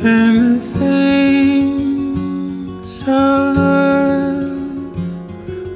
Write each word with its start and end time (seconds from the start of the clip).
and 0.00 0.54
the 0.54 0.60
things 0.60 1.88
of 3.02 3.58
earth 3.58 5.20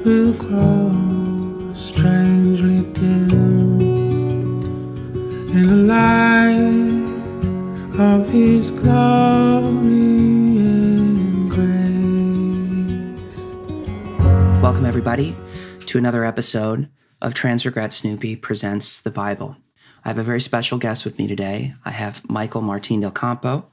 will 0.05 0.31
grow 0.33 1.73
strangely 1.73 2.83
dim 2.93 3.81
in 5.51 5.67
the 5.67 5.75
light 5.75 7.03
of 7.99 8.29
His 8.29 8.71
glory 8.71 9.91
and 10.57 11.51
grace. 11.51 13.39
Welcome, 14.61 14.85
everybody, 14.85 15.35
to 15.87 15.97
another 15.97 16.23
episode 16.23 16.87
of 17.21 17.33
Transregret 17.33 17.91
Snoopy 17.91 18.37
Presents 18.37 19.01
the 19.01 19.11
Bible. 19.11 19.57
I 20.05 20.09
have 20.09 20.17
a 20.17 20.23
very 20.23 20.41
special 20.41 20.77
guest 20.77 21.05
with 21.05 21.17
me 21.17 21.27
today. 21.27 21.75
I 21.85 21.91
have 21.91 22.27
Michael 22.29 22.61
Martin 22.61 22.99
del 22.99 23.11
Campo. 23.11 23.65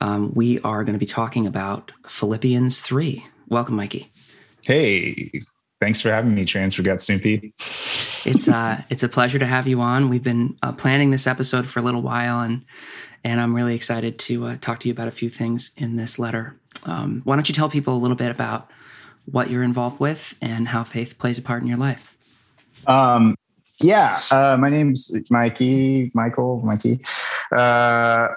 Um, 0.00 0.32
we 0.34 0.58
are 0.60 0.82
going 0.82 0.94
to 0.94 0.98
be 0.98 1.06
talking 1.06 1.46
about 1.46 1.92
Philippians 2.06 2.80
3. 2.82 3.24
Welcome, 3.48 3.76
Mikey. 3.76 4.10
Hey, 4.62 5.30
thanks 5.80 6.00
for 6.00 6.10
having 6.10 6.34
me, 6.34 6.44
Transregret 6.44 7.00
Snoopy. 7.00 7.52
It's 7.56 8.48
uh, 8.52 8.82
it's 8.90 9.02
a 9.02 9.08
pleasure 9.08 9.38
to 9.38 9.46
have 9.46 9.68
you 9.68 9.80
on. 9.80 10.08
We've 10.08 10.24
been 10.24 10.56
uh, 10.62 10.72
planning 10.72 11.10
this 11.10 11.26
episode 11.26 11.68
for 11.68 11.78
a 11.78 11.82
little 11.82 12.02
while, 12.02 12.40
and 12.40 12.64
and 13.22 13.40
I'm 13.40 13.54
really 13.54 13.74
excited 13.74 14.18
to 14.20 14.46
uh, 14.46 14.56
talk 14.60 14.80
to 14.80 14.88
you 14.88 14.92
about 14.92 15.08
a 15.08 15.12
few 15.12 15.28
things 15.28 15.72
in 15.76 15.96
this 15.96 16.18
letter. 16.18 16.56
Um, 16.84 17.22
why 17.24 17.36
don't 17.36 17.48
you 17.48 17.54
tell 17.54 17.68
people 17.68 17.94
a 17.94 17.98
little 17.98 18.16
bit 18.16 18.30
about 18.30 18.70
what 19.26 19.50
you're 19.50 19.62
involved 19.62 20.00
with 20.00 20.36
and 20.40 20.68
how 20.68 20.82
faith 20.82 21.18
plays 21.18 21.38
a 21.38 21.42
part 21.42 21.62
in 21.62 21.68
your 21.68 21.78
life? 21.78 22.16
Um, 22.86 23.36
yeah, 23.82 24.18
uh, 24.30 24.56
my 24.58 24.68
name's 24.68 25.14
Mikey, 25.30 26.10
Michael, 26.14 26.60
Mikey. 26.62 27.02
Uh, 27.52 28.28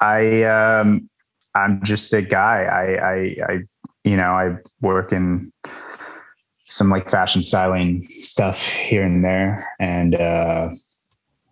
I 0.00 0.42
um, 0.44 1.08
I'm 1.54 1.82
just 1.82 2.12
a 2.12 2.22
guy. 2.22 2.62
I, 2.62 2.94
I 2.94 3.52
I 3.52 3.58
you 4.04 4.16
know 4.16 4.30
I 4.32 4.56
work 4.80 5.12
in 5.12 5.50
some 6.54 6.88
like 6.88 7.10
fashion 7.10 7.42
styling 7.42 8.02
stuff 8.02 8.62
here 8.62 9.04
and 9.04 9.24
there, 9.24 9.68
and 9.80 10.14
uh, 10.14 10.70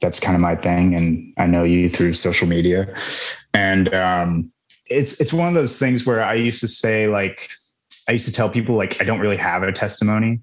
that's 0.00 0.20
kind 0.20 0.34
of 0.34 0.40
my 0.40 0.56
thing. 0.56 0.94
And 0.94 1.34
I 1.38 1.46
know 1.46 1.64
you 1.64 1.88
through 1.88 2.14
social 2.14 2.46
media, 2.46 2.94
and 3.52 3.92
um, 3.94 4.52
it's 4.86 5.20
it's 5.20 5.32
one 5.32 5.48
of 5.48 5.54
those 5.54 5.78
things 5.78 6.06
where 6.06 6.22
I 6.22 6.34
used 6.34 6.60
to 6.60 6.68
say 6.68 7.08
like 7.08 7.50
I 8.08 8.12
used 8.12 8.26
to 8.26 8.32
tell 8.32 8.48
people 8.48 8.76
like 8.76 9.00
I 9.00 9.04
don't 9.04 9.20
really 9.20 9.36
have 9.36 9.62
a 9.62 9.72
testimony, 9.72 10.40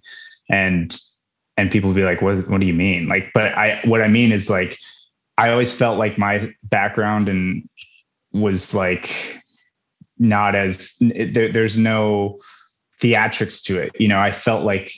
and 0.50 0.96
and 1.58 1.72
people 1.72 1.94
be 1.94 2.04
like, 2.04 2.22
"What? 2.22 2.48
What 2.50 2.62
do 2.62 2.68
you 2.68 2.74
mean?" 2.74 3.08
Like, 3.08 3.32
but 3.34 3.54
I 3.58 3.80
what 3.86 4.02
I 4.02 4.08
mean 4.08 4.32
is 4.32 4.50
like 4.50 4.78
I 5.38 5.52
always 5.52 5.78
felt 5.78 5.98
like 5.98 6.18
my 6.18 6.52
background 6.64 7.30
and 7.30 7.68
was 8.32 8.74
like 8.74 9.42
not 10.20 10.56
as 10.56 10.98
there, 11.00 11.52
there's 11.52 11.78
no 11.78 12.40
theatrics 13.02 13.64
to 13.64 13.80
it. 13.80 14.00
You 14.00 14.08
know, 14.08 14.18
I 14.18 14.32
felt 14.32 14.64
like 14.64 14.92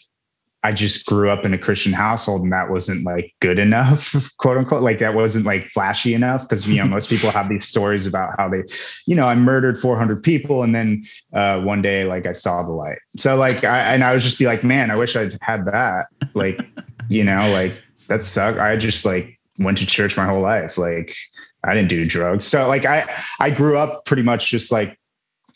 I 0.62 0.74
just 0.74 1.06
grew 1.06 1.30
up 1.30 1.46
in 1.46 1.54
a 1.54 1.58
Christian 1.58 1.94
household 1.94 2.42
and 2.42 2.52
that 2.52 2.70
wasn't 2.70 3.06
like 3.06 3.34
good 3.40 3.60
enough, 3.60 4.14
quote 4.38 4.58
unquote. 4.58 4.82
Like 4.82 5.00
that 5.00 5.14
wasn't 5.14 5.46
like 5.46 5.70
flashy 5.70 6.14
enough 6.14 6.42
because, 6.42 6.68
you 6.68 6.78
know, 6.78 6.86
most 6.90 7.10
people 7.10 7.32
have 7.32 7.48
these 7.48 7.68
stories 7.68 8.06
about 8.06 8.34
how 8.38 8.50
they, 8.50 8.64
you 9.06 9.16
know, 9.16 9.26
I 9.26 9.36
murdered 9.36 9.80
400 9.80 10.22
people 10.22 10.64
and 10.64 10.76
then 10.76 11.04
uh, 11.34 11.62
one 11.62 11.82
day, 11.82 12.04
like 12.04 12.26
I 12.26 12.34
saw 12.34 12.62
the 12.64 12.72
light. 12.72 13.00
So 13.18 13.38
like, 13.38 13.64
I, 13.64 13.94
and 13.94 14.04
I 14.04 14.12
would 14.12 14.22
just 14.22 14.38
be 14.38 14.48
like, 14.48 14.64
man, 14.64 14.92
I 14.92 14.96
wish 14.96 15.16
I'd 15.16 15.38
had 15.42 15.66
that. 15.66 16.08
Like, 16.34 16.60
you 17.08 17.24
know, 17.24 17.50
like 17.54 17.82
that 18.08 18.24
sucked. 18.24 18.60
I 18.60 18.76
just 18.76 19.06
like 19.06 19.40
went 19.60 19.78
to 19.78 19.86
church 19.86 20.18
my 20.18 20.26
whole 20.26 20.42
life. 20.42 20.78
Like 20.78 21.16
I 21.64 21.74
didn't 21.74 21.90
do 21.90 22.06
drugs. 22.06 22.46
So 22.46 22.68
like 22.68 22.84
I, 22.84 23.10
I 23.40 23.50
grew 23.50 23.78
up 23.78 24.04
pretty 24.06 24.24
much 24.24 24.50
just 24.50 24.74
like, 24.74 25.00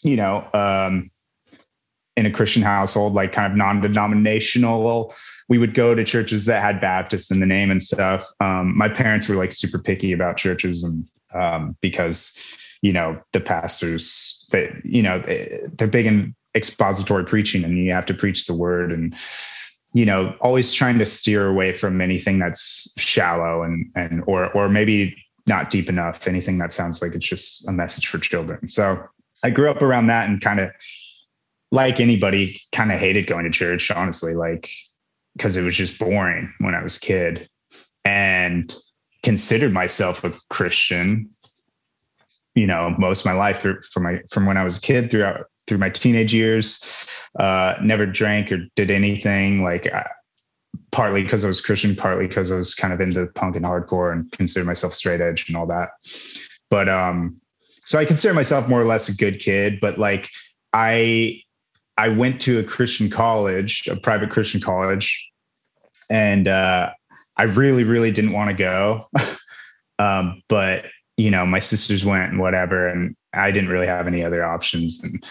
you 0.02 0.16
know, 0.16 0.48
um, 0.54 1.10
in 2.16 2.26
a 2.26 2.32
Christian 2.32 2.62
household, 2.62 3.14
like 3.14 3.34
kind 3.34 3.52
of 3.52 3.58
non-denominational. 3.58 5.14
We 5.50 5.58
would 5.58 5.74
go 5.74 5.96
to 5.96 6.04
churches 6.04 6.46
that 6.46 6.62
had 6.62 6.80
Baptists 6.80 7.32
in 7.32 7.40
the 7.40 7.46
name 7.46 7.72
and 7.72 7.82
stuff. 7.82 8.28
Um, 8.40 8.78
my 8.78 8.90
parents 8.90 9.28
were 9.28 9.36
like 9.36 9.54
super 9.54 9.80
picky 9.80 10.14
about 10.14 10.38
churches, 10.38 10.84
and 10.84 11.06
um, 11.34 11.76
because 11.82 12.38
you 12.82 12.94
know 12.94 13.20
the 13.32 13.40
pastors, 13.40 14.46
they, 14.52 14.74
you 14.84 15.02
know, 15.02 15.20
they're 15.78 15.88
big 15.88 16.06
in 16.06 16.36
expository 16.56 17.26
preaching, 17.26 17.64
and 17.64 17.78
you 17.78 17.92
have 17.92 18.06
to 18.06 18.14
preach 18.14 18.46
the 18.46 18.54
word, 18.54 18.92
and 18.92 19.16
you 19.94 20.06
know, 20.06 20.36
always 20.42 20.74
trying 20.74 20.98
to 21.00 21.06
steer 21.06 21.48
away 21.48 21.74
from 21.74 22.02
anything 22.02 22.40
that's 22.40 22.94
shallow 22.98 23.64
and 23.64 23.92
and 23.96 24.24
or 24.28 24.52
or 24.54 24.70
maybe 24.70 25.16
not 25.46 25.70
deep 25.70 25.90
enough. 25.90 26.28
Anything 26.28 26.58
that 26.60 26.72
sounds 26.72 27.02
like 27.02 27.14
it's 27.14 27.26
just 27.26 27.68
a 27.68 27.72
message 27.72 28.08
for 28.08 28.18
children. 28.18 28.70
So 28.70 29.04
I 29.44 29.50
grew 29.50 29.70
up 29.70 29.82
around 29.82 30.08
that 30.08 30.30
and 30.30 30.42
kind 30.42 30.60
of 30.60 30.72
like 31.74 32.00
anybody, 32.00 32.62
kind 32.72 32.92
of 32.92 33.00
hated 33.00 33.26
going 33.26 33.46
to 33.46 33.50
church, 33.50 33.90
honestly, 33.90 34.36
like 34.36 34.70
because 35.36 35.58
it 35.58 35.64
was 35.64 35.76
just 35.76 35.98
boring 35.98 36.54
when 36.60 36.76
I 36.76 36.84
was 36.84 36.98
a 36.98 37.00
kid 37.00 37.50
and 38.06 38.74
considered 39.24 39.74
myself 39.74 40.24
a 40.24 40.34
Christian, 40.52 41.28
you 42.54 42.68
know, 42.68 42.94
most 43.00 43.22
of 43.22 43.26
my 43.26 43.34
life 43.34 43.62
through 43.62 43.82
from 43.92 44.04
my 44.04 44.20
from 44.32 44.46
when 44.46 44.56
I 44.56 44.64
was 44.64 44.78
a 44.78 44.82
kid 44.82 45.10
throughout 45.10 45.48
through 45.68 45.80
my 45.80 45.90
teenage 45.90 46.32
years. 46.32 47.28
Uh, 47.40 47.74
never 47.82 48.06
drank 48.06 48.52
or 48.52 48.60
did 48.76 48.92
anything 48.92 49.64
like 49.64 49.92
I, 49.92 50.08
partly 50.92 51.24
because 51.24 51.44
I 51.44 51.48
was 51.48 51.60
Christian, 51.60 51.96
partly 51.96 52.28
because 52.28 52.52
I 52.52 52.56
was 52.56 52.76
kind 52.76 52.94
of 52.94 53.02
into 53.02 53.26
punk 53.34 53.56
and 53.56 53.66
hardcore 53.66 54.14
and 54.14 54.32
considered 54.32 54.68
myself 54.68 54.94
straight 54.94 55.22
edge 55.22 55.50
and 55.50 55.58
all 55.58 55.66
that. 55.66 55.90
But 56.70 56.88
um, 56.88 57.42
so 57.84 57.98
I 57.98 58.06
consider 58.06 58.36
myself 58.36 58.70
more 58.70 58.80
or 58.80 58.86
less 58.86 59.10
a 59.10 59.16
good 59.16 59.40
kid, 59.40 59.80
but 59.82 59.98
like 59.98 60.30
I 60.72 61.42
I 61.98 62.10
went 62.10 62.42
to 62.42 62.60
a 62.60 62.64
Christian 62.64 63.10
college, 63.10 63.88
a 63.88 63.96
private 63.96 64.32
Christian 64.32 64.62
college, 64.62 65.30
and 66.10 66.48
uh, 66.48 66.92
I 67.38 67.44
really, 67.44 67.84
really 67.84 68.12
didn't 68.12 68.34
want 68.34 68.50
to 68.50 68.56
go. 68.56 69.06
um, 70.00 70.42
but 70.50 70.86
you 71.18 71.30
know, 71.30 71.46
my 71.46 71.60
sisters 71.60 72.06
went 72.06 72.32
and 72.32 72.40
whatever, 72.40 72.88
and 72.88 73.16
I 73.34 73.52
didn't 73.52 73.70
really 73.70 73.88
have 73.88 74.08
any 74.08 74.24
other 74.24 74.44
options. 74.44 75.02
And 75.04 75.24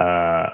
uh, 0.00 0.50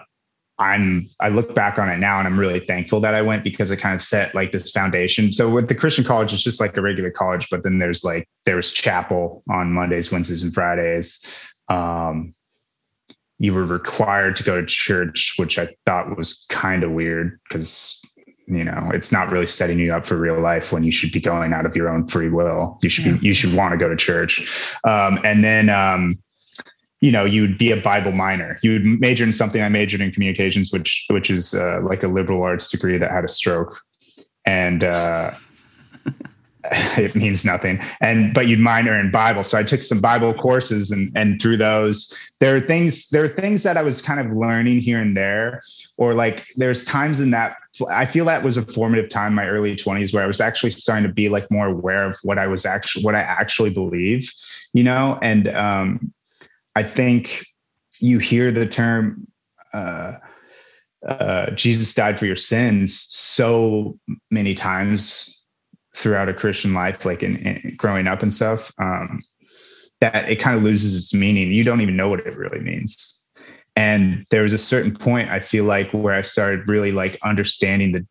I'm 0.58 1.06
I 1.20 1.30
look 1.30 1.54
back 1.54 1.78
on 1.78 1.88
it 1.88 1.98
now, 1.98 2.18
and 2.18 2.28
I'm 2.28 2.38
really 2.38 2.60
thankful 2.60 3.00
that 3.00 3.14
I 3.14 3.22
went 3.22 3.44
because 3.44 3.70
it 3.70 3.78
kind 3.78 3.94
of 3.94 4.02
set 4.02 4.34
like 4.34 4.52
this 4.52 4.70
foundation. 4.70 5.32
So 5.32 5.48
with 5.48 5.68
the 5.68 5.74
Christian 5.74 6.04
college, 6.04 6.32
it's 6.32 6.42
just 6.42 6.60
like 6.60 6.76
a 6.76 6.82
regular 6.82 7.10
college, 7.10 7.48
but 7.50 7.62
then 7.64 7.78
there's 7.78 8.04
like 8.04 8.28
there's 8.44 8.72
chapel 8.72 9.42
on 9.48 9.72
Mondays, 9.72 10.12
Wednesdays, 10.12 10.42
and 10.42 10.52
Fridays. 10.54 11.50
Um, 11.68 12.34
you 13.38 13.52
were 13.52 13.64
required 13.64 14.36
to 14.36 14.44
go 14.44 14.60
to 14.60 14.66
church, 14.66 15.34
which 15.36 15.58
I 15.58 15.68
thought 15.86 16.16
was 16.16 16.46
kind 16.50 16.82
of 16.82 16.92
weird 16.92 17.38
because 17.48 18.00
you 18.46 18.62
know 18.62 18.90
it's 18.92 19.10
not 19.10 19.30
really 19.30 19.46
setting 19.46 19.78
you 19.78 19.92
up 19.92 20.06
for 20.06 20.16
real 20.16 20.38
life 20.38 20.72
when 20.72 20.84
you 20.84 20.92
should 20.92 21.12
be 21.12 21.20
going 21.20 21.52
out 21.52 21.66
of 21.66 21.74
your 21.74 21.88
own 21.88 22.06
free 22.08 22.28
will. 22.28 22.78
You 22.82 22.88
should 22.88 23.06
yeah. 23.06 23.12
be 23.18 23.26
you 23.26 23.34
should 23.34 23.54
want 23.54 23.72
to 23.72 23.78
go 23.78 23.88
to 23.88 23.96
church, 23.96 24.76
um, 24.84 25.18
and 25.24 25.42
then 25.42 25.68
um, 25.68 26.22
you 27.00 27.10
know 27.10 27.24
you 27.24 27.42
would 27.42 27.58
be 27.58 27.72
a 27.72 27.80
Bible 27.80 28.12
minor. 28.12 28.58
You 28.62 28.72
would 28.72 28.84
major 29.00 29.24
in 29.24 29.32
something. 29.32 29.62
I 29.62 29.68
majored 29.68 30.00
in 30.00 30.12
communications, 30.12 30.72
which 30.72 31.04
which 31.10 31.30
is 31.30 31.54
uh, 31.54 31.80
like 31.82 32.02
a 32.02 32.08
liberal 32.08 32.42
arts 32.42 32.70
degree 32.70 32.98
that 32.98 33.10
had 33.10 33.24
a 33.24 33.28
stroke, 33.28 33.80
and 34.46 34.84
uh, 34.84 35.32
it 36.96 37.14
means 37.14 37.44
nothing. 37.44 37.80
And 38.00 38.32
but 38.32 38.46
you'd 38.46 38.58
minor 38.58 38.98
in 38.98 39.10
Bible. 39.10 39.44
So 39.44 39.58
I 39.58 39.62
took 39.62 39.82
some 39.82 40.00
Bible 40.00 40.32
courses 40.34 40.90
and 40.90 41.12
and 41.14 41.40
through 41.40 41.58
those, 41.58 42.16
there 42.40 42.56
are 42.56 42.60
things, 42.60 43.08
there 43.10 43.24
are 43.24 43.28
things 43.28 43.62
that 43.64 43.76
I 43.76 43.82
was 43.82 44.00
kind 44.00 44.20
of 44.20 44.34
learning 44.34 44.80
here 44.80 45.00
and 45.00 45.16
there. 45.16 45.60
Or 45.98 46.14
like 46.14 46.46
there's 46.56 46.84
times 46.84 47.20
in 47.20 47.30
that 47.32 47.56
I 47.90 48.06
feel 48.06 48.24
that 48.26 48.42
was 48.42 48.56
a 48.56 48.62
formative 48.62 49.10
time 49.10 49.34
my 49.34 49.48
early 49.48 49.76
20s 49.76 50.14
where 50.14 50.22
I 50.22 50.26
was 50.26 50.40
actually 50.40 50.70
starting 50.70 51.06
to 51.06 51.12
be 51.12 51.28
like 51.28 51.50
more 51.50 51.66
aware 51.66 52.04
of 52.04 52.16
what 52.22 52.38
I 52.38 52.46
was 52.46 52.64
actually 52.64 53.04
what 53.04 53.14
I 53.14 53.20
actually 53.20 53.70
believe, 53.70 54.32
you 54.72 54.84
know? 54.84 55.18
And 55.22 55.48
um 55.48 56.12
I 56.76 56.82
think 56.82 57.44
you 58.00 58.18
hear 58.18 58.50
the 58.50 58.66
term 58.66 59.26
uh 59.72 60.14
uh, 61.06 61.50
Jesus 61.50 61.92
died 61.92 62.18
for 62.18 62.24
your 62.24 62.34
sins 62.34 63.06
so 63.10 63.98
many 64.30 64.54
times 64.54 65.33
throughout 65.94 66.28
a 66.28 66.34
Christian 66.34 66.74
life, 66.74 67.04
like 67.04 67.22
in, 67.22 67.36
in 67.36 67.74
growing 67.76 68.06
up 68.06 68.22
and 68.22 68.34
stuff, 68.34 68.72
um, 68.78 69.22
that 70.00 70.28
it 70.28 70.36
kind 70.36 70.56
of 70.56 70.62
loses 70.62 70.96
its 70.96 71.14
meaning. 71.14 71.52
You 71.52 71.64
don't 71.64 71.80
even 71.80 71.96
know 71.96 72.08
what 72.08 72.20
it 72.20 72.36
really 72.36 72.60
means. 72.60 73.26
And 73.76 74.26
there 74.30 74.42
was 74.42 74.52
a 74.52 74.58
certain 74.58 74.94
point 74.94 75.30
I 75.30 75.40
feel 75.40 75.64
like 75.64 75.90
where 75.92 76.14
I 76.14 76.22
started 76.22 76.68
really 76.68 76.92
like 76.92 77.18
understanding 77.22 77.92
the 77.92 78.06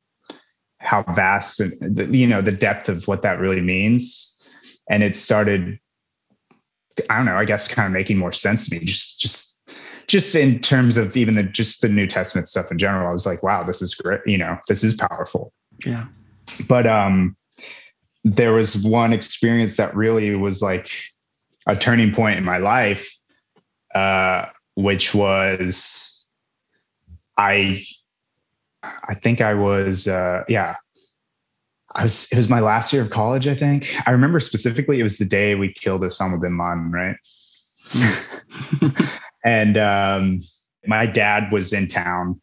how 0.79 1.03
vast 1.15 1.61
and 1.61 1.95
the, 1.95 2.05
you 2.05 2.27
know 2.27 2.41
the 2.41 2.51
depth 2.51 2.89
of 2.89 3.07
what 3.07 3.21
that 3.21 3.39
really 3.39 3.61
means, 3.61 4.45
and 4.89 5.01
it 5.01 5.15
started. 5.15 5.79
I 7.09 7.17
don't 7.17 7.25
know. 7.25 7.35
I 7.35 7.45
guess 7.45 7.73
kind 7.73 7.87
of 7.87 7.93
making 7.93 8.17
more 8.17 8.33
sense 8.33 8.67
to 8.67 8.75
me. 8.75 8.85
Just 8.85 9.21
just 9.21 9.63
just 10.07 10.35
in 10.35 10.59
terms 10.59 10.97
of 10.97 11.15
even 11.15 11.35
the 11.35 11.43
just 11.43 11.81
the 11.81 11.89
New 11.89 12.07
Testament 12.07 12.49
stuff 12.49 12.69
in 12.69 12.77
general. 12.77 13.07
I 13.07 13.13
was 13.13 13.25
like, 13.25 13.41
wow, 13.41 13.63
this 13.63 13.81
is 13.81 13.95
great. 13.95 14.19
You 14.25 14.37
know, 14.37 14.57
this 14.67 14.83
is 14.83 14.95
powerful. 14.95 15.53
Yeah. 15.85 16.05
But 16.67 16.85
um, 16.85 17.37
there 18.23 18.53
was 18.53 18.77
one 18.77 19.13
experience 19.13 19.77
that 19.77 19.95
really 19.95 20.35
was 20.35 20.61
like 20.61 20.89
a 21.67 21.75
turning 21.75 22.13
point 22.13 22.37
in 22.37 22.43
my 22.43 22.57
life 22.57 23.17
uh, 23.93 24.45
which 24.75 25.13
was 25.13 26.27
I 27.37 27.85
I 28.83 29.15
think 29.15 29.41
I 29.41 29.53
was 29.53 30.07
uh, 30.07 30.43
yeah. 30.47 30.75
I 31.95 32.03
was 32.03 32.27
it 32.31 32.37
was 32.37 32.49
my 32.49 32.59
last 32.59 32.91
year 32.91 33.03
of 33.03 33.11
college, 33.11 33.47
I 33.47 33.53
think. 33.53 33.93
I 34.07 34.11
remember 34.11 34.39
specifically 34.39 34.99
it 34.99 35.03
was 35.03 35.19
the 35.19 35.25
day 35.25 35.53
we 35.53 35.71
killed 35.71 36.01
Osama 36.01 36.41
bin 36.41 36.57
Laden, 36.57 36.91
right? 36.91 37.15
and 39.45 39.77
um, 39.77 40.39
my 40.87 41.05
dad 41.05 41.51
was 41.51 41.71
in 41.71 41.87
town 41.87 42.41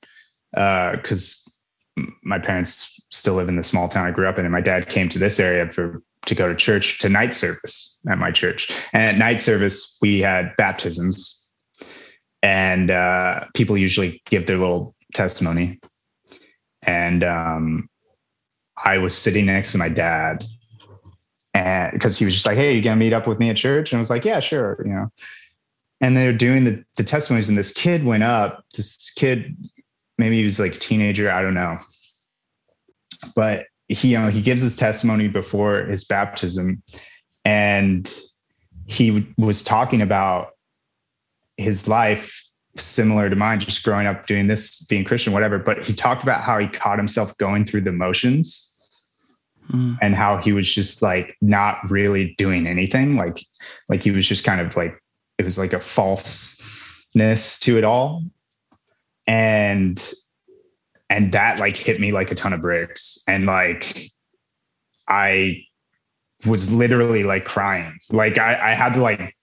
uh 0.56 0.96
because 0.96 1.60
uh, 1.98 2.04
my 2.22 2.38
parents 2.38 2.99
still 3.10 3.34
live 3.34 3.48
in 3.48 3.56
the 3.56 3.64
small 3.64 3.88
town 3.88 4.06
I 4.06 4.10
grew 4.10 4.26
up 4.26 4.38
in, 4.38 4.44
and 4.44 4.52
my 4.52 4.60
dad 4.60 4.88
came 4.88 5.08
to 5.10 5.18
this 5.18 5.38
area 5.38 5.70
for 5.70 6.02
to 6.26 6.34
go 6.34 6.48
to 6.48 6.54
church 6.54 6.98
to 7.00 7.08
night 7.08 7.34
service 7.34 7.98
at 8.08 8.18
my 8.18 8.30
church. 8.30 8.70
And 8.92 9.02
at 9.02 9.16
night 9.16 9.42
service, 9.42 9.98
we 10.00 10.20
had 10.20 10.54
baptisms, 10.56 11.50
and 12.42 12.90
uh, 12.90 13.44
people 13.54 13.76
usually 13.76 14.22
give 14.26 14.46
their 14.46 14.58
little 14.58 14.94
testimony. 15.14 15.78
And 16.82 17.24
um, 17.24 17.88
I 18.82 18.98
was 18.98 19.16
sitting 19.16 19.46
next 19.46 19.72
to 19.72 19.78
my 19.78 19.88
dad, 19.88 20.44
and 21.52 21.92
because 21.92 22.18
he 22.18 22.24
was 22.24 22.34
just 22.34 22.46
like, 22.46 22.56
"Hey, 22.56 22.74
you 22.74 22.82
gonna 22.82 22.96
meet 22.96 23.12
up 23.12 23.26
with 23.26 23.38
me 23.38 23.50
at 23.50 23.56
church?" 23.56 23.92
And 23.92 23.98
I 23.98 24.00
was 24.00 24.10
like, 24.10 24.24
"Yeah, 24.24 24.40
sure," 24.40 24.80
you 24.84 24.92
know. 24.92 25.10
And 26.00 26.16
they're 26.16 26.32
doing 26.32 26.64
the 26.64 26.84
the 26.96 27.04
testimonies, 27.04 27.48
and 27.48 27.58
this 27.58 27.72
kid 27.72 28.04
went 28.04 28.22
up. 28.22 28.64
This 28.76 29.12
kid, 29.16 29.56
maybe 30.16 30.38
he 30.38 30.44
was 30.44 30.60
like 30.60 30.76
a 30.76 30.78
teenager, 30.78 31.30
I 31.30 31.42
don't 31.42 31.54
know, 31.54 31.76
but 33.34 33.66
he 33.88 34.08
you 34.08 34.18
know 34.18 34.28
he 34.28 34.40
gives 34.40 34.60
his 34.60 34.76
testimony 34.76 35.28
before 35.28 35.84
his 35.84 36.04
baptism 36.04 36.82
and 37.44 38.20
he 38.86 39.26
was 39.38 39.62
talking 39.62 40.02
about 40.02 40.52
his 41.56 41.88
life 41.88 42.46
similar 42.76 43.28
to 43.28 43.36
mine 43.36 43.60
just 43.60 43.84
growing 43.84 44.06
up 44.06 44.26
doing 44.26 44.46
this 44.46 44.84
being 44.86 45.04
christian 45.04 45.32
whatever 45.32 45.58
but 45.58 45.82
he 45.82 45.92
talked 45.92 46.22
about 46.22 46.40
how 46.40 46.58
he 46.58 46.68
caught 46.68 46.98
himself 46.98 47.36
going 47.38 47.64
through 47.64 47.80
the 47.80 47.92
motions 47.92 48.76
mm. 49.72 49.98
and 50.00 50.14
how 50.14 50.36
he 50.36 50.52
was 50.52 50.72
just 50.72 51.02
like 51.02 51.36
not 51.40 51.78
really 51.90 52.34
doing 52.38 52.66
anything 52.66 53.16
like 53.16 53.44
like 53.88 54.02
he 54.02 54.10
was 54.10 54.26
just 54.26 54.44
kind 54.44 54.60
of 54.60 54.76
like 54.76 54.96
it 55.38 55.44
was 55.44 55.58
like 55.58 55.72
a 55.72 55.80
falseness 55.80 57.58
to 57.58 57.76
it 57.76 57.84
all 57.84 58.22
and 59.26 60.12
and 61.10 61.32
that 61.32 61.58
like 61.58 61.76
hit 61.76 62.00
me 62.00 62.12
like 62.12 62.30
a 62.30 62.34
ton 62.34 62.52
of 62.52 62.62
bricks. 62.62 63.22
And 63.28 63.44
like 63.44 64.10
i 65.08 65.60
was 66.46 66.72
literally 66.72 67.24
like 67.24 67.44
crying. 67.44 67.98
Like 68.10 68.38
i, 68.38 68.70
I 68.70 68.74
had 68.74 68.94
to 68.94 69.02
like 69.02 69.36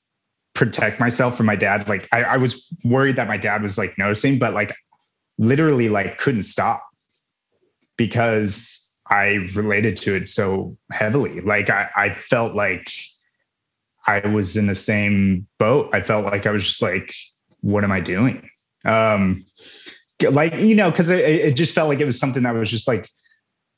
protect 0.55 0.99
myself 0.99 1.37
from 1.37 1.45
my 1.45 1.55
dad. 1.55 1.87
Like 1.87 2.07
I, 2.11 2.23
I 2.23 2.37
was 2.37 2.73
worried 2.83 3.17
that 3.17 3.27
my 3.27 3.37
dad 3.37 3.61
was 3.61 3.77
like 3.77 3.95
noticing 3.97 4.39
but 4.39 4.53
like 4.53 4.75
literally 5.37 5.89
like 5.89 6.17
couldn't 6.17 6.43
stop 6.43 6.81
because 7.97 8.95
i 9.09 9.47
related 9.53 9.97
to 9.97 10.15
it 10.15 10.29
so 10.29 10.75
heavily. 10.91 11.41
Like 11.41 11.69
i, 11.69 11.89
I 11.95 12.13
felt 12.13 12.55
like 12.55 12.89
i 14.07 14.19
was 14.21 14.55
in 14.55 14.67
the 14.67 14.75
same 14.75 15.45
boat. 15.59 15.89
I 15.93 16.01
felt 16.01 16.25
like 16.25 16.47
i 16.47 16.51
was 16.51 16.63
just 16.63 16.81
like 16.81 17.13
what 17.59 17.83
am 17.83 17.91
i 17.91 17.99
doing? 17.99 18.49
Um 18.85 19.43
like 20.29 20.53
you 20.55 20.75
know 20.75 20.91
because 20.91 21.09
it, 21.09 21.19
it 21.19 21.55
just 21.55 21.75
felt 21.75 21.89
like 21.89 21.99
it 21.99 22.05
was 22.05 22.19
something 22.19 22.43
that 22.43 22.53
was 22.53 22.71
just 22.71 22.87
like 22.87 23.09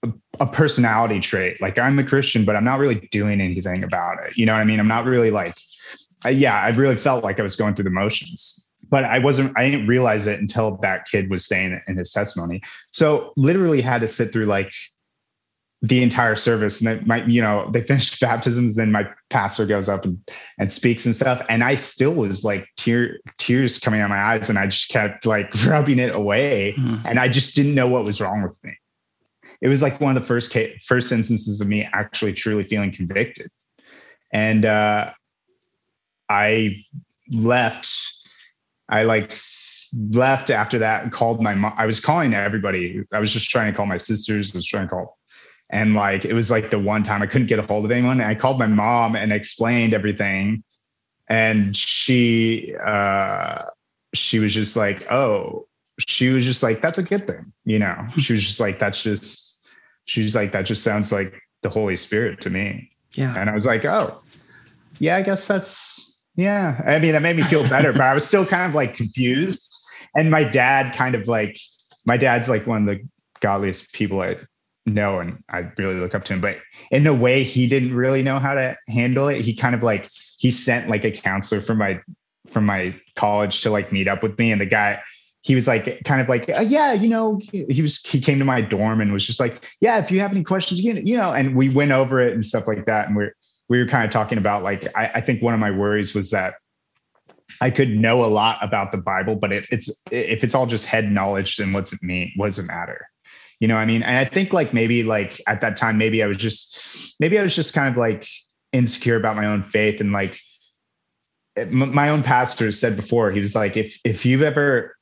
a, 0.03 0.09
a 0.39 0.47
personality 0.47 1.19
trait. 1.19 1.61
Like 1.61 1.77
i'm 1.77 1.99
a 1.99 2.03
christian 2.03 2.45
but 2.45 2.55
i'm 2.55 2.63
not 2.63 2.79
really 2.79 3.07
doing 3.11 3.41
anything 3.41 3.83
about 3.83 4.23
it. 4.25 4.37
You 4.37 4.45
know 4.45 4.53
what 4.53 4.59
i 4.59 4.63
mean? 4.63 4.79
I'm 4.79 4.87
not 4.87 5.05
really 5.05 5.31
like 5.31 5.55
yeah 6.29 6.61
i 6.61 6.69
really 6.69 6.97
felt 6.97 7.23
like 7.23 7.39
i 7.39 7.43
was 7.43 7.55
going 7.55 7.73
through 7.73 7.85
the 7.85 7.89
motions 7.89 8.67
but 8.89 9.05
i 9.05 9.17
wasn't 9.17 9.57
i 9.57 9.69
didn't 9.69 9.87
realize 9.87 10.27
it 10.27 10.39
until 10.39 10.75
that 10.77 11.05
kid 11.05 11.29
was 11.29 11.47
saying 11.47 11.71
it 11.71 11.81
in 11.87 11.95
his 11.97 12.11
testimony. 12.11 12.61
So 12.91 13.33
literally 13.37 13.81
had 13.81 14.01
to 14.01 14.07
sit 14.07 14.31
through 14.33 14.45
like 14.45 14.71
the 15.81 16.03
entire 16.03 16.35
service 16.35 16.81
and 16.81 16.87
then 16.87 17.07
my 17.07 17.23
you 17.25 17.41
know 17.41 17.69
they 17.71 17.81
finished 17.81 18.19
baptisms 18.21 18.75
then 18.75 18.91
my 18.91 19.07
pastor 19.29 19.65
goes 19.65 19.87
up 19.87 20.03
and, 20.03 20.19
and 20.57 20.73
speaks 20.73 21.05
and 21.05 21.15
stuff 21.15 21.45
and 21.49 21.63
i 21.63 21.73
still 21.73 22.13
was 22.13 22.43
like 22.43 22.67
tear 22.75 23.17
tears 23.37 23.79
coming 23.79 24.01
out 24.01 24.05
of 24.05 24.09
my 24.09 24.19
eyes 24.19 24.49
and 24.49 24.59
i 24.59 24.65
just 24.67 24.89
kept 24.89 25.25
like 25.25 25.51
rubbing 25.67 25.99
it 25.99 26.13
away 26.13 26.73
mm. 26.77 27.01
and 27.05 27.17
i 27.17 27.29
just 27.29 27.55
didn't 27.55 27.75
know 27.75 27.87
what 27.87 28.03
was 28.03 28.19
wrong 28.19 28.43
with 28.43 28.59
me 28.63 28.73
it 29.61 29.67
was 29.67 29.81
like 29.81 29.99
one 29.99 30.15
of 30.15 30.21
the 30.21 30.25
first 30.25 30.51
case, 30.51 30.81
first 30.85 31.11
instances 31.11 31.59
of 31.59 31.67
me 31.67 31.87
actually 31.93 32.33
truly 32.33 32.63
feeling 32.63 32.91
convicted 32.91 33.49
and 34.33 34.65
uh 34.65 35.11
i 36.29 36.75
left 37.31 38.15
I 38.91 39.03
like 39.03 39.31
left 40.09 40.49
after 40.49 40.79
that 40.79 41.03
and 41.03 41.11
called 41.11 41.43
my 41.43 41.53
mom. 41.53 41.73
I 41.77 41.85
was 41.85 41.99
calling 41.99 42.33
everybody. 42.33 43.03
I 43.13 43.19
was 43.19 43.31
just 43.31 43.47
trying 43.47 43.71
to 43.71 43.77
call 43.77 43.85
my 43.85 43.97
sisters. 43.97 44.51
I 44.51 44.57
was 44.57 44.65
trying 44.65 44.87
to 44.87 44.89
call 44.89 45.18
and 45.69 45.93
like 45.93 46.25
it 46.25 46.33
was 46.33 46.49
like 46.49 46.71
the 46.71 46.79
one 46.79 47.03
time 47.03 47.21
I 47.21 47.27
couldn't 47.27 47.47
get 47.47 47.59
a 47.59 47.61
hold 47.61 47.85
of 47.85 47.91
anyone. 47.91 48.19
And 48.19 48.29
I 48.29 48.35
called 48.35 48.59
my 48.59 48.67
mom 48.67 49.15
and 49.15 49.31
explained 49.31 49.93
everything. 49.93 50.63
And 51.27 51.75
she 51.75 52.75
uh 52.83 53.63
she 54.13 54.39
was 54.39 54.53
just 54.53 54.75
like, 54.75 55.09
oh, 55.11 55.67
she 55.99 56.29
was 56.29 56.43
just 56.43 56.63
like, 56.63 56.81
that's 56.81 56.97
a 56.97 57.03
good 57.03 57.27
thing, 57.27 57.53
you 57.65 57.77
know. 57.77 57.93
Hmm. 57.93 58.19
She 58.19 58.33
was 58.33 58.43
just 58.43 58.59
like, 58.59 58.79
that's 58.79 59.03
just 59.03 59.61
she's 60.05 60.35
like, 60.35 60.51
that 60.53 60.63
just 60.63 60.83
sounds 60.83 61.11
like 61.11 61.39
the 61.61 61.69
Holy 61.69 61.97
Spirit 61.97 62.41
to 62.41 62.49
me. 62.49 62.89
Yeah. 63.15 63.35
And 63.37 63.49
I 63.49 63.53
was 63.53 63.65
like, 63.65 63.85
oh, 63.85 64.19
yeah, 64.99 65.17
I 65.17 65.21
guess 65.21 65.47
that's 65.47 66.19
yeah. 66.35 66.81
I 66.85 66.99
mean, 66.99 67.11
that 67.11 67.21
made 67.21 67.35
me 67.35 67.43
feel 67.43 67.67
better, 67.69 67.91
but 67.91 68.01
I 68.01 68.13
was 68.13 68.25
still 68.25 68.45
kind 68.45 68.67
of 68.67 68.73
like 68.73 68.95
confused. 68.95 69.75
And 70.15 70.31
my 70.31 70.43
dad 70.43 70.95
kind 70.95 71.13
of 71.13 71.27
like 71.27 71.59
my 72.05 72.17
dad's 72.17 72.49
like 72.49 72.65
one 72.65 72.87
of 72.87 72.97
the 72.97 73.07
godliest 73.41 73.93
people 73.93 74.21
I 74.21 74.37
know 74.93 75.19
and 75.19 75.41
I 75.49 75.71
really 75.77 75.95
look 75.95 76.15
up 76.15 76.25
to 76.25 76.33
him. 76.33 76.41
But 76.41 76.57
in 76.91 77.05
a 77.07 77.13
way, 77.13 77.43
he 77.43 77.67
didn't 77.67 77.95
really 77.95 78.23
know 78.23 78.39
how 78.39 78.53
to 78.53 78.77
handle 78.87 79.27
it. 79.27 79.41
He 79.41 79.55
kind 79.55 79.75
of 79.75 79.83
like 79.83 80.09
he 80.37 80.51
sent 80.51 80.89
like 80.89 81.03
a 81.05 81.11
counselor 81.11 81.61
from 81.61 81.77
my 81.77 81.99
from 82.47 82.65
my 82.65 82.95
college 83.15 83.61
to 83.61 83.69
like 83.69 83.91
meet 83.91 84.07
up 84.07 84.23
with 84.23 84.37
me, 84.39 84.51
and 84.51 84.59
the 84.59 84.65
guy 84.65 85.01
he 85.41 85.55
was 85.55 85.67
like 85.67 86.01
kind 86.03 86.21
of 86.21 86.27
like 86.27 86.49
uh, 86.49 86.61
yeah 86.61 86.91
you 86.91 87.07
know 87.07 87.39
he 87.51 87.81
was 87.81 88.01
he 88.01 88.19
came 88.19 88.39
to 88.39 88.45
my 88.45 88.61
dorm 88.61 88.99
and 88.99 89.13
was 89.13 89.25
just 89.25 89.39
like 89.39 89.69
yeah 89.79 89.97
if 89.97 90.11
you 90.11 90.19
have 90.19 90.31
any 90.31 90.43
questions 90.43 90.81
you 90.81 90.93
you 90.95 91.15
know 91.15 91.31
and 91.31 91.55
we 91.55 91.69
went 91.69 91.91
over 91.91 92.19
it 92.19 92.33
and 92.33 92.45
stuff 92.45 92.67
like 92.67 92.85
that 92.85 93.07
and 93.07 93.15
we're 93.15 93.33
we 93.69 93.77
were 93.77 93.85
kind 93.85 94.03
of 94.03 94.11
talking 94.11 94.37
about 94.37 94.63
like 94.63 94.85
I, 94.97 95.11
I 95.15 95.21
think 95.21 95.41
one 95.41 95.53
of 95.53 95.59
my 95.59 95.71
worries 95.71 96.13
was 96.13 96.31
that 96.31 96.55
I 97.61 97.69
could 97.69 97.89
know 97.89 98.23
a 98.23 98.27
lot 98.27 98.57
about 98.61 98.91
the 98.91 98.97
Bible, 98.97 99.35
but 99.35 99.51
it, 99.51 99.65
it's 99.71 99.89
if 100.11 100.43
it's 100.43 100.55
all 100.55 100.65
just 100.65 100.85
head 100.85 101.11
knowledge, 101.11 101.57
then 101.57 101.73
what's 101.73 101.91
it 101.91 102.01
mean? 102.01 102.31
What 102.35 102.47
does 102.47 102.59
it 102.59 102.67
matter? 102.67 103.07
You 103.59 103.67
know 103.67 103.75
i 103.75 103.85
mean? 103.85 104.03
And 104.03 104.17
i 104.17 104.25
think 104.25 104.53
like 104.53 104.73
maybe 104.73 105.03
like 105.03 105.41
at 105.47 105.61
that 105.61 105.77
time 105.77 105.97
maybe 105.97 106.23
i 106.23 106.27
was 106.27 106.37
just 106.37 107.15
maybe 107.19 107.39
i 107.39 107.43
was 107.43 107.55
just 107.55 107.73
kind 107.73 107.89
of 107.89 107.97
like 107.97 108.25
insecure 108.71 109.15
about 109.15 109.35
my 109.35 109.45
own 109.45 109.63
faith 109.63 109.99
and 110.01 110.11
like 110.11 110.39
my 111.71 112.09
own 112.09 112.23
pastor 112.23 112.71
said 112.71 112.95
before 112.95 113.31
he 113.31 113.39
was 113.39 113.55
like 113.55 113.75
if 113.75 113.99
if 114.05 114.25
you've 114.25 114.41
ever 114.41 114.95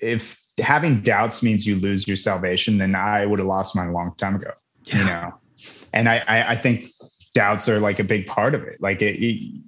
if 0.00 0.38
having 0.58 1.00
doubts 1.00 1.42
means 1.42 1.66
you 1.66 1.76
lose 1.76 2.06
your 2.06 2.16
salvation 2.16 2.78
then 2.78 2.94
i 2.94 3.24
would 3.24 3.38
have 3.38 3.48
lost 3.48 3.74
mine 3.74 3.88
a 3.88 3.92
long 3.92 4.14
time 4.16 4.34
ago 4.34 4.50
yeah. 4.84 4.98
you 4.98 5.04
know? 5.04 5.34
And 5.92 6.08
I, 6.08 6.22
I 6.28 6.50
i 6.50 6.56
think 6.56 6.84
doubts 7.36 7.68
are 7.68 7.78
like 7.78 7.98
a 7.98 8.04
big 8.04 8.26
part 8.26 8.54
of 8.54 8.62
it. 8.62 8.80
Like 8.80 9.02
it, 9.02 9.22
it, 9.22 9.62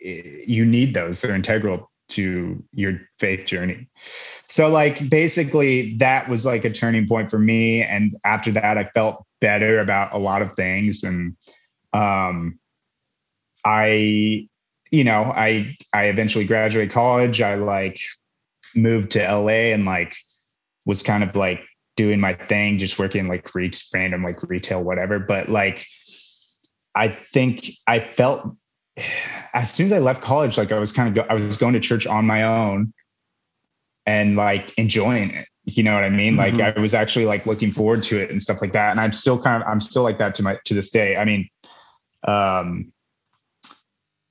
it 0.00 0.48
you 0.48 0.66
need 0.66 0.94
those. 0.94 1.20
They're 1.20 1.34
integral 1.34 1.88
to 2.08 2.62
your 2.72 3.00
faith 3.18 3.46
journey. 3.46 3.88
So 4.46 4.68
like 4.68 5.08
basically 5.08 5.96
that 5.98 6.28
was 6.28 6.44
like 6.44 6.64
a 6.64 6.70
turning 6.70 7.06
point 7.06 7.30
for 7.30 7.38
me 7.38 7.82
and 7.82 8.16
after 8.24 8.50
that 8.52 8.76
I 8.76 8.84
felt 8.84 9.24
better 9.40 9.80
about 9.80 10.12
a 10.12 10.18
lot 10.18 10.42
of 10.42 10.54
things 10.54 11.02
and 11.02 11.36
um 11.92 12.58
I 13.64 14.48
you 14.90 15.02
know, 15.02 15.22
I 15.22 15.76
I 15.92 16.04
eventually 16.04 16.44
graduated 16.44 16.92
college. 16.92 17.42
I 17.42 17.56
like 17.56 17.98
moved 18.76 19.12
to 19.12 19.20
LA 19.20 19.72
and 19.72 19.84
like 19.84 20.14
was 20.84 21.02
kind 21.02 21.24
of 21.24 21.34
like 21.34 21.62
doing 21.96 22.20
my 22.20 22.34
thing 22.34 22.78
just 22.78 22.98
working 22.98 23.28
like 23.28 23.54
re- 23.54 23.70
random 23.92 24.22
like 24.22 24.42
retail 24.42 24.82
whatever 24.82 25.20
but 25.20 25.48
like 25.48 25.86
I 26.94 27.08
think 27.08 27.70
I 27.86 28.00
felt 28.00 28.56
as 29.52 29.72
soon 29.72 29.86
as 29.86 29.92
I 29.92 29.98
left 29.98 30.22
college, 30.22 30.56
like 30.56 30.72
I 30.72 30.78
was 30.78 30.92
kind 30.92 31.08
of, 31.08 31.14
go, 31.14 31.26
I 31.28 31.34
was 31.34 31.56
going 31.56 31.74
to 31.74 31.80
church 31.80 32.06
on 32.06 32.26
my 32.26 32.44
own 32.44 32.92
and 34.06 34.36
like 34.36 34.76
enjoying 34.78 35.30
it. 35.30 35.48
You 35.64 35.82
know 35.82 35.94
what 35.94 36.04
I 36.04 36.10
mean? 36.10 36.36
Mm-hmm. 36.36 36.58
Like 36.58 36.76
I 36.76 36.80
was 36.80 36.94
actually 36.94 37.26
like 37.26 37.46
looking 37.46 37.72
forward 37.72 38.02
to 38.04 38.18
it 38.18 38.30
and 38.30 38.40
stuff 38.40 38.60
like 38.60 38.72
that. 38.72 38.90
And 38.90 39.00
I'm 39.00 39.12
still 39.12 39.40
kind 39.40 39.62
of, 39.62 39.68
I'm 39.68 39.80
still 39.80 40.02
like 40.02 40.18
that 40.18 40.34
to 40.36 40.42
my, 40.42 40.58
to 40.64 40.74
this 40.74 40.90
day. 40.90 41.16
I 41.16 41.24
mean, 41.24 41.48
um, 42.24 42.92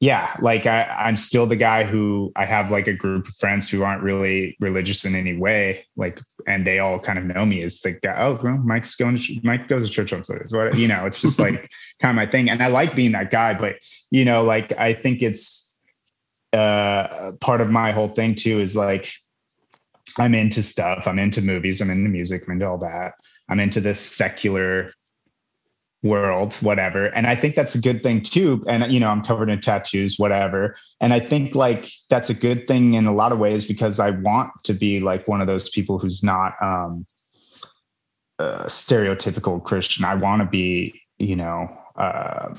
yeah, 0.03 0.35
like 0.41 0.65
I, 0.65 0.83
I'm 0.99 1.15
still 1.15 1.47
the 1.47 1.55
guy 1.55 1.85
who 1.85 2.33
I 2.35 2.43
have 2.43 2.69
like 2.69 2.87
a 2.87 2.93
group 2.93 3.25
of 3.25 3.35
friends 3.35 3.69
who 3.69 3.83
aren't 3.83 4.03
really 4.03 4.57
religious 4.59 5.05
in 5.05 5.15
any 5.15 5.33
way, 5.33 5.85
like, 5.95 6.19
and 6.45 6.67
they 6.67 6.79
all 6.79 6.99
kind 6.99 7.17
of 7.17 7.23
know 7.23 7.45
me 7.45 7.61
as 7.61 7.79
the 7.79 7.93
guy. 7.93 8.13
Oh, 8.17 8.37
well, 8.43 8.57
Mike's 8.57 8.95
going 8.95 9.17
to 9.17 9.39
Mike 9.45 9.69
goes 9.69 9.87
to 9.87 9.89
church 9.89 10.11
on 10.11 10.21
Sundays. 10.21 10.51
What 10.51 10.77
you 10.77 10.89
know, 10.89 11.05
it's 11.05 11.21
just 11.21 11.39
like 11.39 11.53
kind 12.01 12.09
of 12.09 12.15
my 12.17 12.29
thing, 12.29 12.49
and 12.49 12.61
I 12.61 12.67
like 12.67 12.97
being 12.97 13.13
that 13.13 13.31
guy. 13.31 13.53
But 13.53 13.77
you 14.11 14.25
know, 14.25 14.43
like 14.43 14.73
I 14.77 14.93
think 14.93 15.21
it's 15.21 15.79
uh, 16.51 17.31
part 17.39 17.61
of 17.61 17.69
my 17.69 17.93
whole 17.93 18.09
thing 18.09 18.35
too 18.35 18.59
is 18.59 18.75
like 18.75 19.09
I'm 20.19 20.35
into 20.35 20.63
stuff. 20.63 21.07
I'm 21.07 21.17
into 21.17 21.41
movies. 21.41 21.79
I'm 21.79 21.89
into 21.89 22.09
music. 22.09 22.41
I'm 22.45 22.55
into 22.55 22.67
all 22.67 22.79
that. 22.79 23.13
I'm 23.47 23.61
into 23.61 23.79
this 23.79 24.01
secular 24.01 24.91
world, 26.03 26.53
whatever. 26.55 27.05
And 27.15 27.27
I 27.27 27.35
think 27.35 27.55
that's 27.55 27.75
a 27.75 27.81
good 27.81 28.03
thing 28.03 28.21
too. 28.21 28.63
And 28.67 28.91
you 28.91 28.99
know, 28.99 29.09
I'm 29.09 29.23
covered 29.23 29.49
in 29.49 29.59
tattoos, 29.61 30.19
whatever. 30.19 30.75
And 30.99 31.13
I 31.13 31.19
think 31.19 31.55
like 31.55 31.87
that's 32.09 32.29
a 32.29 32.33
good 32.33 32.67
thing 32.67 32.93
in 32.93 33.05
a 33.05 33.13
lot 33.13 33.31
of 33.31 33.39
ways 33.39 33.65
because 33.65 33.99
I 33.99 34.11
want 34.11 34.51
to 34.65 34.73
be 34.73 34.99
like 34.99 35.27
one 35.27 35.41
of 35.41 35.47
those 35.47 35.69
people 35.69 35.97
who's 35.97 36.21
not 36.21 36.53
um 36.61 37.05
stereotypical 38.41 39.63
Christian. 39.63 40.03
I 40.03 40.15
want 40.15 40.41
to 40.41 40.47
be, 40.47 41.01
you 41.17 41.35
know, 41.37 41.69
uh 41.95 42.53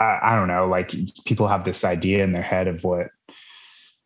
I, 0.00 0.18
I 0.22 0.36
don't 0.36 0.48
know, 0.48 0.66
like 0.66 0.94
people 1.26 1.46
have 1.46 1.64
this 1.64 1.84
idea 1.84 2.24
in 2.24 2.32
their 2.32 2.42
head 2.42 2.66
of 2.66 2.82
what 2.82 3.08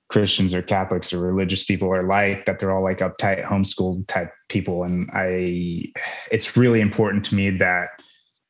Christians 0.08 0.52
or 0.52 0.62
Catholics 0.62 1.12
or 1.12 1.20
religious 1.20 1.64
people 1.64 1.92
are 1.92 2.02
like, 2.02 2.44
that 2.46 2.58
they're 2.58 2.70
all 2.70 2.82
like 2.82 2.98
uptight, 2.98 3.44
homeschooled 3.44 4.06
type 4.08 4.30
people. 4.48 4.84
And 4.84 5.08
I, 5.12 5.92
it's 6.30 6.56
really 6.56 6.80
important 6.80 7.24
to 7.26 7.34
me 7.34 7.50
that, 7.50 7.88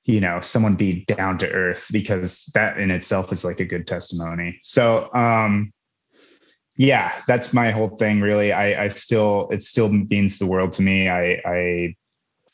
you 0.07 0.21
know, 0.21 0.41
someone 0.41 0.77
be 0.77 1.05
down 1.07 1.37
to 1.37 1.51
earth 1.51 1.89
because 1.91 2.51
that 2.55 2.79
in 2.79 2.93
itself 2.93 3.33
is 3.33 3.45
like 3.45 3.59
a 3.59 3.65
good 3.65 3.89
testimony. 3.89 4.57
So, 4.63 5.13
um, 5.15 5.73
yeah, 6.77 7.13
that's 7.27 7.53
my 7.53 7.73
whole 7.73 7.97
thing. 7.97 8.21
Really, 8.21 8.53
I, 8.53 8.85
I 8.85 8.89
still, 8.89 9.49
it 9.51 9.63
still 9.63 9.89
means 9.89 10.39
the 10.39 10.47
world 10.47 10.73
to 10.75 10.83
me. 10.83 11.09
I, 11.09 11.43
I, 11.45 11.97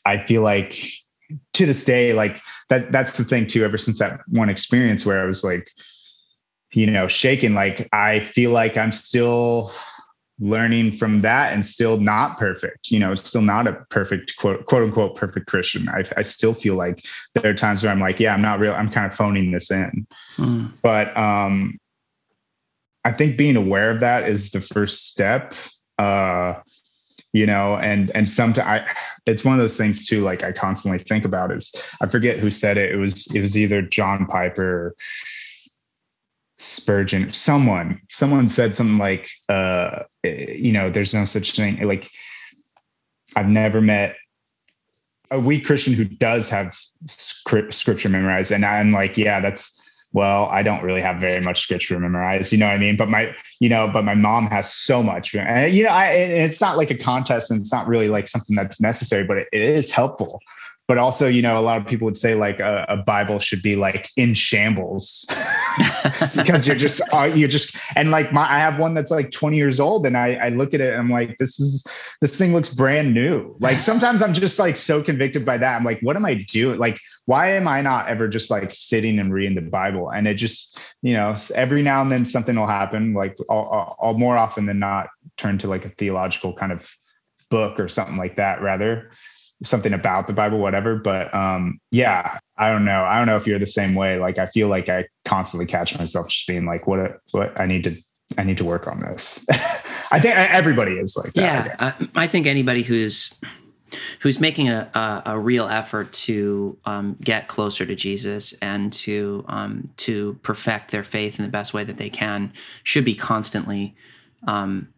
I 0.05 0.17
feel 0.25 0.41
like 0.41 0.83
to 1.53 1.65
this 1.67 1.85
day, 1.85 2.11
like 2.11 2.41
that, 2.69 2.91
that's 2.91 3.17
the 3.17 3.23
thing 3.23 3.45
too, 3.45 3.63
ever 3.63 3.77
since 3.77 3.99
that 3.99 4.21
one 4.27 4.49
experience 4.49 5.05
where 5.05 5.21
I 5.21 5.25
was 5.25 5.43
like, 5.43 5.67
you 6.71 6.89
know, 6.89 7.07
shaken. 7.07 7.53
Like 7.53 7.87
I 7.93 8.19
feel 8.19 8.49
like 8.49 8.77
I'm 8.77 8.91
still 8.91 9.71
learning 10.39 10.91
from 10.91 11.19
that 11.19 11.53
and 11.53 11.65
still 11.65 11.97
not 11.97 12.37
perfect, 12.37 12.89
you 12.89 12.99
know, 12.99 13.15
still 13.15 13.41
not 13.41 13.67
a 13.67 13.73
perfect 13.89 14.35
quote, 14.37 14.65
quote 14.65 14.83
unquote 14.83 15.15
perfect 15.15 15.47
Christian. 15.47 15.87
I, 15.89 16.03
I 16.17 16.21
still 16.21 16.53
feel 16.53 16.75
like 16.75 17.03
there 17.35 17.51
are 17.51 17.55
times 17.55 17.83
where 17.83 17.91
I'm 17.91 17.99
like, 17.99 18.19
yeah, 18.19 18.33
I'm 18.33 18.41
not 18.41 18.59
real. 18.59 18.73
I'm 18.73 18.89
kind 18.89 19.05
of 19.05 19.15
phoning 19.15 19.51
this 19.51 19.71
in. 19.71 20.07
Mm. 20.37 20.73
But 20.81 21.15
um, 21.15 21.77
I 23.05 23.11
think 23.11 23.37
being 23.37 23.55
aware 23.55 23.91
of 23.91 23.99
that 23.99 24.27
is 24.27 24.51
the 24.51 24.61
first 24.61 25.09
step. 25.09 25.53
Uh, 25.99 26.55
you 27.31 27.47
know, 27.47 27.77
and 27.77 28.11
and 28.15 28.29
sometimes 28.29 28.87
it's 29.25 29.43
one 29.43 29.55
of 29.55 29.59
those 29.59 29.77
things 29.77 30.07
too. 30.07 30.21
Like 30.21 30.43
I 30.43 30.51
constantly 30.51 30.99
think 30.99 31.25
about 31.25 31.51
is 31.51 31.73
I 31.99 32.07
forget 32.07 32.37
who 32.37 32.51
said 32.51 32.77
it. 32.77 32.91
It 32.91 32.97
was 32.97 33.27
it 33.33 33.41
was 33.41 33.57
either 33.57 33.81
John 33.81 34.27
Piper 34.27 34.63
or 34.63 34.95
Spurgeon, 36.57 37.33
someone, 37.33 37.99
someone 38.09 38.47
said 38.47 38.75
something 38.75 38.97
like, 38.97 39.29
uh, 39.49 40.03
Eh, 40.23 40.53
you 40.53 40.71
know, 40.71 40.89
there's 40.89 41.13
no 41.13 41.25
such 41.25 41.55
thing. 41.55 41.81
Like, 41.81 42.09
I've 43.35 43.47
never 43.47 43.81
met 43.81 44.15
a 45.31 45.39
weak 45.39 45.65
Christian 45.65 45.93
who 45.93 46.05
does 46.05 46.49
have 46.49 46.75
scripture 47.07 48.09
memorized. 48.09 48.51
And 48.51 48.65
I'm 48.65 48.91
like, 48.91 49.17
yeah, 49.17 49.39
that's, 49.39 49.79
well, 50.13 50.45
I 50.45 50.61
don't 50.61 50.83
really 50.83 51.01
have 51.01 51.19
very 51.19 51.41
much 51.41 51.61
scripture 51.61 51.99
memorized, 51.99 52.51
you 52.51 52.59
know 52.59 52.67
what 52.67 52.75
I 52.75 52.77
mean? 52.77 52.95
But 52.95 53.09
my, 53.09 53.35
you 53.59 53.67
know, 53.67 53.89
but 53.91 54.03
my 54.03 54.13
mom 54.13 54.45
has 54.47 54.71
so 54.71 55.01
much, 55.01 55.33
and 55.33 55.73
you 55.73 55.83
know, 55.83 55.89
I, 55.89 56.09
it's 56.09 56.61
not 56.61 56.77
like 56.77 56.91
a 56.91 56.97
contest 56.97 57.49
and 57.49 57.59
it's 57.59 57.73
not 57.73 57.87
really 57.87 58.09
like 58.09 58.27
something 58.27 58.55
that's 58.55 58.79
necessary, 58.79 59.23
but 59.23 59.37
it, 59.37 59.47
it 59.51 59.61
is 59.61 59.89
helpful 59.89 60.39
but 60.87 60.97
also 60.97 61.27
you 61.27 61.41
know 61.41 61.57
a 61.57 61.61
lot 61.61 61.79
of 61.79 61.87
people 61.87 62.05
would 62.05 62.17
say 62.17 62.35
like 62.35 62.59
a, 62.59 62.85
a 62.89 62.97
bible 62.97 63.39
should 63.39 63.61
be 63.61 63.75
like 63.75 64.09
in 64.17 64.33
shambles. 64.33 65.27
Because 66.35 66.67
you're 66.67 66.75
just 66.75 67.01
uh, 67.13 67.23
you're 67.23 67.47
just 67.47 67.77
and 67.95 68.11
like 68.11 68.33
my 68.33 68.43
i 68.43 68.57
have 68.57 68.77
one 68.77 68.93
that's 68.93 69.09
like 69.09 69.31
20 69.31 69.55
years 69.55 69.79
old 69.79 70.05
and 70.05 70.17
i 70.17 70.33
i 70.35 70.49
look 70.49 70.73
at 70.73 70.81
it 70.81 70.91
and 70.91 70.99
i'm 70.99 71.09
like 71.09 71.37
this 71.37 71.59
is 71.59 71.85
this 72.21 72.37
thing 72.37 72.53
looks 72.53 72.73
brand 72.73 73.13
new. 73.13 73.55
Like 73.59 73.79
sometimes 73.79 74.21
i'm 74.21 74.33
just 74.33 74.59
like 74.59 74.75
so 74.75 75.01
convicted 75.01 75.45
by 75.45 75.57
that. 75.57 75.75
I'm 75.75 75.83
like 75.83 75.99
what 76.01 76.15
am 76.15 76.25
i 76.25 76.35
doing? 76.51 76.77
Like 76.77 76.99
why 77.25 77.51
am 77.51 77.67
i 77.67 77.81
not 77.81 78.07
ever 78.07 78.27
just 78.27 78.51
like 78.51 78.69
sitting 78.69 79.17
and 79.19 79.33
reading 79.33 79.55
the 79.55 79.61
bible? 79.61 80.09
And 80.09 80.27
it 80.27 80.35
just 80.35 80.95
you 81.01 81.13
know 81.13 81.35
every 81.55 81.81
now 81.81 82.01
and 82.01 82.11
then 82.11 82.25
something 82.25 82.55
will 82.55 82.65
happen 82.67 83.13
like 83.13 83.37
i'll, 83.49 83.97
I'll 84.01 84.17
more 84.17 84.37
often 84.37 84.65
than 84.65 84.79
not 84.79 85.09
turn 85.37 85.57
to 85.59 85.67
like 85.67 85.85
a 85.85 85.89
theological 85.89 86.53
kind 86.53 86.71
of 86.71 86.89
book 87.49 87.79
or 87.79 87.87
something 87.87 88.17
like 88.17 88.37
that 88.37 88.61
rather 88.61 89.11
something 89.63 89.93
about 89.93 90.27
the 90.27 90.33
Bible, 90.33 90.59
whatever. 90.59 90.95
But 90.95 91.33
um, 91.33 91.79
yeah, 91.91 92.37
I 92.57 92.71
don't 92.71 92.85
know. 92.85 93.03
I 93.03 93.17
don't 93.17 93.27
know 93.27 93.37
if 93.37 93.47
you're 93.47 93.59
the 93.59 93.65
same 93.65 93.95
way. 93.95 94.17
Like 94.17 94.37
I 94.37 94.45
feel 94.47 94.67
like 94.67 94.89
I 94.89 95.05
constantly 95.25 95.65
catch 95.65 95.97
myself 95.97 96.29
just 96.29 96.47
being 96.47 96.65
like, 96.65 96.85
what, 96.85 97.19
what 97.31 97.59
I 97.59 97.65
need 97.65 97.83
to, 97.85 97.97
I 98.37 98.43
need 98.43 98.57
to 98.57 98.65
work 98.65 98.87
on 98.87 99.01
this. 99.01 99.45
I 100.11 100.19
think 100.19 100.35
everybody 100.35 100.93
is 100.93 101.17
like 101.21 101.33
that. 101.33 101.41
Yeah. 101.41 101.75
I, 101.79 102.23
I, 102.23 102.27
think 102.27 102.45
anybody 102.45 102.83
who's, 102.83 103.33
who's 104.19 104.39
making 104.39 104.69
a, 104.69 104.89
a, 104.93 105.23
a 105.27 105.39
real 105.39 105.67
effort 105.67 106.11
to 106.13 106.77
um, 106.85 107.17
get 107.21 107.47
closer 107.47 107.85
to 107.85 107.95
Jesus 107.95 108.53
and 108.53 108.93
to, 108.93 109.45
um, 109.47 109.89
to 109.97 110.37
perfect 110.43 110.91
their 110.91 111.03
faith 111.03 111.39
in 111.39 111.45
the 111.45 111.51
best 111.51 111.73
way 111.73 111.83
that 111.83 111.97
they 111.97 112.09
can 112.09 112.53
should 112.83 113.05
be 113.05 113.15
constantly 113.15 113.95
um, 114.47 114.89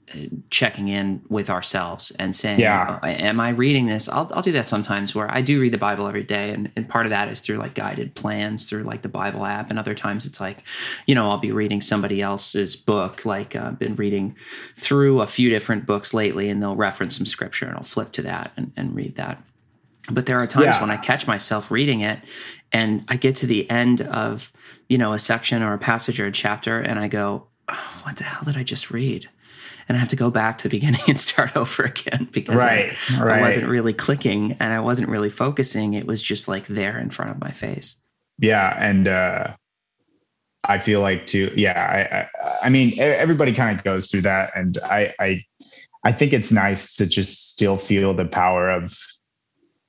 checking 0.49 0.87
in 0.87 1.21
with 1.29 1.49
ourselves 1.49 2.11
and 2.19 2.35
saying, 2.35 2.59
yeah. 2.59 2.99
Oh, 3.01 3.07
"Am 3.07 3.39
I 3.39 3.49
reading 3.49 3.85
this?" 3.85 4.07
I'll 4.07 4.29
I'll 4.33 4.41
do 4.41 4.51
that 4.53 4.65
sometimes 4.65 5.15
where 5.15 5.31
I 5.31 5.41
do 5.41 5.59
read 5.59 5.73
the 5.73 5.77
Bible 5.77 6.07
every 6.07 6.23
day, 6.23 6.51
and, 6.51 6.71
and 6.75 6.87
part 6.87 7.05
of 7.05 7.09
that 7.09 7.27
is 7.29 7.41
through 7.41 7.57
like 7.57 7.73
guided 7.73 8.15
plans 8.15 8.69
through 8.69 8.83
like 8.83 9.01
the 9.01 9.09
Bible 9.09 9.45
app, 9.45 9.69
and 9.69 9.79
other 9.79 9.95
times 9.95 10.25
it's 10.25 10.39
like, 10.39 10.63
you 11.05 11.15
know, 11.15 11.29
I'll 11.29 11.37
be 11.37 11.51
reading 11.51 11.81
somebody 11.81 12.21
else's 12.21 12.75
book. 12.75 13.25
Like 13.25 13.55
uh, 13.55 13.65
I've 13.67 13.79
been 13.79 13.95
reading 13.95 14.35
through 14.75 15.21
a 15.21 15.27
few 15.27 15.49
different 15.49 15.85
books 15.85 16.13
lately, 16.13 16.49
and 16.49 16.61
they'll 16.61 16.75
reference 16.75 17.17
some 17.17 17.25
scripture, 17.25 17.65
and 17.65 17.75
I'll 17.75 17.83
flip 17.83 18.11
to 18.13 18.21
that 18.23 18.51
and, 18.57 18.71
and 18.75 18.95
read 18.95 19.15
that. 19.15 19.41
But 20.11 20.27
there 20.27 20.37
are 20.37 20.47
times 20.47 20.75
yeah. 20.75 20.81
when 20.81 20.91
I 20.91 20.97
catch 20.97 21.27
myself 21.27 21.71
reading 21.71 22.01
it, 22.01 22.19
and 22.71 23.05
I 23.07 23.15
get 23.17 23.35
to 23.37 23.47
the 23.47 23.69
end 23.69 24.01
of 24.01 24.51
you 24.87 24.97
know 24.97 25.13
a 25.13 25.19
section 25.19 25.63
or 25.63 25.73
a 25.73 25.79
passage 25.79 26.19
or 26.19 26.27
a 26.27 26.31
chapter, 26.31 26.79
and 26.79 26.99
I 26.99 27.07
go, 27.07 27.47
oh, 27.69 27.99
"What 28.03 28.17
the 28.17 28.23
hell 28.23 28.43
did 28.45 28.57
I 28.57 28.63
just 28.63 28.91
read?" 28.91 29.29
And 29.87 29.97
I 29.97 29.99
have 29.99 30.09
to 30.09 30.15
go 30.15 30.29
back 30.29 30.57
to 30.59 30.63
the 30.63 30.69
beginning 30.69 31.01
and 31.07 31.19
start 31.19 31.55
over 31.55 31.83
again 31.83 32.27
because 32.31 32.55
right, 32.55 32.93
I, 33.11 33.23
right. 33.23 33.39
I 33.39 33.41
wasn't 33.41 33.67
really 33.67 33.93
clicking 33.93 34.53
and 34.59 34.73
I 34.73 34.79
wasn't 34.79 35.09
really 35.09 35.29
focusing. 35.29 35.93
It 35.93 36.07
was 36.07 36.21
just 36.21 36.47
like 36.47 36.67
there 36.67 36.97
in 36.97 37.09
front 37.09 37.31
of 37.31 37.39
my 37.39 37.51
face. 37.51 37.97
Yeah, 38.37 38.75
and 38.77 39.07
uh, 39.07 39.55
I 40.65 40.79
feel 40.79 40.99
like 40.99 41.25
too. 41.27 41.51
Yeah, 41.55 42.27
I, 42.41 42.45
I, 42.45 42.55
I 42.63 42.69
mean, 42.69 42.99
everybody 42.99 43.53
kind 43.53 43.77
of 43.77 43.83
goes 43.85 44.11
through 44.11 44.21
that, 44.21 44.51
and 44.55 44.77
I, 44.83 45.13
I, 45.19 45.41
I 46.03 46.11
think 46.11 46.33
it's 46.33 46.51
nice 46.51 46.95
to 46.97 47.05
just 47.05 47.51
still 47.51 47.77
feel 47.77 48.13
the 48.13 48.25
power 48.25 48.69
of 48.69 48.97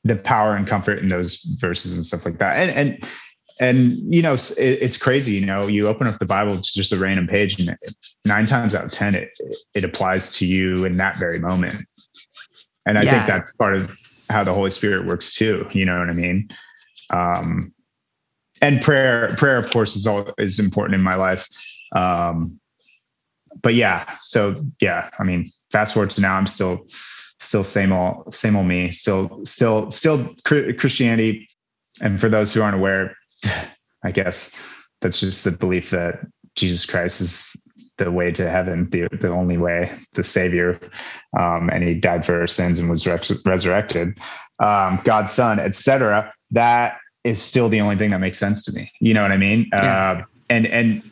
the 0.04 0.14
power 0.14 0.54
and 0.54 0.64
comfort 0.64 1.00
in 1.00 1.08
those 1.08 1.42
verses 1.58 1.96
and 1.96 2.04
stuff 2.04 2.24
like 2.24 2.38
that, 2.38 2.56
and 2.56 2.70
and 2.70 3.08
and 3.60 3.92
you 4.12 4.22
know 4.22 4.34
it, 4.34 4.58
it's 4.58 4.96
crazy 4.96 5.32
you 5.32 5.46
know 5.46 5.66
you 5.66 5.88
open 5.88 6.06
up 6.06 6.18
the 6.18 6.26
bible 6.26 6.54
it's 6.54 6.74
just 6.74 6.92
a 6.92 6.98
random 6.98 7.26
page 7.26 7.58
and 7.58 7.76
nine 8.24 8.46
times 8.46 8.74
out 8.74 8.84
of 8.84 8.92
ten 8.92 9.14
it 9.14 9.30
it 9.74 9.84
applies 9.84 10.36
to 10.36 10.46
you 10.46 10.84
in 10.84 10.96
that 10.96 11.16
very 11.16 11.38
moment. 11.38 11.76
And 12.84 12.98
i 12.98 13.02
yeah. 13.02 13.12
think 13.12 13.26
that's 13.26 13.54
part 13.54 13.74
of 13.74 13.96
how 14.28 14.44
the 14.44 14.52
holy 14.52 14.70
spirit 14.70 15.06
works 15.06 15.34
too 15.34 15.66
you 15.72 15.84
know 15.84 15.98
what 15.98 16.10
i 16.10 16.12
mean? 16.12 16.48
Um 17.10 17.72
and 18.62 18.80
prayer 18.82 19.34
prayer 19.36 19.58
of 19.58 19.70
course 19.70 19.96
is 19.96 20.06
all 20.06 20.32
is 20.38 20.58
important 20.58 20.94
in 20.94 21.02
my 21.02 21.14
life. 21.14 21.46
Um 21.94 22.60
but 23.62 23.74
yeah 23.74 24.04
so 24.20 24.62
yeah 24.80 25.08
i 25.18 25.24
mean 25.24 25.50
fast 25.72 25.94
forward 25.94 26.10
to 26.10 26.20
now 26.20 26.36
i'm 26.36 26.46
still 26.46 26.86
still 27.40 27.64
same 27.64 27.92
old 27.92 28.32
same 28.34 28.56
old 28.56 28.66
me 28.66 28.90
still 28.90 29.40
still 29.44 29.90
still 29.90 30.34
christianity. 30.44 31.48
And 32.02 32.20
for 32.20 32.28
those 32.28 32.52
who 32.52 32.60
aren't 32.60 32.76
aware 32.76 33.16
I 34.04 34.10
guess 34.10 34.60
that's 35.00 35.20
just 35.20 35.44
the 35.44 35.52
belief 35.52 35.90
that 35.90 36.20
Jesus 36.54 36.86
Christ 36.86 37.20
is 37.20 37.62
the 37.98 38.10
way 38.10 38.30
to 38.32 38.48
heaven, 38.48 38.88
the, 38.90 39.08
the 39.20 39.28
only 39.28 39.56
way, 39.56 39.90
the 40.14 40.24
savior. 40.24 40.78
Um, 41.38 41.70
and 41.70 41.84
he 41.84 41.94
died 41.94 42.24
for 42.24 42.40
our 42.40 42.46
sins 42.46 42.78
and 42.78 42.90
was 42.90 43.06
resurrected, 43.06 44.18
um, 44.60 45.00
God's 45.04 45.32
son, 45.32 45.58
etc. 45.58 46.32
That 46.50 46.98
is 47.24 47.42
still 47.42 47.68
the 47.68 47.80
only 47.80 47.96
thing 47.96 48.10
that 48.10 48.20
makes 48.20 48.38
sense 48.38 48.64
to 48.66 48.72
me. 48.72 48.90
You 49.00 49.14
know 49.14 49.22
what 49.22 49.32
I 49.32 49.36
mean? 49.36 49.68
Yeah. 49.72 50.10
Uh, 50.10 50.24
and, 50.48 50.66
and, 50.66 51.02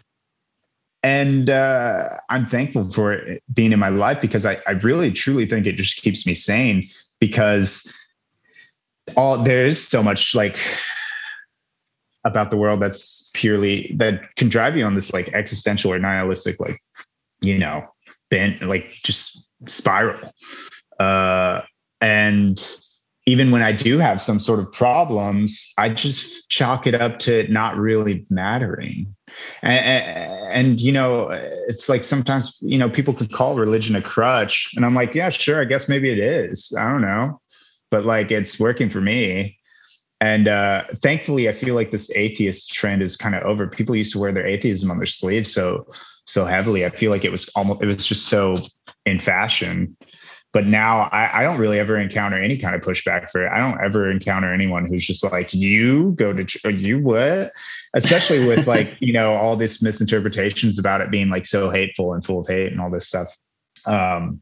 and 1.02 1.50
uh, 1.50 2.08
I'm 2.30 2.46
thankful 2.46 2.90
for 2.90 3.12
it 3.12 3.42
being 3.52 3.72
in 3.72 3.78
my 3.78 3.90
life 3.90 4.20
because 4.20 4.46
I, 4.46 4.58
I 4.66 4.72
really 4.72 5.12
truly 5.12 5.46
think 5.46 5.66
it 5.66 5.76
just 5.76 5.96
keeps 6.00 6.26
me 6.26 6.34
sane 6.34 6.88
because 7.20 7.94
all 9.16 9.42
there 9.42 9.66
is 9.66 9.86
so 9.86 10.02
much 10.02 10.34
like 10.34 10.58
about 12.24 12.50
the 12.50 12.56
world 12.56 12.80
that's 12.80 13.30
purely 13.34 13.94
that 13.96 14.34
can 14.36 14.48
drive 14.48 14.76
you 14.76 14.84
on 14.84 14.94
this 14.94 15.12
like 15.12 15.28
existential 15.34 15.92
or 15.92 15.98
nihilistic 15.98 16.58
like 16.58 16.76
you 17.40 17.58
know 17.58 17.86
bent 18.30 18.62
like 18.62 18.86
just 19.04 19.48
spiral. 19.66 20.30
Uh 20.98 21.62
and 22.00 22.78
even 23.26 23.50
when 23.50 23.62
i 23.62 23.72
do 23.72 23.98
have 23.98 24.20
some 24.20 24.38
sort 24.38 24.60
of 24.60 24.70
problems 24.72 25.72
i 25.78 25.88
just 25.88 26.48
chalk 26.50 26.86
it 26.86 26.94
up 26.94 27.18
to 27.18 27.46
not 27.50 27.76
really 27.76 28.26
mattering. 28.30 29.06
And, 29.62 30.04
and, 30.52 30.80
you 30.80 30.92
know 30.92 31.28
it's 31.68 31.88
like 31.88 32.04
sometimes 32.04 32.56
you 32.60 32.78
know 32.78 32.88
people 32.88 33.12
could 33.12 33.32
call 33.32 33.56
religion 33.56 33.96
a 33.96 34.02
crutch 34.02 34.70
and 34.76 34.84
i'm 34.84 34.94
like 34.94 35.14
yeah 35.14 35.30
sure 35.30 35.60
i 35.60 35.64
guess 35.64 35.88
maybe 35.88 36.10
it 36.10 36.18
is. 36.18 36.72
I 36.78 36.88
don't 36.88 37.02
know. 37.02 37.40
But 37.90 38.04
like 38.04 38.30
it's 38.30 38.58
working 38.58 38.90
for 38.90 39.00
me 39.00 39.58
and 40.20 40.48
uh 40.48 40.84
thankfully 41.02 41.48
i 41.48 41.52
feel 41.52 41.74
like 41.74 41.90
this 41.90 42.14
atheist 42.16 42.72
trend 42.72 43.02
is 43.02 43.16
kind 43.16 43.34
of 43.34 43.42
over 43.42 43.66
people 43.66 43.96
used 43.96 44.12
to 44.12 44.18
wear 44.18 44.32
their 44.32 44.46
atheism 44.46 44.90
on 44.90 44.98
their 44.98 45.06
sleeve 45.06 45.46
so 45.46 45.86
so 46.26 46.44
heavily 46.44 46.84
i 46.84 46.90
feel 46.90 47.10
like 47.10 47.24
it 47.24 47.32
was 47.32 47.50
almost 47.56 47.82
it 47.82 47.86
was 47.86 48.06
just 48.06 48.28
so 48.28 48.56
in 49.06 49.18
fashion 49.18 49.96
but 50.54 50.66
now 50.66 51.08
I, 51.10 51.40
I, 51.40 51.42
don't 51.42 51.58
really 51.58 51.80
ever 51.80 51.98
encounter 51.98 52.40
any 52.40 52.56
kind 52.56 52.76
of 52.76 52.80
pushback 52.80 53.28
for 53.28 53.44
it. 53.44 53.50
I 53.50 53.58
don't 53.58 53.80
ever 53.82 54.08
encounter 54.08 54.54
anyone 54.54 54.86
who's 54.86 55.04
just 55.04 55.24
like, 55.24 55.52
you 55.52 56.12
go 56.12 56.32
to, 56.32 56.44
ch- 56.44 56.64
you 56.64 57.00
what? 57.00 57.50
Especially 57.94 58.46
with 58.46 58.64
like, 58.68 58.96
you 59.00 59.12
know, 59.12 59.34
all 59.34 59.56
this 59.56 59.82
misinterpretations 59.82 60.78
about 60.78 61.00
it 61.00 61.10
being 61.10 61.28
like 61.28 61.44
so 61.44 61.70
hateful 61.70 62.14
and 62.14 62.24
full 62.24 62.38
of 62.38 62.46
hate 62.46 62.70
and 62.70 62.80
all 62.80 62.88
this 62.88 63.08
stuff. 63.08 63.36
Um, 63.84 64.40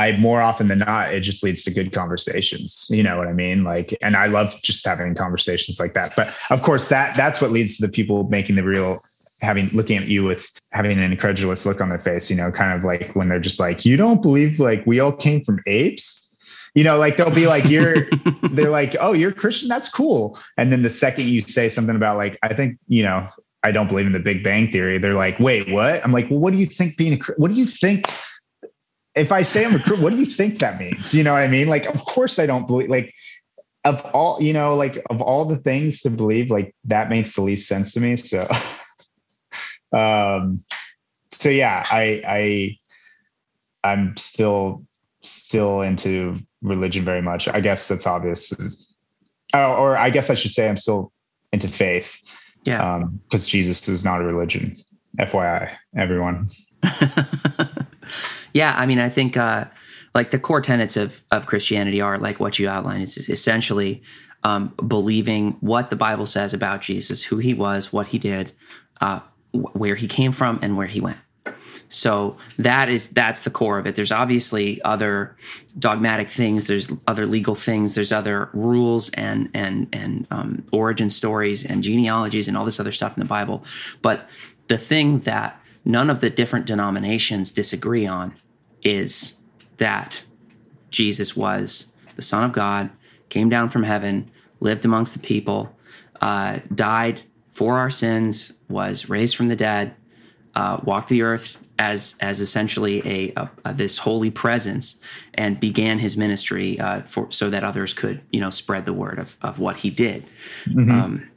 I 0.00 0.16
more 0.16 0.40
often 0.40 0.68
than 0.68 0.78
not, 0.78 1.12
it 1.12 1.20
just 1.20 1.42
leads 1.42 1.62
to 1.64 1.70
good 1.70 1.92
conversations. 1.92 2.86
You 2.90 3.02
know 3.02 3.18
what 3.18 3.28
I 3.28 3.34
mean? 3.34 3.64
Like, 3.64 3.96
and 4.00 4.16
I 4.16 4.26
love 4.26 4.54
just 4.62 4.84
having 4.86 5.14
conversations 5.14 5.78
like 5.78 5.92
that. 5.92 6.16
But 6.16 6.34
of 6.48 6.62
course, 6.62 6.88
that 6.88 7.16
that's 7.16 7.42
what 7.42 7.50
leads 7.50 7.76
to 7.76 7.86
the 7.86 7.92
people 7.92 8.24
making 8.30 8.56
the 8.56 8.64
real 8.64 9.00
having 9.42 9.68
looking 9.68 9.98
at 9.98 10.06
you 10.06 10.24
with 10.24 10.50
having 10.72 10.98
an 10.98 11.12
incredulous 11.12 11.66
look 11.66 11.80
on 11.80 11.90
their 11.90 11.98
face, 11.98 12.30
you 12.30 12.36
know, 12.36 12.50
kind 12.50 12.76
of 12.76 12.84
like 12.84 13.14
when 13.14 13.28
they're 13.28 13.40
just 13.40 13.60
like, 13.60 13.84
you 13.84 13.96
don't 13.96 14.22
believe 14.22 14.58
like 14.58 14.84
we 14.86 15.00
all 15.00 15.12
came 15.12 15.44
from 15.44 15.60
apes. 15.66 16.26
You 16.74 16.84
know, 16.84 16.98
like 16.98 17.16
they'll 17.16 17.34
be 17.34 17.46
like, 17.46 17.64
you're, 17.64 18.08
they're 18.52 18.70
like, 18.70 18.94
oh, 19.00 19.12
you're 19.12 19.32
Christian. 19.32 19.68
That's 19.68 19.88
cool. 19.88 20.38
And 20.56 20.70
then 20.70 20.82
the 20.82 20.90
second 20.90 21.26
you 21.26 21.40
say 21.40 21.68
something 21.68 21.96
about 21.96 22.16
like, 22.16 22.38
I 22.42 22.54
think, 22.54 22.78
you 22.86 23.02
know, 23.02 23.26
I 23.62 23.72
don't 23.72 23.88
believe 23.88 24.06
in 24.06 24.12
the 24.12 24.20
Big 24.20 24.44
Bang 24.44 24.70
Theory. 24.70 24.98
They're 24.98 25.14
like, 25.14 25.38
wait, 25.40 25.68
what? 25.70 26.02
I'm 26.04 26.12
like, 26.12 26.30
well, 26.30 26.38
what 26.38 26.52
do 26.52 26.58
you 26.58 26.66
think 26.66 26.96
being 26.96 27.20
a, 27.20 27.32
what 27.36 27.48
do 27.48 27.54
you 27.54 27.66
think? 27.66 28.06
If 29.16 29.32
I 29.32 29.42
say 29.42 29.64
I'm 29.64 29.74
a, 29.74 29.78
group, 29.78 30.00
what 30.00 30.10
do 30.10 30.18
you 30.18 30.26
think 30.26 30.60
that 30.60 30.78
means? 30.78 31.14
You 31.14 31.24
know 31.24 31.32
what 31.32 31.42
I 31.42 31.48
mean? 31.48 31.68
Like, 31.68 31.86
of 31.86 32.04
course 32.04 32.38
I 32.38 32.46
don't 32.46 32.66
believe, 32.66 32.88
like, 32.88 33.12
of 33.84 34.04
all, 34.12 34.40
you 34.42 34.52
know, 34.52 34.74
like 34.74 35.02
of 35.10 35.20
all 35.20 35.44
the 35.44 35.56
things 35.56 36.02
to 36.02 36.10
believe, 36.10 36.50
like 36.50 36.74
that 36.84 37.08
makes 37.08 37.34
the 37.34 37.42
least 37.42 37.66
sense 37.66 37.92
to 37.94 38.00
me. 38.00 38.16
So 38.16 38.48
um, 39.92 40.62
so 41.32 41.48
yeah, 41.48 41.82
I, 41.90 42.22
I, 42.26 42.78
I'm 43.82 44.16
still, 44.16 44.84
still 45.22 45.80
into 45.80 46.36
religion 46.62 47.04
very 47.04 47.22
much. 47.22 47.48
I 47.48 47.60
guess 47.60 47.88
that's 47.88 48.06
obvious. 48.06 48.52
Oh, 49.54 49.74
or 49.82 49.96
I 49.96 50.10
guess 50.10 50.28
I 50.30 50.34
should 50.34 50.52
say 50.52 50.68
I'm 50.68 50.76
still 50.76 51.12
into 51.52 51.68
faith. 51.68 52.20
Yeah. 52.64 52.96
Um, 52.96 53.20
cause 53.32 53.48
Jesus 53.48 53.88
is 53.88 54.04
not 54.04 54.20
a 54.20 54.24
religion. 54.24 54.76
FYI, 55.18 55.74
everyone. 55.96 56.48
yeah. 58.52 58.74
I 58.76 58.86
mean, 58.86 58.98
I 58.98 59.08
think, 59.08 59.36
uh, 59.36 59.66
like 60.14 60.30
the 60.30 60.38
core 60.38 60.60
tenets 60.60 60.96
of, 60.96 61.22
of 61.30 61.46
Christianity 61.46 62.00
are 62.00 62.18
like 62.18 62.40
what 62.40 62.58
you 62.58 62.68
outline 62.68 63.00
is 63.00 63.16
essentially 63.28 64.02
um, 64.42 64.74
believing 64.86 65.56
what 65.60 65.90
the 65.90 65.96
Bible 65.96 66.26
says 66.26 66.52
about 66.54 66.80
Jesus, 66.80 67.22
who 67.24 67.38
he 67.38 67.54
was, 67.54 67.92
what 67.92 68.08
he 68.08 68.18
did, 68.18 68.52
uh, 69.00 69.20
where 69.52 69.94
he 69.94 70.08
came 70.08 70.32
from 70.32 70.58
and 70.62 70.76
where 70.76 70.86
he 70.86 71.00
went. 71.00 71.18
So 71.88 72.36
that 72.56 72.88
is 72.88 73.08
that's 73.08 73.42
the 73.42 73.50
core 73.50 73.78
of 73.78 73.86
it. 73.86 73.96
There's 73.96 74.12
obviously 74.12 74.80
other 74.82 75.36
dogmatic 75.76 76.28
things. 76.28 76.68
There's 76.68 76.92
other 77.08 77.26
legal 77.26 77.56
things. 77.56 77.96
There's 77.96 78.12
other 78.12 78.48
rules 78.52 79.10
and 79.10 79.50
and 79.54 79.88
and 79.92 80.26
um, 80.30 80.64
origin 80.72 81.10
stories 81.10 81.66
and 81.66 81.82
genealogies 81.82 82.46
and 82.46 82.56
all 82.56 82.64
this 82.64 82.78
other 82.78 82.92
stuff 82.92 83.16
in 83.16 83.20
the 83.20 83.28
Bible. 83.28 83.64
But 84.02 84.28
the 84.68 84.78
thing 84.78 85.20
that 85.20 85.59
none 85.90 86.10
of 86.10 86.20
the 86.20 86.30
different 86.30 86.66
denominations 86.66 87.50
disagree 87.50 88.06
on 88.06 88.34
is 88.82 89.40
that 89.76 90.24
Jesus 90.90 91.36
was 91.36 91.94
the 92.16 92.22
Son 92.22 92.44
of 92.44 92.52
God, 92.52 92.90
came 93.28 93.48
down 93.48 93.70
from 93.70 93.84
heaven, 93.84 94.30
lived 94.60 94.84
amongst 94.84 95.14
the 95.14 95.20
people, 95.20 95.76
uh, 96.20 96.58
died 96.74 97.22
for 97.50 97.78
our 97.78 97.90
sins, 97.90 98.52
was 98.68 99.08
raised 99.08 99.36
from 99.36 99.48
the 99.48 99.56
dead, 99.56 99.94
uh, 100.54 100.80
walked 100.84 101.08
the 101.08 101.22
earth 101.22 101.58
as 101.78 102.16
as 102.20 102.40
essentially 102.40 103.00
a, 103.06 103.32
a, 103.36 103.50
a, 103.64 103.74
this 103.74 103.98
holy 103.98 104.30
presence, 104.30 105.00
and 105.34 105.58
began 105.58 105.98
his 105.98 106.16
ministry 106.16 106.78
uh, 106.78 107.00
for 107.02 107.30
so 107.30 107.48
that 107.48 107.64
others 107.64 107.94
could 107.94 108.20
you 108.30 108.40
know 108.40 108.50
spread 108.50 108.84
the 108.84 108.92
word 108.92 109.18
of 109.18 109.36
of 109.40 109.58
what 109.58 109.78
he 109.78 109.90
did. 109.90 110.24
Mm-hmm. 110.66 110.90
Um, 110.90 111.30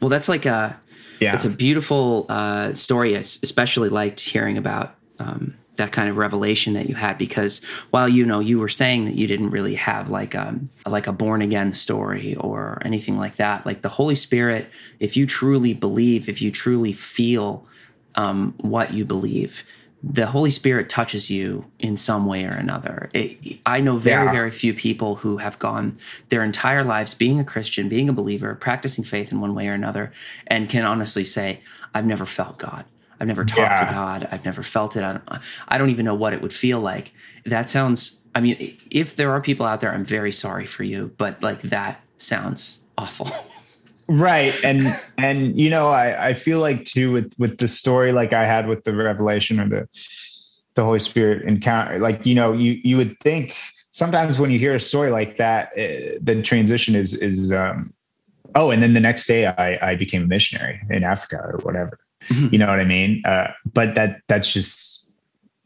well, 0.00 0.10
that's 0.10 0.28
like 0.28 0.44
a 0.44 0.78
yeah. 1.20 1.34
it's 1.34 1.44
a 1.44 1.50
beautiful 1.50 2.26
uh, 2.28 2.72
story. 2.72 3.16
I 3.16 3.20
especially 3.20 3.88
liked 3.88 4.20
hearing 4.20 4.58
about. 4.58 4.94
Um, 5.18 5.54
that 5.78 5.92
kind 5.92 6.10
of 6.10 6.16
revelation 6.16 6.74
that 6.74 6.88
you 6.88 6.96
had 6.96 7.16
because 7.16 7.64
while 7.90 8.08
you 8.08 8.26
know 8.26 8.40
you 8.40 8.58
were 8.58 8.68
saying 8.68 9.04
that 9.04 9.14
you 9.14 9.28
didn't 9.28 9.50
really 9.50 9.76
have 9.76 10.10
like 10.10 10.34
um 10.34 10.68
like 10.86 11.06
a 11.06 11.12
born 11.12 11.40
again 11.40 11.72
story 11.72 12.34
or 12.34 12.82
anything 12.84 13.16
like 13.16 13.36
that 13.36 13.64
like 13.64 13.82
the 13.82 13.88
holy 13.88 14.16
spirit 14.16 14.66
if 14.98 15.16
you 15.16 15.24
truly 15.24 15.72
believe 15.72 16.28
if 16.28 16.42
you 16.42 16.50
truly 16.50 16.92
feel 16.92 17.64
um, 18.16 18.54
what 18.58 18.92
you 18.92 19.04
believe 19.04 19.62
the 20.02 20.26
holy 20.26 20.50
spirit 20.50 20.88
touches 20.88 21.30
you 21.30 21.64
in 21.78 21.96
some 21.96 22.26
way 22.26 22.44
or 22.44 22.50
another 22.50 23.10
it, 23.12 23.58
i 23.66 23.80
know 23.80 23.96
very 23.96 24.26
yeah. 24.26 24.32
very 24.32 24.50
few 24.50 24.72
people 24.72 25.16
who 25.16 25.38
have 25.38 25.58
gone 25.58 25.96
their 26.28 26.44
entire 26.44 26.84
lives 26.84 27.14
being 27.14 27.40
a 27.40 27.44
christian 27.44 27.88
being 27.88 28.08
a 28.08 28.12
believer 28.12 28.54
practicing 28.54 29.02
faith 29.02 29.32
in 29.32 29.40
one 29.40 29.54
way 29.54 29.68
or 29.68 29.72
another 29.72 30.12
and 30.46 30.68
can 30.68 30.84
honestly 30.84 31.24
say 31.24 31.60
i've 31.94 32.06
never 32.06 32.24
felt 32.24 32.58
god 32.58 32.84
I've 33.20 33.26
never 33.26 33.44
talked 33.44 33.58
yeah. 33.80 33.84
to 33.84 33.90
God. 33.90 34.28
I've 34.30 34.44
never 34.44 34.62
felt 34.62 34.96
it. 34.96 35.02
I 35.02 35.14
don't, 35.14 35.24
I 35.66 35.78
don't 35.78 35.90
even 35.90 36.04
know 36.04 36.14
what 36.14 36.32
it 36.32 36.40
would 36.40 36.52
feel 36.52 36.80
like. 36.80 37.12
That 37.44 37.68
sounds, 37.68 38.20
I 38.34 38.40
mean, 38.40 38.76
if 38.90 39.16
there 39.16 39.32
are 39.32 39.40
people 39.40 39.66
out 39.66 39.80
there, 39.80 39.92
I'm 39.92 40.04
very 40.04 40.32
sorry 40.32 40.66
for 40.66 40.84
you, 40.84 41.12
but 41.18 41.42
like 41.42 41.62
that 41.62 42.00
sounds 42.16 42.80
awful. 42.96 43.28
right. 44.08 44.54
And, 44.64 44.86
and, 45.18 45.58
you 45.58 45.70
know, 45.70 45.88
I, 45.88 46.28
I 46.28 46.34
feel 46.34 46.60
like 46.60 46.84
too, 46.84 47.12
with, 47.12 47.32
with 47.38 47.58
the 47.58 47.68
story, 47.68 48.12
like 48.12 48.32
I 48.32 48.46
had 48.46 48.66
with 48.66 48.84
the 48.84 48.94
revelation 48.94 49.60
or 49.60 49.68
the, 49.68 49.88
the 50.74 50.84
Holy 50.84 51.00
Spirit 51.00 51.42
encounter, 51.42 51.98
like, 51.98 52.24
you 52.24 52.34
know, 52.34 52.52
you, 52.52 52.80
you 52.84 52.96
would 52.96 53.18
think 53.20 53.56
sometimes 53.90 54.38
when 54.38 54.50
you 54.50 54.58
hear 54.58 54.74
a 54.74 54.80
story 54.80 55.10
like 55.10 55.36
that, 55.38 55.68
uh, 55.72 56.18
the 56.22 56.42
transition 56.42 56.94
is, 56.94 57.14
is, 57.14 57.52
um, 57.52 57.92
oh, 58.54 58.70
and 58.70 58.82
then 58.82 58.94
the 58.94 59.00
next 59.00 59.26
day 59.26 59.46
I, 59.46 59.90
I 59.90 59.94
became 59.96 60.22
a 60.22 60.26
missionary 60.26 60.80
in 60.90 61.04
Africa 61.04 61.40
or 61.42 61.58
whatever 61.62 61.98
Mm-hmm. 62.28 62.48
You 62.52 62.58
know 62.58 62.66
what 62.66 62.80
I 62.80 62.84
mean? 62.84 63.22
Uh, 63.24 63.48
but 63.72 63.94
that 63.94 64.20
that's 64.28 64.52
just 64.52 65.14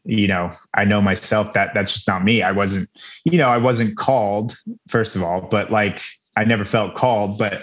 you 0.05 0.27
know 0.27 0.51
I 0.73 0.83
know 0.85 1.01
myself 1.01 1.53
that 1.53 1.73
that's 1.73 1.93
just 1.93 2.07
not 2.07 2.23
me. 2.23 2.41
I 2.41 2.51
wasn't 2.51 2.89
you 3.25 3.37
know 3.37 3.49
I 3.49 3.57
wasn't 3.57 3.97
called 3.97 4.57
first 4.87 5.15
of 5.15 5.23
all, 5.23 5.41
but 5.41 5.71
like 5.71 6.01
I 6.37 6.45
never 6.45 6.65
felt 6.65 6.95
called, 6.95 7.37
but 7.37 7.61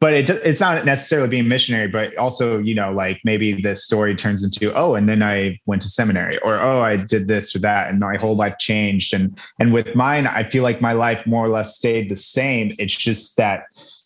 but 0.00 0.12
it, 0.12 0.30
it's 0.30 0.60
not 0.60 0.84
necessarily 0.84 1.28
being 1.28 1.48
missionary, 1.48 1.88
but 1.88 2.16
also, 2.16 2.58
you 2.58 2.74
know, 2.74 2.92
like 2.92 3.20
maybe 3.24 3.60
the 3.60 3.74
story 3.74 4.14
turns 4.14 4.44
into, 4.44 4.72
oh, 4.74 4.94
and 4.94 5.08
then 5.08 5.22
I 5.22 5.58
went 5.66 5.82
to 5.82 5.88
seminary 5.88 6.38
or, 6.38 6.54
oh, 6.60 6.80
I 6.80 6.96
did 6.96 7.26
this 7.26 7.54
or 7.56 7.58
that. 7.60 7.90
And 7.90 7.98
my 7.98 8.16
whole 8.16 8.36
life 8.36 8.58
changed. 8.58 9.12
And, 9.12 9.38
and 9.58 9.72
with 9.72 9.94
mine, 9.94 10.26
I 10.26 10.44
feel 10.44 10.62
like 10.62 10.80
my 10.80 10.92
life 10.92 11.26
more 11.26 11.44
or 11.44 11.48
less 11.48 11.74
stayed 11.74 12.10
the 12.10 12.16
same. 12.16 12.74
It's 12.78 12.96
just 12.96 13.36
that, 13.38 13.64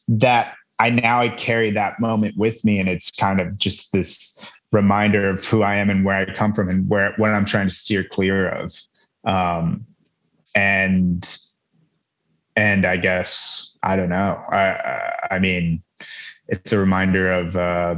that 0.08 0.54
I 0.78 0.90
now 0.90 1.20
I 1.20 1.28
carry 1.28 1.70
that 1.70 2.00
moment 2.00 2.36
with 2.36 2.64
me, 2.64 2.80
and 2.80 2.88
it's 2.88 3.10
kind 3.12 3.40
of 3.40 3.56
just 3.56 3.92
this 3.92 4.50
reminder 4.72 5.28
of 5.28 5.44
who 5.44 5.62
I 5.62 5.76
am 5.76 5.90
and 5.90 6.04
where 6.04 6.16
I 6.16 6.34
come 6.34 6.52
from 6.52 6.68
and 6.68 6.88
where 6.88 7.12
what 7.18 7.30
I'm 7.30 7.44
trying 7.44 7.68
to 7.68 7.74
steer 7.74 8.02
clear 8.02 8.48
of. 8.48 8.74
Um, 9.24 9.86
and 10.56 11.24
and 12.56 12.84
I 12.84 12.96
guess 12.96 13.76
I 13.82 13.96
don't 13.96 14.08
know. 14.08 14.42
I 14.50 15.12
I 15.30 15.38
mean, 15.38 15.82
it's 16.48 16.72
a 16.72 16.78
reminder 16.78 17.32
of 17.32 17.56
uh, 17.56 17.96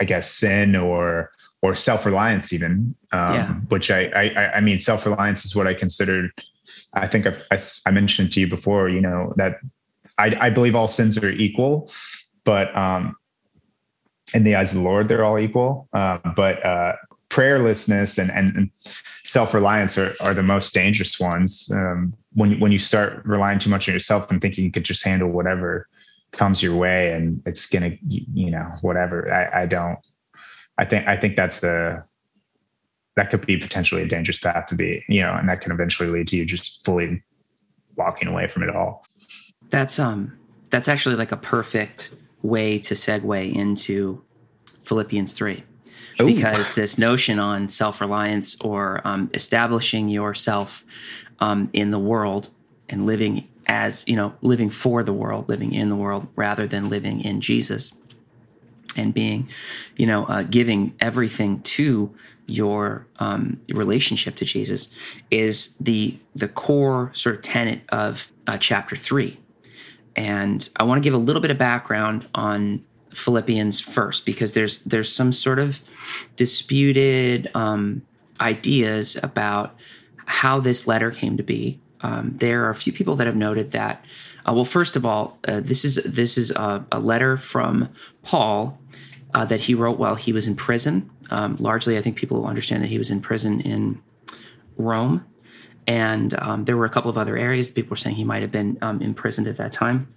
I 0.00 0.04
guess 0.04 0.30
sin 0.30 0.76
or 0.76 1.30
or 1.62 1.74
self 1.74 2.04
reliance 2.04 2.52
even, 2.52 2.94
um, 3.12 3.34
yeah. 3.34 3.54
which 3.68 3.90
I, 3.90 4.06
I 4.14 4.56
I 4.56 4.60
mean 4.60 4.78
self 4.78 5.06
reliance 5.06 5.44
is 5.44 5.54
what 5.54 5.66
I 5.66 5.74
considered. 5.74 6.30
I 6.94 7.06
think 7.06 7.26
I've, 7.26 7.42
I, 7.50 7.58
I 7.86 7.90
mentioned 7.90 8.32
to 8.32 8.40
you 8.40 8.48
before. 8.48 8.88
You 8.88 9.00
know 9.00 9.32
that 9.36 9.56
I, 10.18 10.36
I 10.40 10.50
believe 10.50 10.74
all 10.74 10.88
sins 10.88 11.18
are 11.18 11.30
equal, 11.30 11.90
but 12.44 12.74
um, 12.76 13.16
in 14.34 14.44
the 14.44 14.54
eyes 14.54 14.72
of 14.72 14.78
the 14.78 14.84
Lord, 14.84 15.08
they're 15.08 15.24
all 15.24 15.38
equal. 15.38 15.88
Uh, 15.92 16.18
but 16.36 16.64
uh, 16.64 16.94
prayerlessness 17.28 18.18
and, 18.18 18.30
and, 18.30 18.56
and 18.56 18.70
self 19.24 19.54
reliance 19.54 19.96
are, 19.98 20.12
are 20.20 20.34
the 20.34 20.42
most 20.42 20.74
dangerous 20.74 21.18
ones. 21.18 21.70
Um, 21.74 22.14
when 22.34 22.58
when 22.60 22.72
you 22.72 22.78
start 22.78 23.24
relying 23.24 23.58
too 23.58 23.70
much 23.70 23.88
on 23.88 23.94
yourself 23.94 24.30
and 24.30 24.40
thinking 24.40 24.64
you 24.64 24.72
could 24.72 24.84
just 24.84 25.04
handle 25.04 25.28
whatever 25.28 25.88
comes 26.32 26.62
your 26.62 26.74
way 26.74 27.12
and 27.12 27.42
it's 27.46 27.66
gonna 27.66 27.96
you 28.02 28.50
know 28.50 28.72
whatever. 28.80 29.32
I, 29.32 29.62
I 29.62 29.66
don't. 29.66 29.98
I 30.78 30.84
think 30.84 31.06
I 31.06 31.16
think 31.16 31.36
that's 31.36 31.62
a 31.62 32.04
that 33.16 33.30
could 33.30 33.46
be 33.46 33.58
potentially 33.58 34.02
a 34.02 34.08
dangerous 34.08 34.38
path 34.38 34.66
to 34.66 34.74
be. 34.74 35.04
You 35.08 35.22
know, 35.22 35.34
and 35.34 35.48
that 35.48 35.60
can 35.60 35.72
eventually 35.72 36.08
lead 36.08 36.28
to 36.28 36.36
you 36.36 36.44
just 36.44 36.84
fully 36.84 37.22
walking 37.96 38.28
away 38.28 38.48
from 38.48 38.62
it 38.62 38.70
all. 38.74 39.06
That's 39.70 39.98
um 39.98 40.38
that's 40.70 40.88
actually 40.88 41.16
like 41.16 41.32
a 41.32 41.36
perfect 41.36 42.14
way 42.42 42.78
to 42.78 42.94
segue 42.94 43.54
into 43.54 44.22
Philippians 44.82 45.32
3. 45.34 45.64
Ooh. 46.20 46.26
Because 46.26 46.74
this 46.74 46.98
notion 46.98 47.38
on 47.38 47.68
self 47.68 48.00
reliance 48.00 48.60
or 48.60 49.00
um, 49.04 49.30
establishing 49.32 50.08
yourself 50.08 50.84
um, 51.42 51.68
in 51.72 51.90
the 51.90 51.98
world 51.98 52.48
and 52.88 53.04
living 53.04 53.48
as, 53.66 54.08
you 54.08 54.14
know, 54.14 54.32
living 54.42 54.70
for 54.70 55.02
the 55.02 55.12
world, 55.12 55.48
living 55.48 55.74
in 55.74 55.88
the 55.88 55.96
world 55.96 56.28
rather 56.36 56.68
than 56.68 56.88
living 56.88 57.20
in 57.20 57.40
Jesus 57.40 57.94
and 58.96 59.12
being, 59.12 59.48
you 59.96 60.06
know, 60.06 60.24
uh, 60.26 60.44
giving 60.44 60.94
everything 61.00 61.60
to 61.62 62.14
your 62.46 63.08
um, 63.18 63.60
relationship 63.70 64.36
to 64.36 64.44
Jesus 64.44 64.88
is 65.30 65.74
the 65.78 66.16
the 66.34 66.48
core 66.48 67.10
sort 67.12 67.34
of 67.34 67.42
tenet 67.42 67.80
of 67.88 68.30
uh, 68.46 68.56
chapter 68.58 68.94
three. 68.94 69.38
And 70.14 70.68
I 70.76 70.84
want 70.84 71.02
to 71.02 71.04
give 71.04 71.14
a 71.14 71.24
little 71.24 71.42
bit 71.42 71.50
of 71.50 71.58
background 71.58 72.28
on 72.34 72.84
Philippians 73.12 73.80
first 73.80 74.26
because 74.26 74.52
there's 74.52 74.84
there's 74.84 75.10
some 75.10 75.32
sort 75.32 75.58
of 75.58 75.80
disputed 76.36 77.50
um, 77.54 78.02
ideas 78.40 79.16
about 79.22 79.74
how 80.32 80.58
this 80.58 80.86
letter 80.86 81.10
came 81.10 81.36
to 81.36 81.42
be. 81.42 81.78
Um, 82.00 82.32
there 82.36 82.64
are 82.64 82.70
a 82.70 82.74
few 82.74 82.92
people 82.92 83.14
that 83.16 83.26
have 83.26 83.36
noted 83.36 83.72
that. 83.72 84.04
Uh, 84.48 84.52
well, 84.54 84.64
first 84.64 84.96
of 84.96 85.06
all, 85.06 85.38
uh, 85.46 85.60
this 85.60 85.84
is 85.84 85.96
this 86.04 86.36
is 86.36 86.50
a, 86.50 86.84
a 86.90 86.98
letter 86.98 87.36
from 87.36 87.88
Paul 88.22 88.78
uh, 89.34 89.44
that 89.44 89.60
he 89.60 89.74
wrote 89.74 89.98
while 89.98 90.16
he 90.16 90.32
was 90.32 90.46
in 90.46 90.56
prison. 90.56 91.10
Um, 91.30 91.56
largely, 91.60 91.96
I 91.96 92.00
think 92.00 92.16
people 92.16 92.46
understand 92.46 92.82
that 92.82 92.88
he 92.88 92.98
was 92.98 93.10
in 93.10 93.20
prison 93.20 93.60
in 93.60 94.00
Rome, 94.76 95.24
and 95.86 96.34
um, 96.40 96.64
there 96.64 96.76
were 96.76 96.86
a 96.86 96.90
couple 96.90 97.10
of 97.10 97.18
other 97.18 97.36
areas. 97.36 97.70
People 97.70 97.90
were 97.90 97.96
saying 97.96 98.16
he 98.16 98.24
might 98.24 98.42
have 98.42 98.50
been 98.50 98.78
um, 98.82 99.00
imprisoned 99.00 99.46
at 99.46 99.58
that 99.58 99.70
time. 99.70 100.12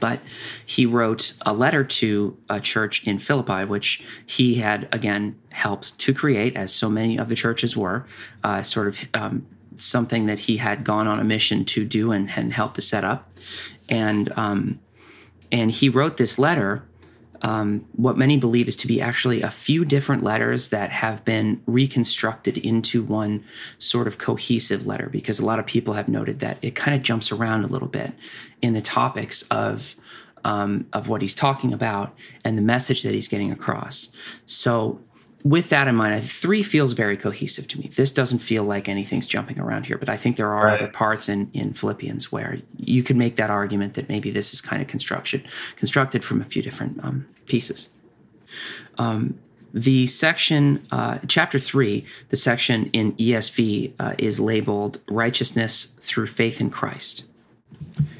But 0.00 0.20
he 0.64 0.86
wrote 0.86 1.34
a 1.44 1.52
letter 1.52 1.84
to 1.84 2.36
a 2.48 2.60
church 2.60 3.06
in 3.06 3.18
Philippi, 3.18 3.64
which 3.64 4.02
he 4.26 4.56
had 4.56 4.88
again 4.92 5.36
helped 5.50 5.98
to 5.98 6.14
create, 6.14 6.56
as 6.56 6.72
so 6.72 6.88
many 6.88 7.18
of 7.18 7.28
the 7.28 7.34
churches 7.34 7.76
were, 7.76 8.06
uh, 8.42 8.62
sort 8.62 8.88
of 8.88 9.08
um, 9.14 9.46
something 9.76 10.26
that 10.26 10.40
he 10.40 10.56
had 10.58 10.84
gone 10.84 11.06
on 11.06 11.20
a 11.20 11.24
mission 11.24 11.64
to 11.64 11.84
do 11.84 12.12
and, 12.12 12.30
and 12.36 12.52
help 12.52 12.74
to 12.74 12.82
set 12.82 13.04
up. 13.04 13.30
And 13.88 14.32
um, 14.36 14.80
and 15.52 15.70
he 15.70 15.88
wrote 15.88 16.16
this 16.16 16.38
letter 16.38 16.84
um, 17.44 17.84
what 17.92 18.16
many 18.16 18.38
believe 18.38 18.68
is 18.68 18.76
to 18.76 18.86
be 18.86 19.02
actually 19.02 19.42
a 19.42 19.50
few 19.50 19.84
different 19.84 20.22
letters 20.22 20.70
that 20.70 20.90
have 20.90 21.26
been 21.26 21.60
reconstructed 21.66 22.56
into 22.56 23.02
one 23.02 23.44
sort 23.78 24.06
of 24.06 24.16
cohesive 24.16 24.86
letter 24.86 25.10
because 25.10 25.40
a 25.40 25.44
lot 25.44 25.58
of 25.58 25.66
people 25.66 25.92
have 25.92 26.08
noted 26.08 26.40
that 26.40 26.56
it 26.62 26.74
kind 26.74 26.96
of 26.96 27.02
jumps 27.02 27.30
around 27.30 27.62
a 27.62 27.66
little 27.66 27.86
bit 27.86 28.12
in 28.62 28.72
the 28.72 28.80
topics 28.80 29.42
of 29.50 29.94
um, 30.42 30.86
of 30.94 31.08
what 31.08 31.20
he's 31.20 31.34
talking 31.34 31.72
about 31.72 32.16
and 32.44 32.56
the 32.56 32.62
message 32.62 33.02
that 33.02 33.14
he's 33.14 33.28
getting 33.28 33.52
across. 33.52 34.10
So 34.46 35.00
with 35.44 35.68
that 35.68 35.86
in 35.86 35.94
mind, 35.94 36.24
three 36.24 36.62
feels 36.62 36.94
very 36.94 37.18
cohesive 37.18 37.68
to 37.68 37.78
me. 37.78 37.88
This 37.88 38.10
doesn't 38.10 38.38
feel 38.38 38.64
like 38.64 38.88
anything's 38.88 39.26
jumping 39.26 39.60
around 39.60 39.84
here, 39.84 39.98
but 39.98 40.08
I 40.08 40.16
think 40.16 40.36
there 40.36 40.52
are 40.52 40.64
right. 40.64 40.80
other 40.80 40.90
parts 40.90 41.28
in, 41.28 41.50
in 41.52 41.74
Philippians 41.74 42.32
where 42.32 42.58
you 42.78 43.02
could 43.02 43.16
make 43.16 43.36
that 43.36 43.50
argument 43.50 43.92
that 43.94 44.08
maybe 44.08 44.30
this 44.30 44.54
is 44.54 44.62
kind 44.62 44.80
of 44.80 44.88
construction 44.88 45.44
constructed 45.76 46.24
from 46.24 46.40
a 46.40 46.44
few 46.44 46.62
different 46.62 46.98
um, 47.04 47.26
pieces. 47.44 47.90
Um, 48.96 49.38
the 49.74 50.06
section, 50.06 50.86
uh, 50.90 51.18
chapter 51.28 51.58
three, 51.58 52.06
the 52.30 52.36
section 52.36 52.86
in 52.92 53.12
ESV 53.14 53.92
uh, 54.00 54.14
is 54.16 54.40
labeled 54.40 55.00
Righteousness 55.10 55.94
Through 56.00 56.28
Faith 56.28 56.58
in 56.58 56.70
Christ. 56.70 57.26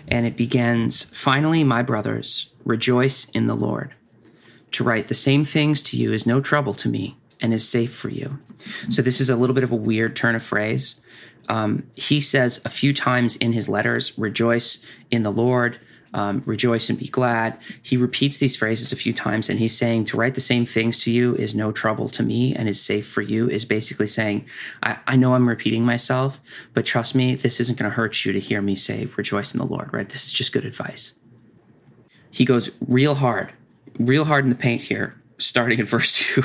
And 0.09 0.27
it 0.27 0.37
begins 0.37 1.05
Finally, 1.05 1.65
my 1.65 1.83
brothers, 1.83 2.53
rejoice 2.65 3.31
in 3.31 3.47
the 3.47 3.55
Lord. 3.55 3.95
To 4.75 4.83
write 4.83 5.07
the 5.07 5.15
same 5.15 5.45
things 5.45 5.85
to 5.85 5.97
you 5.97 6.13
is 6.13 6.27
no 6.27 6.41
trouble 6.41 6.75
to 6.75 6.89
me 6.89 7.17
and 7.41 7.55
is 7.55 7.69
safe 7.69 7.95
for 7.95 8.09
you. 8.09 8.41
So, 8.91 9.03
this 9.03 9.21
is 9.21 9.31
a 9.31 9.37
little 9.37 9.55
bit 9.55 9.63
of 9.63 9.71
a 9.71 9.77
weird 9.77 10.17
turn 10.17 10.35
of 10.35 10.43
phrase. 10.43 11.01
Um, 11.49 11.87
he 11.95 12.21
says 12.21 12.61
a 12.65 12.69
few 12.69 12.93
times 12.93 13.37
in 13.37 13.53
his 13.53 13.69
letters, 13.69 14.19
rejoice 14.19 14.85
in 15.13 15.23
the 15.23 15.31
Lord, 15.31 15.79
um, 16.13 16.43
rejoice 16.45 16.91
and 16.91 16.99
be 16.99 17.07
glad. 17.07 17.57
He 17.85 17.97
repeats 17.97 18.39
these 18.39 18.57
phrases 18.57 18.91
a 18.91 18.97
few 18.97 19.13
times, 19.13 19.49
and 19.49 19.61
he's 19.61 19.79
saying 19.79 20.07
to 20.07 20.17
write 20.17 20.35
the 20.35 20.41
same 20.41 20.67
things 20.67 21.01
to 21.05 21.13
you 21.13 21.37
is 21.37 21.55
no 21.55 21.71
trouble 21.71 22.09
to 22.09 22.25
me 22.25 22.53
and 22.53 22.69
is 22.69 22.83
safe 22.83 23.07
for 23.07 23.23
you, 23.23 23.49
is 23.49 23.65
basically 23.65 24.09
saying, 24.09 24.45
I, 24.83 24.99
I 25.07 25.15
know 25.15 25.35
I'm 25.35 25.49
repeating 25.49 25.85
myself, 25.85 26.41
but 26.73 26.85
trust 26.85 27.15
me, 27.15 27.37
this 27.37 27.61
isn't 27.61 27.79
going 27.79 27.93
to 27.93 27.95
hurt 27.95 28.25
you 28.25 28.33
to 28.33 28.41
hear 28.41 28.61
me 28.61 28.75
say, 28.75 29.09
rejoice 29.17 29.55
in 29.55 29.59
the 29.59 29.67
Lord, 29.67 29.93
right? 29.93 30.09
This 30.09 30.27
is 30.27 30.33
just 30.33 30.53
good 30.53 30.65
advice. 30.65 31.15
He 32.33 32.45
goes 32.45 32.71
real 32.89 33.15
hard 33.15 33.53
real 33.99 34.25
hard 34.25 34.45
in 34.45 34.51
the 34.51 34.57
paint 34.57 34.83
here, 34.83 35.21
starting 35.39 35.79
in 35.79 35.87
verse 35.87 36.19
2. 36.19 36.43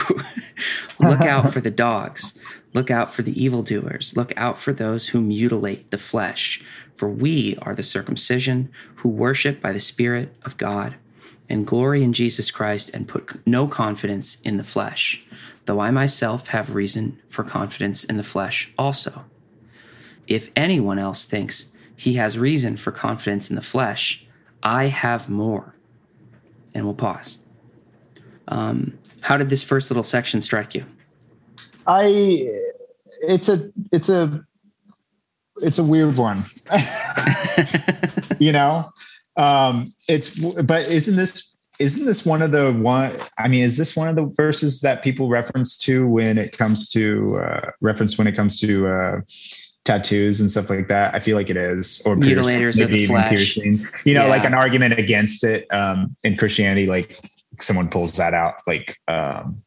Look 0.99 1.21
out 1.21 1.53
for 1.53 1.61
the 1.61 1.71
dogs. 1.71 2.37
Look 2.73 2.91
out 2.91 3.13
for 3.13 3.23
the 3.23 3.41
evildoers. 3.41 4.15
Look 4.15 4.33
out 4.37 4.57
for 4.57 4.73
those 4.73 5.09
who 5.09 5.21
mutilate 5.21 5.91
the 5.91 5.97
flesh. 5.97 6.61
For 6.95 7.09
we 7.09 7.57
are 7.61 7.73
the 7.73 7.83
circumcision 7.83 8.71
who 8.97 9.09
worship 9.09 9.61
by 9.61 9.71
the 9.71 9.79
Spirit 9.79 10.35
of 10.43 10.57
God 10.57 10.95
and 11.49 11.65
glory 11.65 12.03
in 12.03 12.13
Jesus 12.13 12.51
Christ 12.51 12.91
and 12.93 13.07
put 13.07 13.45
no 13.47 13.67
confidence 13.67 14.39
in 14.41 14.57
the 14.57 14.63
flesh, 14.63 15.23
though 15.65 15.79
I 15.79 15.89
myself 15.89 16.49
have 16.49 16.75
reason 16.75 17.19
for 17.27 17.43
confidence 17.43 18.03
in 18.03 18.17
the 18.17 18.23
flesh 18.23 18.71
also. 18.77 19.25
If 20.27 20.51
anyone 20.55 20.99
else 20.99 21.25
thinks 21.25 21.71
he 21.95 22.13
has 22.13 22.37
reason 22.37 22.77
for 22.77 22.91
confidence 22.91 23.49
in 23.49 23.55
the 23.55 23.63
flesh, 23.63 24.27
I 24.61 24.85
have 24.85 25.27
more 25.27 25.73
and 26.73 26.85
we'll 26.85 26.93
pause. 26.93 27.39
Um, 28.47 28.97
how 29.21 29.37
did 29.37 29.49
this 29.49 29.63
first 29.63 29.91
little 29.91 30.03
section 30.03 30.41
strike 30.41 30.73
you? 30.75 30.85
I, 31.87 32.47
it's 33.21 33.49
a, 33.49 33.69
it's 33.91 34.09
a, 34.09 34.43
it's 35.57 35.77
a 35.77 35.83
weird 35.83 36.17
one. 36.17 36.43
you 38.39 38.51
know, 38.51 38.89
um, 39.37 39.91
it's, 40.07 40.39
but 40.39 40.87
isn't 40.87 41.15
this, 41.15 41.57
isn't 41.79 42.05
this 42.05 42.25
one 42.25 42.41
of 42.41 42.51
the 42.51 42.73
one? 42.73 43.15
I 43.37 43.47
mean, 43.47 43.63
is 43.63 43.77
this 43.77 43.95
one 43.95 44.09
of 44.09 44.15
the 44.15 44.25
verses 44.35 44.81
that 44.81 45.01
people 45.01 45.29
reference 45.29 45.77
to 45.79 46.07
when 46.07 46.37
it 46.37 46.57
comes 46.57 46.89
to 46.89 47.39
uh, 47.39 47.71
reference 47.81 48.17
when 48.17 48.27
it 48.27 48.35
comes 48.35 48.59
to 48.59 48.87
uh, 48.87 49.21
tattoos 49.85 50.39
and 50.41 50.49
stuff 50.49 50.69
like 50.69 50.87
that. 50.87 51.13
I 51.15 51.19
feel 51.19 51.35
like 51.35 51.49
it 51.49 51.57
is, 51.57 52.01
or 52.05 52.15
mutilators 52.15 52.81
of 52.81 52.89
the 52.89 53.07
flesh. 53.07 53.29
Piercing. 53.29 53.87
You 54.05 54.13
know, 54.13 54.23
yeah. 54.23 54.29
like 54.29 54.45
an 54.45 54.53
argument 54.53 54.99
against 54.99 55.43
it 55.43 55.67
um, 55.73 56.15
in 56.23 56.37
Christianity. 56.37 56.87
Like 56.87 57.19
someone 57.59 57.89
pulls 57.89 58.15
that 58.17 58.33
out, 58.33 58.55
like 58.67 58.97
um, 59.07 59.61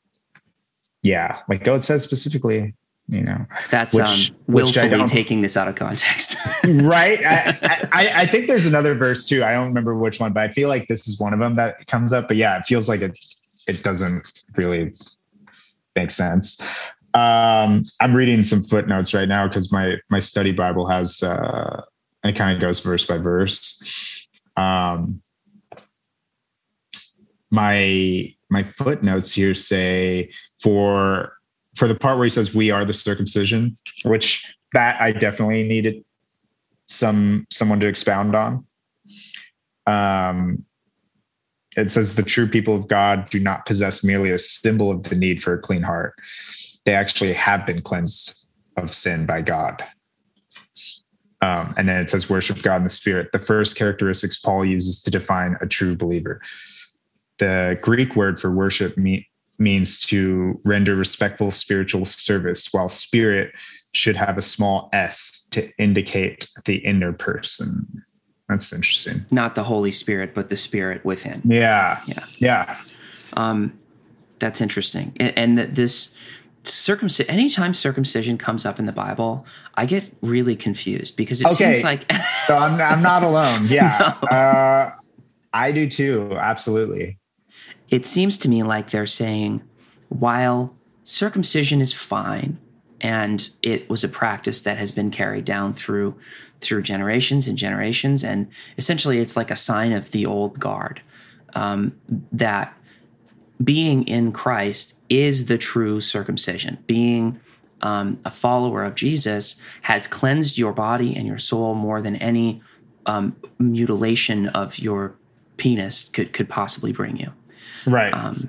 yeah, 1.03 1.39
like 1.49 1.65
God 1.65 1.85
says 1.85 2.03
specifically. 2.03 2.75
You 3.09 3.23
know, 3.23 3.45
that's 3.69 3.95
which, 3.95 4.31
um, 4.31 4.37
willfully 4.47 5.05
taking 5.07 5.43
this 5.43 5.57
out 5.57 5.67
of 5.69 5.75
context, 5.75 6.37
right? 6.65 7.19
I, 7.27 7.89
I, 7.93 8.13
I 8.23 8.27
think 8.27 8.47
there's 8.47 8.65
another 8.65 8.95
verse 8.95 9.29
too. 9.29 9.45
I 9.45 9.53
don't 9.53 9.67
remember 9.67 9.97
which 9.99 10.21
one, 10.21 10.33
but 10.33 10.45
I 10.45 10.53
feel 10.53 10.69
like 10.69 10.87
this 10.87 11.07
is 11.09 11.21
one 11.21 11.35
of 11.35 11.41
them 11.41 11.55
that 11.57 11.87
comes 11.89 12.13
up. 12.13 12.29
But 12.29 12.37
yeah, 12.37 12.57
it 12.59 12.65
feels 12.65 12.89
like 12.89 13.03
it 13.03 13.19
it 13.67 13.83
doesn't 13.83 14.45
really 14.57 14.93
make 15.97 16.11
sense. 16.11 16.63
Um, 17.15 17.85
I'm 18.01 18.15
reading 18.15 18.43
some 18.43 18.63
footnotes 18.63 19.13
right 19.13 19.29
now 19.29 19.47
because 19.47 19.71
my 19.71 19.97
my 20.09 20.21
study 20.21 20.53
Bible 20.53 20.87
has 20.89 21.23
uh, 21.23 21.83
it 22.25 22.37
kind 22.37 22.55
of 22.55 22.61
goes 22.61 22.81
verse 22.81 23.05
by 23.05 23.19
verse. 23.19 24.27
Um, 24.57 25.21
my 27.51 28.35
my 28.51 28.63
footnotes 28.63 29.33
here 29.33 29.53
say 29.53 30.31
for 30.63 31.37
for 31.77 31.87
the 31.87 31.95
part 31.95 32.17
where 32.17 32.25
he 32.25 32.31
says 32.31 32.55
we 32.55 32.71
are 32.71 32.85
the 32.85 32.95
circumcision, 32.95 33.77
which 34.05 34.51
that 34.73 35.01
I 35.01 35.13
definitely 35.13 35.65
needed 35.65 36.05
some 36.87 37.47
someone 37.51 37.81
to 37.81 37.87
expound 37.87 38.35
on. 38.35 38.67
Um, 39.87 40.65
it 41.77 41.91
says 41.91 42.15
the 42.15 42.23
true 42.23 42.47
people 42.47 42.75
of 42.75 42.89
God 42.89 43.29
do 43.31 43.41
not 43.41 43.67
possess 43.67 44.03
merely 44.03 44.31
a 44.31 44.39
symbol 44.39 44.91
of 44.91 45.03
the 45.05 45.15
need 45.15 45.43
for 45.43 45.55
a 45.55 45.59
clean 45.59 45.83
heart 45.83 46.15
they 46.85 46.95
actually 46.95 47.33
have 47.33 47.67
been 47.67 47.83
cleansed 47.83 48.49
of 48.77 48.93
sin 48.93 49.27
by 49.27 49.43
God. 49.43 49.85
Um, 51.41 51.75
and 51.77 51.89
then 51.89 52.01
it 52.01 52.09
says 52.09 52.31
worship 52.31 52.63
God 52.63 52.77
in 52.77 52.85
the 52.85 52.91
spirit. 52.91 53.33
The 53.33 53.39
first 53.39 53.77
characteristics 53.77 54.39
Paul 54.39 54.65
uses 54.65 55.03
to 55.03 55.11
define 55.11 55.57
a 55.61 55.67
true 55.67 55.97
believer. 55.97 56.41
The 57.39 57.79
Greek 57.83 58.15
word 58.15 58.41
for 58.41 58.53
worship 58.53 58.97
me- 58.97 59.29
means 59.59 60.01
to 60.07 60.61
render 60.65 60.95
respectful 60.95 61.51
spiritual 61.51 62.07
service, 62.07 62.69
while 62.73 62.89
spirit 62.89 63.53
should 63.93 64.17
have 64.17 64.39
a 64.39 64.43
small 64.43 64.89
s 64.93 65.49
to 65.51 65.69
indicate 65.79 66.49
the 66.65 66.77
inner 66.77 67.13
person. 67.13 68.05
That's 68.49 68.73
interesting. 68.73 69.27
Not 69.31 69.55
the 69.55 69.65
Holy 69.65 69.93
Spirit, 69.93 70.35
but 70.35 70.49
the 70.49 70.57
Spirit 70.57 71.05
within. 71.05 71.43
Yeah. 71.45 72.01
Yeah. 72.07 72.25
Yeah. 72.39 72.77
Um, 73.35 73.79
that's 74.39 74.61
interesting. 74.61 75.13
And, 75.19 75.39
and 75.39 75.59
this 75.75 76.15
circumcision 76.65 77.31
anytime 77.31 77.75
circumcision 77.75 78.39
comes 78.39 78.65
up 78.65 78.79
in 78.79 78.87
the 78.87 78.93
bible 78.93 79.45
i 79.75 79.85
get 79.85 80.05
really 80.23 80.55
confused 80.55 81.17
because 81.17 81.41
it 81.41 81.47
okay. 81.47 81.75
seems 81.75 81.83
like 81.83 82.11
so 82.47 82.57
I'm, 82.57 82.81
I'm 82.81 83.03
not 83.03 83.23
alone 83.23 83.67
yeah 83.67 84.15
no. 84.23 84.29
uh, 84.29 84.91
i 85.53 85.73
do 85.73 85.89
too 85.89 86.37
absolutely 86.39 87.19
it 87.89 88.07
seems 88.07 88.39
to 88.39 88.49
me 88.49 88.63
like 88.63 88.91
they're 88.91 89.07
saying 89.07 89.63
while 90.09 90.77
circumcision 91.05 91.81
is 91.81 91.93
fine 91.93 92.59
and 93.01 93.51
it 93.63 93.91
was 93.91 94.05
a 94.05 94.09
practice 94.09 94.63
that 94.63 94.79
has 94.79 94.93
been 94.93 95.11
carried 95.11 95.45
down 95.45 95.75
through 95.75 96.15
through 96.61 96.83
generations 96.83 97.49
and 97.49 97.59
generations 97.59 98.23
and 98.23 98.47
essentially 98.79 99.19
it's 99.19 99.37
like 99.37 99.51
a 99.51 99.57
sign 99.57 99.93
of 99.93 100.13
the 100.13 100.25
old 100.25 100.61
guard 100.61 101.03
um, 101.55 101.93
that 102.31 102.73
being 103.63 104.03
in 104.09 104.33
christ 104.33 104.95
is 105.09 105.47
the 105.47 105.59
true 105.59 106.01
circumcision 106.01 106.79
being 106.87 107.39
um, 107.83 108.19
a 108.25 108.31
follower 108.31 108.83
of 108.83 108.95
jesus 108.95 109.61
has 109.83 110.07
cleansed 110.07 110.57
your 110.59 110.73
body 110.73 111.15
and 111.17 111.27
your 111.27 111.39
soul 111.39 111.75
more 111.75 112.01
than 112.01 112.17
any 112.17 112.61
um, 113.07 113.37
mutilation 113.59 114.47
of 114.49 114.79
your 114.79 115.15
penis 115.57 116.09
could 116.09 116.33
could 116.33 116.49
possibly 116.49 116.93
bring 116.93 117.17
you 117.17 117.33
Right. 117.87 118.13
um, 118.15 118.49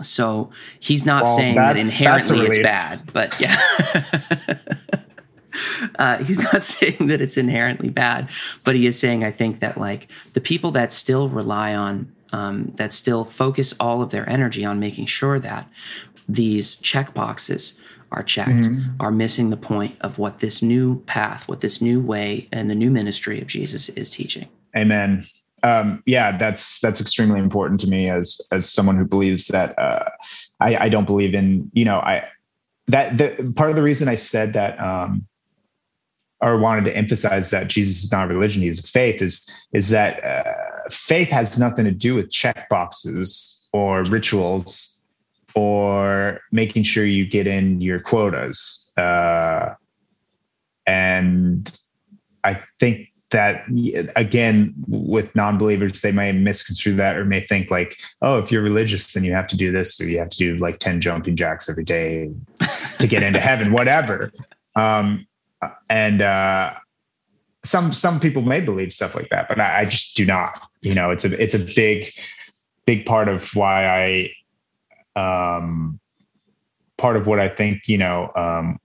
so 0.00 0.50
he's 0.78 1.04
not 1.04 1.24
Well, 1.24 1.36
saying 1.36 1.56
that 1.56 1.76
inherently 1.76 2.46
it's 2.46 2.58
bad, 2.58 3.12
but 3.12 3.38
yeah. 3.40 3.60
uh, 5.98 6.18
he's 6.24 6.40
not 6.52 6.62
saying 6.74 7.08
that 7.08 7.20
it's 7.20 7.36
inherently 7.36 7.88
bad, 7.88 8.30
but 8.64 8.74
he 8.76 8.86
is 8.86 8.98
saying, 8.98 9.24
I 9.24 9.30
think, 9.30 9.58
that 9.60 9.78
like 9.78 10.08
the 10.34 10.40
people 10.40 10.70
that 10.72 10.92
still 10.92 11.28
rely 11.28 11.74
on, 11.74 12.12
um, 12.32 12.72
that 12.76 12.92
still 12.92 13.24
focus 13.24 13.74
all 13.80 14.02
of 14.02 14.10
their 14.10 14.28
energy 14.28 14.64
on 14.64 14.78
making 14.78 15.06
sure 15.06 15.38
that 15.38 15.68
these 16.28 16.76
check 16.76 17.14
boxes 17.14 17.80
are 18.10 18.22
checked, 18.22 18.50
Mm-hmm. 18.50 19.00
are 19.00 19.10
missing 19.10 19.50
the 19.50 19.56
point 19.56 19.96
of 20.00 20.18
what 20.18 20.38
this 20.38 20.62
new 20.62 21.00
path, 21.02 21.46
what 21.48 21.60
this 21.60 21.82
new 21.82 22.00
way 22.00 22.48
and 22.52 22.70
the 22.70 22.74
new 22.74 22.90
ministry 22.90 23.40
of 23.40 23.46
Jesus 23.46 23.88
is 23.90 24.10
teaching. 24.10 24.48
Amen. 24.76 25.24
Um, 25.62 26.02
yeah, 26.06 26.36
that's 26.38 26.80
that's 26.80 27.00
extremely 27.00 27.40
important 27.40 27.80
to 27.80 27.88
me 27.88 28.08
as 28.08 28.40
as 28.52 28.70
someone 28.70 28.96
who 28.96 29.04
believes 29.04 29.48
that 29.48 29.78
uh, 29.78 30.08
I, 30.60 30.76
I 30.76 30.88
don't 30.88 31.06
believe 31.06 31.34
in 31.34 31.70
you 31.72 31.84
know 31.84 31.96
I 31.96 32.24
that 32.86 33.18
the 33.18 33.52
part 33.56 33.70
of 33.70 33.76
the 33.76 33.82
reason 33.82 34.08
I 34.08 34.14
said 34.14 34.52
that 34.52 34.78
um, 34.80 35.26
or 36.40 36.58
wanted 36.58 36.84
to 36.84 36.96
emphasize 36.96 37.50
that 37.50 37.68
Jesus 37.68 38.04
is 38.04 38.12
not 38.12 38.30
a 38.30 38.34
religion; 38.34 38.62
he's 38.62 38.78
a 38.78 38.88
faith. 38.88 39.20
Is 39.20 39.48
is 39.72 39.90
that 39.90 40.24
uh, 40.24 40.77
faith 40.90 41.28
has 41.28 41.58
nothing 41.58 41.84
to 41.84 41.90
do 41.90 42.14
with 42.14 42.30
check 42.30 42.68
boxes 42.68 43.68
or 43.72 44.04
rituals 44.04 45.02
or 45.54 46.40
making 46.52 46.82
sure 46.82 47.04
you 47.04 47.26
get 47.26 47.46
in 47.46 47.80
your 47.80 47.98
quotas. 48.00 48.90
Uh, 48.96 49.74
and 50.86 51.70
I 52.44 52.60
think 52.78 53.12
that 53.30 53.64
again 54.16 54.74
with 54.86 55.34
non-believers 55.36 56.00
they 56.00 56.12
may 56.12 56.32
misconstrue 56.32 56.94
that 56.94 57.16
or 57.16 57.24
may 57.26 57.40
think 57.40 57.70
like 57.70 57.98
oh 58.22 58.38
if 58.38 58.50
you're 58.50 58.62
religious 58.62 59.12
then 59.12 59.22
you 59.22 59.32
have 59.32 59.46
to 59.46 59.56
do 59.56 59.70
this 59.70 60.00
or 60.00 60.08
you 60.08 60.18
have 60.18 60.30
to 60.30 60.38
do 60.38 60.56
like 60.56 60.78
10 60.78 61.00
jumping 61.00 61.36
jacks 61.36 61.68
every 61.68 61.84
day 61.84 62.30
to 62.98 63.06
get 63.06 63.22
into 63.22 63.38
heaven 63.38 63.72
whatever 63.72 64.32
um 64.76 65.26
and 65.90 66.22
uh 66.22 66.72
some 67.64 67.92
some 67.92 68.18
people 68.18 68.40
may 68.40 68.62
believe 68.62 68.92
stuff 68.92 69.14
like 69.14 69.28
that 69.28 69.46
but 69.46 69.60
I, 69.60 69.80
I 69.80 69.84
just 69.84 70.16
do 70.16 70.24
not 70.24 70.58
you 70.80 70.94
know 70.94 71.10
it's 71.10 71.24
a 71.24 71.42
it's 71.42 71.54
a 71.54 71.58
big 71.58 72.06
big 72.86 73.04
part 73.06 73.28
of 73.28 73.50
why 73.54 74.30
i 75.16 75.50
um 75.50 75.98
part 76.96 77.16
of 77.16 77.26
what 77.26 77.38
i 77.38 77.48
think 77.48 77.82
you 77.86 77.98
know 77.98 78.30
um 78.36 78.78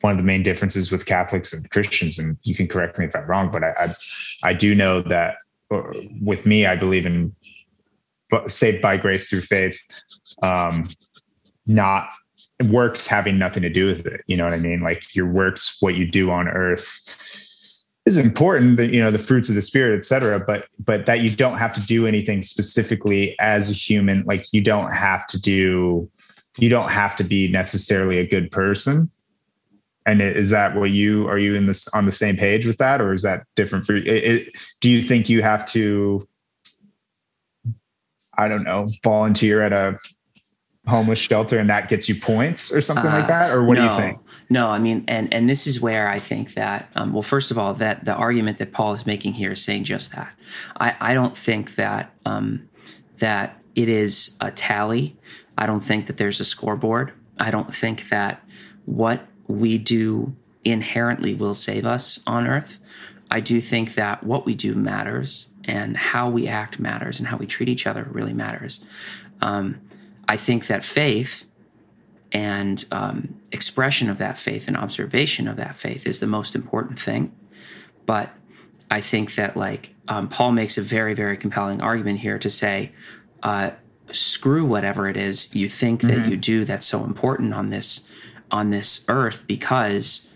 one 0.00 0.12
of 0.12 0.16
the 0.16 0.24
main 0.24 0.42
differences 0.42 0.92
with 0.92 1.06
Catholics 1.06 1.52
and 1.52 1.68
Christians, 1.70 2.18
and 2.18 2.36
you 2.42 2.54
can 2.54 2.68
correct 2.68 2.98
me 2.98 3.06
if 3.06 3.16
I'm 3.16 3.26
wrong, 3.26 3.50
but 3.50 3.64
I 3.64 3.72
I, 3.78 3.94
I 4.50 4.52
do 4.52 4.74
know 4.74 5.02
that 5.02 5.36
with 6.22 6.46
me, 6.46 6.66
I 6.66 6.76
believe 6.76 7.04
in 7.04 7.34
saved 8.46 8.80
by 8.82 8.96
grace 8.96 9.28
through 9.28 9.40
faith, 9.40 9.80
um, 10.42 10.88
not 11.66 12.08
works 12.70 13.06
having 13.06 13.38
nothing 13.38 13.62
to 13.62 13.70
do 13.70 13.86
with 13.86 14.06
it. 14.06 14.22
You 14.26 14.36
know 14.36 14.44
what 14.44 14.52
I 14.52 14.58
mean? 14.58 14.80
Like 14.80 15.14
your 15.14 15.26
works, 15.26 15.78
what 15.80 15.94
you 15.94 16.08
do 16.10 16.30
on 16.30 16.48
earth 16.48 17.47
is 18.08 18.16
important, 18.16 18.76
that 18.78 18.92
you 18.92 19.00
know, 19.00 19.10
the 19.10 19.18
fruits 19.18 19.48
of 19.48 19.54
the 19.54 19.62
spirit, 19.62 19.96
et 19.96 20.04
cetera, 20.04 20.40
but, 20.40 20.66
but 20.84 21.06
that 21.06 21.20
you 21.20 21.30
don't 21.30 21.58
have 21.58 21.72
to 21.74 21.80
do 21.86 22.06
anything 22.06 22.42
specifically 22.42 23.38
as 23.38 23.70
a 23.70 23.74
human. 23.74 24.24
Like 24.24 24.46
you 24.52 24.60
don't 24.60 24.90
have 24.92 25.26
to 25.28 25.40
do, 25.40 26.10
you 26.56 26.68
don't 26.68 26.90
have 26.90 27.14
to 27.16 27.24
be 27.24 27.48
necessarily 27.48 28.18
a 28.18 28.26
good 28.26 28.50
person. 28.50 29.10
And 30.06 30.22
is 30.22 30.48
that 30.50 30.74
what 30.74 30.90
you 30.90 31.28
are 31.28 31.38
you 31.38 31.54
in 31.54 31.66
this 31.66 31.86
on 31.88 32.06
the 32.06 32.12
same 32.12 32.34
page 32.34 32.64
with 32.64 32.78
that 32.78 33.02
or 33.02 33.12
is 33.12 33.22
that 33.22 33.44
different 33.56 33.84
for 33.84 33.94
you? 33.96 34.46
Do 34.80 34.88
you 34.88 35.02
think 35.02 35.28
you 35.28 35.42
have 35.42 35.66
to 35.66 36.26
i 38.38 38.48
don't 38.48 38.62
know 38.62 38.86
volunteer 39.04 39.60
at 39.60 39.72
a 39.72 39.98
homeless 40.86 41.18
shelter 41.18 41.58
and 41.58 41.68
that 41.68 41.90
gets 41.90 42.08
you 42.08 42.14
points 42.14 42.72
or 42.72 42.80
something 42.80 43.10
Uh, 43.10 43.18
like 43.18 43.28
that? 43.28 43.50
Or 43.50 43.64
what 43.64 43.76
no, 43.76 43.86
do 43.86 43.92
you 43.92 44.00
think 44.00 44.18
No, 44.50 44.68
I 44.68 44.78
mean, 44.78 45.04
and 45.08 45.32
and 45.32 45.48
this 45.48 45.66
is 45.66 45.80
where 45.80 46.08
I 46.08 46.18
think 46.18 46.54
that, 46.54 46.88
um, 46.94 47.12
well, 47.12 47.22
first 47.22 47.50
of 47.50 47.58
all, 47.58 47.74
that 47.74 48.04
the 48.04 48.14
argument 48.14 48.58
that 48.58 48.72
Paul 48.72 48.94
is 48.94 49.04
making 49.04 49.34
here 49.34 49.52
is 49.52 49.62
saying 49.62 49.84
just 49.84 50.14
that. 50.14 50.34
I, 50.80 50.96
I 51.00 51.14
don't 51.14 51.36
think 51.36 51.74
that 51.74 52.14
um, 52.24 52.68
that 53.18 53.60
it 53.74 53.88
is 53.88 54.36
a 54.40 54.50
tally. 54.50 55.16
I 55.58 55.66
don't 55.66 55.84
think 55.84 56.06
that 56.06 56.16
there's 56.16 56.40
a 56.40 56.44
scoreboard. 56.44 57.12
I 57.38 57.50
don't 57.50 57.74
think 57.74 58.08
that 58.08 58.42
what 58.86 59.26
we 59.46 59.76
do 59.76 60.34
inherently 60.64 61.34
will 61.34 61.54
save 61.54 61.84
us 61.84 62.20
on 62.26 62.46
earth. 62.46 62.78
I 63.30 63.40
do 63.40 63.60
think 63.60 63.94
that 63.94 64.24
what 64.24 64.46
we 64.46 64.54
do 64.54 64.74
matters 64.74 65.48
and 65.64 65.96
how 65.96 66.30
we 66.30 66.48
act 66.48 66.80
matters 66.80 67.18
and 67.18 67.28
how 67.28 67.36
we 67.36 67.46
treat 67.46 67.68
each 67.68 67.86
other 67.86 68.04
really 68.10 68.32
matters. 68.32 68.84
Um, 69.40 69.80
I 70.26 70.36
think 70.36 70.66
that 70.66 70.84
faith 70.84 71.47
and 72.32 72.84
um, 72.92 73.40
expression 73.52 74.10
of 74.10 74.18
that 74.18 74.38
faith 74.38 74.68
and 74.68 74.76
observation 74.76 75.48
of 75.48 75.56
that 75.56 75.76
faith 75.76 76.06
is 76.06 76.20
the 76.20 76.26
most 76.26 76.54
important 76.54 76.98
thing. 76.98 77.34
But 78.06 78.30
I 78.90 79.00
think 79.00 79.34
that 79.34 79.56
like 79.56 79.94
um, 80.08 80.28
Paul 80.28 80.52
makes 80.52 80.78
a 80.78 80.82
very 80.82 81.14
very 81.14 81.36
compelling 81.36 81.80
argument 81.80 82.20
here 82.20 82.38
to 82.38 82.50
say, 82.50 82.92
uh, 83.42 83.70
screw 84.12 84.64
whatever 84.64 85.08
it 85.08 85.16
is 85.16 85.54
you 85.54 85.68
think 85.68 86.00
that 86.02 86.28
you 86.28 86.36
do 86.36 86.64
that's 86.64 86.86
so 86.86 87.04
important 87.04 87.52
on 87.52 87.70
this 87.70 88.08
on 88.50 88.70
this 88.70 89.04
earth 89.08 89.44
because 89.46 90.32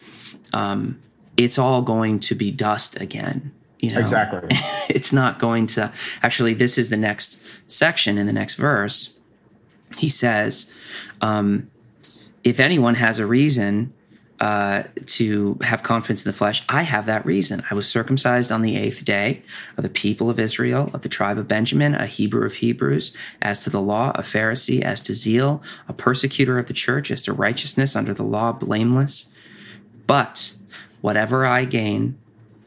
um, 0.53 1.01
it's 1.37 1.59
all 1.59 1.83
going 1.83 2.21
to 2.21 2.35
be 2.35 2.51
dust 2.51 3.01
again. 3.01 3.53
You 3.79 3.93
know? 3.93 3.99
exactly 3.99 4.49
it's 4.89 5.13
not 5.13 5.41
going 5.41 5.67
to 5.69 5.93
actually 6.23 6.55
this 6.55 6.79
is 6.79 6.89
the 6.89 6.97
next 6.97 7.43
section 7.69 8.17
in 8.17 8.27
the 8.29 8.33
next 8.33 8.55
verse 8.55 9.19
he 9.99 10.09
says 10.09 10.73
um, 11.21 11.69
if 12.45 12.61
anyone 12.61 12.97
has 12.97 13.19
a 13.19 13.27
reason 13.27 13.93
uh, 14.41 14.83
to 15.07 15.57
have 15.63 15.85
confidence 15.85 16.25
in 16.25 16.29
the 16.29 16.37
flesh 16.37 16.65
i 16.69 16.83
have 16.83 17.07
that 17.07 17.25
reason. 17.25 17.63
I 17.71 17.75
was 17.75 17.89
circumcised 17.89 18.51
on 18.51 18.63
the 18.63 18.77
eighth 18.77 19.05
day 19.05 19.43
of 19.77 19.85
the 19.85 19.89
people 19.89 20.29
of 20.29 20.41
israel 20.41 20.91
of 20.93 21.03
the 21.03 21.09
tribe 21.09 21.39
of 21.39 21.47
benjamin 21.47 21.95
a 21.95 22.07
hebrew 22.07 22.45
of 22.45 22.55
hebrews. 22.55 23.13
As 23.41 23.63
to 23.65 23.71
the 23.71 23.81
law 23.81 24.11
a 24.17 24.23
pharisee. 24.23 24.83
As 24.83 25.01
to 25.03 25.15
zeal 25.15 25.63
a 25.87 25.93
persecutor 25.93 26.59
of 26.59 26.67
the 26.67 26.75
church. 26.75 27.11
As 27.13 27.23
to 27.23 27.33
righteousness 27.33 27.95
under 27.95 28.13
the 28.13 28.25
law 28.25 28.51
blameless. 28.51 29.31
But 30.09 30.55
whatever 31.03 31.47
i 31.47 31.65
gain 31.65 32.19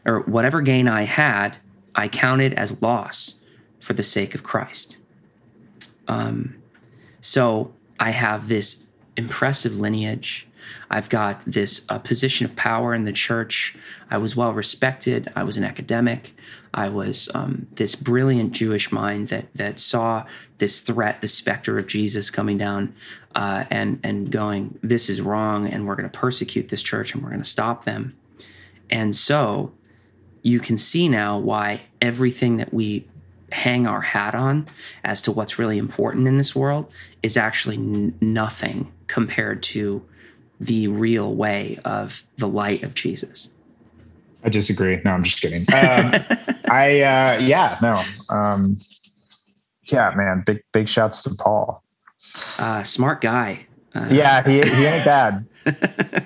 or 0.06 0.22
whatever 0.22 0.62
gain 0.62 0.88
I 0.88 1.04
had, 1.04 1.58
I 1.96 2.08
counted 2.08 2.54
as 2.54 2.82
loss 2.82 3.42
for 3.80 3.94
the 3.94 4.04
sake 4.04 4.36
of 4.36 4.44
Christ. 4.44 4.98
Um, 6.08 6.62
so 7.22 7.74
I 8.00 8.12
have 8.12 8.48
this 8.48 8.85
impressive 9.18 9.80
lineage. 9.80 10.48
I've 10.90 11.10
got 11.10 11.42
this 11.42 11.86
uh, 11.90 12.00
position 12.00 12.46
of 12.46 12.56
power 12.56 12.94
in 12.94 13.06
the 13.06 13.14
church. 13.14 13.76
I 14.10 14.18
was 14.18 14.36
well 14.36 14.54
respected. 14.54 15.32
I 15.36 15.44
was 15.44 15.58
an 15.58 15.64
academic. 15.64 16.36
I 16.74 16.90
was 16.90 17.30
um, 17.34 17.68
this 17.72 17.96
brilliant 17.96 18.52
Jewish 18.52 18.92
mind 18.92 19.30
that 19.30 19.54
that 19.56 19.80
saw 19.80 20.26
this 20.58 20.82
threat, 20.82 21.22
the 21.22 21.28
specter 21.28 21.78
of 21.78 21.88
Jesus 21.88 22.30
coming 22.30 22.58
down, 22.58 22.96
uh, 23.34 23.66
and 23.70 24.00
and 24.04 24.32
going, 24.32 24.78
"This 24.82 25.10
is 25.10 25.22
wrong, 25.22 25.68
and 25.68 25.88
we're 25.88 25.96
going 25.96 26.10
to 26.10 26.18
persecute 26.18 26.70
this 26.70 26.82
church, 26.82 27.14
and 27.14 27.24
we're 27.24 27.30
going 27.30 27.42
to 27.42 27.50
stop 27.50 27.86
them." 27.86 28.16
And 28.90 29.16
so 29.16 29.72
you 30.42 30.60
can 30.60 30.78
see 30.78 31.10
now 31.10 31.40
why 31.40 31.82
everything 32.02 32.58
that 32.58 32.74
we 32.74 33.08
hang 33.52 33.88
our 33.88 34.02
hat 34.02 34.36
on 34.36 34.68
as 35.04 35.22
to 35.24 35.32
what's 35.32 35.58
really 35.58 35.78
important 35.78 36.28
in 36.28 36.38
this 36.38 36.56
world 36.56 36.92
is 37.24 37.38
actually 37.38 37.78
n- 37.78 38.16
nothing 38.20 38.92
compared 39.08 39.62
to 39.64 40.04
the 40.60 40.88
real 40.88 41.36
way 41.36 41.80
of 41.86 42.24
the 42.38 42.48
light 42.48 42.84
of 42.84 42.94
Jesus. 42.96 43.50
i 44.44 44.50
disagree 44.50 45.02
no 45.06 45.12
i'm 45.12 45.24
just 45.24 45.42
kidding 45.42 45.62
um, 45.74 46.12
i 46.70 47.02
uh 47.02 47.40
yeah 47.42 47.78
no 47.82 48.02
um 48.30 48.78
yeah 49.92 50.12
man 50.16 50.44
big 50.46 50.62
big 50.72 50.88
shouts 50.88 51.24
to 51.24 51.30
paul 51.38 51.84
Uh, 52.58 52.84
smart 52.84 53.22
guy. 53.22 53.66
Uh, 53.94 54.08
yeah, 54.12 54.44
he, 54.44 54.62
he 54.62 54.86
ain't 54.86 55.06
bad. 55.06 55.46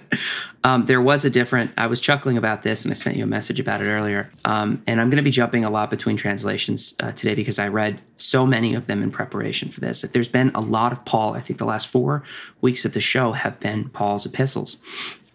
um, 0.63 0.85
there 0.85 1.01
was 1.01 1.25
a 1.25 1.29
different. 1.29 1.71
I 1.77 1.87
was 1.87 1.99
chuckling 1.99 2.37
about 2.37 2.63
this, 2.63 2.83
and 2.83 2.91
I 2.91 2.95
sent 2.95 3.15
you 3.15 3.23
a 3.23 3.27
message 3.27 3.59
about 3.59 3.81
it 3.81 3.85
earlier. 3.85 4.31
Um, 4.45 4.81
and 4.87 4.99
I'm 4.99 5.09
going 5.09 5.17
to 5.17 5.23
be 5.23 5.31
jumping 5.31 5.63
a 5.63 5.69
lot 5.69 5.89
between 5.89 6.17
translations 6.17 6.95
uh, 6.99 7.11
today 7.11 7.35
because 7.35 7.59
I 7.59 7.67
read 7.67 8.01
so 8.15 8.45
many 8.45 8.73
of 8.75 8.87
them 8.87 9.03
in 9.03 9.11
preparation 9.11 9.69
for 9.69 9.79
this. 9.79 10.03
If 10.03 10.11
there's 10.13 10.27
been 10.27 10.51
a 10.53 10.61
lot 10.61 10.91
of 10.91 11.05
Paul, 11.05 11.33
I 11.33 11.41
think 11.41 11.59
the 11.59 11.65
last 11.65 11.87
four 11.87 12.23
weeks 12.61 12.85
of 12.85 12.93
the 12.93 13.01
show 13.01 13.33
have 13.33 13.59
been 13.59 13.89
Paul's 13.89 14.25
epistles, 14.25 14.77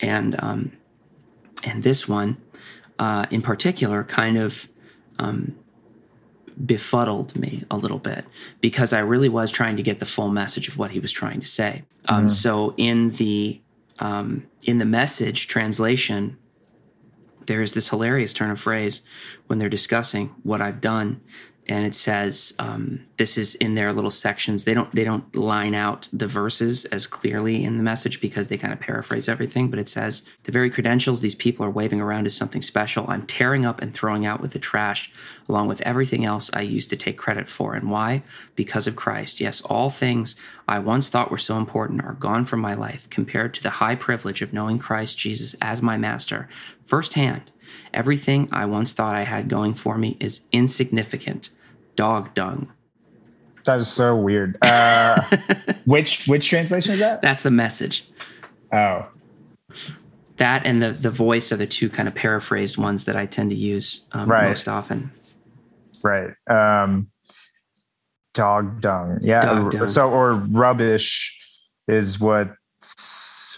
and 0.01 0.37
um, 0.43 0.73
and 1.65 1.83
this 1.83 2.09
one 2.09 2.37
uh, 2.99 3.27
in 3.31 3.43
particular 3.43 4.05
kind 4.05 4.37
of 4.39 4.69
um, 5.19 5.57
befuddled 6.65 7.37
me 7.37 7.65
a 7.71 7.77
little 7.77 7.99
bit 7.99 8.25
because 8.61 8.93
I 8.93 9.01
really 9.01 9.29
was 9.29 9.51
trying 9.51 9.77
to 9.77 9.83
get 9.83 9.99
the 9.99 10.07
full 10.07 10.31
message 10.31 10.69
of 10.69 10.79
what 10.79 10.93
he 10.93 11.01
was 11.01 11.13
trying 11.13 11.41
to 11.41 11.47
say. 11.47 11.85
Um, 12.09 12.29
So 12.29 12.75
in 12.77 13.11
the 13.11 13.61
um, 13.99 14.47
in 14.65 14.79
the 14.79 14.85
message 14.85 15.47
translation, 15.47 16.39
there 17.47 17.63
is 17.63 17.75
this 17.75 17.91
hilarious 17.91 18.33
turn 18.33 18.51
of 18.51 18.59
phrase 18.59 19.03
when 19.47 19.59
they're 19.59 19.69
discussing 19.69 20.35
what 20.43 20.61
I've 20.61 20.81
done, 20.81 21.21
and 21.67 21.87
it 21.87 21.95
says 21.95 22.53
um, 22.59 23.07
this 23.17 23.39
is 23.39 23.55
in 23.55 23.75
their 23.75 23.93
little 23.93 24.11
sections. 24.11 24.65
They 24.65 24.75
don't 24.75 24.95
they 24.95 25.05
don't 25.05 25.35
line 25.35 25.75
out 25.75 26.09
the 26.13 26.27
verses 26.27 26.85
as 26.87 27.07
clearly 27.07 27.65
in 27.65 27.79
the 27.79 27.83
message 27.83 28.21
because 28.21 28.49
they 28.49 28.59
kind 28.59 28.73
of 28.73 28.81
paraphrase 28.81 29.29
everything. 29.29 29.71
But 29.71 29.79
it 29.79 29.89
says 29.89 30.23
the 30.43 30.53
very 30.53 30.69
credentials 30.69 31.21
these 31.23 31.35
people 31.35 31.65
are 31.65 31.71
waving 31.71 32.03
around 32.03 32.27
is 32.27 32.37
something 32.37 32.61
special. 32.61 33.07
I'm 33.09 33.27
tearing 33.27 33.65
up 33.65 33.81
and 33.81 33.95
throwing 33.95 34.27
out 34.27 34.43
with 34.43 34.53
the 34.53 34.59
trash, 34.59 35.11
along 35.49 35.69
with 35.69 35.81
everything 35.83 36.25
else 36.25 36.51
I 36.53 36.61
used 36.61 36.91
to 36.91 36.97
take 36.97 37.17
credit 37.17 37.49
for. 37.49 37.75
And 37.75 37.91
why? 37.91 38.23
Because 38.57 38.87
of 38.87 38.97
Christ. 38.97 39.41
Yes, 39.41 39.63
all 39.63 39.89
things 39.89 40.37
I 40.69 40.79
once 40.81 41.09
thought 41.09 41.31
were 41.31 41.39
so 41.39 41.57
important 41.57 42.05
are 42.05 42.15
gone 42.15 42.45
from 42.45 42.61
my 42.61 42.75
life 42.75 43.09
compared 43.09 43.55
to 43.55 43.63
the 43.63 43.71
high 43.71 43.95
privilege 43.95 44.43
of 44.43 44.53
knowing 44.53 44.79
Christ 44.79 45.19
Jesus 45.19 45.55
as 45.63 45.81
my 45.81 45.97
master 45.97 46.47
firsthand. 46.85 47.51
Everything 47.93 48.49
I 48.53 48.67
once 48.67 48.93
thought 48.93 49.15
I 49.15 49.23
had 49.23 49.49
going 49.49 49.75
for 49.75 49.97
me 49.97 50.17
is 50.21 50.47
insignificant. 50.53 51.51
Dog 51.97 52.35
dung. 52.35 52.71
That 53.65 53.81
is 53.81 53.89
so 53.89 54.17
weird. 54.17 54.59
Uh, 54.63 55.21
which 55.87 56.27
which 56.27 56.49
translation 56.49 56.93
is 56.95 57.01
that? 57.01 57.23
That's 57.23 57.43
the 57.43 57.51
message. 57.51 58.07
Oh, 58.73 59.07
That 60.37 60.67
and 60.67 60.83
the 60.83 60.91
the 60.93 61.11
voice 61.11 61.51
are 61.53 61.57
the 61.57 61.67
two 61.67 61.89
kind 61.89 62.09
of 62.09 62.15
paraphrased 62.15 62.77
ones 62.77 63.05
that 63.05 63.17
I 63.17 63.27
tend 63.27 63.51
to 63.51 63.57
use 63.57 64.07
um, 64.13 64.31
Right. 64.31 64.49
most 64.49 64.69
often. 64.69 65.11
right. 66.03 66.31
Um, 66.49 67.09
dog 68.35 68.81
dung. 68.81 69.19
Yeah. 69.23 69.43
Dog 69.43 69.71
dung. 69.71 69.89
So 69.89 70.11
or 70.11 70.35
rubbish 70.35 71.39
is 71.89 72.19
what. 72.21 72.55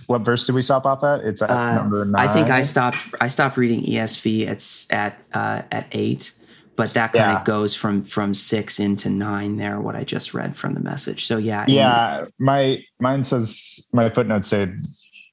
What 0.09 0.21
verse 0.21 0.47
did 0.47 0.55
we 0.55 0.63
stop 0.63 0.85
off 0.85 1.03
at? 1.03 1.25
It's 1.27 1.41
at 1.43 1.51
Uh, 1.51 1.75
number 1.75 2.05
nine. 2.05 2.29
I 2.29 2.33
think 2.33 2.49
I 2.51 2.63
stopped. 2.63 2.99
I 3.21 3.27
stopped 3.29 3.57
reading 3.57 3.83
ESV 3.83 4.47
at 4.47 4.63
at 4.95 5.19
uh, 5.33 5.63
at 5.73 5.87
eight, 5.93 6.33
but 6.77 6.93
that 6.95 7.13
kind 7.13 7.33
Yeah. 7.33 7.39
of 7.41 7.45
goes 7.47 7.75
from 7.75 8.03
from 8.03 8.35
six 8.35 8.79
into 8.79 9.09
nine. 9.11 9.57
There, 9.57 9.81
what 9.81 9.97
I 9.97 10.05
just 10.05 10.35
read 10.35 10.57
from 10.57 10.75
the 10.75 10.81
message. 10.81 11.25
So 11.25 11.39
yeah, 11.39 11.65
Yeah, 11.67 12.27
my 12.39 12.83
mine 13.01 13.25
says 13.25 13.89
my 13.93 14.11
footnotes 14.11 14.49
say 14.49 14.69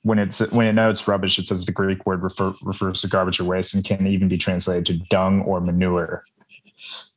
when 0.04 0.20
it's 0.20 0.40
when 0.52 0.66
it 0.68 0.74
notes 0.74 1.08
rubbish, 1.08 1.38
it 1.40 1.48
says 1.48 1.66
the 1.66 1.72
Greek 1.72 2.06
word 2.06 2.24
refer, 2.24 2.54
refers 2.64 3.02
to 3.02 3.08
garbage 3.08 3.40
or 3.40 3.46
waste 3.46 3.74
and 3.76 3.84
can 3.86 4.08
even 4.08 4.28
be 4.28 4.38
translated 4.38 4.86
to 4.88 4.98
dung 5.10 5.42
or 5.44 5.62
manure. 5.62 6.24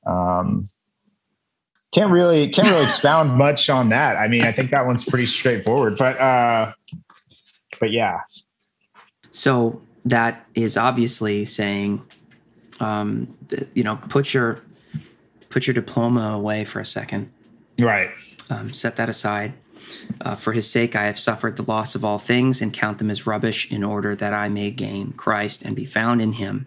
Um, 0.06 0.68
can't 1.92 2.10
really 2.10 2.48
can't 2.48 2.68
really 2.68 2.84
expound 2.84 3.32
much 3.38 3.70
on 3.70 3.88
that. 3.88 4.16
I 4.16 4.28
mean, 4.28 4.42
I 4.42 4.52
think 4.52 4.70
that 4.70 4.86
one's 4.86 5.04
pretty 5.04 5.26
straightforward, 5.26 5.96
but 5.98 6.18
uh, 6.20 6.72
but 7.80 7.90
yeah, 7.90 8.20
So 9.30 9.82
that 10.04 10.46
is 10.54 10.76
obviously 10.76 11.44
saying, 11.44 12.02
um, 12.80 13.36
you 13.74 13.82
know, 13.82 13.96
put 14.08 14.34
your 14.34 14.60
put 15.48 15.66
your 15.66 15.74
diploma 15.74 16.32
away 16.34 16.64
for 16.64 16.80
a 16.80 16.86
second. 16.86 17.30
right, 17.80 18.10
Um, 18.50 18.72
set 18.72 18.96
that 18.96 19.08
aside. 19.08 19.54
Uh, 20.20 20.34
for 20.34 20.52
his 20.52 20.70
sake, 20.70 20.96
I 20.96 21.04
have 21.04 21.18
suffered 21.18 21.56
the 21.56 21.62
loss 21.62 21.94
of 21.94 22.04
all 22.04 22.18
things 22.18 22.60
and 22.60 22.72
count 22.72 22.98
them 22.98 23.10
as 23.10 23.26
rubbish 23.26 23.70
in 23.70 23.84
order 23.84 24.14
that 24.16 24.32
I 24.32 24.48
may 24.48 24.70
gain 24.70 25.12
Christ 25.12 25.62
and 25.62 25.76
be 25.76 25.84
found 25.84 26.20
in 26.20 26.34
him, 26.34 26.66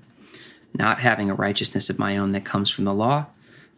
not 0.73 0.99
having 0.99 1.29
a 1.29 1.35
righteousness 1.35 1.89
of 1.89 1.99
my 1.99 2.17
own 2.17 2.31
that 2.31 2.45
comes 2.45 2.69
from 2.69 2.85
the 2.85 2.93
law, 2.93 3.27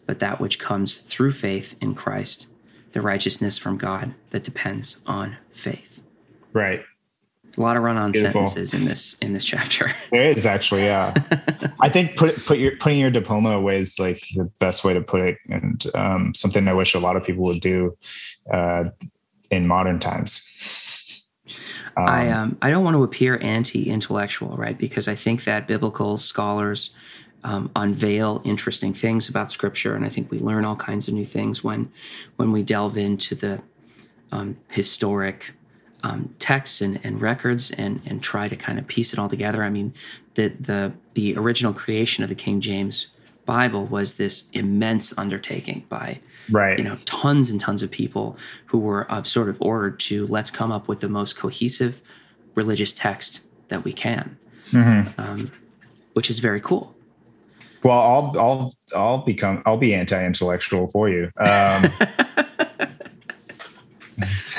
but 0.06 0.20
that 0.20 0.40
which 0.40 0.60
comes 0.60 1.00
through 1.00 1.32
faith 1.32 1.76
in 1.82 1.96
Christ, 1.96 2.48
the 2.92 3.02
righteousness 3.02 3.58
from 3.58 3.78
God 3.78 4.14
that 4.30 4.44
depends 4.44 5.02
on 5.06 5.38
faith. 5.50 6.02
right. 6.54 6.84
A 7.58 7.62
lot 7.62 7.76
of 7.76 7.84
run-on 7.84 8.12
Beautiful. 8.12 8.46
sentences 8.46 8.74
in 8.74 8.86
this 8.86 9.18
in 9.20 9.34
this 9.34 9.44
chapter. 9.44 9.92
There 10.12 10.26
is 10.26 10.46
actually, 10.46 10.84
yeah. 10.84 11.14
I 11.80 11.90
think 11.90 12.18
put 12.18 12.36
put 12.46 12.60
your 12.60 12.76
putting 12.78 13.00
your 13.00 13.12
diploma 13.12 13.52
away 13.52 13.78
is 13.78 14.00
like 14.00 14.24
the 14.36 14.46
best 14.60 14.84
way 14.84 14.94
to 14.94 15.02
put 15.02 15.22
it, 15.22 15.38
and 15.50 15.84
um, 15.96 16.34
something 16.34 16.68
I 16.68 16.74
wish 16.74 16.94
a 16.96 17.00
lot 17.00 17.16
of 17.16 17.24
people 17.24 17.44
would 17.46 17.62
do 17.62 17.98
uh, 18.52 18.86
in 19.50 19.68
modern 19.68 20.00
times. 20.00 21.26
Um, 21.98 22.06
I 22.06 22.30
um, 22.30 22.58
I 22.62 22.70
don't 22.70 22.84
want 22.84 22.96
to 22.96 23.04
appear 23.04 23.40
anti-intellectual, 23.42 24.56
right? 24.58 24.78
Because 24.78 25.08
I 25.08 25.16
think 25.16 25.44
that 25.44 25.68
biblical 25.68 26.18
scholars 26.18 26.96
um, 27.44 27.72
unveil 27.76 28.42
interesting 28.44 28.94
things 28.94 29.30
about 29.30 29.52
Scripture, 29.52 29.96
and 29.96 30.06
I 30.06 30.10
think 30.10 30.32
we 30.32 30.40
learn 30.40 30.66
all 30.66 30.76
kinds 30.76 31.08
of 31.08 31.14
new 31.14 31.26
things 31.26 31.64
when 31.64 31.92
when 32.36 32.52
we 32.52 32.64
delve 32.64 32.98
into 32.98 33.36
the 33.36 33.62
um, 34.32 34.58
historic 34.70 35.54
um, 36.04 36.34
texts 36.40 36.82
and, 36.82 37.00
and 37.04 37.22
records 37.22 37.72
and 37.72 38.02
and 38.06 38.22
try 38.24 38.48
to 38.48 38.56
kind 38.56 38.80
of 38.80 38.88
piece 38.88 39.14
it 39.14 39.20
all 39.20 39.30
together. 39.30 39.64
I 39.64 39.70
mean, 39.70 39.94
the 40.36 40.50
the 40.50 40.94
the 41.14 41.36
original 41.38 41.74
creation 41.74 42.24
of 42.24 42.30
the 42.30 42.36
King 42.36 42.62
James 42.62 43.08
Bible 43.46 43.86
was 43.86 44.16
this 44.16 44.50
immense 44.54 45.18
undertaking 45.18 45.86
by 45.90 46.20
right. 46.50 46.78
you 46.78 46.84
know 46.84 46.98
tons 47.06 47.50
and 47.50 47.60
tons 47.60 47.82
of 47.82 47.92
people 47.92 48.38
who 48.68 48.80
were 48.80 49.12
uh, 49.12 49.24
sort 49.24 49.50
of 49.50 49.58
ordered 49.62 50.00
to 50.02 50.28
let's 50.28 50.52
come 50.52 50.72
up 50.72 50.88
with 50.88 51.02
the 51.02 51.10
most 51.10 51.38
cohesive 51.38 52.02
religious 52.56 52.92
text 52.92 53.46
that 53.70 53.84
we 53.84 53.94
can 53.94 54.38
um, 55.18 55.52
which 56.14 56.30
is 56.30 56.40
very 56.40 56.62
cool 56.62 56.96
Well, 57.84 58.00
I'll 58.00 58.40
I'll 58.40 58.76
I'll 58.96 59.18
become 59.20 59.64
I'll 59.66 59.78
be 59.78 59.94
anti-intellectual 59.94 60.90
for 60.90 61.10
you. 61.10 61.32
Um, 61.40 61.86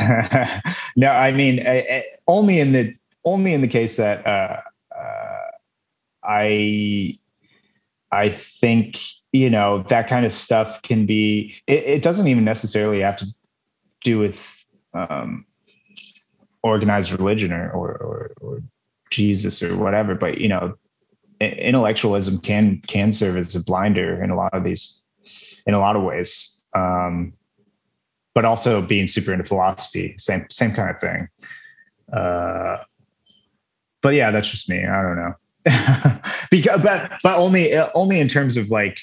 no, 0.96 1.08
I 1.08 1.32
mean 1.32 1.66
I, 1.66 1.78
I- 1.78 2.04
only 2.28 2.60
in 2.60 2.72
the 2.72 2.94
only 3.24 3.52
in 3.54 3.60
the 3.60 3.68
case 3.68 3.96
that 3.96 4.26
uh, 4.26 4.60
uh, 4.96 5.50
I 6.24 7.14
I 8.10 8.28
think 8.30 8.98
you 9.32 9.50
know 9.50 9.82
that 9.88 10.08
kind 10.08 10.26
of 10.26 10.32
stuff 10.32 10.82
can 10.82 11.06
be. 11.06 11.54
It, 11.66 11.84
it 11.84 12.02
doesn't 12.02 12.28
even 12.28 12.44
necessarily 12.44 13.00
have 13.00 13.16
to 13.18 13.26
do 14.04 14.18
with 14.18 14.64
um, 14.94 15.46
organized 16.62 17.12
religion 17.12 17.52
or, 17.52 17.70
or 17.70 17.96
or 17.96 18.32
or 18.40 18.62
Jesus 19.10 19.62
or 19.62 19.76
whatever, 19.76 20.14
but 20.14 20.38
you 20.38 20.48
know 20.48 20.74
intellectualism 21.40 22.38
can 22.40 22.80
can 22.86 23.12
serve 23.12 23.36
as 23.36 23.54
a 23.56 23.64
blinder 23.64 24.22
in 24.22 24.30
a 24.30 24.36
lot 24.36 24.54
of 24.54 24.64
these 24.64 25.04
in 25.66 25.74
a 25.74 25.78
lot 25.78 25.96
of 25.96 26.02
ways 26.02 26.60
um 26.74 27.32
but 28.34 28.44
also 28.44 28.82
being 28.82 29.06
super 29.06 29.32
into 29.32 29.44
philosophy 29.44 30.14
same 30.18 30.46
same 30.50 30.72
kind 30.72 30.90
of 30.90 31.00
thing. 31.00 31.28
Uh 32.12 32.78
but 34.02 34.14
yeah 34.14 34.30
that's 34.30 34.50
just 34.50 34.68
me. 34.68 34.84
I 34.84 35.02
don't 35.02 35.16
know. 35.16 35.34
Because 36.50 36.82
but 36.82 37.12
but 37.22 37.38
only 37.38 37.72
only 37.94 38.20
in 38.20 38.28
terms 38.28 38.56
of 38.56 38.70
like 38.70 38.98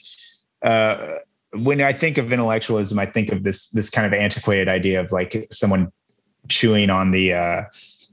uh 0.61 1.15
when 1.53 1.81
i 1.81 1.91
think 1.91 2.19
of 2.19 2.31
intellectualism 2.31 2.99
i 2.99 3.07
think 3.07 3.31
of 3.31 3.43
this 3.43 3.69
this 3.69 3.89
kind 3.89 4.05
of 4.05 4.13
antiquated 4.13 4.69
idea 4.69 5.01
of 5.01 5.11
like 5.11 5.47
someone 5.49 5.91
chewing 6.47 6.91
on 6.91 7.09
the 7.09 7.33
uh 7.33 7.63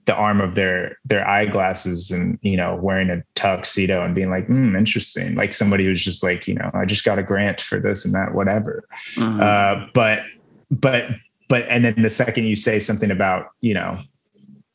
the 0.06 0.14
arm 0.14 0.40
of 0.40 0.54
their 0.54 0.96
their 1.04 1.26
eyeglasses 1.28 2.10
and 2.10 2.38
you 2.42 2.56
know 2.56 2.76
wearing 2.80 3.10
a 3.10 3.22
tuxedo 3.34 4.02
and 4.02 4.14
being 4.14 4.30
like 4.30 4.46
hmm 4.46 4.76
interesting. 4.76 5.34
Like 5.34 5.52
somebody 5.52 5.84
who's 5.84 6.02
just 6.02 6.22
like 6.22 6.46
you 6.46 6.54
know 6.54 6.70
i 6.74 6.84
just 6.84 7.04
got 7.04 7.18
a 7.18 7.22
grant 7.22 7.60
for 7.60 7.78
this 7.80 8.04
and 8.04 8.14
that 8.14 8.34
whatever. 8.34 8.84
Mhm. 9.16 9.40
uh 9.40 9.86
but 9.92 10.20
but 10.70 11.04
but 11.48 11.64
and 11.68 11.84
then 11.84 12.02
the 12.02 12.10
second 12.10 12.44
you 12.44 12.56
say 12.56 12.80
something 12.80 13.10
about 13.10 13.46
you 13.60 13.74
know 13.74 14.00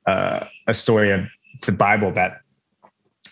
uh 0.05 0.45
a 0.67 0.73
story 0.73 1.11
of 1.11 1.25
the 1.65 1.71
bible 1.71 2.11
that 2.11 2.39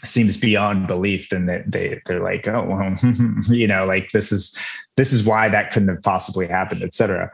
seems 0.03 0.37
beyond 0.37 0.87
belief 0.87 1.29
then 1.29 1.45
they, 1.45 1.63
they 1.67 2.01
they're 2.05 2.21
like 2.21 2.47
oh 2.47 2.65
well 2.65 2.95
you 3.49 3.67
know 3.67 3.85
like 3.85 4.09
this 4.11 4.31
is 4.31 4.57
this 4.95 5.11
is 5.11 5.25
why 5.25 5.49
that 5.49 5.71
couldn't 5.71 5.89
have 5.89 6.01
possibly 6.03 6.47
happened 6.47 6.83
etc 6.83 7.29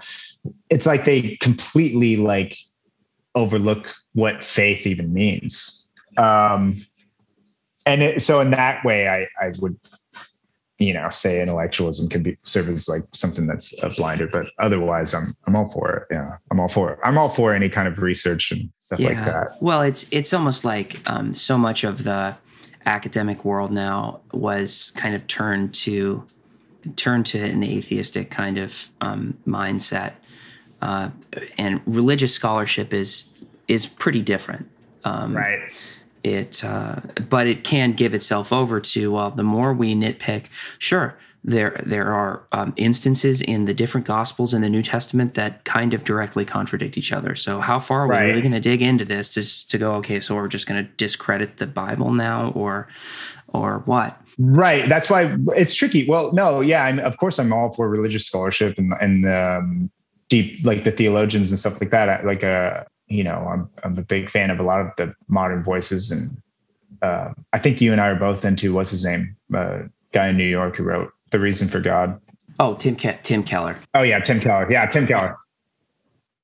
it's 0.69 0.85
like 0.85 1.05
they 1.05 1.37
completely 1.37 2.17
like 2.17 2.55
overlook 3.35 3.93
what 4.13 4.43
faith 4.43 4.87
even 4.87 5.13
means. 5.13 5.89
Um 6.17 6.85
and 7.85 8.01
it, 8.01 8.23
so 8.23 8.39
in 8.39 8.49
that 8.49 8.83
way 8.83 9.07
i 9.07 9.27
i 9.39 9.51
would 9.59 9.77
you 10.77 10.93
know, 10.93 11.09
say 11.09 11.41
intellectualism 11.41 12.09
can 12.09 12.21
be 12.21 12.37
serve 12.43 12.67
as 12.67 12.89
like 12.89 13.03
something 13.13 13.47
that's 13.47 13.81
a 13.81 13.89
blinder, 13.89 14.27
but 14.27 14.47
otherwise 14.59 15.13
I'm 15.13 15.35
I'm 15.45 15.55
all 15.55 15.69
for 15.69 15.95
it. 15.95 16.03
Yeah. 16.11 16.35
I'm 16.51 16.59
all 16.59 16.67
for 16.67 16.91
it. 16.91 16.99
I'm 17.03 17.17
all 17.17 17.29
for 17.29 17.53
any 17.53 17.69
kind 17.69 17.87
of 17.87 17.99
research 17.99 18.51
and 18.51 18.69
stuff 18.79 18.99
yeah. 18.99 19.09
like 19.09 19.25
that. 19.25 19.61
Well, 19.61 19.81
it's 19.81 20.07
it's 20.11 20.33
almost 20.33 20.65
like 20.65 20.99
um, 21.09 21.33
so 21.33 21.57
much 21.57 21.83
of 21.83 22.03
the 22.03 22.35
academic 22.85 23.45
world 23.45 23.71
now 23.71 24.19
was 24.31 24.91
kind 24.91 25.15
of 25.15 25.25
turned 25.27 25.73
to 25.73 26.25
turned 26.97 27.25
to 27.27 27.39
an 27.39 27.63
atheistic 27.63 28.29
kind 28.29 28.57
of 28.57 28.89
um, 28.99 29.37
mindset, 29.47 30.13
uh, 30.81 31.09
and 31.57 31.81
religious 31.85 32.33
scholarship 32.33 32.93
is 32.93 33.31
is 33.69 33.85
pretty 33.85 34.21
different. 34.21 34.69
Um, 35.05 35.37
right 35.37 35.59
it 36.25 36.63
uh, 36.65 36.95
but 37.29 37.45
it 37.47 37.63
can 37.63 37.93
give 37.93 38.13
itself 38.13 38.51
over 38.51 38.81
to 38.81 39.11
well 39.11 39.31
the 39.31 39.43
more 39.43 39.73
we 39.73 39.95
nitpick 39.95 40.45
sure 40.79 41.17
there 41.47 41.79
there 41.85 42.11
are 42.11 42.47
um, 42.51 42.73
instances 42.75 43.39
in 43.41 43.65
the 43.65 43.73
different 43.73 44.07
gospels 44.07 44.51
in 44.53 44.61
the 44.61 44.69
new 44.69 44.81
testament 44.81 45.35
that 45.35 45.63
kind 45.63 45.93
of 45.93 46.03
directly 46.03 46.43
contradict 46.43 46.97
each 46.97 47.11
other 47.13 47.35
so 47.35 47.59
how 47.59 47.79
far 47.79 48.01
are 48.01 48.07
we 48.07 48.15
Right. 48.15 48.25
really 48.29 48.41
going 48.41 48.51
to 48.51 48.59
dig 48.59 48.81
into 48.81 49.05
this 49.05 49.29
to, 49.35 49.67
to 49.69 49.77
go 49.77 49.93
okay 49.95 50.19
so 50.19 50.33
we're 50.35 50.47
just 50.47 50.67
going 50.67 50.83
to 50.83 50.91
discredit 50.97 51.57
the 51.57 51.67
bible 51.67 52.11
now 52.11 52.49
or 52.51 52.87
or 53.47 53.79
what 53.85 54.19
Right. 54.37 54.89
That's 54.89 55.09
why 55.09 55.33
it's 55.55 55.73
tricky. 55.75 56.05
Well, 56.09 56.33
no, 56.33 56.59
yeah, 56.59 56.83
I'm, 56.83 56.99
of 56.99 57.15
course 57.17 57.39
I'm 57.39 57.53
all 57.53 57.71
for 57.73 57.87
religious 57.87 58.25
scholarship 58.25 58.77
and 58.77 58.91
and 58.99 59.25
um, 59.25 59.89
deep 60.27 60.59
like 60.65 60.83
the 60.83 60.91
theologians 60.91 61.51
and 61.51 61.57
stuff 61.59 61.79
like 61.79 61.91
that. 61.91 62.25
Like 62.25 62.43
uh, 62.43 62.83
you 63.07 63.23
know, 63.23 63.35
I'm 63.35 63.69
I'm 63.83 63.97
a 63.97 64.03
big 64.03 64.29
fan 64.29 64.49
of 64.49 64.59
a 64.59 64.63
lot 64.63 64.81
of 64.81 64.87
the 64.97 65.13
modern 65.27 65.63
voices, 65.63 66.11
and 66.11 66.41
uh, 67.01 67.33
I 67.53 67.59
think 67.59 67.81
you 67.81 67.91
and 67.91 68.01
I 68.01 68.09
are 68.09 68.19
both 68.19 68.43
into 68.45 68.73
what's 68.73 68.91
his 68.91 69.05
name, 69.05 69.35
uh, 69.53 69.83
guy 70.11 70.29
in 70.29 70.37
New 70.37 70.45
York 70.45 70.77
who 70.77 70.83
wrote 70.83 71.11
The 71.31 71.39
Reason 71.39 71.67
for 71.67 71.79
God. 71.79 72.19
oh 72.59 72.75
tim 72.75 72.95
Ke- 72.95 73.21
tim 73.21 73.43
keller 73.43 73.75
Oh 73.93 74.01
yeah, 74.01 74.19
Tim 74.19 74.39
Keller. 74.39 74.71
Yeah, 74.71 74.85
Tim 74.87 75.05
Keller. 75.07 75.37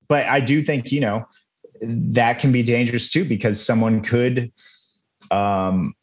But 0.07 0.26
I 0.28 0.39
do 0.41 0.62
think 0.62 0.91
you 0.91 0.99
know 1.01 1.26
that 1.82 2.39
can 2.39 2.51
be 2.51 2.62
dangerous 2.64 3.12
too 3.12 3.26
because 3.26 3.66
someone 3.66 4.01
could 4.01 4.51
um, 5.32 5.95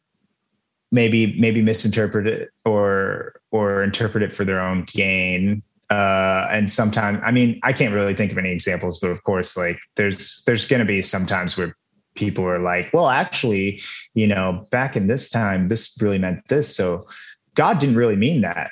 maybe 0.90 1.38
maybe 1.38 1.62
misinterpret 1.62 2.26
it 2.26 2.48
or 2.64 3.40
or 3.50 3.82
interpret 3.82 4.22
it 4.22 4.32
for 4.32 4.44
their 4.44 4.60
own 4.60 4.84
gain. 4.84 5.62
Uh, 5.90 6.46
and 6.50 6.70
sometimes, 6.70 7.18
I 7.24 7.30
mean, 7.30 7.58
I 7.62 7.72
can't 7.72 7.94
really 7.94 8.14
think 8.14 8.30
of 8.30 8.38
any 8.38 8.52
examples, 8.52 8.98
but 8.98 9.10
of 9.10 9.22
course, 9.24 9.56
like 9.56 9.78
there's 9.96 10.42
there's 10.46 10.66
going 10.66 10.80
to 10.80 10.86
be 10.86 11.00
sometimes 11.00 11.56
where 11.56 11.76
people 12.14 12.44
are 12.44 12.58
like, 12.58 12.90
well, 12.92 13.08
actually, 13.08 13.80
you 14.14 14.26
know, 14.26 14.66
back 14.70 14.96
in 14.96 15.06
this 15.06 15.30
time, 15.30 15.68
this 15.68 15.96
really 16.02 16.18
meant 16.18 16.46
this, 16.48 16.74
so 16.74 17.06
God 17.54 17.78
didn't 17.78 17.96
really 17.96 18.16
mean 18.16 18.42
that. 18.42 18.70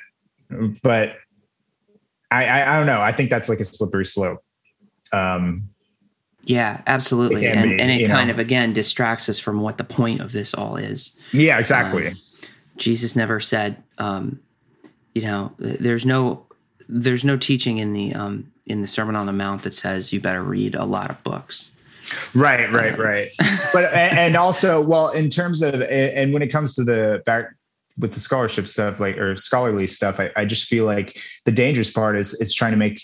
But 0.83 1.15
I, 2.29 2.45
I, 2.45 2.73
I 2.73 2.77
don't 2.77 2.87
know. 2.87 3.01
I 3.01 3.11
think 3.11 3.29
that's 3.29 3.49
like 3.49 3.59
a 3.59 3.65
slippery 3.65 4.05
slope. 4.05 4.43
Um, 5.11 5.69
yeah 6.43 6.81
absolutely 6.87 7.45
It 7.45 7.55
and, 7.55 7.71
be, 7.71 7.81
and 7.81 7.91
it 7.91 8.07
kind 8.07 8.27
know. 8.27 8.33
of 8.33 8.39
again 8.39 8.71
distracts 8.71 9.27
us 9.27 9.37
from 9.37 9.59
what 9.59 9.77
the 9.77 9.83
point 9.83 10.21
of 10.21 10.31
this 10.31 10.53
all 10.53 10.77
is 10.77 11.17
yeah, 11.31 11.59
exactly. 11.59 12.07
Um, 12.07 12.15
Jesus 12.77 13.15
never 13.15 13.39
said, 13.39 13.83
um, 13.97 14.39
you 15.13 15.23
know, 15.23 15.51
there's 15.57 16.05
no 16.05 16.45
there's 16.89 17.23
no 17.23 17.37
teaching 17.37 17.77
in 17.77 17.93
the 17.93 18.13
um, 18.13 18.51
in 18.65 18.81
the 18.81 18.87
Sermon 18.87 19.15
on 19.15 19.25
the 19.25 19.33
Mount 19.33 19.63
that 19.63 19.73
says 19.73 20.13
you 20.13 20.19
better 20.19 20.43
read 20.43 20.75
a 20.75 20.85
lot 20.85 21.09
of 21.09 21.21
books. 21.23 21.71
right, 22.33 22.71
right, 22.71 22.97
right. 22.97 23.29
but 23.73 23.93
and, 23.93 24.17
and 24.17 24.35
also, 24.37 24.81
well, 24.81 25.09
in 25.09 25.29
terms 25.29 25.61
of 25.61 25.81
and 25.81 26.33
when 26.33 26.41
it 26.41 26.47
comes 26.47 26.75
to 26.75 26.83
the 26.83 27.21
back 27.25 27.53
with 27.99 28.13
the 28.13 28.19
scholarship 28.19 28.67
stuff, 28.67 28.99
like 28.99 29.17
or 29.17 29.35
scholarly 29.35 29.87
stuff, 29.87 30.19
I, 30.19 30.31
I 30.35 30.45
just 30.45 30.67
feel 30.67 30.85
like 30.85 31.19
the 31.45 31.51
dangerous 31.51 31.89
part 31.89 32.17
is 32.17 32.33
is 32.35 32.53
trying 32.53 32.71
to 32.71 32.77
make 32.77 33.01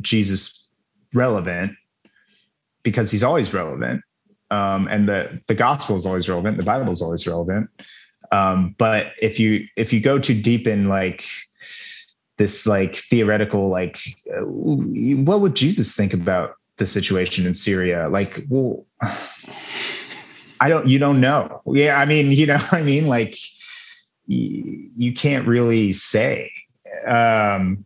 Jesus 0.00 0.70
relevant 1.14 1.72
because 2.82 3.10
he's 3.10 3.24
always 3.24 3.52
relevant. 3.52 4.02
Um, 4.50 4.88
and 4.88 5.06
the 5.06 5.40
the 5.48 5.54
gospel 5.54 5.96
is 5.96 6.06
always 6.06 6.28
relevant, 6.28 6.56
the 6.56 6.62
Bible 6.62 6.90
is 6.90 7.02
always 7.02 7.26
relevant. 7.26 7.68
Um, 8.32 8.74
but 8.78 9.12
if 9.20 9.38
you 9.38 9.66
if 9.76 9.92
you 9.92 10.00
go 10.00 10.18
too 10.18 10.40
deep 10.40 10.66
in 10.66 10.88
like 10.88 11.24
this 12.38 12.66
like 12.66 12.96
theoretical 12.96 13.68
like 13.68 13.98
uh, 14.30 14.44
what 14.44 15.40
would 15.40 15.54
Jesus 15.54 15.94
think 15.94 16.14
about 16.14 16.54
the 16.78 16.86
situation 16.86 17.46
in 17.46 17.54
Syria? 17.54 18.08
Like, 18.08 18.44
well, 18.48 18.86
I 20.60 20.68
don't 20.68 20.88
you 20.88 20.98
don't 20.98 21.20
know. 21.20 21.60
Yeah, 21.66 22.00
I 22.00 22.06
mean, 22.06 22.32
you 22.32 22.46
know, 22.46 22.58
I 22.72 22.82
mean, 22.82 23.06
like 23.06 23.36
you, 24.26 24.88
you 24.96 25.12
can't 25.12 25.46
really 25.46 25.92
say. 25.92 26.50
Um, 27.06 27.84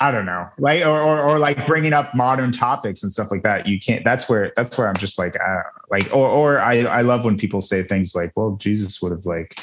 I 0.00 0.10
don't 0.10 0.26
know, 0.26 0.48
like, 0.58 0.84
or, 0.84 1.00
or, 1.00 1.20
or 1.20 1.38
like 1.38 1.64
bringing 1.64 1.92
up 1.92 2.12
modern 2.12 2.50
topics 2.50 3.04
and 3.04 3.12
stuff 3.12 3.30
like 3.30 3.44
that. 3.44 3.68
You 3.68 3.78
can't. 3.78 4.04
That's 4.04 4.28
where. 4.28 4.52
That's 4.56 4.76
where 4.76 4.88
I'm 4.88 4.96
just 4.96 5.16
like, 5.16 5.36
uh, 5.36 5.62
like, 5.90 6.12
or, 6.12 6.28
or 6.28 6.58
I, 6.58 6.80
I 6.80 7.02
love 7.02 7.24
when 7.24 7.36
people 7.38 7.60
say 7.60 7.84
things 7.84 8.12
like, 8.12 8.32
"Well, 8.34 8.56
Jesus 8.56 9.00
would 9.00 9.12
have 9.12 9.26
like." 9.26 9.56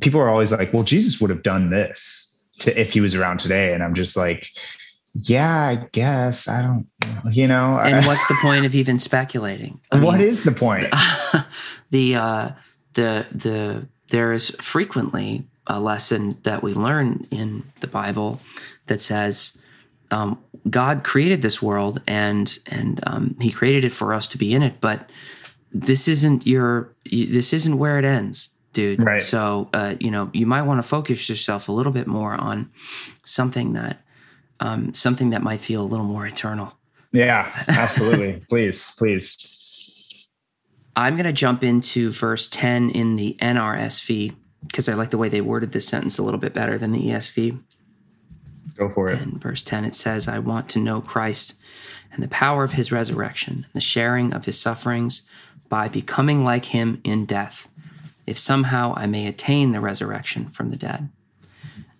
People 0.00 0.20
are 0.20 0.28
always 0.28 0.52
like, 0.52 0.72
"Well, 0.72 0.82
Jesus 0.82 1.20
would 1.20 1.30
have 1.30 1.42
done 1.42 1.70
this 1.70 2.38
to 2.60 2.78
if 2.78 2.92
he 2.92 3.00
was 3.00 3.14
around 3.14 3.38
today," 3.38 3.72
and 3.72 3.82
I'm 3.82 3.94
just 3.94 4.16
like, 4.16 4.50
"Yeah, 5.14 5.50
I 5.50 5.88
guess 5.92 6.48
I 6.48 6.62
don't." 6.62 6.86
You 7.30 7.48
know, 7.48 7.78
And 7.78 8.04
what's 8.06 8.26
the 8.26 8.36
point 8.40 8.66
of 8.66 8.74
even 8.74 8.98
speculating? 8.98 9.80
I 9.90 10.02
what 10.02 10.18
mean, 10.18 10.28
is 10.28 10.44
the 10.44 10.52
point? 10.52 10.92
the 11.90 12.16
uh, 12.16 12.50
the 12.94 13.26
the 13.32 13.88
there 14.08 14.32
is 14.32 14.50
frequently 14.60 15.46
a 15.66 15.80
lesson 15.80 16.38
that 16.44 16.62
we 16.62 16.72
learn 16.72 17.26
in 17.30 17.64
the 17.80 17.88
Bible 17.88 18.40
that 18.86 19.00
says 19.00 19.58
um, 20.10 20.38
God 20.70 21.04
created 21.04 21.42
this 21.42 21.60
world 21.60 22.02
and 22.06 22.58
and 22.66 23.00
um, 23.06 23.36
He 23.40 23.50
created 23.50 23.84
it 23.84 23.92
for 23.92 24.12
us 24.12 24.28
to 24.28 24.38
be 24.38 24.54
in 24.54 24.62
it, 24.62 24.80
but 24.80 25.08
this 25.72 26.08
isn't 26.08 26.46
your 26.46 26.94
this 27.10 27.52
isn't 27.52 27.78
where 27.78 27.98
it 27.98 28.04
ends, 28.04 28.50
dude. 28.76 29.02
Right. 29.02 29.22
So 29.22 29.68
uh, 29.72 29.96
you 29.98 30.10
know 30.10 30.30
you 30.32 30.46
might 30.46 30.62
want 30.62 30.78
to 30.78 30.88
focus 30.88 31.28
yourself 31.28 31.68
a 31.68 31.72
little 31.72 31.92
bit 31.92 32.06
more 32.06 32.34
on 32.34 32.70
something 33.24 33.72
that 33.72 34.02
um, 34.60 34.94
something 34.94 35.30
that 35.30 35.42
might 35.42 35.60
feel 35.60 35.82
a 35.82 35.88
little 35.88 36.06
more 36.06 36.26
eternal. 36.26 36.74
Yeah, 37.10 37.50
absolutely. 37.68 38.44
please, 38.48 38.92
please. 38.98 40.28
I'm 40.94 41.14
going 41.14 41.26
to 41.26 41.32
jump 41.32 41.62
into 41.62 42.10
verse 42.10 42.48
10 42.48 42.90
in 42.90 43.16
the 43.16 43.36
NRSV 43.40 44.34
because 44.66 44.88
I 44.88 44.94
like 44.94 45.10
the 45.10 45.18
way 45.18 45.28
they 45.28 45.42
worded 45.42 45.72
this 45.72 45.86
sentence 45.86 46.18
a 46.18 46.22
little 46.22 46.40
bit 46.40 46.54
better 46.54 46.78
than 46.78 46.92
the 46.92 47.10
ESV. 47.10 47.62
Go 48.76 48.88
for 48.88 49.08
it. 49.08 49.20
In 49.20 49.38
verse 49.38 49.62
10, 49.62 49.84
it 49.84 49.94
says, 49.94 50.26
I 50.26 50.38
want 50.38 50.70
to 50.70 50.78
know 50.78 51.02
Christ 51.02 51.54
and 52.12 52.22
the 52.22 52.28
power 52.28 52.64
of 52.64 52.72
his 52.72 52.90
resurrection, 52.90 53.66
the 53.74 53.80
sharing 53.80 54.32
of 54.32 54.46
his 54.46 54.58
sufferings 54.58 55.22
by 55.68 55.88
becoming 55.88 56.44
like 56.44 56.66
him 56.66 57.00
in 57.04 57.26
death, 57.26 57.68
if 58.26 58.38
somehow 58.38 58.92
I 58.96 59.06
may 59.06 59.26
attain 59.26 59.72
the 59.72 59.80
resurrection 59.80 60.48
from 60.48 60.70
the 60.70 60.76
dead. 60.76 61.08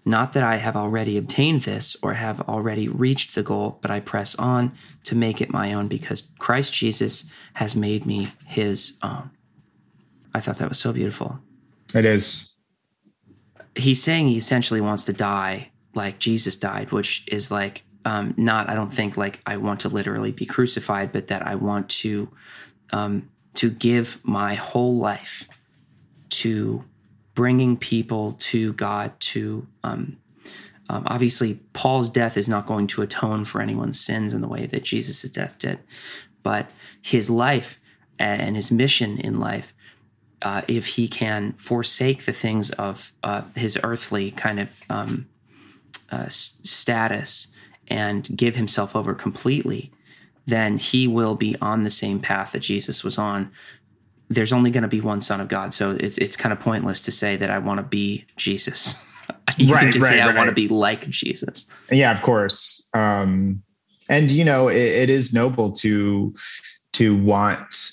Not 0.04 0.34
that 0.34 0.44
I 0.44 0.56
have 0.56 0.76
already 0.76 1.16
obtained 1.16 1.62
this 1.62 1.96
or 2.00 2.14
have 2.14 2.40
already 2.42 2.88
reached 2.88 3.34
the 3.34 3.42
goal, 3.42 3.78
but 3.82 3.90
I 3.90 3.98
press 3.98 4.36
on 4.36 4.72
to 5.04 5.16
make 5.16 5.40
it 5.40 5.50
my 5.50 5.72
own 5.72 5.88
because 5.88 6.28
Christ 6.38 6.72
Jesus 6.72 7.28
has 7.54 7.74
made 7.74 8.06
me 8.06 8.32
his 8.46 8.96
own. 9.02 9.30
I 10.32 10.40
thought 10.40 10.58
that 10.58 10.68
was 10.68 10.78
so 10.78 10.92
beautiful. 10.92 11.40
It 11.92 12.04
is. 12.04 12.56
He's 13.74 14.02
saying 14.02 14.28
he 14.28 14.36
essentially 14.36 14.80
wants 14.80 15.04
to 15.04 15.12
die 15.12 15.70
like 15.94 16.20
Jesus 16.20 16.54
died, 16.54 16.92
which 16.92 17.26
is 17.26 17.50
like 17.50 17.82
um, 18.04 18.32
not, 18.36 18.68
I 18.68 18.76
don't 18.76 18.92
think 18.92 19.16
like 19.16 19.40
I 19.44 19.56
want 19.56 19.80
to 19.80 19.88
literally 19.88 20.30
be 20.30 20.46
crucified, 20.46 21.10
but 21.10 21.26
that 21.26 21.44
I 21.44 21.56
want 21.56 21.88
to 21.88 22.30
um, 22.92 23.28
to 23.54 23.70
give 23.70 24.20
my 24.22 24.54
whole 24.54 24.96
life 24.96 25.48
to 26.46 26.84
bringing 27.34 27.76
people 27.76 28.32
to 28.38 28.72
God. 28.74 29.18
To 29.18 29.66
um, 29.82 30.18
um, 30.88 31.02
obviously, 31.06 31.60
Paul's 31.72 32.08
death 32.08 32.36
is 32.36 32.48
not 32.48 32.66
going 32.66 32.86
to 32.88 33.02
atone 33.02 33.44
for 33.44 33.60
anyone's 33.60 34.00
sins 34.00 34.32
in 34.32 34.40
the 34.40 34.48
way 34.48 34.66
that 34.66 34.84
Jesus' 34.84 35.28
death 35.30 35.58
did, 35.58 35.80
but 36.42 36.70
his 37.02 37.28
life 37.28 37.80
and 38.18 38.56
his 38.56 38.70
mission 38.70 39.18
in 39.18 39.40
life 39.40 39.74
uh, 40.42 40.62
if 40.68 40.86
he 40.86 41.08
can 41.08 41.52
forsake 41.54 42.24
the 42.24 42.32
things 42.32 42.70
of 42.70 43.12
uh, 43.22 43.42
his 43.56 43.78
earthly 43.82 44.30
kind 44.30 44.60
of 44.60 44.80
um, 44.88 45.26
uh, 46.10 46.26
status 46.28 47.54
and 47.88 48.36
give 48.36 48.54
himself 48.54 48.94
over 48.94 49.14
completely, 49.14 49.90
then 50.46 50.78
he 50.78 51.08
will 51.08 51.34
be 51.34 51.56
on 51.60 51.82
the 51.82 51.90
same 51.90 52.20
path 52.20 52.52
that 52.52 52.60
Jesus 52.60 53.02
was 53.02 53.18
on. 53.18 53.50
There's 54.28 54.52
only 54.52 54.70
going 54.70 54.82
to 54.82 54.88
be 54.88 55.00
one 55.00 55.20
Son 55.20 55.40
of 55.40 55.48
God, 55.48 55.72
so 55.72 55.92
it's 55.92 56.18
it's 56.18 56.36
kind 56.36 56.52
of 56.52 56.60
pointless 56.60 57.00
to 57.02 57.12
say 57.12 57.36
that 57.36 57.50
I 57.50 57.58
want 57.58 57.78
to 57.78 57.84
be 57.84 58.26
Jesus. 58.36 59.02
you 59.56 59.66
can 59.66 59.74
Right, 59.74 59.92
just 59.92 60.06
say 60.06 60.20
right, 60.20 60.30
I 60.30 60.36
want 60.36 60.48
to 60.48 60.54
be 60.54 60.68
like 60.68 61.08
Jesus. 61.08 61.66
Yeah, 61.90 62.12
of 62.12 62.22
course. 62.22 62.88
Um, 62.94 63.62
and 64.08 64.30
you 64.30 64.44
know, 64.44 64.68
it, 64.68 64.76
it 64.76 65.10
is 65.10 65.32
noble 65.32 65.72
to 65.74 66.34
to 66.92 67.16
want 67.16 67.92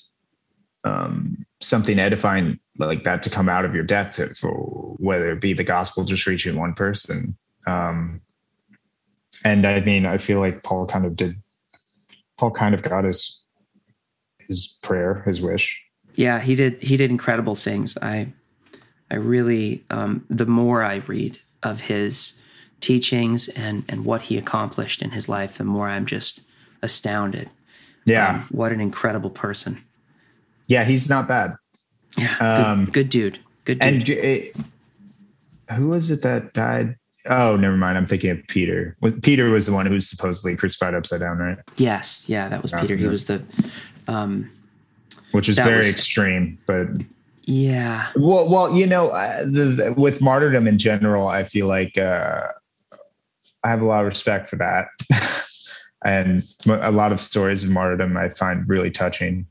um, 0.83 1.45
something 1.61 1.99
edifying 1.99 2.59
like 2.77 3.03
that 3.03 3.23
to 3.23 3.29
come 3.29 3.49
out 3.49 3.65
of 3.65 3.75
your 3.75 3.83
death 3.83 4.15
to, 4.15 4.33
for 4.33 4.95
whether 4.97 5.31
it 5.31 5.41
be 5.41 5.53
the 5.53 5.63
gospel 5.63 6.03
just 6.05 6.25
reaching 6.25 6.57
one 6.57 6.73
person. 6.73 7.37
Um, 7.67 8.21
and 9.45 9.65
I 9.65 9.81
mean, 9.81 10.05
I 10.05 10.17
feel 10.17 10.39
like 10.39 10.63
Paul 10.63 10.85
kind 10.85 11.05
of 11.05 11.15
did. 11.15 11.35
Paul 12.37 12.51
kind 12.51 12.73
of 12.73 12.81
got 12.81 13.03
his 13.03 13.41
his 14.39 14.79
prayer, 14.81 15.23
his 15.25 15.41
wish. 15.41 15.81
Yeah, 16.15 16.39
he 16.39 16.55
did. 16.55 16.81
He 16.81 16.97
did 16.97 17.09
incredible 17.11 17.55
things. 17.55 17.97
I, 18.01 18.33
I 19.09 19.15
really, 19.15 19.83
um, 19.89 20.25
the 20.29 20.45
more 20.45 20.83
I 20.83 20.95
read 21.07 21.39
of 21.63 21.81
his 21.81 22.39
teachings 22.79 23.47
and 23.49 23.83
and 23.89 24.05
what 24.05 24.23
he 24.23 24.37
accomplished 24.37 25.01
in 25.01 25.11
his 25.11 25.27
life, 25.29 25.57
the 25.57 25.63
more 25.63 25.87
I'm 25.89 26.05
just 26.05 26.41
astounded. 26.81 27.49
Yeah, 28.05 28.35
Um, 28.35 28.41
what 28.51 28.71
an 28.73 28.81
incredible 28.81 29.29
person. 29.29 29.81
yeah, 30.67 30.83
he's 30.83 31.09
not 31.09 31.27
bad. 31.27 31.51
Yeah, 32.17 32.35
Um, 32.39 32.85
good, 32.85 32.93
good 32.93 33.09
dude. 33.09 33.39
Good 33.65 33.79
dude. 33.79 33.93
And 33.93 34.09
it, 34.09 34.55
who 35.77 35.87
was 35.87 36.11
it 36.11 36.21
that 36.23 36.51
died? 36.53 36.97
Oh, 37.27 37.55
never 37.55 37.77
mind. 37.77 37.97
I'm 37.97 38.05
thinking 38.05 38.29
of 38.31 38.45
Peter. 38.49 38.97
Peter 39.21 39.49
was 39.49 39.65
the 39.67 39.71
one 39.73 39.85
who 39.85 39.93
was 39.93 40.09
supposedly 40.09 40.57
crucified 40.57 40.93
upside 40.93 41.21
down, 41.21 41.37
right? 41.37 41.57
yes, 41.77 42.25
yeah, 42.27 42.49
that 42.49 42.61
was 42.61 42.73
Peter. 42.73 42.97
He 42.97 43.07
was 43.07 43.23
the, 43.25 43.41
um, 44.09 44.49
Which 45.33 45.49
is 45.49 45.57
That 45.57 45.65
very 45.65 45.79
was- 45.79 45.89
extreme, 45.89 46.57
but 46.65 46.87
yeah, 47.45 48.07
well, 48.15 48.49
well, 48.49 48.73
you 48.73 48.87
know, 48.87 49.09
uh, 49.09 49.43
the, 49.43 49.65
the, 49.75 49.93
with 49.97 50.21
martyrdom 50.21 50.65
in 50.65 50.77
general, 50.77 51.27
I 51.27 51.43
feel 51.43 51.67
like 51.67 51.97
uh, 51.97 52.47
I 53.63 53.69
have 53.69 53.81
a 53.81 53.85
lot 53.85 54.01
of 54.01 54.07
respect 54.07 54.47
for 54.49 54.55
that, 54.57 54.87
and 56.05 56.43
a 56.65 56.91
lot 56.91 57.11
of 57.11 57.19
stories 57.19 57.63
of 57.63 57.69
martyrdom 57.69 58.15
I 58.15 58.29
find 58.29 58.67
really 58.69 58.91
touching. 58.91 59.45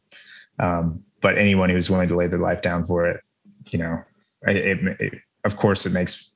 Um, 0.59 1.03
but 1.21 1.37
anyone 1.37 1.69
who's 1.69 1.91
willing 1.91 2.09
to 2.09 2.17
lay 2.17 2.29
their 2.29 2.39
life 2.39 2.63
down 2.63 2.85
for 2.85 3.07
it, 3.07 3.21
you 3.69 3.79
know, 3.79 4.03
it, 4.47 4.57
it, 4.57 5.01
it, 5.01 5.15
of 5.45 5.57
course, 5.57 5.85
it 5.85 5.93
makes 5.93 6.31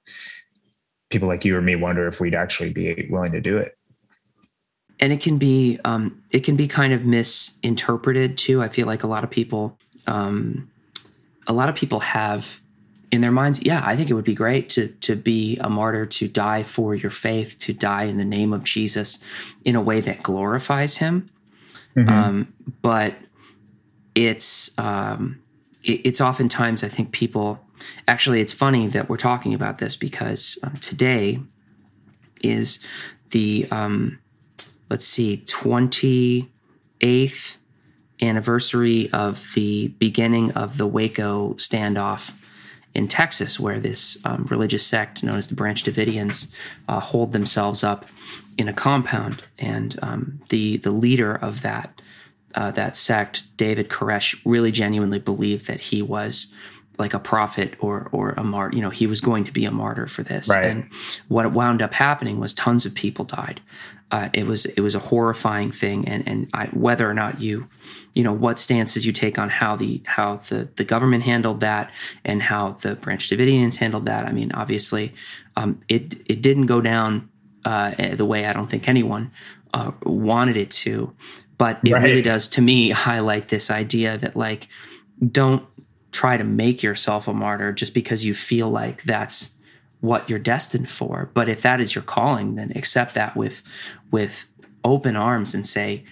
people 1.11 1.29
like 1.29 1.45
you 1.45 1.57
or 1.57 1.63
me 1.63 1.77
wonder 1.77 2.07
if 2.07 2.21
we'd 2.21 2.35
actually 2.35 2.73
be 2.73 3.07
willing 3.11 3.33
to 3.33 3.41
do 3.41 3.57
it. 3.57 3.76
And 5.01 5.13
it 5.13 5.21
can 5.21 5.39
be 5.39 5.79
um, 5.85 6.23
it 6.31 6.41
can 6.41 6.57
be 6.57 6.69
kind 6.69 6.93
of 6.93 7.05
misinterpreted 7.05 8.39
too. 8.39 8.63
I 8.63 8.69
feel 8.69 8.87
like 8.87 9.03
a 9.03 9.07
lot 9.07 9.25
of 9.25 9.31
people, 9.31 9.79
um, 10.07 10.71
a 11.47 11.53
lot 11.53 11.69
of 11.69 11.75
people 11.75 12.01
have 12.01 12.61
in 13.13 13.21
their 13.21 13.31
minds, 13.31 13.63
yeah, 13.65 13.83
I 13.85 13.95
think 13.95 14.11
it 14.11 14.15
would 14.15 14.25
be 14.25 14.35
great 14.35 14.69
to 14.71 14.89
to 14.89 15.17
be 15.17 15.59
a 15.59 15.69
martyr, 15.69 16.07
to 16.07 16.29
die 16.29 16.63
for 16.63 16.95
your 16.95 17.11
faith, 17.11 17.59
to 17.61 17.73
die 17.73 18.05
in 18.05 18.17
the 18.17 18.25
name 18.25 18.53
of 18.53 18.65
Jesus, 18.65 19.23
in 19.65 19.77
a 19.77 19.81
way 19.81 20.01
that 20.01 20.23
glorifies 20.23 20.97
Him. 20.97 21.31
Um, 22.09 22.53
but 22.83 23.15
it's 24.15 24.77
um, 24.79 25.43
it, 25.83 26.01
it's 26.05 26.21
oftentimes 26.21 26.83
I 26.83 26.89
think 26.89 27.13
people 27.13 27.61
actually 28.09 28.41
it's 28.41 28.53
funny 28.53 28.89
that 28.89 29.09
we're 29.09 29.17
talking 29.17 29.55
about 29.55 29.79
this 29.79 29.97
because 29.97 30.59
um, 30.63 30.77
today 30.79 31.41
is 32.43 32.85
the 33.31 33.67
um, 33.71 34.19
let's 34.91 35.07
see 35.07 35.43
28th 35.47 37.57
anniversary 38.23 39.11
of 39.13 39.53
the 39.55 39.89
beginning 39.99 40.53
of 40.53 40.79
the 40.79 40.87
Waco 40.87 41.55
standoff 41.55 42.43
in 42.95 43.09
Texas, 43.09 43.61
where 43.61 43.79
this 43.79 44.17
um, 44.25 44.47
religious 44.51 44.87
sect 44.87 45.23
known 45.23 45.37
as 45.37 45.49
the 45.49 45.55
Branch 45.55 45.83
Davidians 45.83 46.53
uh, 46.89 46.99
hold 46.99 47.33
themselves 47.33 47.85
up 47.85 48.07
in 48.57 48.69
a 48.69 48.73
compound, 48.73 49.43
and 49.59 49.99
um, 50.01 50.41
the 50.49 50.79
the 50.79 50.91
leader 50.91 51.35
of 51.35 51.61
that 51.61 52.01
uh, 52.55 52.71
that 52.71 52.97
sect, 52.97 53.45
David 53.59 53.91
Koresh, 53.91 54.41
really 54.47 54.73
genuinely 54.73 55.19
believed 55.19 55.67
that 55.67 55.81
he 55.81 56.01
was 56.01 56.55
like 56.99 57.13
a 57.13 57.19
prophet 57.19 57.75
or 57.81 58.09
or 58.13 58.31
a 58.31 58.43
martyr. 58.43 58.75
You 58.75 58.83
know, 58.83 58.91
he 58.91 59.07
was 59.07 59.21
going 59.21 59.45
to 59.45 59.53
be 59.53 59.67
a 59.67 59.71
martyr 59.71 60.07
for 60.07 60.23
this. 60.23 60.49
Right. 60.49 60.65
And 60.65 60.91
what 61.29 61.53
wound 61.53 61.83
up 61.83 61.93
happening 61.93 62.41
was 62.41 62.55
tons 62.55 62.87
of 62.87 62.95
people 62.95 63.27
died. 63.27 63.61
Uh, 64.11 64.29
it 64.33 64.47
was 64.47 64.67
it 64.67 64.81
was 64.81 64.95
a 64.95 65.01
horrifying 65.01 65.73
thing, 65.73 66.07
and 66.09 66.27
and 66.29 66.49
I, 66.55 66.67
whether 66.67 67.11
or 67.11 67.15
not 67.15 67.41
you, 67.41 67.69
you 68.15 68.23
know, 68.23 68.33
what 68.33 68.59
stances 68.61 69.05
you 69.05 69.13
take 69.13 69.37
on 69.39 69.49
how 69.51 69.75
the 69.77 70.01
how 70.07 70.37
the 70.37 70.69
the 70.77 70.85
government 70.85 71.25
handled 71.25 71.61
that 71.61 71.91
and 72.25 72.43
how 72.43 72.73
the 72.73 72.95
Branch 72.95 73.29
Davidians 73.29 73.77
handled 73.77 74.05
that. 74.07 74.25
I 74.25 74.33
mean, 74.33 74.53
obviously, 74.53 75.13
um, 75.57 75.81
it 75.89 76.15
it 76.27 76.41
didn't 76.41 76.67
go 76.67 76.81
down 76.81 77.29
uh, 77.65 78.15
the 78.15 78.25
way 78.25 78.47
I 78.47 78.53
don't 78.53 78.71
think 78.71 78.89
anyone 78.89 79.33
uh, 79.75 79.91
wanted 80.05 80.57
it 80.57 80.71
to, 80.71 81.13
but 81.59 81.81
it 81.85 81.93
Right. 81.93 82.03
really 82.03 82.23
does 82.23 82.47
to 82.51 82.63
me 82.63 82.91
highlight 82.91 83.49
this 83.49 83.71
idea 83.73 84.17
that 84.19 84.37
like 84.37 84.69
don't 85.33 85.65
try 86.13 86.37
to 86.37 86.45
make 86.45 86.83
yourself 86.83 87.27
a 87.29 87.33
martyr 87.35 87.73
just 87.73 87.93
because 87.93 88.25
you 88.25 88.35
feel 88.35 88.71
like 88.71 89.03
that's 89.03 89.56
what 90.07 90.29
you're 90.31 90.39
destined 90.39 90.89
for. 90.89 91.31
But 91.35 91.49
if 91.49 91.63
that 91.63 91.81
is 91.81 91.95
your 91.95 92.05
calling 92.05 92.55
then 92.55 92.73
accept 92.75 93.15
that 93.15 93.37
with 93.37 93.63
with 94.11 94.47
open 94.85 95.17
arms 95.17 95.55
and 95.55 95.67
say 95.67 96.05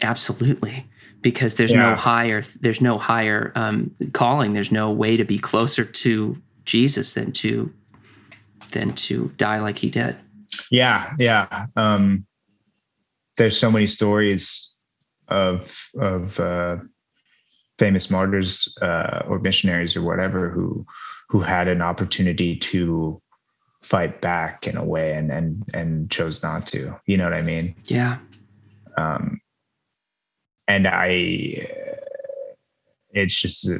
absolutely 0.00 0.86
because 1.20 1.54
there's 1.54 1.72
no 1.72 1.94
higher 1.94 2.42
there's 2.60 2.80
no 2.80 2.98
higher 2.98 3.52
um, 3.54 3.90
calling. 4.12 4.52
There's 4.52 4.72
no 4.72 4.90
way 4.90 5.16
to 5.16 5.24
be 5.24 5.38
closer 5.38 5.84
to 5.84 6.42
jesus 6.64 7.14
than 7.14 7.32
to 7.32 7.72
than 8.72 8.92
to 8.92 9.32
die 9.36 9.60
like 9.60 9.78
he 9.78 9.90
did. 9.90 10.16
Yeah, 10.70 11.12
yeah. 11.18 11.66
Um, 11.76 12.26
there's 13.36 13.58
so 13.58 13.70
many 13.70 13.86
stories 13.86 14.70
of 15.28 15.74
of 15.98 16.38
uh, 16.38 16.76
famous 17.78 18.10
martyrs 18.10 18.76
uh, 18.82 19.22
or 19.26 19.38
missionaries 19.38 19.96
or 19.96 20.02
whatever 20.02 20.50
who 20.50 20.84
who 21.30 21.40
had 21.40 21.68
an 21.68 21.82
opportunity 21.82 22.56
to 22.56 23.20
fight 23.84 24.20
back 24.20 24.66
in 24.66 24.76
a 24.76 24.84
way 24.84 25.12
and 25.12 25.30
and 25.30 25.62
and 25.74 26.10
chose 26.10 26.42
not 26.42 26.66
to. 26.68 26.98
You 27.06 27.16
know 27.16 27.24
what 27.24 27.34
I 27.34 27.42
mean? 27.42 27.74
yeah 27.84 28.18
um, 28.96 29.40
and 30.66 30.86
I, 30.86 31.66
it's 33.10 33.40
just 33.40 33.68
uh, 33.68 33.76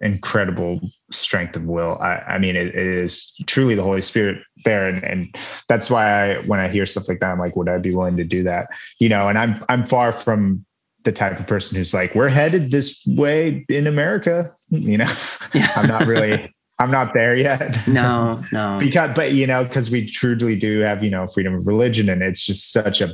incredible 0.00 0.80
strength 1.10 1.56
of 1.56 1.64
will. 1.64 1.98
I, 2.00 2.16
I 2.28 2.38
mean, 2.38 2.56
it, 2.56 2.68
it 2.68 2.74
is 2.74 3.34
truly 3.46 3.74
the 3.74 3.82
Holy 3.82 4.02
Spirit 4.02 4.42
there, 4.64 4.86
and 4.86 5.02
and 5.04 5.36
that's 5.68 5.90
why 5.90 6.34
I, 6.34 6.42
when 6.42 6.60
I 6.60 6.68
hear 6.68 6.86
stuff 6.86 7.08
like 7.08 7.20
that, 7.20 7.32
I'm 7.32 7.38
like, 7.38 7.56
would 7.56 7.68
I 7.68 7.78
be 7.78 7.94
willing 7.94 8.16
to 8.16 8.24
do 8.24 8.42
that? 8.44 8.68
You 8.98 9.08
know, 9.08 9.28
and 9.28 9.38
I'm 9.38 9.64
I'm 9.68 9.86
far 9.86 10.12
from 10.12 10.64
the 11.04 11.12
type 11.12 11.38
of 11.38 11.46
person 11.46 11.76
who's 11.76 11.94
like, 11.94 12.14
we're 12.14 12.28
headed 12.28 12.70
this 12.70 13.02
way 13.06 13.64
in 13.68 13.86
America. 13.86 14.52
You 14.68 14.98
know, 14.98 15.12
I'm 15.76 15.86
not 15.86 16.06
really. 16.06 16.52
I'm 16.78 16.90
not 16.90 17.12
there 17.14 17.36
yet. 17.36 17.76
no 17.88 18.44
no. 18.52 18.78
Because 18.80 19.14
but 19.14 19.32
you 19.32 19.46
know 19.46 19.64
because 19.64 19.90
we 19.90 20.06
truly 20.06 20.58
do 20.58 20.80
have 20.80 21.02
you 21.02 21.10
know 21.10 21.26
freedom 21.26 21.54
of 21.54 21.66
religion 21.66 22.08
and 22.08 22.22
it's 22.22 22.44
just 22.44 22.72
such 22.72 23.00
a 23.00 23.12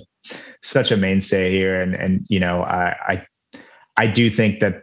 such 0.63 0.91
a 0.91 0.97
mainstay 0.97 1.51
here. 1.53 1.81
And 1.81 1.95
and 1.95 2.27
you 2.29 2.41
know 2.41 2.63
i 2.63 2.97
i, 3.09 3.27
I 3.97 4.07
do 4.07 4.31
think 4.31 4.61
that 4.61 4.83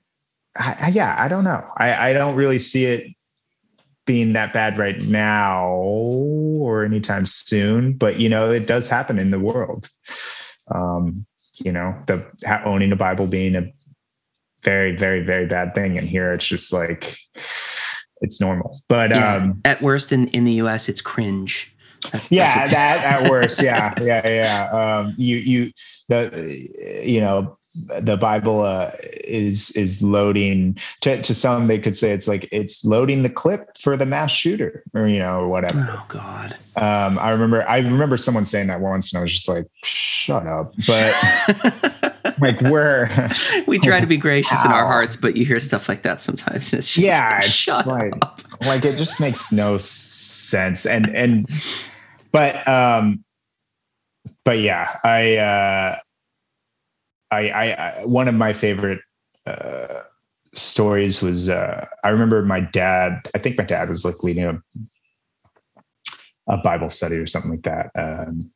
I, 0.57 0.75
I- 0.81 0.89
yeah 0.89 1.15
i 1.19 1.27
don't 1.27 1.43
know. 1.43 1.63
I 1.77 2.09
i 2.09 2.13
don't 2.13 2.35
really 2.35 2.59
see 2.59 2.85
it 2.85 3.07
being 4.05 4.33
that 4.33 4.53
bad 4.53 4.77
right 4.77 4.99
now 5.03 5.67
or 5.69 6.83
anytime 6.83 7.25
soon 7.27 7.93
but 7.93 8.19
you 8.19 8.27
know 8.27 8.49
it 8.49 8.65
does 8.65 8.89
happen 8.89 9.19
in 9.19 9.31
the 9.31 9.39
world. 9.39 9.89
Um 10.73 11.25
you 11.63 11.71
know 11.73 11.93
the 12.07 12.25
ha- 12.45 12.61
owning 12.65 12.91
a 12.93 12.95
bible 12.95 13.27
being 13.27 13.55
a 13.55 13.69
very 14.63 14.95
very 14.95 15.21
very 15.23 15.45
bad 15.45 15.75
thing. 15.75 15.97
And 15.97 16.07
here 16.07 16.31
it's 16.31 16.47
just 16.47 16.71
like 16.73 17.17
it's 18.21 18.39
normal. 18.41 18.81
But 18.87 19.11
Yeah. 19.11 19.35
um 19.35 19.61
at 19.65 19.81
worst 19.81 20.11
in 20.11 20.27
in 20.29 20.45
the 20.45 20.53
us 20.61 20.89
it's 20.89 21.01
cringe. 21.01 21.75
That's, 22.03 22.29
that's 22.29 22.31
yeah 22.31 22.61
what- 22.63 22.71
that 22.71 23.21
at 23.23 23.29
worst 23.29 23.61
yeah 23.61 23.93
yeah 24.01 24.27
yeah. 24.27 24.69
Um 24.71 25.13
you 25.17 25.37
you 25.37 25.71
the 26.07 27.01
you 27.03 27.21
know 27.21 27.57
the 28.01 28.17
bible 28.17 28.61
uh 28.61 28.91
is 29.25 29.69
is 29.71 30.01
loading 30.01 30.75
to, 31.01 31.21
to 31.21 31.35
some 31.35 31.67
they 31.67 31.77
could 31.77 31.95
say 31.95 32.11
it's 32.11 32.27
like 32.27 32.49
it's 32.51 32.83
loading 32.83 33.21
the 33.21 33.29
clip 33.29 33.77
for 33.77 33.95
the 33.95 34.05
mass 34.05 34.31
shooter 34.31 34.83
or 34.95 35.07
you 35.07 35.19
know 35.19 35.41
or 35.41 35.47
whatever. 35.47 35.87
Oh 35.91 36.05
god. 36.07 36.57
Um 36.75 37.19
i 37.19 37.29
remember 37.29 37.63
i 37.67 37.77
remember 37.77 38.17
someone 38.17 38.43
saying 38.43 38.67
that 38.67 38.81
once 38.81 39.13
and 39.13 39.19
i 39.19 39.21
was 39.21 39.31
just 39.31 39.47
like 39.47 39.65
shut 39.83 40.45
up. 40.47 40.73
But 40.87 42.19
like 42.39 42.59
we're 42.61 43.09
we 43.67 43.79
try 43.79 43.99
to 43.99 44.07
be 44.07 44.17
gracious 44.17 44.63
in 44.65 44.71
our 44.71 44.85
hearts, 44.85 45.15
but 45.15 45.35
you 45.37 45.45
hear 45.45 45.59
stuff 45.59 45.89
like 45.89 46.03
that 46.03 46.21
sometimes, 46.21 46.71
and 46.73 46.79
it's 46.79 46.93
just 46.93 46.97
yeah 46.97 47.39
like, 47.41 47.43
shut 47.43 47.87
like 47.87 48.13
up. 48.21 48.41
like 48.65 48.85
it 48.85 48.97
just 48.97 49.19
makes 49.19 49.51
no 49.51 49.77
sense 49.77 50.85
and 50.85 51.15
and 51.15 51.49
but 52.31 52.67
um 52.67 53.23
but 54.43 54.59
yeah 54.59 54.97
i 55.03 55.35
uh 55.37 55.97
i 57.31 57.49
i, 57.49 57.71
I 57.71 58.05
one 58.05 58.27
of 58.27 58.35
my 58.35 58.53
favorite 58.53 58.99
uh 59.45 60.03
stories 60.53 61.21
was 61.21 61.49
uh 61.49 61.85
i 62.03 62.09
remember 62.09 62.41
my 62.43 62.59
dad 62.59 63.19
i 63.35 63.37
think 63.37 63.57
my 63.57 63.63
dad 63.63 63.89
was 63.89 64.05
like 64.05 64.23
leading 64.23 64.45
a 64.45 64.61
a 66.47 66.57
bible 66.57 66.89
study 66.89 67.15
or 67.15 67.27
something 67.27 67.51
like 67.51 67.63
that 67.63 67.91
um 67.95 68.49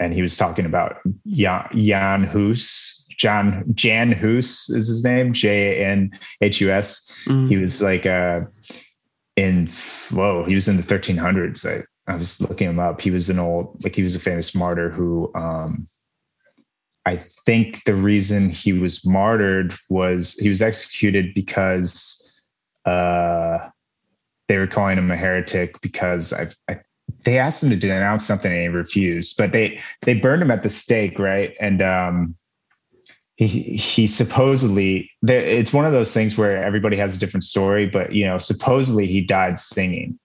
and 0.00 0.12
he 0.14 0.22
was 0.22 0.36
talking 0.36 0.66
about 0.66 0.98
jan, 1.26 1.68
jan 1.74 2.22
hus 2.24 2.98
John 3.18 3.64
Jan 3.74 4.12
Hus 4.12 4.70
is 4.70 4.88
his 4.88 5.04
name, 5.04 5.32
J 5.32 5.82
A 5.82 5.86
N 5.86 6.10
H 6.40 6.60
U 6.60 6.70
S. 6.70 7.24
Mm. 7.26 7.48
He 7.48 7.56
was 7.56 7.82
like 7.82 8.06
uh 8.06 8.42
in 9.36 9.68
whoa, 10.10 10.44
he 10.44 10.54
was 10.54 10.68
in 10.68 10.76
the 10.76 10.82
1300s. 10.82 11.66
I, 11.66 11.82
I 12.10 12.16
was 12.16 12.40
looking 12.40 12.68
him 12.68 12.78
up. 12.78 13.00
He 13.00 13.10
was 13.10 13.28
an 13.28 13.38
old 13.38 13.76
like 13.84 13.94
he 13.94 14.02
was 14.02 14.14
a 14.14 14.20
famous 14.20 14.54
martyr 14.54 14.88
who 14.88 15.30
um 15.34 15.88
I 17.08 17.16
think 17.16 17.84
the 17.84 17.94
reason 17.94 18.50
he 18.50 18.72
was 18.72 19.06
martyred 19.06 19.74
was 19.88 20.34
he 20.34 20.48
was 20.48 20.60
executed 20.60 21.32
because 21.34 22.38
uh 22.84 23.70
they 24.48 24.58
were 24.58 24.66
calling 24.66 24.98
him 24.98 25.10
a 25.10 25.16
heretic 25.16 25.80
because 25.80 26.32
I, 26.32 26.48
I 26.68 26.80
they 27.24 27.38
asked 27.38 27.62
him 27.62 27.70
to 27.70 27.76
denounce 27.76 28.26
something 28.26 28.52
and 28.52 28.60
he 28.60 28.68
refused, 28.68 29.36
but 29.36 29.52
they 29.52 29.80
they 30.02 30.14
burned 30.14 30.42
him 30.42 30.50
at 30.50 30.62
the 30.62 30.70
stake, 30.70 31.18
right? 31.18 31.54
And 31.60 31.82
um, 31.82 32.34
he 33.36 33.46
he 33.48 34.06
supposedly 34.06 35.10
it's 35.22 35.72
one 35.72 35.84
of 35.84 35.92
those 35.92 36.12
things 36.12 36.36
where 36.36 36.62
everybody 36.62 36.96
has 36.96 37.16
a 37.16 37.18
different 37.18 37.44
story, 37.44 37.86
but 37.86 38.12
you 38.12 38.24
know, 38.24 38.38
supposedly 38.38 39.06
he 39.06 39.20
died 39.22 39.58
singing. 39.58 40.18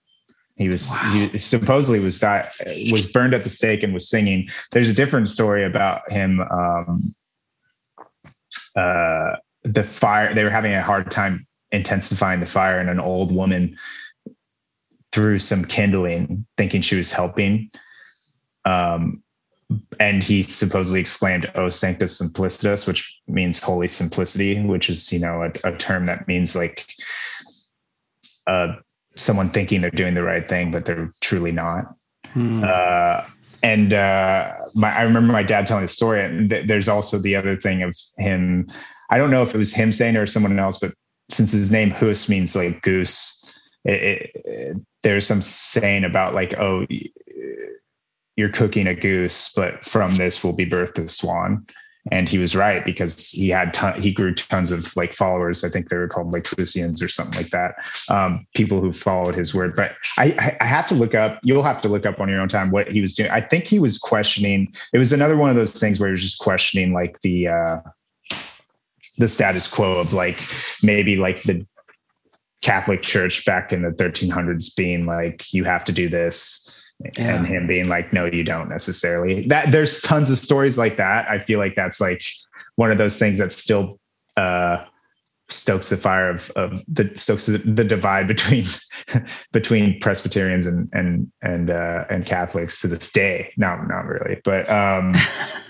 He 0.56 0.70
was 0.70 0.92
wow. 0.92 1.12
he 1.32 1.40
supposedly 1.40 2.00
was 2.00 2.20
died 2.20 2.50
was 2.92 3.08
burned 3.08 3.34
at 3.34 3.44
the 3.44 3.50
stake 3.50 3.82
and 3.82 3.94
was 3.94 4.10
singing. 4.10 4.50
There's 4.72 4.90
a 4.90 4.94
different 4.94 5.30
story 5.30 5.66
about 5.66 6.10
him. 6.12 6.42
Um, 6.42 7.16
uh, 8.76 9.36
the 9.64 9.84
fire 9.84 10.34
they 10.34 10.44
were 10.44 10.50
having 10.50 10.74
a 10.74 10.82
hard 10.82 11.10
time 11.10 11.48
intensifying 11.72 12.40
the 12.40 12.46
fire, 12.46 12.78
and 12.78 12.90
an 12.90 13.00
old 13.00 13.34
woman 13.34 13.76
threw 15.12 15.40
some 15.40 15.66
kindling, 15.66 16.46
thinking 16.58 16.82
she 16.82 16.96
was 16.96 17.12
helping. 17.12 17.72
Um, 18.66 19.24
and 20.00 20.24
he 20.24 20.44
supposedly 20.44 21.00
exclaimed, 21.00 21.52
"Oh, 21.56 21.70
sanctus 21.70 22.22
simplicitas," 22.22 22.88
which 22.88 23.12
means 23.28 23.58
holy 23.58 23.88
simplicity, 23.88 24.62
which 24.62 24.88
is 24.88 25.12
you 25.12 25.20
know 25.20 25.44
a, 25.44 25.68
a 25.68 25.76
term 25.78 26.06
that 26.06 26.28
means 26.28 26.56
like 26.56 26.86
uh, 28.46 28.76
someone 29.16 29.50
thinking 29.50 29.82
they're 29.82 29.92
doing 29.92 30.16
the 30.16 30.24
right 30.24 30.48
thing, 30.48 30.72
but 30.72 30.86
they're 30.86 31.12
truly 31.22 31.52
not. 31.52 31.96
Hmm. 32.34 32.64
Uh, 32.64 33.26
and 33.62 33.94
uh, 33.94 34.54
my, 34.76 34.94
I 34.94 35.04
remember 35.04 35.32
my 35.32 35.44
dad 35.44 35.68
telling 35.68 35.84
the 35.84 35.90
story, 35.90 36.24
and 36.24 36.50
th- 36.50 36.68
there's 36.68 36.90
also 36.90 37.18
the 37.18 37.36
other 37.36 37.56
thing 37.56 37.84
of 37.84 37.96
him. 38.18 38.68
I 39.10 39.18
don't 39.18 39.32
know 39.32 39.44
if 39.44 39.54
it 39.54 39.58
was 39.58 39.74
him 39.74 39.94
saying 39.94 40.16
it 40.16 40.20
or 40.20 40.28
someone 40.28 40.60
else, 40.60 40.80
but 40.80 40.94
since 41.30 41.52
his 41.52 41.72
name 41.72 41.92
Hus 41.92 42.28
means 42.28 42.56
like 42.56 42.82
goose, 42.82 43.50
it, 43.86 44.32
it, 44.36 44.78
there's 45.04 45.28
some 45.28 45.42
saying 45.42 46.04
about 46.04 46.34
like, 46.34 46.54
oh, 46.60 46.86
you're 48.36 48.50
cooking 48.50 48.88
a 48.88 48.96
goose, 48.96 49.54
but 49.56 49.84
from 49.86 50.16
this 50.16 50.44
will 50.44 50.54
be 50.54 50.70
birthed 50.70 51.04
a 51.04 51.08
swan. 51.08 51.66
And 52.12 52.28
he 52.28 52.38
was 52.38 52.56
right 52.56 52.84
because 52.84 53.30
he 53.30 53.50
had 53.50 53.74
ton, 53.74 54.02
he 54.02 54.12
grew 54.12 54.34
tons 54.34 54.72
of 54.72 54.94
like 54.98 55.14
followers. 55.14 55.64
I 55.64 55.70
think 55.70 55.90
they 55.90 55.96
were 55.96 56.10
called 56.10 56.34
like 56.34 56.44
Clusians 56.44 57.02
or 57.02 57.08
something 57.08 57.42
like 57.42 57.52
that. 57.52 57.76
Um, 58.10 58.46
people 58.56 58.82
who 58.82 58.92
followed 58.92 59.36
his 59.36 59.56
word. 59.56 59.74
But 59.76 59.94
I, 60.18 60.58
I 60.60 60.66
have 60.66 60.86
to 60.88 60.96
look 60.96 61.16
up. 61.16 61.40
You'll 61.44 61.64
have 61.64 61.82
to 61.82 61.88
look 61.88 62.06
up 62.06 62.20
on 62.20 62.28
your 62.28 62.42
own 62.42 62.50
time 62.50 62.72
what 62.72 62.90
he 62.92 63.00
was 63.00 63.16
doing. 63.16 63.32
I 63.32 63.40
think 63.40 63.64
he 63.64 63.80
was 63.80 63.98
questioning. 63.98 64.74
It 64.94 64.98
was 64.98 65.14
another 65.14 65.38
one 65.38 65.50
of 65.50 65.56
those 65.56 65.80
things 65.80 66.00
where 66.00 66.10
he 66.10 66.12
was 66.12 66.22
just 66.22 66.40
questioning 66.40 66.94
like 66.94 67.22
the 67.22 67.48
uh, 67.48 67.78
the 69.18 69.28
status 69.28 69.68
quo 69.68 70.00
of 70.00 70.12
like 70.12 70.42
maybe 70.82 71.16
like 71.16 71.44
the 71.44 71.66
Catholic 72.64 73.02
Church 73.02 73.46
back 73.46 73.72
in 73.72 73.84
the 73.84 73.90
1300s 73.90 74.76
being 74.76 75.06
like, 75.06 75.54
you 75.54 75.66
have 75.66 75.84
to 75.86 75.92
do 75.92 76.10
this. 76.10 76.73
Yeah. 77.18 77.36
And 77.36 77.48
him 77.48 77.68
being 77.68 77.90
like, 77.90 78.14
no, 78.14 78.26
you 78.26 78.44
don't 78.44 78.70
necessarily. 78.70 79.48
That 79.48 79.72
there's 79.72 80.02
tons 80.02 80.30
of 80.30 80.38
stories 80.38 80.78
like 80.78 80.98
that. 80.98 81.30
I 81.30 81.40
feel 81.40 81.60
like 81.60 81.76
that's 81.76 82.00
like 82.00 82.24
one 82.76 82.92
of 82.92 82.98
those 82.98 83.20
things 83.20 83.40
that 83.40 83.52
still 83.52 84.00
uh, 84.38 84.86
stokes 85.50 85.90
the 85.90 85.98
fire 85.98 86.30
of, 86.30 86.50
of 86.52 86.84
the 86.88 87.16
stokes 87.16 87.46
the, 87.46 87.58
the 87.60 87.84
divide 87.84 88.28
between 88.28 88.66
between 89.52 90.00
Presbyterians 90.00 90.66
and 90.66 90.90
and 90.94 91.32
and 91.42 91.70
uh, 91.70 92.06
and 92.10 92.26
Catholics 92.26 92.82
to 92.82 92.88
this 92.88 93.12
day. 93.12 93.54
No, 93.58 93.76
not 93.84 94.06
really, 94.06 94.40
but 94.44 94.70
um, 94.70 95.14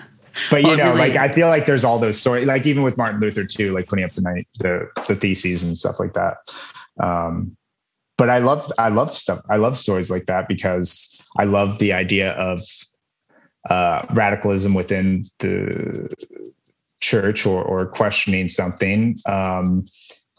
but 0.52 0.62
you 0.62 0.70
well, 0.70 0.78
know, 0.78 0.86
really, 0.94 1.10
like 1.10 1.16
I 1.16 1.34
feel 1.34 1.48
like 1.48 1.66
there's 1.66 1.84
all 1.84 2.00
those 2.00 2.20
stories, 2.20 2.46
like 2.46 2.66
even 2.66 2.84
with 2.84 2.98
Martin 2.98 3.20
Luther 3.20 3.46
too, 3.46 3.72
like 3.72 3.88
putting 3.88 4.06
up 4.06 4.12
the 4.12 4.22
night 4.22 4.48
the 4.60 4.88
the 5.08 5.16
theses 5.16 5.64
and 5.64 5.78
stuff 5.78 6.00
like 6.00 6.14
that. 6.14 6.38
Um, 7.00 7.58
but 8.18 8.30
I 8.30 8.38
love 8.38 8.72
I 8.78 8.90
love 8.90 9.16
stuff. 9.16 9.40
I 9.50 9.58
love 9.58 9.78
stories 9.78 10.12
like 10.12 10.26
that 10.28 10.48
because 10.48 11.13
I 11.38 11.46
love 11.46 11.80
the 11.80 11.94
idea 11.94 12.34
of 12.34 12.62
uh, 13.70 14.06
radicalism 14.14 14.74
within 14.74 15.24
the 15.40 16.14
church 17.00 17.46
or 17.46 17.64
or 17.64 17.86
questioning 17.86 18.48
something 18.48 19.18
um, 19.26 19.86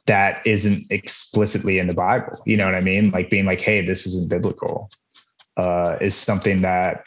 that 0.06 0.46
isn't 0.46 0.86
explicitly 0.90 1.78
in 1.78 1.86
the 1.86 1.94
Bible. 1.94 2.40
You 2.46 2.56
know 2.56 2.66
what 2.66 2.74
I 2.74 2.80
mean? 2.80 3.10
Like 3.10 3.30
being 3.30 3.46
like, 3.46 3.60
"Hey, 3.60 3.80
this 3.84 4.06
isn't 4.06 4.30
biblical," 4.30 4.88
uh, 5.56 5.96
is 6.00 6.14
something 6.14 6.62
that 6.62 7.06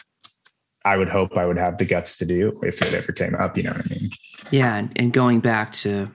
I 0.86 0.98
would 0.98 1.10
hope 1.10 1.38
I 1.38 1.46
would 1.46 1.58
have 1.58 1.78
the 1.78 1.86
guts 1.86 2.18
to 2.18 2.26
do 2.26 2.60
if 2.64 2.82
it 2.82 2.94
ever 2.94 3.12
came 3.12 3.36
up. 3.36 3.58
You 3.58 3.64
know 3.64 3.72
what 3.72 3.86
I 3.86 3.96
mean? 3.96 4.10
Yeah, 4.52 4.88
and 4.96 5.12
going 5.12 5.40
back 5.40 5.72
to 5.84 6.12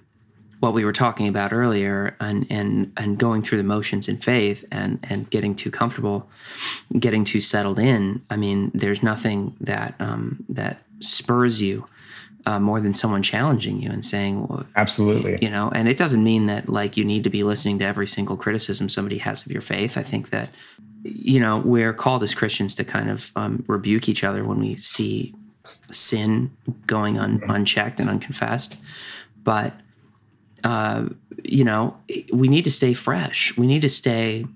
what 0.63 0.75
we 0.75 0.85
were 0.85 0.93
talking 0.93 1.27
about 1.27 1.53
earlier 1.53 2.15
and 2.21 2.47
and 2.49 2.93
and 2.97 3.19
going 3.19 3.43
through 3.43 3.59
the 3.59 3.65
motions 3.65 4.09
in 4.09 4.17
faith 4.17 4.65
and 4.71 5.01
and 5.03 5.29
getting 5.29 5.57
too 5.57 5.73
comfortable 5.73 6.31
getting 7.01 7.25
too 7.25 7.41
settled 7.41 7.81
in 7.81 8.23
i 8.31 8.37
mean 8.37 8.71
there's 8.73 9.03
nothing 9.03 9.57
that 9.61 9.93
um, 9.99 10.45
that 10.49 10.79
spurs 11.01 11.61
you 11.61 11.85
uh, 12.47 12.61
more 12.61 12.81
than 12.81 12.95
someone 12.95 13.25
challenging 13.25 13.83
you 13.83 13.91
and 13.91 14.05
saying 14.05 14.47
well, 14.47 14.65
absolutely. 14.77 15.37
you 15.43 15.51
know 15.51 15.69
and 15.75 15.89
it 15.89 15.97
doesn't 15.97 16.23
mean 16.23 16.47
that 16.47 16.69
like 16.69 16.97
you 16.97 17.05
need 17.05 17.25
to 17.25 17.31
be 17.31 17.43
listening 17.43 17.81
to 17.81 17.85
every 17.85 18.07
single 18.07 18.37
criticism 18.37 18.89
somebody 18.89 19.19
has 19.19 19.45
of 19.45 19.51
your 19.51 19.63
faith. 19.63 19.99
I 19.99 20.05
think 20.05 20.31
that 20.31 20.49
you 21.03 21.41
know 21.41 21.59
we're 21.59 21.93
called 21.93 22.23
as 22.23 22.33
christians 22.33 22.77
to 22.77 22.85
kind 22.85 23.11
of 23.11 23.33
um, 23.35 23.65
rebuke 23.67 24.09
each 24.09 24.23
other 24.23 24.45
when 24.45 24.61
we 24.61 24.77
see 24.77 25.35
sin 25.65 26.57
going 26.87 27.19
un- 27.19 27.41
mm-hmm. 27.41 27.51
unchecked 27.51 27.99
and 27.99 28.09
unconfessed. 28.09 28.77
But 29.43 29.75
uh, 30.65 31.07
you 31.45 31.65
know, 31.65 31.97
we 32.33 32.49
need 32.49 32.65
to 32.65 32.71
stay 32.71 32.95
fresh. 32.95 33.57
We 33.57 33.67
need 33.67 33.83
to 33.83 33.89
stay 33.89 34.47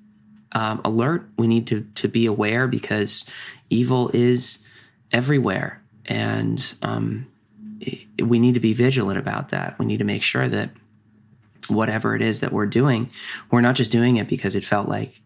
um, 0.52 0.80
alert. 0.84 1.28
We 1.36 1.46
need 1.46 1.66
to 1.68 1.86
to 1.96 2.08
be 2.08 2.26
aware 2.26 2.68
because 2.68 3.28
evil 3.70 4.10
is 4.14 4.64
everywhere, 5.12 5.82
and 6.06 6.74
um, 6.82 7.26
we 8.22 8.38
need 8.38 8.54
to 8.54 8.60
be 8.60 8.72
vigilant 8.72 9.18
about 9.18 9.50
that. 9.50 9.78
We 9.78 9.86
need 9.86 9.98
to 9.98 10.04
make 10.04 10.22
sure 10.22 10.48
that 10.48 10.70
whatever 11.68 12.14
it 12.14 12.22
is 12.22 12.40
that 12.40 12.52
we're 12.52 12.66
doing, 12.66 13.10
we're 13.50 13.60
not 13.60 13.74
just 13.74 13.92
doing 13.92 14.16
it 14.16 14.28
because 14.28 14.54
it 14.54 14.64
felt 14.64 14.88
like 14.88 15.20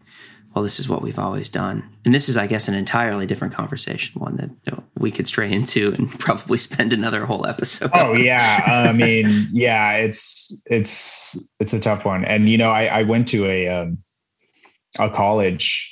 well, 0.53 0.63
this 0.63 0.79
is 0.79 0.89
what 0.89 1.01
we've 1.01 1.19
always 1.19 1.49
done. 1.49 1.83
And 2.03 2.13
this 2.13 2.27
is, 2.27 2.35
I 2.35 2.45
guess, 2.45 2.67
an 2.67 2.73
entirely 2.73 3.25
different 3.25 3.53
conversation, 3.53 4.19
one 4.19 4.35
that 4.37 4.83
we 4.97 5.11
could 5.11 5.27
stray 5.27 5.51
into 5.53 5.93
and 5.93 6.09
probably 6.19 6.57
spend 6.57 6.93
another 6.93 7.25
whole 7.25 7.47
episode. 7.47 7.91
Oh 7.93 8.13
on. 8.13 8.23
yeah, 8.23 8.87
I 8.87 8.91
mean, 8.95 9.47
yeah, 9.51 9.93
it's 9.93 10.61
it's 10.65 11.49
it's 11.59 11.73
a 11.73 11.79
tough 11.79 12.05
one. 12.05 12.25
And 12.25 12.49
you 12.49 12.57
know, 12.57 12.69
I, 12.69 12.85
I 12.85 13.03
went 13.03 13.27
to 13.29 13.45
a 13.45 13.67
um, 13.67 13.97
a 14.99 15.09
college. 15.09 15.87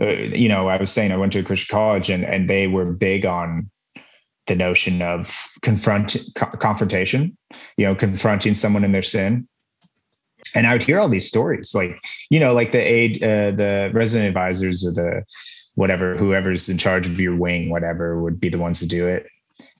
Uh, 0.00 0.06
you 0.06 0.48
know, 0.48 0.68
I 0.68 0.78
was 0.78 0.90
saying 0.90 1.12
I 1.12 1.16
went 1.16 1.32
to 1.34 1.40
a 1.40 1.44
Christian 1.44 1.72
college, 1.72 2.10
and 2.10 2.24
and 2.24 2.50
they 2.50 2.66
were 2.66 2.92
big 2.92 3.24
on 3.24 3.70
the 4.48 4.56
notion 4.56 5.02
of 5.02 5.32
confront 5.62 6.16
co- 6.34 6.50
confrontation. 6.58 7.36
You 7.76 7.86
know, 7.86 7.94
confronting 7.94 8.54
someone 8.54 8.82
in 8.82 8.92
their 8.92 9.02
sin 9.02 9.46
and 10.54 10.66
I 10.66 10.72
would 10.72 10.82
hear 10.82 10.98
all 10.98 11.08
these 11.08 11.28
stories, 11.28 11.74
like 11.74 12.02
you 12.30 12.40
know, 12.40 12.52
like 12.52 12.72
the 12.72 12.80
aid, 12.80 13.22
uh, 13.22 13.52
the 13.52 13.90
resident 13.92 14.28
advisors 14.28 14.84
or 14.84 14.92
the 14.92 15.24
whatever, 15.74 16.16
whoever's 16.16 16.68
in 16.68 16.78
charge 16.78 17.06
of 17.06 17.18
your 17.18 17.34
wing, 17.36 17.70
whatever, 17.70 18.20
would 18.20 18.38
be 18.40 18.48
the 18.48 18.58
ones 18.58 18.78
to 18.80 18.86
do 18.86 19.06
it, 19.06 19.26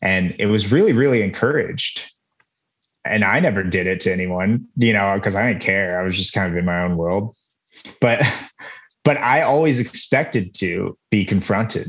and 0.00 0.34
it 0.38 0.46
was 0.46 0.72
really, 0.72 0.92
really 0.92 1.22
encouraged. 1.22 2.10
And 3.04 3.24
I 3.24 3.40
never 3.40 3.64
did 3.64 3.88
it 3.88 4.00
to 4.02 4.12
anyone, 4.12 4.66
you 4.76 4.92
know, 4.92 5.14
because 5.16 5.34
I 5.34 5.48
didn't 5.48 5.62
care. 5.62 6.00
I 6.00 6.04
was 6.04 6.16
just 6.16 6.32
kind 6.32 6.50
of 6.52 6.56
in 6.56 6.64
my 6.64 6.82
own 6.82 6.96
world, 6.96 7.34
but 8.00 8.22
but 9.04 9.16
I 9.16 9.42
always 9.42 9.80
expected 9.80 10.54
to 10.56 10.96
be 11.10 11.24
confronted. 11.24 11.88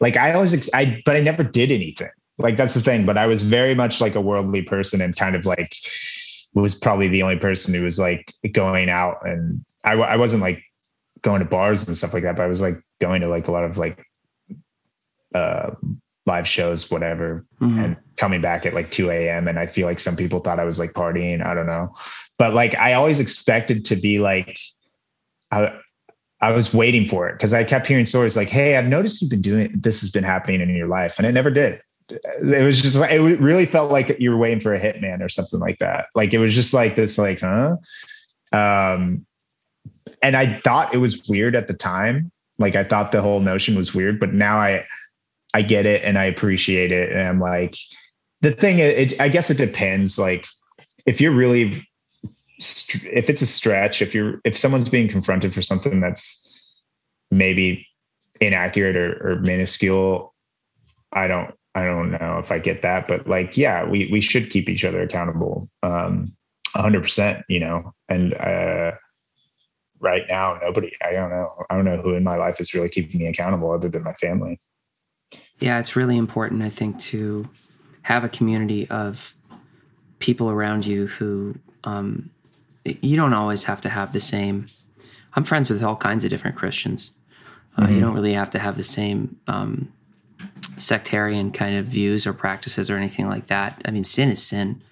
Like 0.00 0.16
I 0.16 0.32
always, 0.32 0.54
ex- 0.54 0.70
I 0.74 1.02
but 1.04 1.16
I 1.16 1.20
never 1.20 1.42
did 1.42 1.70
anything. 1.70 2.10
Like 2.38 2.56
that's 2.56 2.74
the 2.74 2.80
thing. 2.80 3.04
But 3.04 3.18
I 3.18 3.26
was 3.26 3.42
very 3.42 3.74
much 3.74 4.00
like 4.00 4.14
a 4.14 4.20
worldly 4.20 4.62
person 4.62 5.00
and 5.00 5.16
kind 5.16 5.34
of 5.34 5.44
like 5.44 5.74
was 6.60 6.74
probably 6.74 7.08
the 7.08 7.22
only 7.22 7.36
person 7.36 7.74
who 7.74 7.82
was 7.82 7.98
like 7.98 8.32
going 8.52 8.88
out 8.88 9.26
and 9.26 9.64
I, 9.84 9.92
I 9.92 10.16
wasn't 10.16 10.42
like 10.42 10.62
going 11.22 11.40
to 11.40 11.46
bars 11.46 11.86
and 11.86 11.96
stuff 11.96 12.14
like 12.14 12.22
that, 12.22 12.36
but 12.36 12.42
I 12.42 12.46
was 12.46 12.60
like 12.60 12.74
going 13.00 13.20
to 13.22 13.28
like 13.28 13.48
a 13.48 13.52
lot 13.52 13.64
of 13.64 13.78
like 13.78 14.04
uh 15.34 15.74
live 16.26 16.46
shows, 16.46 16.90
whatever, 16.90 17.44
mm-hmm. 17.60 17.78
and 17.78 17.96
coming 18.16 18.40
back 18.40 18.66
at 18.66 18.74
like 18.74 18.90
2 18.90 19.10
a.m. 19.10 19.48
And 19.48 19.58
I 19.58 19.66
feel 19.66 19.86
like 19.86 19.98
some 19.98 20.14
people 20.14 20.40
thought 20.40 20.60
I 20.60 20.64
was 20.64 20.78
like 20.78 20.92
partying. 20.92 21.44
I 21.44 21.54
don't 21.54 21.66
know. 21.66 21.94
But 22.38 22.54
like 22.54 22.76
I 22.76 22.92
always 22.94 23.18
expected 23.18 23.84
to 23.86 23.96
be 23.96 24.18
like 24.18 24.58
I 25.50 25.78
I 26.40 26.52
was 26.52 26.72
waiting 26.72 27.08
for 27.08 27.28
it 27.28 27.32
because 27.32 27.52
I 27.52 27.64
kept 27.64 27.86
hearing 27.86 28.06
stories 28.06 28.36
like, 28.36 28.48
hey, 28.48 28.76
I've 28.76 28.86
noticed 28.86 29.20
you've 29.20 29.30
been 29.30 29.42
doing 29.42 29.72
this 29.74 30.00
has 30.02 30.10
been 30.10 30.24
happening 30.24 30.60
in 30.60 30.68
your 30.70 30.86
life. 30.86 31.18
And 31.18 31.26
it 31.26 31.32
never 31.32 31.50
did. 31.50 31.80
It 32.10 32.64
was 32.64 32.80
just 32.80 32.96
like 32.96 33.12
it 33.12 33.40
really 33.40 33.66
felt 33.66 33.90
like 33.90 34.18
you 34.18 34.30
were 34.30 34.36
waiting 34.36 34.60
for 34.60 34.74
a 34.74 34.80
hitman 34.80 35.22
or 35.22 35.28
something 35.28 35.60
like 35.60 35.78
that. 35.78 36.06
Like 36.14 36.32
it 36.32 36.38
was 36.38 36.54
just 36.54 36.72
like 36.72 36.96
this, 36.96 37.18
like, 37.18 37.40
huh? 37.40 37.76
Um, 38.52 39.26
and 40.22 40.36
I 40.36 40.54
thought 40.54 40.94
it 40.94 40.98
was 40.98 41.28
weird 41.28 41.54
at 41.54 41.68
the 41.68 41.74
time. 41.74 42.32
Like 42.58 42.74
I 42.76 42.84
thought 42.84 43.12
the 43.12 43.22
whole 43.22 43.40
notion 43.40 43.76
was 43.76 43.94
weird, 43.94 44.18
but 44.18 44.32
now 44.32 44.56
I 44.56 44.84
I 45.54 45.62
get 45.62 45.86
it 45.86 46.02
and 46.04 46.18
I 46.18 46.24
appreciate 46.24 46.92
it. 46.92 47.12
And 47.12 47.26
I'm 47.26 47.40
like, 47.40 47.76
the 48.40 48.52
thing, 48.52 48.78
it, 48.78 49.18
I 49.20 49.28
guess 49.28 49.50
it 49.50 49.58
depends. 49.58 50.18
Like 50.18 50.46
if 51.06 51.20
you're 51.20 51.34
really, 51.34 51.86
if 52.58 53.30
it's 53.30 53.42
a 53.42 53.46
stretch, 53.46 54.02
if 54.02 54.14
you're, 54.14 54.40
if 54.44 54.56
someone's 54.56 54.88
being 54.88 55.08
confronted 55.08 55.54
for 55.54 55.62
something 55.62 56.00
that's 56.00 56.82
maybe 57.30 57.86
inaccurate 58.40 58.96
or, 58.96 59.26
or 59.26 59.40
minuscule, 59.40 60.34
I 61.12 61.26
don't, 61.26 61.54
I 61.78 61.84
don't 61.84 62.10
know 62.10 62.38
if 62.42 62.50
I 62.50 62.58
get 62.58 62.82
that, 62.82 63.06
but 63.06 63.28
like, 63.28 63.56
yeah, 63.56 63.84
we, 63.84 64.08
we 64.10 64.20
should 64.20 64.50
keep 64.50 64.68
each 64.68 64.84
other 64.84 65.02
accountable. 65.02 65.68
Um, 65.82 66.36
hundred 66.74 67.02
percent, 67.02 67.44
you 67.48 67.60
know, 67.60 67.94
and, 68.08 68.34
uh, 68.34 68.92
right 70.00 70.24
now, 70.28 70.58
nobody, 70.62 70.90
I 71.04 71.12
don't 71.12 71.30
know. 71.30 71.50
I 71.68 71.74
don't 71.76 71.84
know 71.84 71.96
who 71.96 72.14
in 72.14 72.24
my 72.24 72.36
life 72.36 72.60
is 72.60 72.74
really 72.74 72.88
keeping 72.88 73.20
me 73.20 73.26
accountable 73.26 73.70
other 73.70 73.88
than 73.88 74.02
my 74.02 74.14
family. 74.14 74.58
Yeah, 75.60 75.78
it's 75.80 75.96
really 75.96 76.16
important, 76.16 76.62
I 76.62 76.68
think, 76.68 76.98
to 77.12 77.48
have 78.02 78.24
a 78.24 78.28
community 78.28 78.88
of 78.90 79.34
people 80.18 80.50
around 80.50 80.86
you 80.86 81.06
who 81.06 81.54
um, 81.84 82.30
you 82.84 83.16
don't 83.16 83.34
always 83.34 83.64
have 83.64 83.80
to 83.82 83.88
have 83.88 84.12
the 84.12 84.20
same. 84.20 84.66
I'm 85.34 85.44
friends 85.44 85.68
with 85.68 85.82
all 85.82 85.96
kinds 85.96 86.24
of 86.24 86.30
different 86.30 86.56
Christians. 86.56 87.12
Uh, 87.76 87.82
mm-hmm. 87.82 87.94
You 87.94 88.00
don't 88.00 88.14
really 88.14 88.34
have 88.34 88.50
to 88.50 88.58
have 88.58 88.76
the 88.76 88.84
same 88.84 89.36
um, 89.46 89.92
sectarian 90.76 91.50
kind 91.50 91.76
of 91.76 91.86
views 91.86 92.26
or 92.26 92.32
practices 92.32 92.90
or 92.90 92.96
anything 92.96 93.28
like 93.28 93.46
that. 93.48 93.80
I 93.84 93.90
mean, 93.90 94.04
sin 94.04 94.30
is 94.30 94.42
sin. 94.42 94.82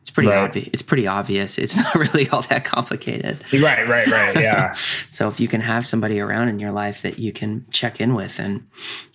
It's 0.00 0.10
pretty 0.10 0.28
right. 0.28 0.44
obvious. 0.44 0.68
It's 0.72 0.82
pretty 0.82 1.06
obvious. 1.06 1.56
It's 1.56 1.76
not 1.84 1.94
really 1.94 2.28
all 2.28 2.42
that 2.42 2.64
complicated. 2.64 3.40
Right, 3.52 3.88
right, 3.88 4.06
right. 4.06 4.36
Yeah. 4.40 4.72
so 5.08 5.28
if 5.28 5.40
you 5.40 5.48
can 5.48 5.62
have 5.62 5.86
somebody 5.86 6.20
around 6.20 6.48
in 6.48 6.58
your 6.58 6.72
life 6.72 7.02
that 7.02 7.18
you 7.18 7.32
can 7.32 7.64
check 7.70 8.00
in 8.00 8.14
with 8.14 8.38
and 8.38 8.66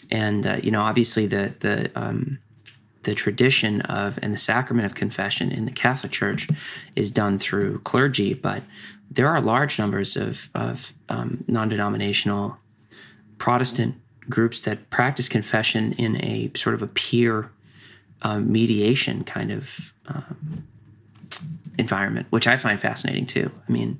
and 0.09 0.47
uh, 0.47 0.59
you 0.63 0.71
know 0.71 0.81
obviously 0.81 1.27
the 1.27 1.53
the 1.59 1.91
um, 1.95 2.39
the 3.03 3.13
tradition 3.13 3.81
of 3.81 4.17
and 4.21 4.33
the 4.33 4.37
sacrament 4.37 4.85
of 4.85 4.95
confession 4.95 5.51
in 5.51 5.65
the 5.65 5.71
Catholic 5.71 6.11
Church 6.11 6.47
is 6.95 7.11
done 7.11 7.39
through 7.39 7.79
clergy, 7.79 8.33
but 8.33 8.63
there 9.11 9.27
are 9.27 9.41
large 9.41 9.77
numbers 9.79 10.17
of 10.17 10.49
of 10.55 10.93
um, 11.07 11.43
non-denominational 11.47 12.57
Protestant 13.37 13.95
groups 14.29 14.61
that 14.61 14.89
practice 14.89 15.27
confession 15.27 15.93
in 15.93 16.15
a 16.23 16.51
sort 16.55 16.75
of 16.75 16.81
a 16.81 16.87
peer 16.87 17.51
uh, 18.21 18.39
mediation 18.39 19.23
kind 19.23 19.51
of 19.51 19.93
uh, 20.07 20.21
environment, 21.77 22.27
which 22.29 22.47
I 22.47 22.57
find 22.57 22.79
fascinating 22.79 23.25
too. 23.25 23.51
I 23.67 23.71
mean, 23.71 23.99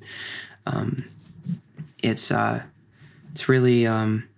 um, 0.66 1.04
it's 2.02 2.30
uh, 2.30 2.62
it's 3.32 3.48
really 3.48 3.86
um, 3.86 4.28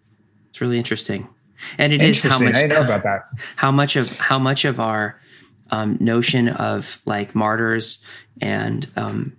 it's 0.51 0.61
really 0.61 0.78
interesting 0.78 1.28
and 1.78 1.93
it 1.93 2.03
is 2.03 2.22
how 2.22 2.38
much 2.38 2.57
I 2.57 2.66
know 2.66 2.82
about 2.82 3.03
that. 3.05 3.28
How 3.57 3.70
much 3.70 3.97
of 3.97 4.11
how 4.12 4.38
much 4.38 4.64
of 4.64 4.80
our 4.80 5.18
um, 5.70 5.97
notion 6.01 6.49
of 6.49 7.01
like 7.07 7.34
martyrs 7.34 8.05
and 8.40 8.88
um, 8.97 9.36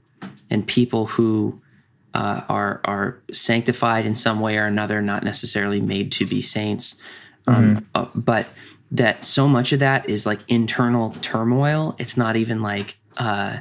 and 0.50 0.66
people 0.66 1.06
who 1.06 1.62
uh, 2.14 2.42
are 2.50 2.82
are 2.86 3.22
sanctified 3.32 4.06
in 4.06 4.16
some 4.16 4.40
way 4.40 4.58
or 4.58 4.66
another, 4.66 5.02
not 5.02 5.24
necessarily 5.24 5.82
made 5.82 6.12
to 6.14 6.26
be 6.26 6.42
saints, 6.42 7.00
um, 7.48 7.76
mm-hmm. 7.76 7.86
uh, 7.96 8.08
but 8.14 8.48
that 8.92 9.24
so 9.24 9.48
much 9.48 9.74
of 9.74 9.80
that 9.80 10.08
is 10.10 10.26
like 10.26 10.40
internal 10.48 11.12
turmoil. 11.22 11.96
It's 11.98 12.16
not 12.16 12.36
even 12.36 12.62
like 12.62 12.98
uh, 13.18 13.60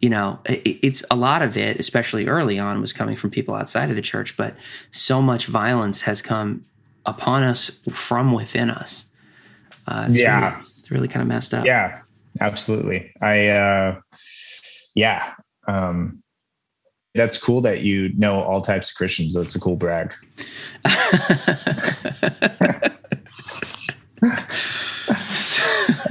you 0.00 0.10
know, 0.10 0.38
it, 0.44 0.78
it's 0.82 1.04
a 1.10 1.16
lot 1.16 1.42
of 1.42 1.56
it, 1.56 1.78
especially 1.78 2.26
early 2.26 2.58
on, 2.58 2.80
was 2.80 2.92
coming 2.92 3.16
from 3.16 3.30
people 3.30 3.54
outside 3.54 3.90
of 3.90 3.96
the 3.96 4.02
church, 4.02 4.36
but 4.36 4.54
so 4.90 5.22
much 5.22 5.46
violence 5.46 6.02
has 6.02 6.20
come 6.22 6.64
upon 7.04 7.42
us 7.42 7.70
from 7.90 8.32
within 8.32 8.70
us. 8.70 9.06
Uh, 9.86 10.06
it's 10.08 10.18
yeah, 10.18 10.56
really, 10.56 10.66
it's 10.78 10.90
really 10.90 11.08
kind 11.08 11.22
of 11.22 11.28
messed 11.28 11.54
up. 11.54 11.64
Yeah, 11.64 12.02
absolutely. 12.40 13.12
I 13.20 13.48
uh, 13.48 14.00
yeah, 14.94 15.34
um, 15.66 16.22
that's 17.16 17.38
cool 17.38 17.60
that 17.62 17.82
you 17.82 18.12
know 18.16 18.40
all 18.40 18.60
types 18.60 18.90
of 18.90 18.96
Christians. 18.96 19.34
That's 19.34 19.54
a 19.54 19.60
cool 19.60 19.76
brag. 19.76 20.14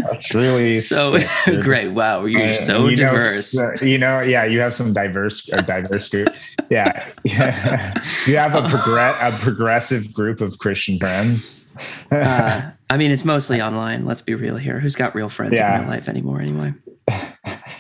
That's 0.04 0.34
really 0.34 0.76
so 0.76 1.18
great. 1.62 1.90
Wow, 1.90 2.26
you're 2.26 2.48
uh, 2.48 2.52
so 2.52 2.88
you 2.88 2.96
diverse. 2.96 3.56
Know, 3.56 3.74
you 3.82 3.98
know, 3.98 4.22
yeah, 4.22 4.46
you 4.46 4.60
have 4.60 4.74
some 4.74 4.94
diverse, 4.94 5.50
a 5.52 5.62
diverse 5.62 6.10
group. 6.10 6.30
Yeah, 6.70 7.06
yeah. 7.24 8.02
you 8.28 8.38
have 8.38 8.56
a 8.56 8.68
progress, 8.68 9.18
a 9.22 9.44
progressive 9.44 10.14
group 10.14 10.42
of 10.42 10.58
Christian 10.60 11.00
friends. 11.00 11.74
uh, 12.12 12.72
I 12.90 12.98
mean, 12.98 13.12
it's 13.12 13.26
mostly 13.26 13.62
online. 13.62 14.06
Let's 14.06 14.22
be 14.22 14.36
real 14.36 14.58
here. 14.58 14.80
Who's 14.80 14.96
got 14.96 15.16
real 15.16 15.30
friends 15.30 15.54
yeah. 15.54 15.76
in 15.76 15.82
real 15.82 15.90
life 15.90 16.08
anymore? 16.08 16.40
Anyway. 16.40 16.74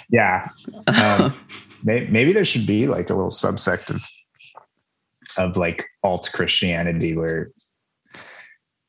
yeah. 0.09 0.45
Um, 0.87 1.33
maybe 1.85 2.33
there 2.33 2.45
should 2.45 2.67
be 2.67 2.87
like 2.87 3.09
a 3.09 3.13
little 3.13 3.29
subsect 3.29 3.89
of 3.89 4.03
of 5.37 5.57
like 5.57 5.85
alt 6.03 6.29
Christianity 6.33 7.15
where 7.15 7.51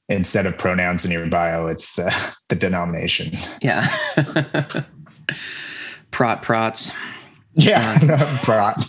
instead 0.08 0.46
of 0.46 0.56
pronouns 0.58 1.04
in 1.04 1.10
your 1.10 1.26
bio, 1.26 1.66
it's 1.66 1.96
the, 1.96 2.36
the 2.48 2.56
denomination. 2.56 3.32
Yeah. 3.60 3.88
Prot 6.10 6.42
prots. 6.42 6.92
Yeah, 7.54 7.98
um, 8.02 8.38
prot. 8.42 8.84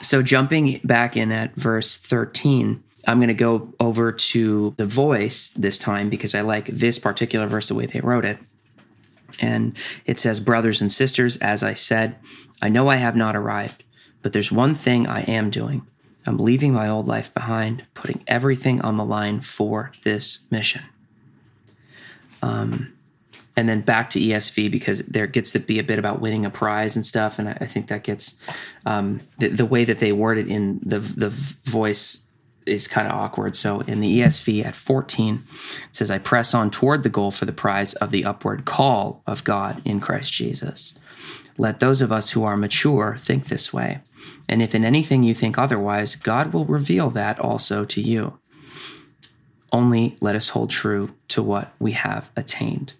so 0.00 0.22
jumping 0.22 0.80
back 0.84 1.16
in 1.16 1.32
at 1.32 1.54
verse 1.56 1.98
13, 1.98 2.82
I'm 3.06 3.18
going 3.18 3.28
to 3.28 3.34
go 3.34 3.74
over 3.80 4.12
to 4.12 4.74
the 4.76 4.86
voice 4.86 5.48
this 5.48 5.78
time 5.78 6.08
because 6.08 6.34
I 6.34 6.42
like 6.42 6.66
this 6.66 6.98
particular 6.98 7.48
verse 7.48 7.68
the 7.68 7.74
way 7.74 7.86
they 7.86 8.00
wrote 8.00 8.24
it. 8.24 8.38
And 9.40 9.76
it 10.04 10.18
says, 10.18 10.40
Brothers 10.40 10.80
and 10.80 10.90
sisters, 10.90 11.36
as 11.38 11.62
I 11.62 11.74
said, 11.74 12.16
I 12.60 12.68
know 12.68 12.88
I 12.88 12.96
have 12.96 13.16
not 13.16 13.36
arrived, 13.36 13.84
but 14.22 14.32
there's 14.32 14.50
one 14.50 14.74
thing 14.74 15.06
I 15.06 15.22
am 15.22 15.50
doing 15.50 15.86
I'm 16.28 16.36
leaving 16.36 16.74
my 16.74 16.88
old 16.88 17.06
life 17.06 17.32
behind, 17.32 17.86
putting 17.94 18.22
everything 18.26 18.82
on 18.82 18.98
the 18.98 19.04
line 19.04 19.40
for 19.40 19.92
this 20.02 20.40
mission. 20.50 20.82
Um, 22.42 22.92
and 23.56 23.66
then 23.68 23.80
back 23.80 24.10
to 24.10 24.20
ESV 24.20 24.70
because 24.70 25.00
there 25.06 25.26
gets 25.26 25.52
to 25.52 25.58
be 25.58 25.78
a 25.78 25.82
bit 25.82 25.98
about 25.98 26.20
winning 26.20 26.44
a 26.44 26.50
prize 26.50 26.96
and 26.96 27.04
stuff, 27.04 27.38
and 27.38 27.48
I, 27.48 27.58
I 27.62 27.66
think 27.66 27.88
that 27.88 28.04
gets 28.04 28.40
um, 28.84 29.20
the, 29.38 29.48
the, 29.48 29.64
way 29.64 29.84
that 29.84 30.00
they 30.00 30.12
word 30.12 30.38
it 30.38 30.48
in 30.48 30.80
the 30.84 31.00
the 31.00 31.30
voice 31.30 32.27
is 32.68 32.86
kind 32.86 33.08
of 33.08 33.14
awkward. 33.14 33.56
So 33.56 33.80
in 33.80 34.00
the 34.00 34.20
ESV 34.20 34.64
at 34.64 34.76
14, 34.76 35.42
it 35.88 35.94
says, 35.94 36.10
"I 36.10 36.18
press 36.18 36.54
on 36.54 36.70
toward 36.70 37.02
the 37.02 37.08
goal 37.08 37.30
for 37.30 37.44
the 37.44 37.52
prize 37.52 37.94
of 37.94 38.10
the 38.10 38.24
upward 38.24 38.64
call 38.64 39.22
of 39.26 39.44
God 39.44 39.82
in 39.84 40.00
Christ 40.00 40.32
Jesus." 40.32 40.94
Let 41.56 41.80
those 41.80 42.02
of 42.02 42.12
us 42.12 42.30
who 42.30 42.44
are 42.44 42.56
mature 42.56 43.16
think 43.18 43.46
this 43.46 43.72
way. 43.72 44.00
And 44.48 44.62
if 44.62 44.74
in 44.74 44.84
anything 44.84 45.22
you 45.22 45.34
think 45.34 45.58
otherwise, 45.58 46.14
God 46.14 46.52
will 46.52 46.64
reveal 46.64 47.10
that 47.10 47.38
also 47.40 47.84
to 47.86 48.00
you. 48.00 48.38
Only 49.72 50.16
let 50.20 50.36
us 50.36 50.50
hold 50.50 50.70
true 50.70 51.14
to 51.28 51.42
what 51.42 51.72
we 51.78 51.92
have 51.92 52.30
attained. 52.36 52.94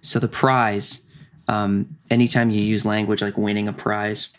So 0.00 0.18
the 0.18 0.28
prize, 0.28 1.06
um, 1.48 1.96
anytime 2.10 2.50
you 2.50 2.60
use 2.60 2.84
language 2.84 3.22
like 3.22 3.38
winning 3.38 3.68
a 3.68 3.72
prize, 3.72 4.30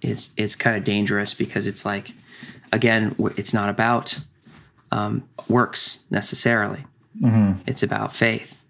it's 0.00 0.32
is 0.36 0.56
kind 0.56 0.76
of 0.76 0.84
dangerous 0.84 1.34
because 1.34 1.66
it's 1.66 1.84
like, 1.84 2.14
again, 2.72 3.14
it's 3.36 3.54
not 3.54 3.68
about 3.68 4.18
um, 4.90 5.28
works 5.48 6.04
necessarily. 6.10 6.84
Mm-hmm. 7.20 7.62
It's 7.66 7.82
about 7.82 8.14
faith. 8.14 8.62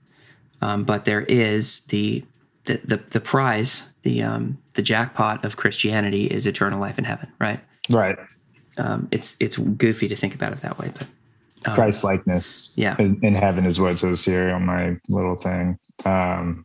Um, 0.60 0.84
but 0.84 1.04
there 1.04 1.22
is 1.22 1.84
the 1.86 2.24
the 2.64 2.80
the, 2.84 2.96
the 3.10 3.20
prize, 3.20 3.94
the 4.02 4.22
um, 4.22 4.58
the 4.74 4.82
jackpot 4.82 5.44
of 5.44 5.56
Christianity 5.56 6.26
is 6.26 6.46
eternal 6.46 6.80
life 6.80 6.98
in 6.98 7.04
heaven, 7.04 7.32
right? 7.40 7.60
Right. 7.90 8.16
Um, 8.78 9.08
it's 9.10 9.36
it's 9.40 9.56
goofy 9.56 10.08
to 10.08 10.16
think 10.16 10.34
about 10.34 10.52
it 10.52 10.60
that 10.60 10.78
way, 10.78 10.92
but 10.96 11.06
um, 11.66 11.74
Christ 11.74 12.04
likeness, 12.04 12.72
yeah, 12.76 12.96
in 12.98 13.34
heaven 13.34 13.66
is 13.66 13.80
what 13.80 13.92
it 13.92 13.98
says 13.98 14.24
here 14.24 14.54
on 14.54 14.64
my 14.64 14.96
little 15.08 15.36
thing. 15.36 15.78
Um, 16.04 16.64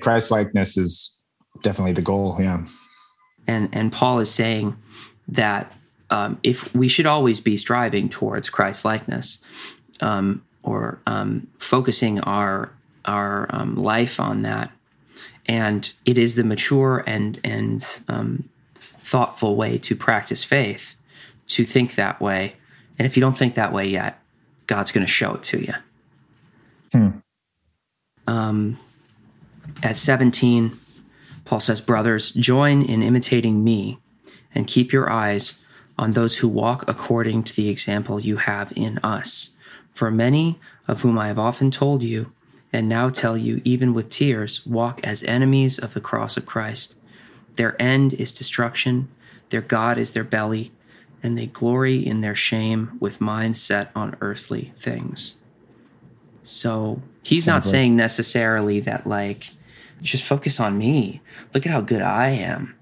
Christ 0.00 0.30
likeness 0.30 0.76
is 0.76 1.22
definitely 1.62 1.92
the 1.92 2.02
goal, 2.02 2.36
yeah. 2.40 2.64
And 3.46 3.68
and 3.72 3.92
Paul 3.92 4.20
is 4.20 4.30
saying 4.30 4.76
that 5.28 5.72
um, 6.10 6.38
if 6.42 6.74
we 6.74 6.88
should 6.88 7.06
always 7.06 7.40
be 7.40 7.56
striving 7.56 8.08
towards 8.08 8.50
Christ 8.50 8.84
likeness, 8.84 9.38
um, 10.00 10.44
or 10.62 11.00
um, 11.06 11.46
focusing 11.58 12.20
our 12.20 12.72
our 13.04 13.46
um, 13.50 13.76
life 13.76 14.18
on 14.18 14.42
that 14.42 14.72
and 15.48 15.92
it 16.04 16.18
is 16.18 16.34
the 16.34 16.44
mature 16.44 17.02
and 17.06 17.40
and 17.44 18.00
um, 18.08 18.48
thoughtful 18.78 19.56
way 19.56 19.78
to 19.78 19.94
practice 19.94 20.44
faith 20.44 20.96
to 21.48 21.64
think 21.64 21.94
that 21.94 22.20
way. 22.20 22.56
And 22.98 23.06
if 23.06 23.16
you 23.16 23.20
don't 23.20 23.36
think 23.36 23.54
that 23.54 23.72
way 23.72 23.86
yet, 23.86 24.20
God's 24.66 24.90
going 24.90 25.06
to 25.06 25.12
show 25.12 25.34
it 25.34 25.42
to 25.44 25.60
you. 25.60 25.74
Hmm. 26.92 27.08
Um, 28.26 28.78
at 29.82 29.96
17, 29.98 30.76
Paul 31.44 31.60
says, 31.60 31.80
Brothers, 31.80 32.32
join 32.32 32.82
in 32.82 33.02
imitating 33.02 33.62
me 33.62 33.98
and 34.54 34.66
keep 34.66 34.92
your 34.92 35.08
eyes 35.10 35.62
on 35.98 36.12
those 36.12 36.38
who 36.38 36.48
walk 36.48 36.84
according 36.88 37.42
to 37.44 37.56
the 37.56 37.68
example 37.68 38.20
you 38.20 38.36
have 38.36 38.72
in 38.76 38.98
us. 39.02 39.56
For 39.90 40.10
many 40.10 40.58
of 40.86 41.00
whom 41.00 41.18
I 41.18 41.28
have 41.28 41.38
often 41.38 41.70
told 41.70 42.02
you, 42.02 42.32
and 42.72 42.88
now 42.88 43.08
tell 43.08 43.36
you, 43.36 43.62
even 43.64 43.94
with 43.94 44.10
tears, 44.10 44.66
walk 44.66 45.00
as 45.06 45.22
enemies 45.24 45.78
of 45.78 45.94
the 45.94 46.00
cross 46.00 46.36
of 46.36 46.44
Christ. 46.44 46.94
Their 47.54 47.80
end 47.80 48.12
is 48.14 48.32
destruction, 48.32 49.08
their 49.48 49.62
God 49.62 49.96
is 49.96 50.10
their 50.10 50.24
belly, 50.24 50.72
and 51.22 51.38
they 51.38 51.46
glory 51.46 52.06
in 52.06 52.20
their 52.20 52.34
shame 52.34 52.98
with 53.00 53.20
minds 53.20 53.60
set 53.60 53.90
on 53.94 54.16
earthly 54.20 54.72
things. 54.76 55.36
So 56.42 57.00
he's 57.22 57.44
Sounds 57.44 57.64
not 57.64 57.68
like- 57.68 57.72
saying 57.72 57.96
necessarily 57.96 58.80
that, 58.80 59.06
like, 59.06 59.50
just 60.02 60.24
focus 60.24 60.60
on 60.60 60.76
me. 60.76 61.22
Look 61.54 61.64
at 61.64 61.72
how 61.72 61.80
good 61.80 62.02
I 62.02 62.28
am. 62.28 62.74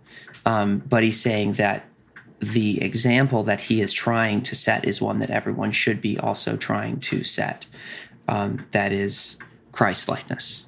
Um, 0.44 0.82
but 0.88 1.04
he's 1.04 1.20
saying 1.20 1.52
that 1.52 1.84
the 2.52 2.82
example 2.82 3.42
that 3.44 3.62
he 3.62 3.80
is 3.80 3.92
trying 3.92 4.42
to 4.42 4.54
set 4.54 4.84
is 4.84 5.00
one 5.00 5.18
that 5.18 5.30
everyone 5.30 5.72
should 5.72 6.00
be 6.00 6.18
also 6.18 6.56
trying 6.56 7.00
to 7.00 7.24
set. 7.24 7.66
Um, 8.28 8.66
that 8.70 8.92
is 8.92 9.38
Christ 9.72 10.08
likeness. 10.08 10.66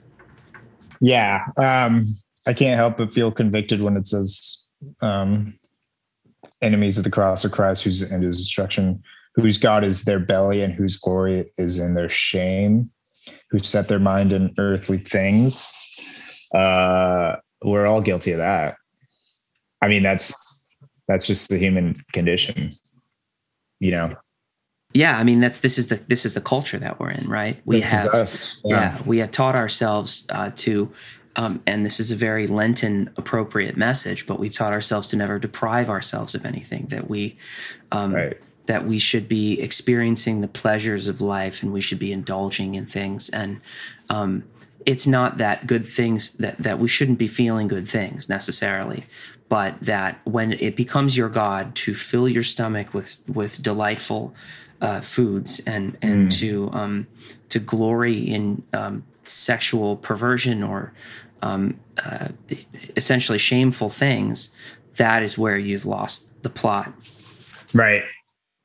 Yeah. 1.00 1.44
Um, 1.56 2.06
I 2.46 2.52
can't 2.52 2.76
help 2.76 2.98
but 2.98 3.12
feel 3.12 3.32
convicted 3.32 3.82
when 3.82 3.96
it 3.96 4.06
says 4.06 4.66
um, 5.00 5.58
enemies 6.62 6.98
of 6.98 7.04
the 7.04 7.10
cross 7.10 7.44
of 7.44 7.52
Christ, 7.52 7.84
whose 7.84 8.10
end 8.10 8.24
is 8.24 8.38
destruction, 8.38 9.02
whose 9.34 9.58
God 9.58 9.84
is 9.84 10.04
their 10.04 10.20
belly 10.20 10.62
and 10.62 10.72
whose 10.72 10.96
glory 10.96 11.50
is 11.58 11.78
in 11.78 11.94
their 11.94 12.08
shame, 12.08 12.90
who 13.50 13.58
set 13.58 13.88
their 13.88 13.98
mind 13.98 14.32
in 14.32 14.54
earthly 14.58 14.98
things. 14.98 15.72
Uh, 16.54 17.36
we're 17.62 17.86
all 17.86 18.00
guilty 18.00 18.32
of 18.32 18.38
that. 18.38 18.76
I 19.82 19.88
mean, 19.88 20.02
that's 20.02 20.55
that's 21.08 21.26
just 21.26 21.48
the 21.50 21.58
human 21.58 22.02
condition, 22.12 22.72
you 23.80 23.90
know. 23.92 24.14
Yeah, 24.92 25.18
I 25.18 25.24
mean 25.24 25.40
that's 25.40 25.60
this 25.60 25.78
is 25.78 25.88
the 25.88 25.96
this 26.08 26.24
is 26.24 26.34
the 26.34 26.40
culture 26.40 26.78
that 26.78 26.98
we're 27.00 27.10
in, 27.10 27.28
right? 27.28 27.60
We 27.64 27.80
This 27.80 27.92
is 27.92 28.02
have 28.02 28.14
us. 28.14 28.60
yeah. 28.64 29.02
we 29.04 29.18
have 29.18 29.30
taught 29.30 29.54
ourselves 29.56 30.26
uh, 30.30 30.50
to 30.56 30.90
um, 31.34 31.60
and 31.66 31.84
this 31.84 32.00
is 32.00 32.10
a 32.10 32.16
very 32.16 32.46
lenten 32.46 33.10
appropriate 33.18 33.76
message 33.76 34.26
but 34.26 34.38
we've 34.38 34.54
taught 34.54 34.72
ourselves 34.72 35.06
to 35.08 35.16
never 35.16 35.38
deprive 35.38 35.90
ourselves 35.90 36.34
of 36.34 36.46
anything 36.46 36.86
that 36.86 37.10
we 37.10 37.36
um, 37.92 38.14
Right. 38.14 38.40
that 38.66 38.86
we 38.86 38.98
should 38.98 39.28
be 39.28 39.60
experiencing 39.60 40.40
the 40.40 40.48
pleasures 40.48 41.08
of 41.08 41.20
life 41.20 41.62
and 41.62 41.72
we 41.74 41.80
should 41.82 41.98
be 41.98 42.10
indulging 42.12 42.74
in 42.74 42.86
things 42.86 43.28
and 43.28 43.60
um, 44.08 44.44
it's 44.86 45.06
not 45.06 45.36
that 45.38 45.66
good 45.66 45.84
things 45.84 46.30
that 46.34 46.56
that 46.58 46.78
we 46.78 46.88
shouldn't 46.88 47.18
be 47.18 47.28
feeling 47.28 47.68
good 47.68 47.86
things 47.88 48.28
necessarily 48.30 49.04
but 49.48 49.78
that 49.80 50.18
when 50.24 50.52
it 50.54 50.76
becomes 50.76 51.16
your 51.16 51.28
god 51.28 51.74
to 51.74 51.94
fill 51.94 52.28
your 52.28 52.42
stomach 52.42 52.92
with 52.94 53.16
with 53.28 53.62
delightful 53.62 54.34
uh, 54.80 55.00
foods 55.00 55.60
and 55.66 55.96
and 56.02 56.30
to 56.30 56.70
um, 56.72 57.06
to 57.48 57.58
glory 57.58 58.18
in 58.18 58.62
um, 58.72 59.04
sexual 59.22 59.96
perversion 59.96 60.62
or 60.62 60.92
um, 61.42 61.78
uh, 61.98 62.28
essentially 62.96 63.38
shameful 63.38 63.88
things 63.88 64.54
that 64.96 65.22
is 65.22 65.38
where 65.38 65.58
you've 65.58 65.86
lost 65.86 66.42
the 66.42 66.50
plot. 66.50 66.92
Right. 67.74 68.02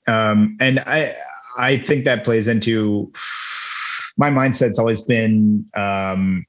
Um 0.07 0.57
and 0.59 0.79
i 0.79 1.15
i 1.57 1.77
think 1.77 2.05
that 2.05 2.23
plays 2.23 2.47
into 2.47 3.11
my 4.17 4.29
mindset's 4.31 4.79
always 4.79 5.01
been 5.01 5.65
um 5.75 6.43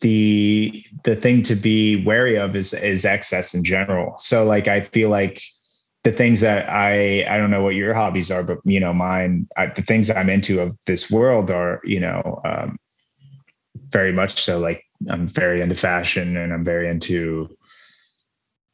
the 0.00 0.84
the 1.04 1.16
thing 1.16 1.42
to 1.42 1.54
be 1.54 2.04
wary 2.04 2.36
of 2.36 2.54
is 2.54 2.72
is 2.74 3.04
excess 3.04 3.54
in 3.54 3.64
general. 3.64 4.16
So 4.18 4.44
like 4.44 4.68
i 4.68 4.80
feel 4.80 5.10
like 5.10 5.42
the 6.04 6.12
things 6.12 6.40
that 6.40 6.68
i 6.70 7.24
i 7.28 7.36
don't 7.36 7.50
know 7.50 7.62
what 7.62 7.74
your 7.74 7.92
hobbies 7.92 8.30
are 8.30 8.42
but 8.42 8.58
you 8.64 8.80
know 8.80 8.94
mine 8.94 9.48
I, 9.56 9.66
the 9.66 9.82
things 9.82 10.08
i'm 10.10 10.30
into 10.30 10.60
of 10.60 10.76
this 10.86 11.10
world 11.10 11.50
are 11.50 11.80
you 11.84 12.00
know 12.00 12.40
um 12.44 12.78
very 13.90 14.12
much 14.12 14.42
so 14.42 14.58
like 14.58 14.84
i'm 15.10 15.26
very 15.26 15.60
into 15.60 15.74
fashion 15.74 16.36
and 16.36 16.52
i'm 16.52 16.64
very 16.64 16.88
into 16.88 17.48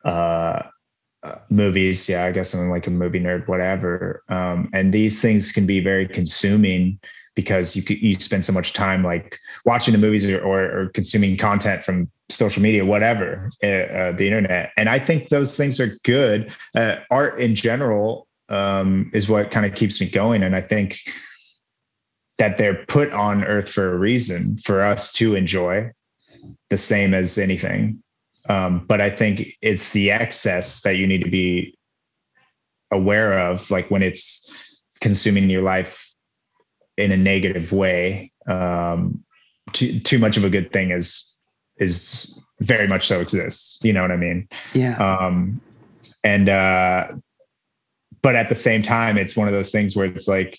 uh 0.04 0.62
uh, 1.22 1.38
movies. 1.48 2.06
Yeah 2.06 2.24
i 2.24 2.32
guess 2.32 2.52
i'm 2.52 2.68
like 2.68 2.86
a 2.86 2.90
movie 2.90 3.18
nerd 3.18 3.48
whatever. 3.48 4.22
Um 4.28 4.68
and 4.74 4.92
these 4.92 5.22
things 5.22 5.52
can 5.52 5.66
be 5.66 5.80
very 5.80 6.06
consuming 6.06 7.00
because 7.34 7.74
you 7.76 7.82
you 7.88 8.14
spend 8.14 8.44
so 8.44 8.52
much 8.52 8.72
time 8.72 9.02
like 9.02 9.38
watching 9.64 9.92
the 9.92 9.98
movies 9.98 10.28
or, 10.28 10.40
or, 10.42 10.62
or 10.78 10.88
consuming 10.90 11.36
content 11.36 11.84
from 11.84 12.10
social 12.30 12.62
media 12.62 12.84
whatever 12.84 13.50
uh, 13.62 13.66
uh, 13.66 14.12
the 14.12 14.26
internet. 14.26 14.72
And 14.76 14.88
i 14.88 14.98
think 14.98 15.28
those 15.28 15.56
things 15.56 15.80
are 15.80 15.98
good. 16.04 16.52
Uh, 16.74 16.96
art 17.10 17.40
in 17.40 17.54
general 17.54 18.26
um 18.48 19.10
is 19.14 19.28
what 19.28 19.50
kind 19.50 19.66
of 19.66 19.74
keeps 19.74 20.00
me 20.00 20.08
going. 20.08 20.42
And 20.42 20.54
i 20.54 20.60
think 20.60 20.96
that 22.38 22.58
they're 22.58 22.84
put 22.86 23.12
on 23.12 23.44
earth 23.44 23.70
for 23.70 23.92
a 23.92 23.98
reason 23.98 24.58
for 24.58 24.80
us 24.80 25.12
to 25.12 25.34
enjoy 25.34 25.90
the 26.70 26.78
same 26.78 27.14
as 27.14 27.38
anything. 27.38 28.02
Um, 28.48 28.84
but 28.86 29.00
I 29.00 29.08
think 29.08 29.56
it's 29.62 29.92
the 29.92 30.10
excess 30.10 30.82
that 30.82 30.96
you 30.96 31.06
need 31.06 31.22
to 31.24 31.30
be 31.30 31.78
aware 32.90 33.38
of, 33.38 33.70
like 33.70 33.90
when 33.90 34.02
it's 34.02 34.82
consuming 35.00 35.48
your 35.48 35.62
life 35.62 36.13
in 36.96 37.12
a 37.12 37.16
negative 37.16 37.72
way. 37.72 38.32
Um, 38.46 39.24
too 39.72 39.98
too 40.00 40.18
much 40.18 40.36
of 40.36 40.44
a 40.44 40.50
good 40.50 40.72
thing 40.72 40.90
is 40.90 41.36
is 41.78 42.38
very 42.60 42.86
much 42.86 43.06
so 43.06 43.20
exists. 43.20 43.82
You 43.82 43.92
know 43.92 44.02
what 44.02 44.12
I 44.12 44.16
mean? 44.16 44.48
yeah 44.74 44.96
Um, 44.96 45.60
and 46.22 46.48
uh, 46.48 47.08
but 48.22 48.36
at 48.36 48.48
the 48.48 48.54
same 48.54 48.82
time, 48.82 49.18
it's 49.18 49.36
one 49.36 49.48
of 49.48 49.54
those 49.54 49.72
things 49.72 49.96
where 49.96 50.06
it's 50.06 50.28
like 50.28 50.58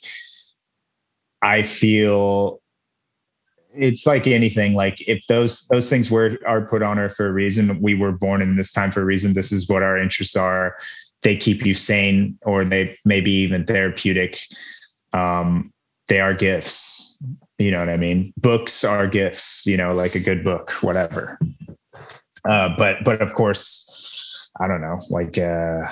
I 1.41 1.63
feel 1.63 2.61
it's 3.77 4.05
like 4.05 4.27
anything 4.27 4.73
like 4.73 5.07
if 5.07 5.25
those 5.27 5.67
those 5.67 5.89
things 5.89 6.09
were 6.09 6.37
are 6.45 6.65
put 6.65 6.81
on 6.81 6.97
earth 6.97 7.15
for 7.15 7.27
a 7.27 7.33
reason 7.33 7.79
we 7.81 7.93
were 7.93 8.11
born 8.11 8.41
in 8.41 8.55
this 8.55 8.71
time 8.71 8.91
for 8.91 9.01
a 9.01 9.05
reason 9.05 9.33
this 9.33 9.51
is 9.51 9.67
what 9.69 9.83
our 9.83 9.97
interests 9.97 10.35
are 10.35 10.77
they 11.23 11.35
keep 11.35 11.65
you 11.65 11.73
sane 11.73 12.37
or 12.43 12.63
they 12.63 12.97
maybe 13.03 13.31
even 13.31 13.65
therapeutic 13.65 14.39
um 15.11 15.73
they 16.07 16.19
are 16.19 16.33
gifts 16.33 17.17
you 17.57 17.71
know 17.71 17.79
what 17.79 17.89
i 17.89 17.97
mean? 17.97 18.33
Books 18.37 18.83
are 18.83 19.07
gifts 19.07 19.63
you 19.65 19.77
know 19.77 19.93
like 19.93 20.15
a 20.15 20.19
good 20.19 20.43
book 20.43 20.71
whatever. 20.81 21.39
Uh 22.47 22.69
but 22.77 23.03
but 23.03 23.21
of 23.21 23.33
course 23.33 24.49
i 24.59 24.67
don't 24.67 24.81
know 24.81 25.01
like 25.09 25.37
uh 25.37 25.83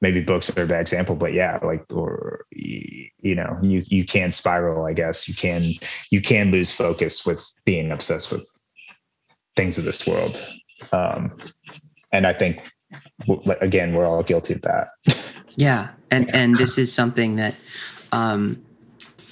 maybe 0.00 0.22
books 0.22 0.50
are 0.50 0.64
a 0.64 0.66
bad 0.66 0.80
example 0.80 1.14
but 1.14 1.32
yeah 1.32 1.58
like 1.62 1.84
or 1.92 2.44
you 2.50 3.34
know 3.34 3.56
you 3.62 3.82
you 3.86 4.04
can 4.04 4.32
spiral 4.32 4.86
i 4.86 4.92
guess. 4.92 5.28
You 5.28 5.34
can 5.34 5.72
you 6.10 6.20
can 6.20 6.50
lose 6.50 6.72
focus 6.74 7.26
with 7.26 7.44
being 7.64 7.92
obsessed 7.92 8.32
with 8.32 8.48
things 9.56 9.78
of 9.78 9.84
this 9.84 10.06
world. 10.06 10.42
Um 10.92 11.36
and 12.12 12.26
i 12.26 12.32
think 12.32 12.72
again 13.60 13.94
we're 13.94 14.06
all 14.06 14.22
guilty 14.22 14.54
of 14.54 14.62
that. 14.62 14.88
Yeah, 15.56 15.88
and 16.10 16.34
and 16.34 16.56
this 16.56 16.78
is 16.78 16.92
something 16.92 17.36
that 17.36 17.54
um, 18.10 18.62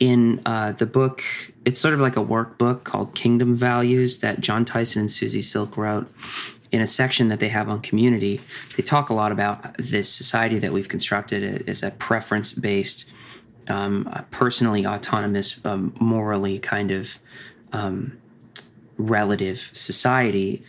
in 0.01 0.41
uh, 0.47 0.73
the 0.73 0.87
book, 0.87 1.23
it's 1.65 1.79
sort 1.79 1.95
of 1.95 2.01
like 2.01 2.17
a 2.17 2.25
workbook 2.25 2.85
called 2.85 3.15
Kingdom 3.15 3.55
Values 3.55 4.19
that 4.19 4.41
Jon 4.41 4.65
Tyson 4.65 5.01
and 5.01 5.11
Susie 5.11 5.43
Silk 5.43 5.77
wrote. 5.77 6.13
In 6.73 6.81
a 6.81 6.87
section 6.87 7.29
that 7.29 7.41
they 7.41 7.49
have 7.49 7.69
on 7.69 7.81
community, 7.81 8.41
they 8.77 8.83
talk 8.83 9.11
a 9.11 9.15
lot 9.15 9.33
about 9.33 9.77
this 9.77 10.09
society 10.09 10.59
that 10.61 10.73
we've 10.73 10.89
constructed 10.89 11.69
as 11.69 11.83
a 11.83 11.91
preference 11.91 12.53
based, 12.53 13.11
um, 13.69 14.09
personally 14.31 14.87
autonomous, 14.87 15.65
um, 15.65 15.93
morally 16.01 16.61
kind 16.61 16.93
of 16.93 17.19
um, 17.73 18.19
relative 18.97 19.71
society 19.75 20.65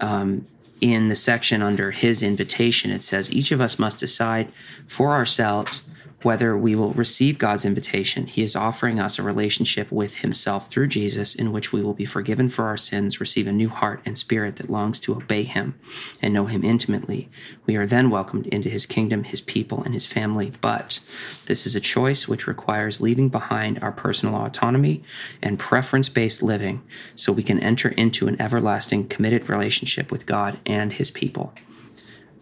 um, 0.00 0.46
in 0.80 1.08
the 1.08 1.14
section 1.14 1.62
under 1.62 1.92
his 1.92 2.22
invitation, 2.22 2.90
it 2.90 3.02
says, 3.02 3.32
Each 3.32 3.52
of 3.52 3.60
us 3.60 3.78
must 3.78 4.00
decide 4.00 4.52
for 4.88 5.12
ourselves 5.12 5.82
whether 6.24 6.56
we 6.56 6.74
will 6.74 6.92
receive 6.92 7.38
God's 7.38 7.64
invitation. 7.64 8.26
He 8.26 8.42
is 8.42 8.56
offering 8.56 8.98
us 9.00 9.18
a 9.18 9.22
relationship 9.22 9.90
with 9.90 10.18
Himself 10.18 10.68
through 10.68 10.88
Jesus, 10.88 11.34
in 11.34 11.52
which 11.52 11.72
we 11.72 11.82
will 11.82 11.94
be 11.94 12.04
forgiven 12.04 12.48
for 12.48 12.64
our 12.66 12.76
sins, 12.76 13.20
receive 13.20 13.46
a 13.46 13.52
new 13.52 13.68
heart 13.68 14.00
and 14.04 14.16
spirit 14.16 14.56
that 14.56 14.70
longs 14.70 15.00
to 15.00 15.14
obey 15.14 15.44
Him 15.44 15.78
and 16.20 16.32
know 16.32 16.46
Him 16.46 16.64
intimately. 16.64 17.30
We 17.66 17.76
are 17.76 17.86
then 17.86 18.10
welcomed 18.10 18.46
into 18.48 18.68
His 18.68 18.86
kingdom, 18.86 19.24
His 19.24 19.40
people, 19.40 19.82
and 19.82 19.94
His 19.94 20.06
family. 20.06 20.52
But 20.60 21.00
this 21.46 21.66
is 21.66 21.76
a 21.76 21.80
choice 21.80 22.28
which 22.28 22.46
requires 22.46 23.00
leaving 23.00 23.28
behind 23.28 23.78
our 23.82 23.92
personal 23.92 24.36
autonomy 24.36 25.02
and 25.42 25.58
preference 25.58 26.08
based 26.08 26.42
living 26.42 26.82
so 27.14 27.32
we 27.32 27.42
can 27.42 27.60
enter 27.60 27.88
into 27.90 28.28
an 28.28 28.40
everlasting, 28.40 29.08
committed 29.08 29.48
relationship 29.48 30.10
with 30.10 30.26
God 30.26 30.58
and 30.66 30.92
His 30.92 31.10
people. 31.10 31.52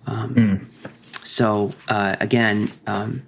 Um, 0.07 0.66
So, 1.22 1.74
uh, 1.89 2.16
again, 2.18 2.70
um, 2.87 3.26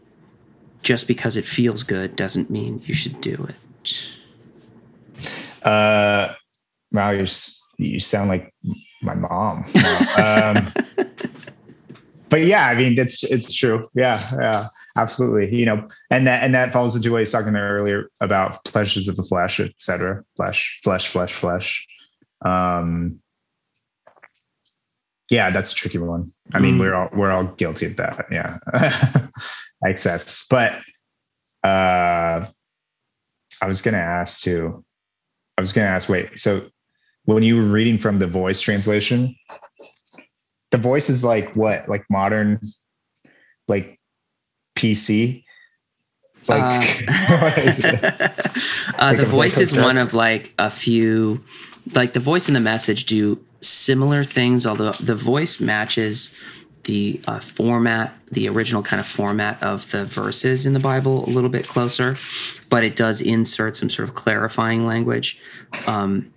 just 0.82 1.06
because 1.06 1.36
it 1.36 1.44
feels 1.44 1.82
good 1.82 2.16
doesn't 2.16 2.50
mean 2.50 2.82
you 2.84 2.94
should 2.94 3.20
do 3.20 3.48
it. 3.48 4.10
Uh, 5.62 6.34
wow, 6.92 7.10
you 7.10 7.26
you 7.78 8.00
sound 8.00 8.28
like 8.28 8.52
my 9.02 9.14
mom. 9.14 9.64
um, 10.18 10.72
but 12.28 12.42
yeah, 12.42 12.66
I 12.66 12.74
mean, 12.74 12.98
it's 12.98 13.22
it's 13.24 13.54
true. 13.54 13.88
Yeah, 13.94 14.20
yeah, 14.40 14.68
absolutely. 14.96 15.54
You 15.56 15.66
know, 15.66 15.88
and 16.10 16.26
that 16.26 16.42
and 16.42 16.54
that 16.54 16.72
falls 16.72 16.96
into 16.96 17.10
what 17.10 17.18
I 17.18 17.20
was 17.20 17.32
talking 17.32 17.50
about 17.50 17.60
earlier 17.60 18.08
about 18.20 18.64
pleasures 18.64 19.08
of 19.08 19.16
the 19.16 19.22
flesh, 19.22 19.60
etc. 19.60 20.24
Flesh, 20.36 20.80
flesh, 20.82 21.08
flesh, 21.08 21.34
flesh. 21.34 21.86
Um, 22.44 23.20
yeah, 25.30 25.50
that's 25.50 25.72
a 25.72 25.74
tricky 25.74 25.98
one. 25.98 26.32
I 26.52 26.58
mean, 26.58 26.76
mm. 26.76 26.80
we're 26.80 26.94
all 26.94 27.08
we're 27.14 27.30
all 27.30 27.54
guilty 27.54 27.86
of 27.86 27.96
that. 27.96 28.26
Yeah, 28.30 28.58
excess. 29.84 30.46
But 30.48 30.72
uh, 31.64 32.46
I 33.60 33.66
was 33.66 33.82
going 33.82 33.94
to 33.94 34.00
ask 34.00 34.42
too. 34.42 34.84
I 35.58 35.60
was 35.60 35.72
going 35.72 35.86
to 35.86 35.90
ask. 35.90 36.08
Wait, 36.08 36.38
so 36.38 36.62
when 37.24 37.42
you 37.42 37.56
were 37.56 37.62
reading 37.62 37.98
from 37.98 38.18
the 38.18 38.26
voice 38.26 38.60
translation, 38.60 39.34
the 40.70 40.78
voice 40.78 41.08
is 41.08 41.24
like 41.24 41.54
what? 41.54 41.88
Like 41.88 42.04
modern, 42.10 42.58
like 43.68 44.00
PC. 44.76 45.44
Like, 46.48 47.06
uh, 47.08 47.08
uh, 48.98 49.14
the 49.14 49.26
voice 49.28 49.58
is 49.58 49.76
one 49.76 49.98
of 49.98 50.14
like 50.14 50.52
a 50.58 50.70
few, 50.70 51.44
like 51.94 52.14
the 52.14 52.20
voice 52.20 52.48
and 52.48 52.56
the 52.56 52.60
message 52.60 53.06
do 53.06 53.38
similar 53.60 54.24
things, 54.24 54.66
although 54.66 54.92
the 54.92 55.14
voice 55.14 55.60
matches 55.60 56.40
the 56.84 57.20
uh, 57.26 57.40
format, 57.40 58.12
the 58.30 58.48
original 58.48 58.82
kind 58.82 59.00
of 59.00 59.06
format 59.06 59.62
of 59.62 59.90
the 59.90 60.04
verses 60.04 60.66
in 60.66 60.72
the 60.72 60.80
Bible 60.80 61.24
a 61.24 61.30
little 61.30 61.50
bit 61.50 61.66
closer, 61.66 62.16
but 62.68 62.84
it 62.84 62.96
does 62.96 63.20
insert 63.20 63.76
some 63.76 63.88
sort 63.88 64.08
of 64.08 64.14
clarifying 64.14 64.86
language. 64.86 65.40
Um, 65.86 66.32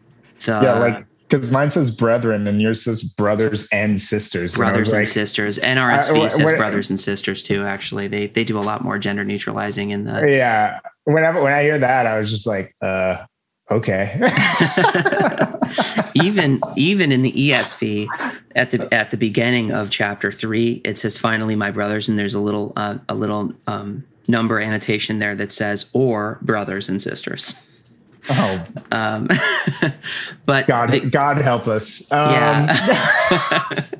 the, 0.45 0.59
yeah, 0.61 0.73
like 0.73 1.05
because 1.29 1.51
mine 1.51 1.71
says 1.71 1.89
brethren 1.89 2.47
and 2.47 2.61
yours 2.61 2.83
says 2.83 3.03
brothers 3.03 3.67
and 3.71 3.99
sisters. 3.99 4.55
Brothers 4.55 4.85
and, 4.85 4.93
and 4.93 5.01
like, 5.01 5.07
sisters. 5.07 5.57
NRSV 5.57 6.25
uh, 6.25 6.29
says 6.29 6.57
brothers 6.57 6.89
and 6.89 6.99
sisters 6.99 7.41
too. 7.41 7.63
Actually, 7.63 8.07
they 8.07 8.27
they 8.27 8.43
do 8.43 8.59
a 8.59 8.61
lot 8.61 8.83
more 8.83 8.99
gender 8.99 9.23
neutralizing 9.23 9.89
in 9.89 10.05
the. 10.05 10.29
Yeah, 10.29 10.79
whenever 11.05 11.41
when 11.43 11.53
I 11.53 11.63
hear 11.63 11.79
that, 11.79 12.05
I 12.05 12.19
was 12.19 12.29
just 12.29 12.45
like, 12.45 12.75
uh, 12.81 13.25
okay. 13.72 14.16
even 16.16 16.61
even 16.76 17.11
in 17.11 17.22
the 17.22 17.32
ESV 17.32 18.07
at 18.55 18.72
the 18.72 18.93
at 18.93 19.11
the 19.11 19.18
beginning 19.18 19.72
of 19.72 19.89
chapter 19.89 20.32
three, 20.32 20.82
it 20.84 20.97
says, 20.97 21.18
"Finally, 21.18 21.55
my 21.55 21.72
brothers," 21.72 22.07
and 22.07 22.18
there's 22.18 22.36
a 22.36 22.39
little 22.39 22.74
uh, 22.76 22.97
a 23.09 23.16
little 23.16 23.53
um, 23.68 24.05
number 24.28 24.59
annotation 24.59 25.20
there 25.20 25.36
that 25.36 25.51
says, 25.51 25.89
"or 25.93 26.39
brothers 26.41 26.89
and 26.89 27.01
sisters." 27.01 27.84
Oh, 28.30 28.66
um, 28.91 29.28
but 30.45 30.68
God, 30.68 30.91
the, 30.91 31.01
God 31.01 31.38
help 31.38 31.68
us. 31.68 32.11
Um. 32.11 32.32
Yeah. 32.32 33.86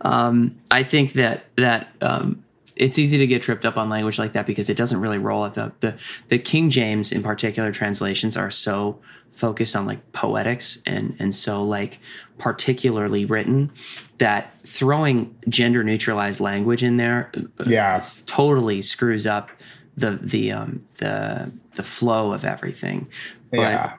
um, 0.00 0.56
I 0.70 0.82
think 0.82 1.14
that 1.14 1.44
that 1.56 1.88
um, 2.00 2.43
it's 2.76 2.98
easy 2.98 3.18
to 3.18 3.26
get 3.26 3.42
tripped 3.42 3.64
up 3.64 3.76
on 3.76 3.88
language 3.88 4.18
like 4.18 4.32
that 4.32 4.46
because 4.46 4.68
it 4.68 4.76
doesn't 4.76 5.00
really 5.00 5.18
roll 5.18 5.44
at 5.44 5.54
the 5.54 5.72
the, 5.80 5.96
the 6.28 6.38
King 6.38 6.70
James 6.70 7.12
in 7.12 7.22
particular 7.22 7.72
translations 7.72 8.36
are 8.36 8.50
so 8.50 9.00
focused 9.30 9.74
on 9.74 9.86
like 9.86 10.12
poetics 10.12 10.80
and 10.86 11.16
and 11.18 11.34
so 11.34 11.62
like 11.62 11.98
particularly 12.38 13.24
written 13.24 13.70
that 14.18 14.56
throwing 14.60 15.36
gender 15.48 15.82
neutralized 15.82 16.40
language 16.40 16.82
in 16.82 16.96
there 16.96 17.30
uh, 17.36 17.64
yeah. 17.66 18.04
totally 18.26 18.82
screws 18.82 19.26
up 19.26 19.50
the 19.96 20.18
the 20.22 20.50
um 20.50 20.84
the 20.98 21.52
the 21.72 21.82
flow 21.82 22.32
of 22.32 22.44
everything. 22.44 23.08
But 23.50 23.58
yeah. 23.58 23.96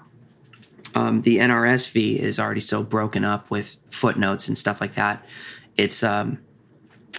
um, 0.96 1.22
the 1.22 1.38
NRSV 1.38 2.18
is 2.18 2.40
already 2.40 2.60
so 2.60 2.84
broken 2.84 3.24
up 3.24 3.50
with 3.50 3.78
footnotes 3.90 4.48
and 4.48 4.58
stuff 4.58 4.82
like 4.82 4.96
that 4.96 5.26
it's 5.78 6.04
um 6.04 6.40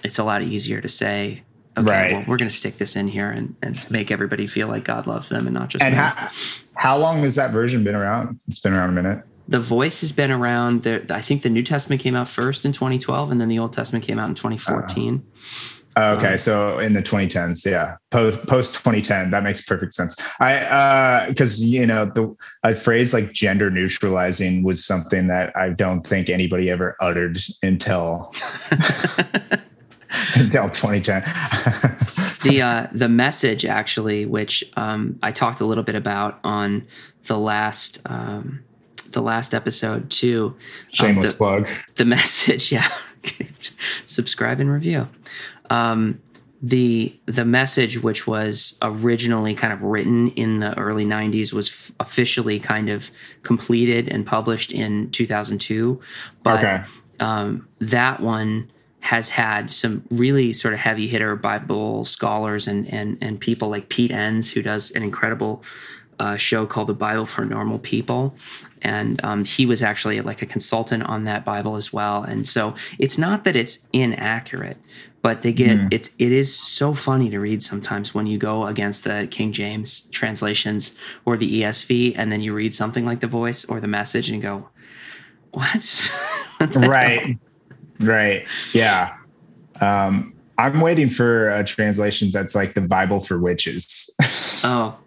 it's 0.03 0.19
a 0.19 0.23
lot 0.23 0.41
easier 0.41 0.81
to 0.81 0.87
say 0.87 1.43
okay, 1.77 1.89
right. 1.89 2.11
well, 2.13 2.23
we're 2.27 2.37
going 2.37 2.49
to 2.49 2.55
stick 2.55 2.77
this 2.77 2.95
in 2.95 3.07
here 3.07 3.29
and, 3.29 3.55
and 3.61 3.89
make 3.91 4.11
everybody 4.11 4.47
feel 4.47 4.67
like 4.67 4.83
God 4.83 5.07
loves 5.07 5.29
them 5.29 5.47
and 5.47 5.53
not 5.53 5.69
just 5.69 5.83
and 5.83 5.93
how, 5.93 6.29
how 6.73 6.97
long 6.97 7.23
has 7.23 7.35
that 7.35 7.51
version 7.51 7.83
been 7.83 7.95
around? 7.95 8.39
It's 8.47 8.59
been 8.59 8.73
around 8.73 8.89
a 8.89 9.01
minute. 9.01 9.23
The 9.47 9.59
voice 9.59 10.01
has 10.01 10.11
been 10.11 10.31
around. 10.31 10.83
There, 10.83 11.05
I 11.09 11.21
think 11.21 11.41
the 11.41 11.49
New 11.49 11.63
Testament 11.63 12.01
came 12.01 12.15
out 12.15 12.27
first 12.27 12.65
in 12.65 12.73
2012, 12.73 13.31
and 13.31 13.39
then 13.39 13.47
the 13.47 13.59
Old 13.59 13.73
Testament 13.73 14.05
came 14.05 14.19
out 14.19 14.27
in 14.27 14.35
2014. 14.35 15.25
Uh, 15.97 16.15
okay, 16.19 16.33
um, 16.33 16.37
so 16.37 16.77
in 16.77 16.93
the 16.93 17.01
2010s, 17.01 17.65
yeah, 17.65 17.95
post 18.11 18.45
post 18.45 18.75
2010, 18.75 19.31
that 19.31 19.41
makes 19.41 19.61
perfect 19.61 19.95
sense. 19.95 20.15
I 20.39 21.25
because 21.27 21.63
uh, 21.63 21.65
you 21.65 21.87
know 21.87 22.05
the 22.05 22.35
a 22.63 22.75
phrase 22.75 23.13
like 23.13 23.31
gender 23.31 23.71
neutralizing 23.71 24.63
was 24.63 24.85
something 24.85 25.25
that 25.27 25.55
I 25.57 25.69
don't 25.69 26.05
think 26.05 26.29
anybody 26.29 26.69
ever 26.69 26.95
uttered 27.01 27.39
until 27.63 28.31
until 30.35 30.69
2010. 30.69 31.23
the 32.43 32.61
uh, 32.61 32.87
the 32.91 33.09
message 33.09 33.65
actually, 33.65 34.25
which 34.25 34.63
um, 34.75 35.19
I 35.21 35.31
talked 35.31 35.61
a 35.61 35.65
little 35.65 35.83
bit 35.83 35.95
about 35.95 36.39
on 36.43 36.87
the 37.25 37.37
last 37.37 38.01
um, 38.05 38.63
the 39.11 39.21
last 39.21 39.53
episode 39.53 40.09
too. 40.09 40.55
Um, 40.55 40.59
Shameless 40.91 41.29
um, 41.29 41.31
the, 41.31 41.37
plug. 41.37 41.67
The 41.95 42.05
message, 42.17 42.71
yeah. 42.71 42.87
Subscribe 44.05 44.59
and 44.59 44.71
review. 44.71 45.07
Um, 45.69 46.21
the 46.61 47.15
the 47.25 47.45
message, 47.45 48.01
which 48.01 48.25
was 48.25 48.77
originally 48.81 49.53
kind 49.53 49.73
of 49.73 49.83
written 49.83 50.29
in 50.31 50.59
the 50.59 50.77
early 50.77 51.05
'90s, 51.05 51.53
was 51.53 51.69
f- 51.69 51.91
officially 51.99 52.59
kind 52.59 52.89
of 52.89 53.11
completed 53.43 54.07
and 54.07 54.25
published 54.25 54.71
in 54.71 55.11
2002. 55.11 56.01
But 56.43 56.59
okay. 56.59 56.83
um, 57.19 57.67
that 57.79 58.21
one 58.21 58.71
has 59.07 59.29
had 59.29 59.71
some 59.71 60.03
really 60.11 60.51
sort 60.51 60.73
of 60.73 60.81
heavy 60.81 61.07
hitter 61.07 61.33
Bible 61.37 62.03
scholars 62.03 62.67
and 62.67 62.85
and 62.93 63.17
and 63.21 63.39
people 63.39 63.69
like 63.69 63.87
Pete 63.87 64.11
Enns, 64.11 64.51
who 64.51 64.61
does 64.61 64.91
an 64.91 65.01
incredible 65.01 65.63
uh, 66.19 66.35
show 66.35 66.65
called 66.65 66.89
The 66.89 66.93
Bible 66.93 67.25
for 67.25 67.45
Normal 67.45 67.79
People, 67.79 68.35
and 68.81 69.23
um, 69.23 69.45
he 69.45 69.65
was 69.65 69.81
actually 69.81 70.19
like 70.19 70.41
a 70.41 70.45
consultant 70.45 71.03
on 71.03 71.23
that 71.23 71.45
Bible 71.45 71.77
as 71.77 71.93
well. 71.93 72.21
And 72.21 72.45
so 72.45 72.75
it's 72.99 73.17
not 73.17 73.45
that 73.45 73.55
it's 73.55 73.87
inaccurate, 73.93 74.77
but 75.21 75.41
they 75.41 75.53
get 75.53 75.77
mm. 75.77 75.87
it's 75.89 76.13
it 76.19 76.33
is 76.33 76.53
so 76.53 76.93
funny 76.93 77.29
to 77.29 77.39
read 77.39 77.63
sometimes 77.63 78.13
when 78.13 78.27
you 78.27 78.37
go 78.37 78.67
against 78.67 79.05
the 79.05 79.29
King 79.31 79.53
James 79.53 80.09
translations 80.09 80.97
or 81.23 81.37
the 81.37 81.61
ESV, 81.61 82.13
and 82.17 82.29
then 82.29 82.41
you 82.41 82.53
read 82.53 82.73
something 82.73 83.05
like 83.05 83.21
the 83.21 83.27
Voice 83.27 83.63
or 83.63 83.79
the 83.79 83.87
Message, 83.87 84.27
and 84.27 84.35
you 84.35 84.43
go, 84.43 84.67
"What?" 85.51 86.11
what 86.57 86.75
right. 86.75 87.21
Hell? 87.21 87.46
Right. 87.99 88.45
Yeah. 88.73 89.15
Um, 89.81 90.33
I'm 90.57 90.81
waiting 90.81 91.09
for 91.09 91.49
a 91.51 91.63
translation 91.63 92.31
that's 92.31 92.55
like 92.55 92.73
the 92.73 92.81
Bible 92.81 93.19
for 93.19 93.39
witches. 93.39 94.09
oh, 94.63 94.97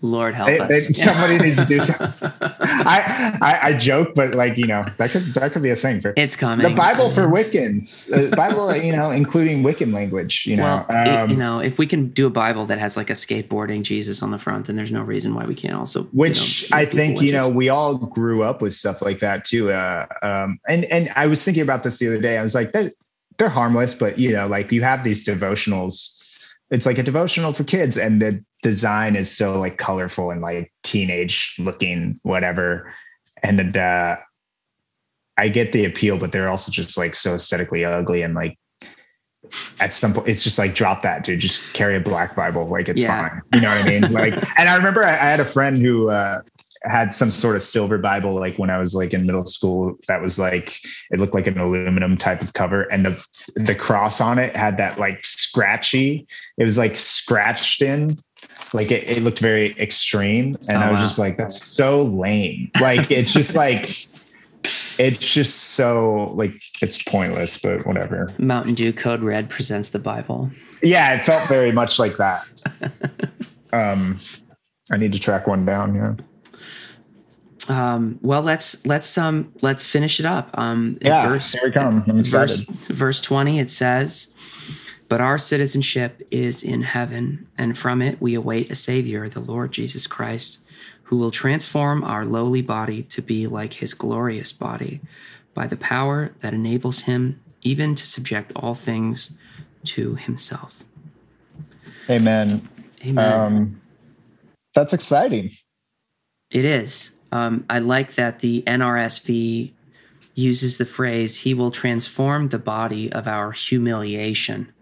Lord 0.00 0.34
help 0.34 0.48
they, 0.48 0.58
us. 0.58 0.68
They, 0.68 1.02
somebody 1.02 1.38
needs 1.38 1.56
to 1.56 1.64
do 1.64 1.80
something. 1.82 2.30
I, 2.40 3.38
I, 3.42 3.58
I 3.62 3.72
joke, 3.72 4.14
but 4.14 4.34
like 4.34 4.56
you 4.56 4.66
know 4.66 4.84
that 4.96 5.10
could 5.10 5.34
that 5.34 5.52
could 5.52 5.62
be 5.62 5.70
a 5.70 5.76
thing 5.76 6.00
for 6.00 6.14
it's 6.16 6.36
coming. 6.36 6.68
The 6.68 6.74
Bible 6.74 7.10
for 7.10 7.22
Wiccans, 7.22 8.12
uh, 8.12 8.34
Bible 8.36 8.74
you 8.84 8.92
know 8.92 9.10
including 9.10 9.62
Wiccan 9.62 9.92
language. 9.92 10.46
You 10.46 10.56
know, 10.56 10.84
well, 10.88 11.08
um, 11.08 11.30
it, 11.30 11.32
you 11.32 11.36
know 11.36 11.60
if 11.60 11.78
we 11.78 11.86
can 11.86 12.08
do 12.08 12.26
a 12.26 12.30
Bible 12.30 12.66
that 12.66 12.78
has 12.78 12.96
like 12.96 13.10
a 13.10 13.14
skateboarding 13.14 13.82
Jesus 13.82 14.22
on 14.22 14.30
the 14.30 14.38
front, 14.38 14.66
then 14.66 14.76
there's 14.76 14.92
no 14.92 15.02
reason 15.02 15.34
why 15.34 15.44
we 15.46 15.54
can't 15.54 15.74
also. 15.74 16.04
Which 16.04 16.62
you 16.62 16.68
know, 16.70 16.76
I 16.78 16.86
think 16.86 17.20
you 17.20 17.32
know 17.32 17.48
we 17.48 17.68
all 17.68 17.96
grew 17.96 18.42
up 18.42 18.62
with 18.62 18.74
stuff 18.74 19.02
like 19.02 19.18
that 19.20 19.44
too. 19.44 19.70
Uh, 19.70 20.06
um, 20.22 20.58
and 20.68 20.84
and 20.86 21.10
I 21.16 21.26
was 21.26 21.44
thinking 21.44 21.62
about 21.62 21.82
this 21.82 21.98
the 21.98 22.06
other 22.08 22.20
day. 22.20 22.38
I 22.38 22.42
was 22.42 22.54
like, 22.54 22.72
they're, 22.72 22.90
they're 23.38 23.48
harmless, 23.48 23.94
but 23.94 24.18
you 24.18 24.32
know, 24.32 24.46
like 24.46 24.70
you 24.70 24.82
have 24.82 25.04
these 25.04 25.26
devotionals 25.26 26.14
it's 26.70 26.86
like 26.86 26.98
a 26.98 27.02
devotional 27.02 27.52
for 27.52 27.64
kids 27.64 27.96
and 27.96 28.20
the 28.20 28.44
design 28.62 29.16
is 29.16 29.34
so 29.34 29.58
like 29.58 29.78
colorful 29.78 30.30
and 30.30 30.40
like 30.40 30.72
teenage 30.82 31.54
looking 31.58 32.18
whatever. 32.22 32.92
And 33.42 33.76
uh 33.76 34.16
i 35.38 35.48
get 35.48 35.70
the 35.70 35.84
appeal 35.84 36.18
but 36.18 36.32
they're 36.32 36.48
also 36.48 36.72
just 36.72 36.98
like 36.98 37.14
so 37.14 37.34
aesthetically 37.34 37.84
ugly 37.84 38.22
and 38.22 38.34
like 38.34 38.58
at 39.78 39.92
some 39.92 40.12
point 40.12 40.28
it's 40.28 40.42
just 40.42 40.58
like 40.58 40.74
drop 40.74 41.02
that 41.02 41.24
dude. 41.24 41.40
Just 41.40 41.72
carry 41.72 41.96
a 41.96 42.00
black 42.00 42.34
bible. 42.36 42.66
Like 42.66 42.88
it's 42.88 43.00
yeah. 43.00 43.28
fine. 43.28 43.40
You 43.54 43.60
know 43.60 43.68
what 43.68 43.86
i 43.86 43.88
mean? 43.88 44.12
Like 44.12 44.34
and 44.58 44.68
i 44.68 44.76
remember 44.76 45.04
I, 45.04 45.12
I 45.12 45.30
had 45.30 45.40
a 45.40 45.44
friend 45.44 45.78
who 45.78 46.10
uh 46.10 46.40
had 46.84 47.12
some 47.12 47.30
sort 47.30 47.56
of 47.56 47.62
silver 47.62 47.98
Bible 47.98 48.34
like 48.34 48.56
when 48.58 48.70
I 48.70 48.78
was 48.78 48.94
like 48.94 49.12
in 49.12 49.26
middle 49.26 49.44
school 49.44 49.96
that 50.06 50.22
was 50.22 50.38
like 50.38 50.78
it 51.10 51.18
looked 51.18 51.34
like 51.34 51.46
an 51.46 51.58
aluminum 51.58 52.16
type 52.16 52.40
of 52.40 52.52
cover. 52.52 52.82
And 52.84 53.04
the 53.04 53.24
the 53.56 53.74
cross 53.74 54.20
on 54.20 54.38
it 54.38 54.54
had 54.56 54.76
that 54.78 54.98
like 54.98 55.24
scratchy 55.24 56.26
it 56.56 56.64
was 56.64 56.78
like 56.78 56.96
scratched 56.96 57.82
in 57.82 58.18
like 58.74 58.90
it, 58.90 59.08
it 59.08 59.22
looked 59.22 59.38
very 59.40 59.78
extreme 59.78 60.56
and 60.68 60.78
oh, 60.78 60.86
I 60.86 60.90
was 60.90 60.98
wow. 60.98 61.06
just 61.06 61.18
like 61.18 61.36
that's 61.36 61.64
so 61.64 62.02
lame 62.02 62.70
like 62.80 63.10
it's 63.10 63.32
just 63.32 63.56
like 63.64 64.06
it's 64.98 65.20
just 65.20 65.74
so 65.74 66.32
like 66.34 66.52
it's 66.82 67.02
pointless 67.02 67.60
but 67.60 67.86
whatever 67.86 68.32
Mountain 68.38 68.74
Dew 68.74 68.92
Code 68.92 69.22
Red 69.22 69.48
presents 69.48 69.90
the 69.90 69.98
Bible 69.98 70.50
yeah, 70.82 71.14
it 71.14 71.26
felt 71.26 71.48
very 71.48 71.72
much 71.72 71.98
like 71.98 72.16
that. 72.16 72.46
Um, 73.70 74.18
I 74.90 74.96
need 74.96 75.12
to 75.12 75.18
track 75.18 75.46
one 75.46 75.66
down. 75.66 75.94
Yeah. 75.94 76.14
Um, 77.68 78.18
well, 78.22 78.40
let's 78.40 78.86
let's 78.86 79.18
um 79.18 79.52
let's 79.60 79.84
finish 79.84 80.18
it 80.20 80.24
up. 80.24 80.48
Um, 80.54 80.96
Yeah, 81.02 81.28
verse, 81.28 81.52
here 81.52 81.60
we 81.64 81.70
come. 81.70 82.02
I'm 82.08 82.20
excited. 82.20 82.66
verse, 82.66 82.86
verse 82.86 83.20
twenty, 83.20 83.58
it 83.58 83.68
says, 83.68 84.32
"But 85.08 85.20
our 85.20 85.38
citizenship 85.38 86.26
is 86.30 86.62
in 86.62 86.82
heaven, 86.82 87.46
and 87.56 87.76
from 87.76 88.02
it 88.02 88.20
we 88.20 88.34
await 88.34 88.70
a 88.70 88.74
Savior, 88.74 89.28
the 89.28 89.40
Lord 89.40 89.72
Jesus 89.72 90.06
Christ, 90.06 90.58
who 91.04 91.16
will 91.16 91.30
transform 91.30 92.04
our 92.04 92.24
lowly 92.24 92.62
body 92.62 93.02
to 93.04 93.22
be 93.22 93.46
like 93.46 93.74
His 93.74 93.94
glorious 93.94 94.52
body, 94.52 95.00
by 95.54 95.66
the 95.66 95.76
power 95.76 96.32
that 96.40 96.54
enables 96.54 97.02
Him 97.02 97.40
even 97.62 97.94
to 97.94 98.06
subject 98.06 98.52
all 98.54 98.74
things 98.74 99.30
to 99.84 100.14
Himself." 100.16 100.84
Amen. 102.10 102.66
Amen. 103.04 103.40
Um, 103.40 103.80
that's 104.74 104.92
exciting. 104.92 105.50
It 106.50 106.64
is. 106.64 107.16
Um, 107.32 107.64
I 107.68 107.78
like 107.78 108.14
that 108.14 108.40
the 108.40 108.62
NRSV 108.66 109.72
uses 110.34 110.78
the 110.78 110.86
phrase, 110.86 111.38
He 111.38 111.52
will 111.52 111.70
transform 111.70 112.48
the 112.48 112.58
body 112.58 113.12
of 113.12 113.26
our 113.26 113.52
humiliation, 113.52 114.72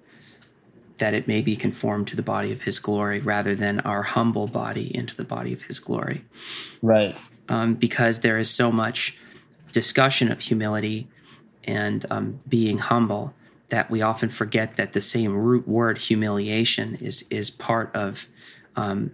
that 0.98 1.14
it 1.14 1.28
may 1.28 1.42
be 1.42 1.56
conformed 1.56 2.06
to 2.08 2.16
the 2.16 2.22
body 2.22 2.52
of 2.52 2.62
His 2.62 2.78
glory, 2.78 3.20
rather 3.20 3.54
than 3.54 3.80
our 3.80 4.02
humble 4.02 4.46
body 4.46 4.94
into 4.94 5.14
the 5.16 5.24
body 5.24 5.52
of 5.52 5.62
His 5.62 5.78
glory. 5.78 6.24
Right. 6.82 7.14
Um, 7.48 7.74
because 7.74 8.20
there 8.20 8.38
is 8.38 8.50
so 8.50 8.72
much 8.72 9.16
discussion 9.72 10.32
of 10.32 10.40
humility 10.40 11.08
and 11.64 12.06
um, 12.10 12.40
being 12.48 12.78
humble 12.78 13.34
that 13.68 13.90
we 13.90 14.00
often 14.00 14.28
forget 14.28 14.76
that 14.76 14.92
the 14.92 15.00
same 15.00 15.34
root 15.34 15.66
word 15.66 15.98
humiliation 15.98 16.96
is 16.96 17.24
is 17.30 17.50
part 17.50 17.94
of 17.94 18.28
um, 18.76 19.12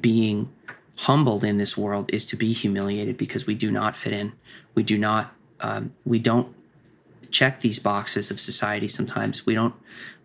being 0.00 0.50
humbled 0.96 1.44
in 1.44 1.58
this 1.58 1.76
world 1.76 2.10
is 2.12 2.24
to 2.26 2.36
be 2.36 2.52
humiliated 2.52 3.16
because 3.16 3.46
we 3.46 3.54
do 3.54 3.70
not 3.70 3.96
fit 3.96 4.12
in. 4.12 4.32
We 4.74 4.82
do 4.82 4.98
not. 4.98 5.34
Um, 5.60 5.92
we 6.04 6.18
don't 6.18 6.54
check 7.32 7.60
these 7.60 7.78
boxes 7.78 8.30
of 8.30 8.38
society. 8.38 8.88
Sometimes 8.88 9.46
we 9.46 9.54
don't. 9.54 9.74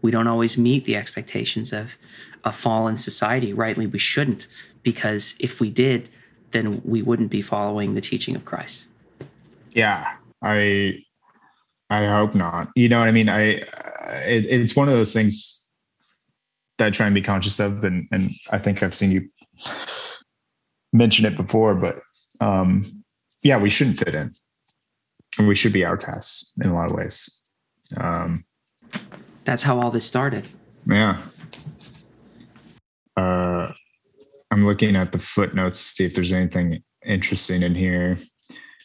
We 0.02 0.12
don't 0.12 0.28
always 0.28 0.58
meet 0.58 0.86
the 0.86 0.96
expectations 0.96 1.74
of 1.74 1.98
a 2.44 2.52
fallen 2.52 2.98
society. 2.98 3.54
Rightly, 3.54 3.88
we 3.88 4.00
shouldn't 4.00 4.48
because 4.84 5.36
if 5.40 5.60
we 5.60 5.72
did, 5.72 6.10
then 6.52 6.82
we 6.86 7.02
wouldn't 7.02 7.32
be 7.32 7.42
following 7.42 7.96
the 7.96 8.02
teaching 8.02 8.36
of 8.36 8.46
Christ. 8.46 8.86
Yeah. 9.72 10.14
I 10.44 11.04
I 11.90 12.06
hope 12.06 12.36
not. 12.36 12.70
You 12.76 12.90
know 12.90 13.00
what 13.00 13.08
I 13.08 13.12
mean? 13.12 13.30
I 13.30 13.42
it, 14.26 14.46
it's 14.46 14.76
one 14.76 14.88
of 14.88 14.94
those 14.94 15.14
things 15.14 15.68
that 16.78 16.88
I 16.88 16.92
try 16.92 17.08
and 17.08 17.16
be 17.16 17.22
conscious 17.22 17.60
of, 17.60 17.84
and 17.84 18.08
and 18.12 18.32
I 18.52 18.60
think 18.60 18.84
I've 18.84 18.96
seen 18.96 19.12
you 19.12 19.30
mention 20.94 21.26
it 21.26 21.36
before, 21.36 21.76
but 21.76 22.00
um, 22.40 23.04
yeah, 23.44 23.60
we 23.60 23.70
shouldn't 23.70 24.00
fit 24.00 24.16
in, 24.16 24.32
we 25.46 25.56
should 25.56 25.74
be 25.74 25.86
outcasts 25.86 26.54
in 26.64 26.70
a 26.70 26.74
lot 26.74 26.90
of 26.90 26.96
ways. 26.96 27.30
Um, 27.98 28.46
That's 29.44 29.64
how 29.64 29.80
all 29.80 29.92
this 29.92 30.06
started. 30.06 30.46
yeah. 30.86 31.22
Uh, 33.16 33.72
I'm 34.52 34.66
looking 34.66 34.96
at 34.96 35.12
the 35.12 35.20
footnotes 35.20 35.80
to 35.80 35.86
see 35.90 36.06
if 36.06 36.16
there's 36.16 36.32
anything 36.32 36.84
interesting 37.06 37.64
in 37.64 37.76
here. 37.76 38.18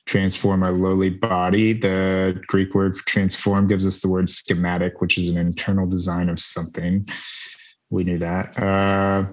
Transform 0.07 0.62
our 0.62 0.72
lowly 0.72 1.11
body. 1.11 1.74
The 1.74 2.42
Greek 2.46 2.74
word 2.74 2.96
for 2.96 3.05
transform 3.07 3.68
gives 3.68 3.86
us 3.86 4.00
the 4.00 4.09
word 4.09 4.28
schematic, 4.28 5.00
which 5.00 5.18
is 5.18 5.28
an 5.28 5.36
internal 5.36 5.86
design 5.86 6.28
of 6.28 6.40
something. 6.40 7.07
We 7.90 8.05
knew 8.05 8.18
that. 8.18 8.59
Uh, 8.59 9.32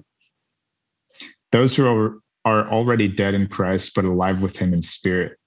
those 1.51 1.75
who 1.75 1.87
are, 1.87 2.19
are 2.45 2.67
already 2.67 3.07
dead 3.07 3.33
in 3.33 3.47
Christ, 3.47 3.93
but 3.95 4.05
alive 4.05 4.41
with 4.41 4.57
him 4.57 4.73
in 4.73 4.81
spirit 4.81 5.38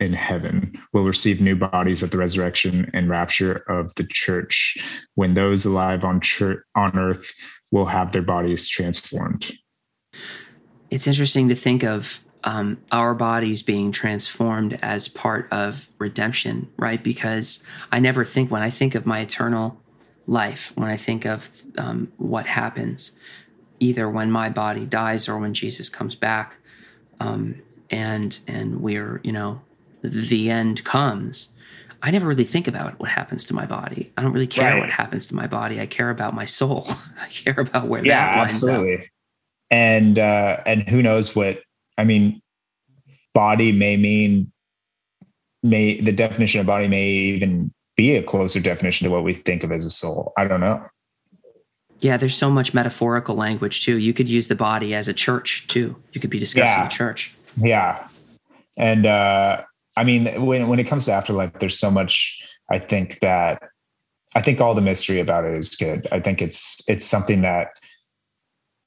in 0.00 0.12
heaven, 0.12 0.80
will 0.92 1.04
receive 1.04 1.40
new 1.40 1.56
bodies 1.56 2.02
at 2.02 2.10
the 2.10 2.18
resurrection 2.18 2.90
and 2.94 3.08
rapture 3.08 3.64
of 3.68 3.94
the 3.96 4.04
church, 4.04 4.78
when 5.14 5.34
those 5.34 5.64
alive 5.64 6.04
on, 6.04 6.20
church, 6.20 6.62
on 6.74 6.96
earth 6.98 7.32
will 7.70 7.86
have 7.86 8.12
their 8.12 8.22
bodies 8.22 8.68
transformed. 8.68 9.52
It's 10.90 11.06
interesting 11.06 11.48
to 11.48 11.54
think 11.54 11.82
of 11.82 12.24
um, 12.44 12.78
our 12.92 13.14
bodies 13.14 13.62
being 13.62 13.92
transformed 13.92 14.78
as 14.80 15.08
part 15.08 15.48
of 15.50 15.90
redemption, 15.98 16.70
right? 16.76 17.02
Because 17.02 17.62
I 17.92 17.98
never 17.98 18.24
think, 18.24 18.50
when 18.50 18.62
I 18.62 18.70
think 18.70 18.94
of 18.94 19.04
my 19.04 19.20
eternal 19.20 19.80
life, 20.26 20.72
when 20.76 20.88
I 20.88 20.96
think 20.96 21.26
of 21.26 21.64
um, 21.76 22.12
what 22.16 22.46
happens, 22.46 23.12
either 23.80 24.08
when 24.08 24.30
my 24.30 24.48
body 24.48 24.86
dies 24.86 25.28
or 25.28 25.38
when 25.38 25.54
Jesus 25.54 25.88
comes 25.88 26.14
back, 26.14 26.58
um, 27.20 27.60
and 27.90 28.38
and 28.46 28.80
we're 28.80 29.20
you 29.24 29.32
know 29.32 29.62
the 30.08 30.50
end 30.50 30.84
comes. 30.84 31.48
I 32.02 32.10
never 32.12 32.28
really 32.28 32.44
think 32.44 32.68
about 32.68 32.98
what 33.00 33.10
happens 33.10 33.44
to 33.46 33.54
my 33.54 33.66
body. 33.66 34.12
I 34.16 34.22
don't 34.22 34.32
really 34.32 34.46
care 34.46 34.72
Right. 34.74 34.80
what 34.80 34.90
happens 34.90 35.26
to 35.28 35.34
my 35.34 35.46
body. 35.48 35.80
I 35.80 35.86
care 35.86 36.10
about 36.10 36.32
my 36.34 36.44
soul. 36.44 36.86
I 37.20 37.26
care 37.28 37.58
about 37.60 37.88
where 37.88 38.02
that 38.04 38.36
winds 38.46 38.66
up. 38.66 38.86
And 39.70 40.18
uh, 40.18 40.58
and 40.64 40.88
who 40.88 41.02
knows 41.02 41.34
what 41.36 41.60
I 41.98 42.04
mean? 42.04 42.40
Body 43.34 43.72
may 43.72 43.96
mean 43.96 44.50
may 45.62 46.00
the 46.00 46.12
definition 46.12 46.60
of 46.60 46.66
body 46.66 46.88
may 46.88 47.06
even 47.08 47.72
be 47.96 48.14
a 48.14 48.22
closer 48.22 48.60
definition 48.60 49.04
to 49.06 49.10
what 49.10 49.24
we 49.24 49.34
think 49.34 49.64
of 49.64 49.72
as 49.72 49.84
a 49.84 49.90
soul. 49.90 50.32
I 50.38 50.46
don't 50.46 50.60
know. 50.60 50.86
Yeah, 52.00 52.16
there's 52.16 52.36
so 52.36 52.48
much 52.48 52.72
metaphorical 52.74 53.34
language 53.34 53.84
too. 53.84 53.98
You 53.98 54.14
could 54.14 54.28
use 54.28 54.46
the 54.46 54.54
body 54.54 54.94
as 54.94 55.08
a 55.08 55.12
church 55.12 55.66
too. 55.66 55.96
You 56.12 56.20
could 56.20 56.30
be 56.30 56.38
discussing 56.38 56.78
Yeah. 56.78 56.86
a 56.86 56.90
church. 56.90 57.34
Yeah. 57.60 58.06
And 58.76 59.04
uh 59.04 59.62
I 59.98 60.04
mean 60.04 60.26
when 60.46 60.68
when 60.68 60.78
it 60.78 60.86
comes 60.86 61.06
to 61.06 61.12
afterlife, 61.12 61.54
there's 61.54 61.78
so 61.78 61.90
much 61.90 62.40
I 62.70 62.78
think 62.78 63.18
that 63.18 63.62
I 64.36 64.42
think 64.42 64.60
all 64.60 64.74
the 64.74 64.80
mystery 64.80 65.18
about 65.18 65.44
it 65.44 65.54
is 65.54 65.74
good. 65.74 66.06
I 66.12 66.20
think 66.20 66.40
it's 66.40 66.88
it's 66.88 67.04
something 67.04 67.42
that 67.42 67.68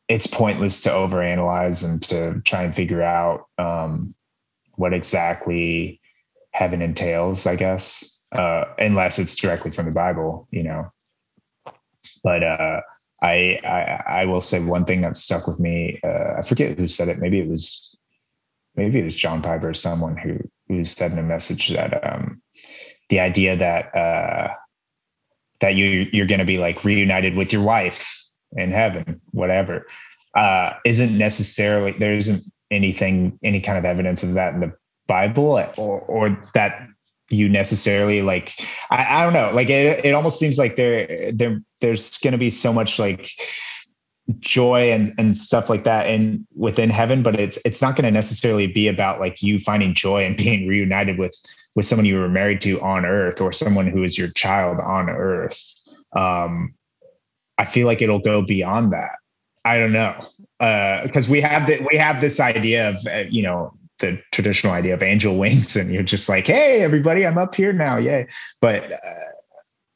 it's 0.08 0.26
pointless 0.26 0.80
to 0.82 0.90
overanalyze 0.90 1.84
and 1.84 2.02
to 2.04 2.42
try 2.46 2.64
and 2.64 2.74
figure 2.74 3.02
out 3.02 3.48
um 3.58 4.16
what 4.76 4.94
exactly 4.94 6.00
heaven 6.54 6.82
entails, 6.82 7.46
I 7.46 7.58
guess. 7.58 8.24
Uh 8.32 8.66
unless 8.80 9.20
it's 9.20 9.36
directly 9.36 9.72
from 9.72 9.88
the 9.88 9.92
Bible, 9.92 10.48
you 10.52 10.64
know. 10.64 10.92
But 12.24 12.44
uh 12.44 12.82
I, 13.22 13.60
I 13.66 14.22
I 14.22 14.26
will 14.26 14.42
say 14.42 14.64
one 14.64 14.86
thing 14.86 15.02
that 15.02 15.18
stuck 15.18 15.46
with 15.46 15.60
me. 15.60 16.00
Uh, 16.04 16.36
I 16.38 16.42
forget 16.42 16.78
who 16.80 16.88
said 16.88 17.08
it. 17.10 17.20
Maybe 17.20 17.40
it 17.40 17.48
was 17.48 17.96
maybe 18.76 19.00
it 19.00 19.06
was 19.06 19.16
John 19.16 19.42
Piper 19.42 19.70
or 19.70 19.74
someone 19.74 20.18
who 20.18 20.40
who 20.72 20.86
said 20.86 21.12
in 21.12 21.20
a 21.20 21.24
message 21.24 21.70
that 21.70 22.00
um, 22.10 22.42
the 23.10 23.20
idea 23.20 23.56
that 23.56 23.94
uh, 23.96 24.54
that 25.60 25.76
you 25.76 26.10
you're 26.12 26.28
going 26.28 26.40
to 26.40 26.46
be 26.46 26.58
like 26.58 26.84
reunited 26.84 27.36
with 27.36 27.54
your 27.54 27.64
wife 27.64 28.18
in 28.54 28.72
heaven, 28.72 29.22
whatever, 29.32 29.86
uh, 30.36 30.74
isn't 30.86 31.18
necessarily 31.18 31.92
there 31.94 32.16
isn't 32.16 32.44
anything 32.70 33.38
any 33.44 33.60
kind 33.60 33.78
of 33.78 33.86
evidence 33.86 34.24
of 34.24 34.34
that 34.34 34.54
in 34.54 34.62
the 34.62 34.74
Bible 35.08 35.62
or 35.78 36.02
or 36.02 36.50
that 36.54 36.88
you 37.30 37.48
necessarily 37.48 38.22
like 38.22 38.54
I, 38.90 39.22
I 39.22 39.24
don't 39.24 39.34
know 39.34 39.52
like 39.54 39.70
it, 39.70 40.04
it 40.06 40.14
almost 40.14 40.40
seems 40.40 40.58
like 40.58 40.76
there 40.76 41.32
there 41.32 41.62
there's 41.82 42.18
going 42.20 42.34
to 42.34 42.38
be 42.38 42.50
so 42.50 42.74
much 42.74 43.00
like 43.00 43.30
joy 44.40 44.92
and 44.92 45.14
and 45.18 45.36
stuff 45.36 45.70
like 45.70 45.84
that 45.84 46.08
in 46.10 46.46
within 46.56 46.90
heaven 46.90 47.24
but 47.24 47.40
it's 47.40 47.58
it's 47.66 47.82
not 47.82 47.96
going 47.96 48.06
to 48.06 48.12
necessarily 48.12 48.68
be 48.68 48.88
about 48.88 49.20
like 49.20 49.42
you 49.42 49.60
finding 49.60 49.94
joy 49.94 50.24
and 50.24 50.38
being 50.46 50.68
reunited 50.68 51.18
with 51.18 51.36
with 51.76 51.86
someone 51.86 52.06
you 52.06 52.18
were 52.18 52.30
married 52.30 52.62
to 52.62 52.80
on 52.82 53.06
earth 53.06 53.40
or 53.40 53.52
someone 53.52 53.88
who 53.88 54.04
is 54.04 54.18
your 54.18 54.30
child 54.32 54.80
on 54.80 55.10
earth. 55.10 55.74
Um 56.16 56.74
i 57.58 57.66
feel 57.66 57.88
like 57.88 58.02
it'll 58.02 58.20
go 58.20 58.44
beyond 58.44 58.94
that. 58.94 59.12
I 59.66 59.78
don't 59.78 59.94
know. 59.94 60.16
Uh 60.60 61.04
because 61.04 61.30
we 61.30 61.42
have 61.42 61.68
that 61.68 61.88
we 61.90 61.98
have 61.98 62.22
this 62.22 62.40
idea 62.40 62.90
of 62.90 62.96
uh, 63.08 63.24
you 63.30 63.44
know 63.44 63.74
the 64.00 64.22
traditional 64.32 64.74
idea 64.74 64.94
of 64.94 65.04
angel 65.04 65.38
wings 65.44 65.76
and 65.76 65.92
you're 65.92 66.04
just 66.04 66.28
like 66.28 66.48
hey 66.48 66.82
everybody 66.82 67.26
i'm 67.26 67.38
up 67.38 67.56
here 67.56 67.74
now 67.74 67.98
yay. 67.98 68.28
But 68.62 68.92
uh, 68.92 68.98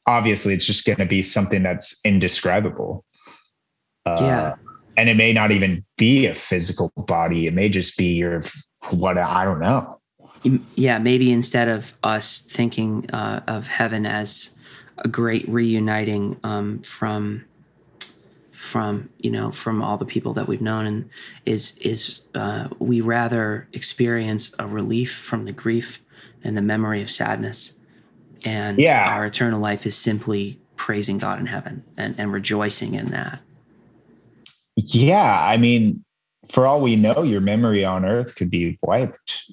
obviously 0.06 0.54
it's 0.54 0.64
just 0.64 0.84
going 0.84 0.98
to 0.98 1.06
be 1.06 1.22
something 1.22 1.62
that's 1.62 2.00
indescribable 2.04 3.04
uh, 4.06 4.18
Yeah. 4.22 4.54
and 4.96 5.08
it 5.08 5.16
may 5.16 5.32
not 5.32 5.50
even 5.50 5.84
be 5.98 6.26
a 6.26 6.34
physical 6.34 6.90
body 6.96 7.46
it 7.46 7.54
may 7.54 7.68
just 7.68 7.98
be 7.98 8.14
your 8.14 8.42
what 8.90 9.18
i 9.18 9.44
don't 9.44 9.60
know 9.60 9.98
Yeah, 10.76 10.98
maybe 10.98 11.32
instead 11.32 11.68
of 11.68 11.94
us 12.02 12.38
thinking 12.38 13.10
uh, 13.12 13.40
of 13.48 13.66
heaven 13.66 14.06
as 14.06 14.56
a 14.98 15.08
great 15.08 15.46
reuniting 15.48 16.38
um, 16.44 16.78
from 16.82 17.44
from 18.52 19.10
you 19.18 19.30
know 19.30 19.50
from 19.50 19.82
all 19.82 19.98
the 19.98 20.06
people 20.06 20.32
that 20.32 20.46
we've 20.48 20.62
known 20.62 20.86
and 20.86 21.10
is 21.44 21.76
is 21.78 22.20
uh, 22.34 22.68
we 22.78 23.00
rather 23.02 23.68
experience 23.72 24.54
a 24.58 24.66
relief 24.66 25.12
from 25.14 25.44
the 25.44 25.52
grief 25.52 26.02
and 26.42 26.56
the 26.56 26.62
memory 26.62 27.02
of 27.02 27.10
sadness 27.10 27.78
and 28.44 28.78
Yeah. 28.78 29.14
our 29.14 29.26
eternal 29.26 29.60
life 29.60 29.84
is 29.86 29.96
simply 29.96 30.58
praising 30.76 31.18
God 31.18 31.38
in 31.40 31.46
heaven 31.46 31.84
and, 31.96 32.14
and 32.18 32.32
rejoicing 32.32 32.94
in 32.94 33.10
that. 33.10 33.40
Yeah. 34.76 35.44
I 35.44 35.56
mean, 35.56 36.04
for 36.50 36.66
all 36.66 36.80
we 36.80 36.96
know, 36.96 37.22
your 37.22 37.40
memory 37.40 37.84
on 37.84 38.04
earth 38.04 38.36
could 38.36 38.50
be 38.50 38.78
wiped. 38.82 39.52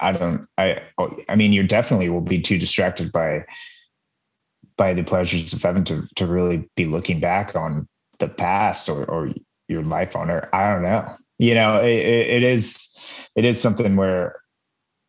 I 0.00 0.12
don't, 0.12 0.46
I, 0.58 0.82
oh, 0.98 1.16
I 1.28 1.36
mean, 1.36 1.52
you 1.52 1.66
definitely 1.66 2.10
will 2.10 2.20
be 2.20 2.40
too 2.40 2.58
distracted 2.58 3.10
by, 3.12 3.44
by 4.76 4.92
the 4.92 5.04
pleasures 5.04 5.52
of 5.54 5.62
heaven 5.62 5.84
to, 5.84 6.06
to 6.16 6.26
really 6.26 6.68
be 6.76 6.84
looking 6.84 7.20
back 7.20 7.56
on 7.56 7.88
the 8.18 8.28
past 8.28 8.88
or, 8.88 9.04
or 9.06 9.30
your 9.68 9.82
life 9.82 10.14
on 10.14 10.30
earth. 10.30 10.48
I 10.52 10.72
don't 10.72 10.82
know. 10.82 11.08
You 11.38 11.54
know, 11.54 11.80
it, 11.80 11.96
it 11.96 12.42
is, 12.42 13.28
it 13.36 13.44
is 13.44 13.60
something 13.60 13.96
where 13.96 14.40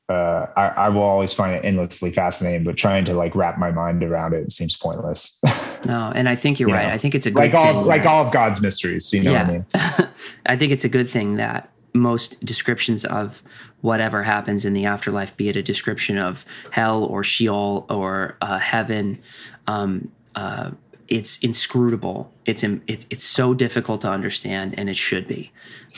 uh, 0.10 0.48
I, 0.56 0.68
I, 0.68 0.90
will 0.90 1.04
always 1.04 1.34
find 1.34 1.54
it 1.54 1.66
endlessly 1.66 2.12
fascinating, 2.12 2.64
but 2.64 2.78
trying 2.78 3.04
to 3.06 3.14
like 3.14 3.36
wrap 3.36 3.58
my 3.58 3.72
mind 3.72 4.04
around 4.04 4.34
it 4.34 4.52
seems 4.54 4.78
pointless. 4.78 5.40
no, 5.86 6.14
and 6.16 6.30
I 6.30 6.36
think 6.36 6.60
you're 6.60 6.70
you 6.70 6.76
right. 6.76 6.88
Know? 6.88 6.94
I 6.94 6.98
think 6.98 7.14
it's 7.14 7.26
a 7.26 7.32
good 7.32 7.52
like 7.52 7.54
all 7.54 7.84
like 7.84 8.06
all 8.06 8.26
of 8.26 8.32
God's 8.32 8.62
mysteries. 8.62 9.12
You 9.12 9.24
know 9.24 9.32
yeah. 9.34 9.44
what 9.44 9.50
I 9.50 9.98
mean? 10.00 10.10
I 10.46 10.56
think 10.56 10.72
it's 10.72 10.86
a 10.86 10.90
good 10.90 11.10
thing 11.10 11.36
that 11.36 11.70
most 11.94 12.44
descriptions 12.46 13.04
of 13.04 13.44
whatever 13.82 14.24
happens 14.24 14.64
in 14.64 14.74
the 14.74 14.86
afterlife, 14.86 15.36
be 15.36 15.50
it 15.50 15.58
a 15.58 15.64
description 15.64 16.18
of 16.18 16.46
hell 16.72 17.04
or 17.04 17.24
Sheol 17.24 17.86
or 17.90 18.38
uh, 18.42 18.60
heaven, 18.60 19.20
um, 19.68 20.10
uh, 20.36 20.72
it's 21.08 21.40
inscrutable. 21.40 22.32
It's 22.46 22.64
it, 22.64 23.06
it's 23.10 23.24
so 23.24 23.54
difficult 23.54 24.02
to 24.02 24.10
understand, 24.10 24.78
and 24.78 24.90
it 24.90 24.98
should 24.98 25.28
be, 25.28 25.52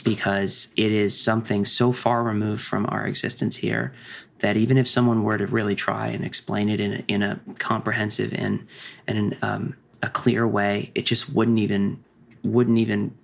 because 0.04 0.72
it 0.76 0.92
is 0.92 1.20
something 1.20 1.64
so 1.64 1.92
far 1.92 2.22
removed 2.22 2.62
from 2.62 2.86
our 2.88 3.06
existence 3.06 3.56
here 3.56 3.92
that 4.38 4.56
even 4.56 4.78
if 4.78 4.88
someone 4.88 5.22
were 5.22 5.38
to 5.38 5.46
really 5.46 5.74
try 5.74 6.08
and 6.08 6.24
explain 6.24 6.68
it 6.68 6.80
in 6.80 6.92
a, 6.92 7.04
in 7.08 7.22
a 7.22 7.40
comprehensive 7.58 8.32
and 8.34 8.66
and 9.06 9.36
um, 9.42 9.76
a 10.02 10.08
clear 10.08 10.46
way, 10.46 10.90
it 10.94 11.06
just 11.06 11.32
wouldn't 11.32 11.58
even 11.58 12.02
wouldn't 12.42 12.78
even 12.78 13.14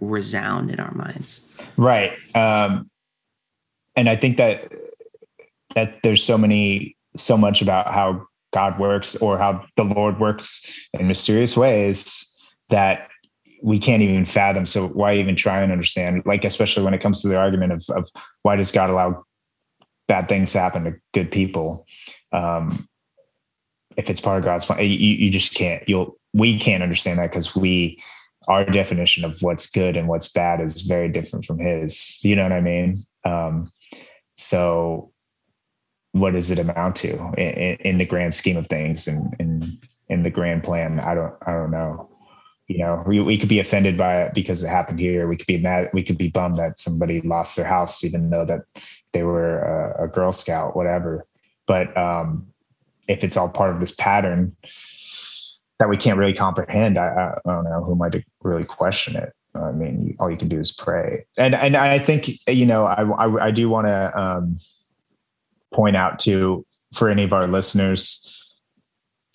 resound 0.00 0.70
in 0.70 0.80
our 0.80 0.94
minds. 0.94 1.40
Right, 1.76 2.12
um, 2.34 2.88
and 3.96 4.08
I 4.08 4.16
think 4.16 4.36
that 4.36 4.72
that 5.74 6.02
there's 6.02 6.22
so 6.22 6.38
many 6.38 6.96
so 7.16 7.36
much 7.36 7.62
about 7.62 7.88
how 7.88 8.26
God 8.56 8.78
works 8.80 9.14
or 9.16 9.36
how 9.36 9.62
the 9.76 9.84
Lord 9.84 10.18
works 10.18 10.88
in 10.94 11.06
mysterious 11.06 11.58
ways 11.58 12.32
that 12.70 13.10
we 13.62 13.78
can't 13.78 14.00
even 14.00 14.24
fathom. 14.24 14.64
So 14.64 14.88
why 14.88 15.16
even 15.16 15.36
try 15.36 15.60
and 15.60 15.70
understand? 15.70 16.22
Like, 16.24 16.42
especially 16.42 16.82
when 16.82 16.94
it 16.94 17.02
comes 17.02 17.20
to 17.20 17.28
the 17.28 17.38
argument 17.38 17.72
of, 17.74 17.84
of 17.90 18.08
why 18.44 18.56
does 18.56 18.72
God 18.72 18.88
allow 18.88 19.24
bad 20.08 20.26
things 20.26 20.52
to 20.52 20.60
happen 20.60 20.84
to 20.84 20.94
good 21.12 21.30
people? 21.30 21.86
Um, 22.32 22.88
if 23.98 24.08
it's 24.08 24.22
part 24.22 24.38
of 24.38 24.44
God's 24.44 24.64
plan, 24.64 24.80
you, 24.80 24.86
you 24.86 25.30
just 25.30 25.54
can't. 25.54 25.86
You'll 25.86 26.16
we 26.32 26.58
can't 26.58 26.82
understand 26.82 27.18
that 27.18 27.30
because 27.32 27.54
we 27.54 28.02
our 28.48 28.64
definition 28.64 29.22
of 29.22 29.36
what's 29.42 29.68
good 29.68 29.98
and 29.98 30.08
what's 30.08 30.32
bad 30.32 30.62
is 30.62 30.80
very 30.80 31.10
different 31.10 31.44
from 31.44 31.58
His. 31.58 32.18
You 32.22 32.36
know 32.36 32.44
what 32.44 32.52
I 32.52 32.62
mean? 32.62 33.04
Um, 33.22 33.70
so 34.34 35.12
what 36.18 36.32
does 36.32 36.50
it 36.50 36.58
amount 36.58 36.96
to 36.96 37.32
in, 37.36 37.76
in 37.80 37.98
the 37.98 38.06
grand 38.06 38.34
scheme 38.34 38.56
of 38.56 38.66
things 38.66 39.06
and 39.06 39.34
in, 39.38 39.78
in 40.08 40.22
the 40.22 40.30
grand 40.30 40.64
plan? 40.64 41.00
I 41.00 41.14
don't, 41.14 41.34
I 41.46 41.52
don't 41.52 41.70
know. 41.70 42.10
You 42.68 42.78
know, 42.78 43.04
we, 43.06 43.20
we 43.20 43.38
could 43.38 43.48
be 43.48 43.60
offended 43.60 43.96
by 43.96 44.22
it 44.22 44.34
because 44.34 44.64
it 44.64 44.68
happened 44.68 44.98
here. 44.98 45.28
We 45.28 45.36
could 45.36 45.46
be 45.46 45.58
mad. 45.58 45.88
We 45.92 46.02
could 46.02 46.18
be 46.18 46.28
bummed 46.28 46.56
that 46.56 46.80
somebody 46.80 47.20
lost 47.20 47.56
their 47.56 47.66
house, 47.66 48.02
even 48.02 48.30
though 48.30 48.44
that 48.44 48.62
they 49.12 49.22
were 49.22 49.60
a, 49.60 50.04
a 50.04 50.08
Girl 50.08 50.32
Scout, 50.32 50.74
whatever. 50.74 51.24
But 51.66 51.96
um, 51.96 52.46
if 53.08 53.22
it's 53.22 53.36
all 53.36 53.48
part 53.48 53.70
of 53.72 53.80
this 53.80 53.94
pattern 53.94 54.56
that 55.78 55.88
we 55.88 55.96
can't 55.96 56.18
really 56.18 56.34
comprehend, 56.34 56.98
I, 56.98 57.34
I 57.44 57.50
don't 57.50 57.64
know 57.64 57.84
who 57.84 57.94
might 57.94 58.24
really 58.42 58.64
question 58.64 59.14
it. 59.14 59.32
I 59.54 59.72
mean, 59.72 60.16
all 60.18 60.30
you 60.30 60.36
can 60.36 60.48
do 60.48 60.58
is 60.58 60.72
pray. 60.72 61.24
And 61.38 61.54
and 61.54 61.76
I 61.76 61.98
think 61.98 62.30
you 62.48 62.66
know, 62.66 62.84
I 62.84 63.02
I, 63.02 63.46
I 63.46 63.50
do 63.50 63.68
want 63.68 63.86
to 63.86 64.20
um, 64.20 64.58
point 65.76 65.96
out 65.96 66.18
to 66.20 66.64
for 66.94 67.08
any 67.08 67.22
of 67.22 67.32
our 67.32 67.46
listeners 67.46 68.42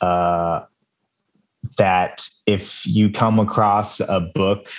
uh, 0.02 0.66
that 1.78 2.28
if 2.48 2.86
you 2.86 3.12
come 3.12 3.40
across 3.40 4.00
a 4.00 4.32
book 4.34 4.70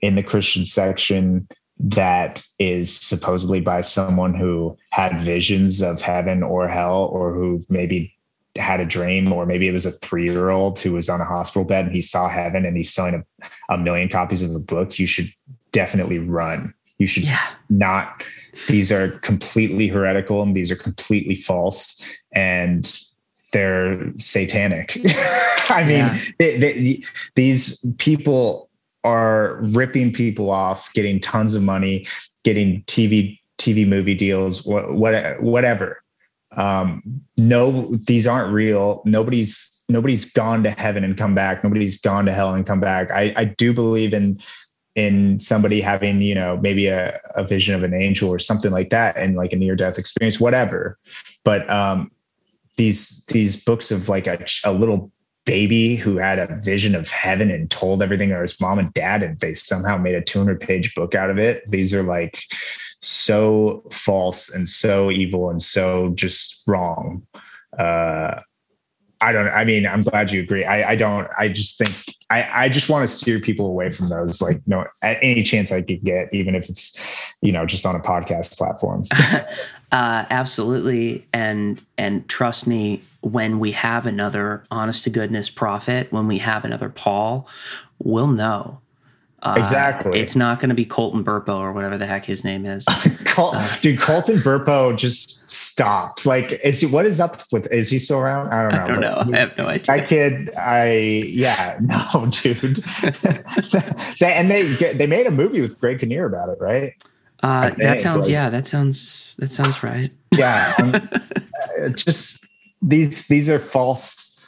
in 0.00 0.16
the 0.16 0.22
Christian 0.22 0.66
section 0.66 1.46
that 1.78 2.44
is 2.58 2.94
supposedly 2.96 3.60
by 3.60 3.80
someone 3.80 4.34
who 4.34 4.76
had 4.90 5.24
visions 5.24 5.80
of 5.80 6.02
heaven 6.02 6.42
or 6.42 6.68
hell, 6.68 7.06
or 7.12 7.32
who 7.32 7.60
maybe 7.68 8.14
had 8.56 8.80
a 8.80 8.86
dream, 8.86 9.32
or 9.32 9.46
maybe 9.46 9.68
it 9.68 9.72
was 9.72 9.86
a 9.86 9.92
three 9.92 10.24
year 10.24 10.50
old 10.50 10.78
who 10.78 10.92
was 10.92 11.08
on 11.08 11.20
a 11.20 11.24
hospital 11.24 11.64
bed 11.64 11.86
and 11.86 11.94
he 11.94 12.02
saw 12.02 12.28
heaven 12.28 12.64
and 12.64 12.76
he's 12.76 12.92
selling 12.92 13.14
a, 13.14 13.74
a 13.74 13.78
million 13.78 14.08
copies 14.08 14.42
of 14.42 14.52
the 14.52 14.60
book, 14.60 14.98
you 14.98 15.06
should 15.06 15.32
definitely 15.72 16.18
run. 16.18 16.74
You 16.98 17.06
should 17.06 17.24
yeah. 17.24 17.48
not 17.70 18.22
these 18.68 18.92
are 18.92 19.10
completely 19.20 19.88
heretical 19.88 20.42
and 20.42 20.54
these 20.54 20.70
are 20.70 20.76
completely 20.76 21.36
false 21.36 22.00
and 22.34 23.00
they're 23.52 24.12
satanic. 24.16 24.96
I 25.68 25.84
mean, 25.84 25.98
yeah. 25.98 26.18
they, 26.38 26.58
they, 26.58 27.02
these 27.34 27.84
people 27.98 28.68
are 29.04 29.60
ripping 29.72 30.12
people 30.12 30.50
off, 30.50 30.92
getting 30.94 31.20
tons 31.20 31.54
of 31.54 31.62
money, 31.62 32.06
getting 32.44 32.82
TV 32.84 33.38
TV 33.58 33.86
movie 33.86 34.14
deals, 34.14 34.64
what, 34.64 34.92
what 34.94 35.40
whatever. 35.40 36.00
Um, 36.56 37.02
no, 37.38 37.94
these 38.06 38.26
aren't 38.26 38.52
real. 38.52 39.02
Nobody's 39.04 39.84
nobody's 39.88 40.30
gone 40.30 40.62
to 40.64 40.70
heaven 40.70 41.04
and 41.04 41.16
come 41.16 41.34
back. 41.34 41.64
Nobody's 41.64 41.98
gone 42.00 42.26
to 42.26 42.32
hell 42.32 42.54
and 42.54 42.66
come 42.66 42.80
back. 42.80 43.10
I, 43.10 43.32
I 43.36 43.44
do 43.44 43.72
believe 43.72 44.12
in 44.12 44.38
in 44.94 45.40
somebody 45.40 45.80
having 45.80 46.20
you 46.20 46.34
know 46.34 46.58
maybe 46.58 46.86
a, 46.86 47.18
a 47.34 47.44
vision 47.44 47.74
of 47.74 47.82
an 47.82 47.94
angel 47.94 48.28
or 48.28 48.38
something 48.38 48.70
like 48.70 48.90
that 48.90 49.16
and 49.16 49.36
like 49.36 49.52
a 49.52 49.56
near 49.56 49.76
death 49.76 49.98
experience 49.98 50.40
whatever. 50.40 50.98
But 51.44 51.68
um 51.70 52.10
these 52.76 53.24
these 53.26 53.62
books 53.62 53.90
of 53.90 54.08
like 54.08 54.26
a, 54.26 54.44
a 54.64 54.72
little 54.72 55.10
baby 55.44 55.96
who 55.96 56.18
had 56.18 56.38
a 56.38 56.60
vision 56.62 56.94
of 56.94 57.08
heaven 57.08 57.50
and 57.50 57.68
told 57.70 58.00
everything 58.00 58.28
to 58.28 58.40
his 58.40 58.60
mom 58.60 58.78
and 58.78 58.94
dad 58.94 59.22
and 59.24 59.40
they 59.40 59.52
somehow 59.54 59.98
made 59.98 60.14
a 60.14 60.22
200 60.22 60.60
page 60.60 60.94
book 60.94 61.16
out 61.16 61.30
of 61.30 61.36
it 61.36 61.64
these 61.66 61.92
are 61.92 62.04
like 62.04 62.44
so 63.02 63.82
false 63.90 64.48
and 64.48 64.68
so 64.68 65.10
evil 65.10 65.50
and 65.50 65.60
so 65.60 66.10
just 66.14 66.62
wrong. 66.66 67.26
Uh 67.78 68.40
I 69.22 69.32
don't. 69.32 69.48
I 69.48 69.64
mean, 69.64 69.86
I'm 69.86 70.02
glad 70.02 70.32
you 70.32 70.40
agree. 70.40 70.64
I, 70.64 70.90
I 70.90 70.96
don't. 70.96 71.28
I 71.38 71.48
just 71.48 71.78
think 71.78 71.92
I, 72.28 72.64
I 72.64 72.68
just 72.68 72.88
want 72.88 73.08
to 73.08 73.14
steer 73.14 73.38
people 73.38 73.66
away 73.66 73.90
from 73.90 74.08
those. 74.08 74.42
Like, 74.42 74.60
no, 74.66 74.84
at 75.02 75.18
any 75.22 75.42
chance 75.42 75.70
I 75.70 75.80
could 75.80 76.02
get, 76.02 76.28
even 76.32 76.54
if 76.54 76.68
it's, 76.68 77.32
you 77.40 77.52
know, 77.52 77.64
just 77.64 77.86
on 77.86 77.94
a 77.94 78.00
podcast 78.00 78.56
platform. 78.56 79.04
uh, 79.92 80.24
absolutely, 80.28 81.26
and 81.32 81.80
and 81.96 82.28
trust 82.28 82.66
me, 82.66 83.02
when 83.20 83.60
we 83.60 83.70
have 83.72 84.06
another 84.06 84.64
honest 84.70 85.04
to 85.04 85.10
goodness 85.10 85.48
prophet, 85.48 86.10
when 86.10 86.26
we 86.26 86.38
have 86.38 86.64
another 86.64 86.88
Paul, 86.88 87.46
we'll 88.02 88.26
know 88.26 88.80
uh, 89.42 89.56
exactly. 89.58 90.20
It's 90.20 90.36
not 90.36 90.60
going 90.60 90.68
to 90.68 90.74
be 90.74 90.84
Colton 90.84 91.24
Burpo 91.24 91.58
or 91.58 91.72
whatever 91.72 91.98
the 91.98 92.06
heck 92.06 92.24
his 92.24 92.44
name 92.44 92.64
is. 92.64 92.86
Col- 93.24 93.56
uh, 93.56 93.76
Dude, 93.80 93.98
Colton 93.98 94.38
Burpo 94.38 94.96
just 94.96 95.50
stopped. 95.50 96.24
Like, 96.24 96.52
is 96.64 96.80
he? 96.80 96.86
What 96.86 97.06
is 97.06 97.20
up 97.20 97.42
with? 97.50 97.66
Is 97.72 97.90
he 97.90 97.98
still 97.98 98.20
around? 98.20 98.50
I 98.50 98.62
don't 98.62 98.72
know. 98.72 98.84
I 98.84 98.88
don't 98.88 99.00
know. 99.00 99.36
I 99.36 99.40
have 99.40 99.58
no 99.58 99.66
idea. 99.66 99.96
That 99.96 100.08
kid. 100.08 100.50
I 100.56 100.92
yeah. 101.26 101.78
No, 101.82 102.26
dude. 102.30 102.76
they, 104.20 104.32
and 104.32 104.50
they 104.50 104.62
they 104.92 105.06
made 105.06 105.26
a 105.26 105.32
movie 105.32 105.60
with 105.60 105.78
Greg 105.80 105.98
Kinnear 105.98 106.26
about 106.26 106.48
it, 106.48 106.58
right? 106.60 106.92
Uh, 107.42 107.70
that 107.70 107.98
sounds. 107.98 108.26
Like, 108.26 108.32
yeah. 108.32 108.48
That 108.48 108.68
sounds. 108.68 109.34
That 109.38 109.50
sounds 109.50 109.82
right. 109.82 110.12
Yeah. 110.30 110.72
Um, 110.78 110.94
uh, 110.94 111.88
just 111.96 112.46
these 112.80 113.26
these 113.26 113.50
are 113.50 113.58
false 113.58 114.46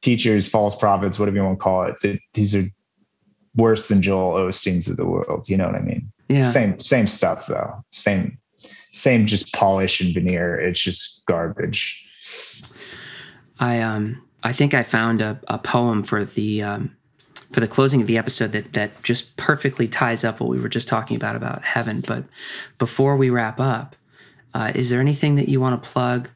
teachers, 0.00 0.48
false 0.48 0.74
prophets, 0.74 1.18
whatever 1.18 1.36
you 1.36 1.44
want 1.44 1.58
to 1.58 1.62
call 1.62 1.82
it. 1.82 2.20
These 2.32 2.54
are 2.54 2.64
worse 3.56 3.88
than 3.88 4.02
Joel 4.02 4.34
Osteen's 4.34 4.88
of 4.88 4.96
the 4.96 5.06
world. 5.06 5.48
You 5.48 5.56
know 5.56 5.66
what 5.66 5.76
I 5.76 5.80
mean? 5.80 6.10
Yeah. 6.28 6.42
Same 6.42 6.80
same 6.82 7.06
stuff 7.06 7.46
though. 7.46 7.84
Same 7.90 8.38
same 8.92 9.26
just 9.26 9.52
polish 9.52 10.00
and 10.00 10.14
veneer. 10.14 10.56
It's 10.56 10.80
just 10.80 11.24
garbage. 11.26 12.06
I 13.60 13.80
um 13.80 14.22
I 14.42 14.52
think 14.52 14.74
I 14.74 14.82
found 14.82 15.22
a, 15.22 15.40
a 15.48 15.58
poem 15.58 16.02
for 16.02 16.24
the 16.24 16.62
um 16.62 16.96
for 17.50 17.60
the 17.60 17.68
closing 17.68 18.00
of 18.00 18.06
the 18.06 18.18
episode 18.18 18.52
that 18.52 18.72
that 18.72 19.02
just 19.02 19.36
perfectly 19.36 19.86
ties 19.86 20.24
up 20.24 20.40
what 20.40 20.48
we 20.50 20.58
were 20.58 20.68
just 20.68 20.88
talking 20.88 21.16
about 21.16 21.36
about 21.36 21.64
heaven. 21.64 22.02
But 22.06 22.24
before 22.78 23.16
we 23.16 23.30
wrap 23.30 23.60
up, 23.60 23.96
uh, 24.54 24.72
is 24.74 24.90
there 24.90 25.00
anything 25.00 25.36
that 25.36 25.48
you 25.48 25.60
want 25.60 25.80
to 25.80 25.88
plug 25.88 26.30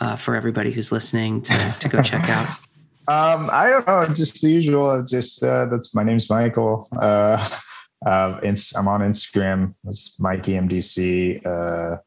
uh, 0.00 0.16
for 0.16 0.34
everybody 0.34 0.72
who's 0.72 0.90
listening 0.90 1.42
to 1.42 1.74
to 1.78 1.88
go 1.88 2.02
check 2.02 2.28
out? 2.28 2.58
Um, 3.08 3.50
I 3.52 3.70
don't 3.70 3.86
know, 3.86 4.04
just 4.12 4.42
the 4.42 4.50
usual. 4.50 5.04
Just 5.04 5.42
uh, 5.42 5.66
that's 5.66 5.94
my 5.94 6.02
name's 6.02 6.28
Michael. 6.28 6.88
Uh, 7.00 7.48
uh, 8.06 8.40
I'm 8.42 8.88
on 8.88 9.00
Instagram. 9.00 9.74
It's 9.86 10.20
Mikey 10.20 10.52
MDC. 10.52 11.46
Uh, 11.46 11.98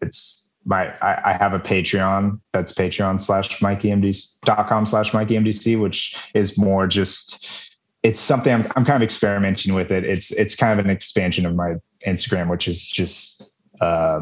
it's 0.00 0.50
my 0.64 0.94
I, 1.00 1.30
I, 1.30 1.32
have 1.32 1.54
a 1.54 1.58
Patreon 1.58 2.40
that's 2.52 2.72
Patreon 2.72 3.20
slash 3.20 3.58
MikeyMDC.com 3.58 4.86
slash 4.86 5.10
MikeyMDC, 5.10 5.80
which 5.80 6.30
is 6.34 6.56
more 6.56 6.86
just 6.86 7.70
it's 8.02 8.20
something 8.20 8.52
I'm 8.52 8.70
I'm 8.76 8.84
kind 8.84 9.02
of 9.02 9.02
experimenting 9.02 9.74
with 9.74 9.90
it. 9.90 10.04
It's 10.04 10.30
it's 10.32 10.54
kind 10.54 10.78
of 10.78 10.84
an 10.84 10.90
expansion 10.90 11.46
of 11.46 11.54
my 11.54 11.74
Instagram, 12.06 12.48
which 12.48 12.68
is 12.68 12.88
just 12.88 13.50
uh, 13.80 14.20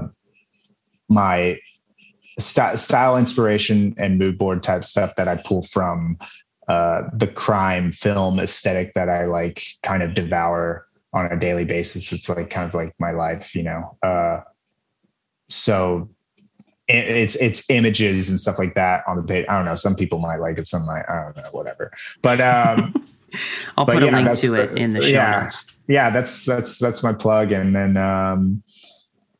my 1.08 1.58
st- 2.39 2.78
style 2.78 3.16
inspiration 3.16 3.94
and 3.98 4.19
mood 4.19 4.39
board 4.39 4.62
type 4.62 4.85
stuff 4.85 5.15
that 5.16 5.28
I 5.28 5.40
pull 5.44 5.62
from 5.62 6.19
uh, 6.69 7.02
the 7.12 7.27
crime 7.27 7.93
film 7.93 8.39
aesthetic 8.39 8.94
that 8.94 9.09
I 9.09 9.24
like 9.24 9.62
kind 9.82 10.02
of 10.02 10.15
devour 10.15 10.86
on 11.12 11.27
a 11.27 11.39
daily 11.39 11.65
basis. 11.65 12.12
It's 12.12 12.28
like 12.28 12.51
kind 12.51 12.69
of 12.69 12.74
like 12.74 12.94
my 12.98 13.10
life, 13.10 13.55
you 13.55 13.62
know. 13.62 13.97
Uh, 14.02 14.40
so 15.48 16.09
it's 16.89 17.35
it's 17.36 17.69
images 17.69 18.31
and 18.31 18.40
stuff 18.40 18.59
like 18.59 18.74
that 18.74 19.02
on 19.06 19.16
the 19.16 19.23
page. 19.23 19.47
I 19.48 19.56
don't 19.56 19.66
know. 19.66 19.74
Some 19.74 19.94
people 19.94 20.19
might 20.19 20.36
like 20.36 20.59
it. 20.59 20.66
Some 20.66 20.86
might. 20.86 21.05
I 21.09 21.24
don't 21.24 21.36
know. 21.36 21.48
Whatever. 21.52 21.93
But 22.23 22.40
um, 22.40 22.94
I'll 23.77 23.85
but 23.85 23.94
put 23.94 24.02
yeah, 24.05 24.10
a 24.10 24.23
link 24.23 24.39
to 24.39 24.55
it 24.55 24.78
in 24.78 24.94
the 24.94 25.02
show 25.02 25.09
yeah, 25.09 25.40
notes. 25.43 25.65
Yeah, 25.86 26.10
that's 26.10 26.44
that's 26.44 26.78
that's 26.78 27.02
my 27.02 27.12
plug, 27.12 27.52
and 27.52 27.74
then 27.74 27.97
um, 27.97 28.62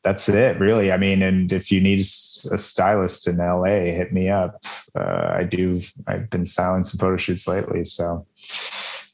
that's 0.03 0.29
it, 0.29 0.59
really. 0.59 0.91
I 0.91 0.97
mean, 0.97 1.21
and 1.21 1.51
if 1.51 1.71
you 1.71 1.81
need 1.81 1.99
a 1.99 2.03
stylist 2.03 3.27
in 3.27 3.37
LA, 3.37 3.91
hit 3.91 4.13
me 4.13 4.29
up. 4.29 4.63
Uh, 4.95 5.33
I 5.33 5.43
do. 5.43 5.81
I've 6.07 6.29
been 6.29 6.45
styling 6.45 6.83
some 6.83 6.99
photo 6.99 7.17
shoots 7.17 7.47
lately, 7.47 7.83
so 7.83 8.25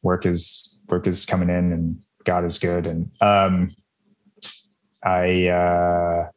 work 0.03 0.26
is 0.26 0.84
work 0.88 1.07
is 1.07 1.26
coming 1.26 1.49
in, 1.49 1.72
and 1.72 1.99
God 2.24 2.45
is 2.45 2.60
good, 2.60 2.88
and 2.88 3.10
um, 3.22 3.76
I. 5.03 5.48
Uh, 5.48 6.30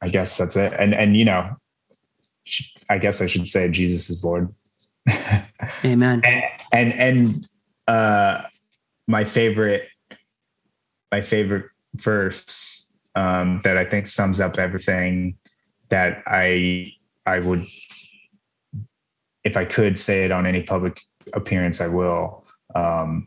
I 0.00 0.08
guess 0.08 0.36
that's 0.36 0.56
it. 0.56 0.72
And 0.78 0.94
and 0.94 1.16
you 1.16 1.24
know, 1.24 1.56
I 2.88 2.98
guess 2.98 3.20
I 3.20 3.26
should 3.26 3.48
say 3.48 3.70
Jesus 3.70 4.10
is 4.10 4.24
Lord. 4.24 4.54
Amen. 5.84 6.22
and 6.24 6.44
and, 6.72 6.92
and 6.94 7.48
uh, 7.86 8.42
my 9.06 9.24
favorite, 9.24 9.88
my 11.10 11.20
favorite 11.20 11.66
verse 11.94 12.87
um, 13.18 13.60
that 13.64 13.76
I 13.76 13.84
think 13.84 14.06
sums 14.06 14.38
up 14.38 14.58
everything 14.58 15.36
that 15.88 16.22
I 16.26 16.92
I 17.26 17.40
would, 17.40 17.66
if 19.42 19.56
I 19.56 19.64
could 19.64 19.98
say 19.98 20.24
it 20.24 20.30
on 20.30 20.46
any 20.46 20.62
public 20.62 21.00
appearance, 21.32 21.80
I 21.80 21.88
will. 21.88 22.44
Um, 22.76 23.26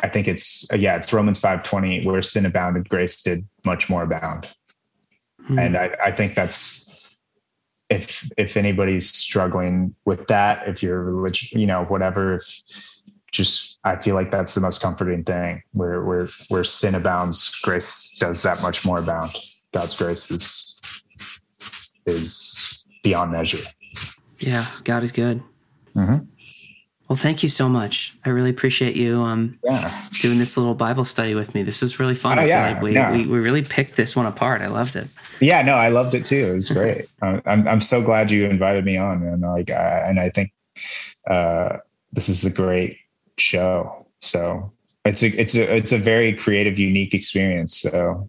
I 0.00 0.08
think 0.08 0.26
it's 0.26 0.66
yeah, 0.72 0.96
it's 0.96 1.12
Romans 1.12 1.38
five 1.38 1.62
twenty, 1.62 2.06
where 2.06 2.22
sin 2.22 2.46
abounded, 2.46 2.88
grace 2.88 3.20
did 3.22 3.44
much 3.66 3.90
more 3.90 4.02
abound. 4.02 4.48
Mm-hmm. 5.42 5.58
And 5.58 5.76
I, 5.76 5.94
I 6.06 6.12
think 6.12 6.34
that's 6.34 7.06
if 7.90 8.30
if 8.38 8.56
anybody's 8.56 9.14
struggling 9.14 9.94
with 10.06 10.26
that, 10.28 10.66
if 10.66 10.82
you're 10.82 11.02
religious, 11.02 11.52
you 11.52 11.66
know, 11.66 11.84
whatever, 11.84 12.36
if 12.36 12.62
just 13.32 13.78
I 13.84 13.96
feel 13.96 14.14
like 14.14 14.30
that's 14.30 14.54
the 14.54 14.60
most 14.60 14.80
comforting 14.80 15.24
thing. 15.24 15.62
Where 15.72 16.04
where 16.04 16.28
where 16.48 16.64
sin 16.64 16.94
abounds, 16.94 17.50
grace 17.62 18.16
does 18.18 18.42
that 18.42 18.62
much 18.62 18.84
more 18.84 18.98
abound. 18.98 19.34
God's 19.72 19.96
grace 19.96 20.30
is 20.30 21.12
is 22.06 22.86
beyond 23.02 23.32
measure. 23.32 23.58
Yeah, 24.38 24.66
God 24.84 25.02
is 25.02 25.12
good. 25.12 25.42
Mm-hmm. 25.94 26.24
Well, 27.08 27.16
thank 27.16 27.42
you 27.42 27.48
so 27.48 27.68
much. 27.68 28.16
I 28.24 28.28
really 28.28 28.50
appreciate 28.50 28.94
you 28.94 29.22
um, 29.22 29.58
yeah. 29.64 30.00
doing 30.20 30.38
this 30.38 30.56
little 30.56 30.76
Bible 30.76 31.04
study 31.04 31.34
with 31.34 31.56
me. 31.56 31.64
This 31.64 31.82
was 31.82 31.98
really 31.98 32.14
fun. 32.14 32.38
Oh, 32.38 32.44
yeah, 32.44 32.70
like 32.70 32.82
we, 32.82 32.92
no. 32.92 33.10
we, 33.10 33.26
we 33.26 33.40
really 33.40 33.62
picked 33.62 33.96
this 33.96 34.14
one 34.14 34.26
apart. 34.26 34.60
I 34.60 34.68
loved 34.68 34.94
it. 34.94 35.08
Yeah, 35.40 35.60
no, 35.62 35.74
I 35.74 35.88
loved 35.88 36.14
it 36.14 36.24
too. 36.24 36.36
It 36.36 36.54
was 36.54 36.70
great. 36.70 37.06
I'm 37.22 37.66
I'm 37.66 37.82
so 37.82 38.00
glad 38.00 38.30
you 38.30 38.44
invited 38.44 38.84
me 38.84 38.96
on, 38.96 39.24
and 39.24 39.42
like, 39.42 39.70
I, 39.70 40.08
and 40.08 40.20
I 40.20 40.30
think 40.30 40.52
uh, 41.28 41.78
this 42.12 42.28
is 42.28 42.44
a 42.44 42.50
great 42.50 42.96
show. 43.40 44.06
So 44.20 44.72
it's 45.04 45.22
a 45.22 45.28
it's 45.40 45.54
a 45.54 45.76
it's 45.76 45.92
a 45.92 45.98
very 45.98 46.32
creative, 46.32 46.78
unique 46.78 47.14
experience. 47.14 47.76
So, 47.78 48.28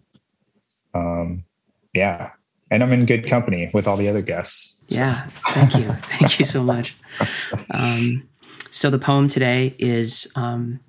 um, 0.94 1.44
yeah, 1.92 2.30
and 2.70 2.82
I'm 2.82 2.92
in 2.92 3.06
good 3.06 3.28
company 3.28 3.70
with 3.74 3.86
all 3.86 3.96
the 3.96 4.08
other 4.08 4.22
guests. 4.22 4.84
So. 4.88 5.00
Yeah, 5.00 5.26
thank 5.52 5.76
you, 5.76 5.92
thank 6.18 6.38
you 6.38 6.44
so 6.44 6.62
much. 6.62 6.96
Um, 7.70 8.28
so 8.70 8.88
the 8.88 8.98
poem 8.98 9.28
today 9.28 9.74
is 9.78 10.32
um, 10.34 10.80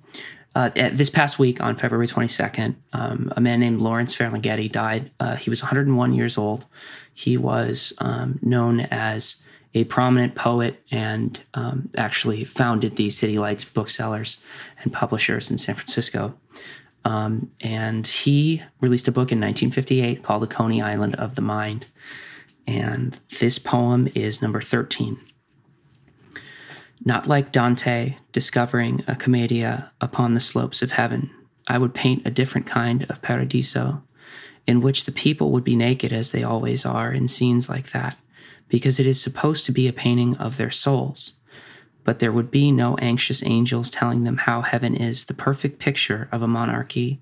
uh, 0.54 0.70
this 0.92 1.10
past 1.10 1.38
week 1.38 1.62
on 1.62 1.76
February 1.76 2.06
22nd, 2.06 2.76
um, 2.92 3.32
a 3.36 3.40
man 3.40 3.60
named 3.60 3.80
Lawrence 3.80 4.16
Ferlinghetti 4.16 4.70
died. 4.70 5.10
Uh, 5.20 5.36
he 5.36 5.50
was 5.50 5.62
101 5.62 6.14
years 6.14 6.38
old. 6.38 6.64
He 7.12 7.36
was 7.36 7.92
um, 7.98 8.38
known 8.40 8.80
as 8.80 9.42
a 9.74 9.84
prominent 9.84 10.34
poet 10.34 10.82
and 10.90 11.40
um, 11.54 11.90
actually 11.96 12.44
founded 12.44 12.96
the 12.96 13.10
City 13.10 13.38
Lights 13.38 13.64
booksellers 13.64 14.42
and 14.82 14.92
publishers 14.92 15.50
in 15.50 15.58
San 15.58 15.74
Francisco. 15.74 16.34
Um, 17.04 17.50
and 17.60 18.06
he 18.06 18.62
released 18.80 19.08
a 19.08 19.12
book 19.12 19.30
in 19.32 19.40
1958 19.40 20.22
called 20.22 20.42
The 20.42 20.46
Coney 20.46 20.80
Island 20.80 21.16
of 21.16 21.34
the 21.34 21.42
Mind. 21.42 21.86
And 22.66 23.20
this 23.40 23.58
poem 23.58 24.08
is 24.14 24.40
number 24.40 24.60
13 24.60 25.18
not 27.04 27.26
like 27.26 27.52
Dante 27.52 28.16
discovering 28.32 29.04
a 29.06 29.14
commedia 29.14 29.92
upon 30.00 30.34
the 30.34 30.40
slopes 30.40 30.82
of 30.82 30.92
heaven, 30.92 31.30
I 31.68 31.78
would 31.78 31.94
paint 31.94 32.26
a 32.26 32.30
different 32.30 32.66
kind 32.66 33.06
of 33.10 33.22
paradiso, 33.22 34.02
in 34.66 34.80
which 34.80 35.04
the 35.04 35.12
people 35.12 35.50
would 35.50 35.64
be 35.64 35.76
naked 35.76 36.12
as 36.12 36.30
they 36.30 36.42
always 36.42 36.86
are 36.86 37.12
in 37.12 37.28
scenes 37.28 37.68
like 37.68 37.90
that, 37.90 38.16
because 38.68 38.98
it 38.98 39.06
is 39.06 39.20
supposed 39.20 39.66
to 39.66 39.72
be 39.72 39.88
a 39.88 39.92
painting 39.92 40.36
of 40.36 40.56
their 40.56 40.70
souls. 40.70 41.34
But 42.02 42.18
there 42.18 42.32
would 42.32 42.50
be 42.50 42.70
no 42.70 42.96
anxious 42.96 43.42
angels 43.44 43.90
telling 43.90 44.24
them 44.24 44.38
how 44.38 44.62
heaven 44.62 44.94
is 44.94 45.24
the 45.24 45.34
perfect 45.34 45.78
picture 45.78 46.28
of 46.30 46.42
a 46.42 46.48
monarchy, 46.48 47.20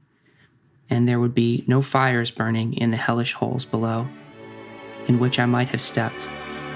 and 0.90 1.08
there 1.08 1.20
would 1.20 1.34
be 1.34 1.64
no 1.66 1.82
fires 1.82 2.30
burning 2.30 2.74
in 2.74 2.90
the 2.90 2.96
hellish 2.96 3.32
holes 3.34 3.64
below, 3.64 4.08
in 5.06 5.18
which 5.18 5.38
I 5.38 5.46
might 5.46 5.68
have 5.68 5.80
stepped, 5.80 6.28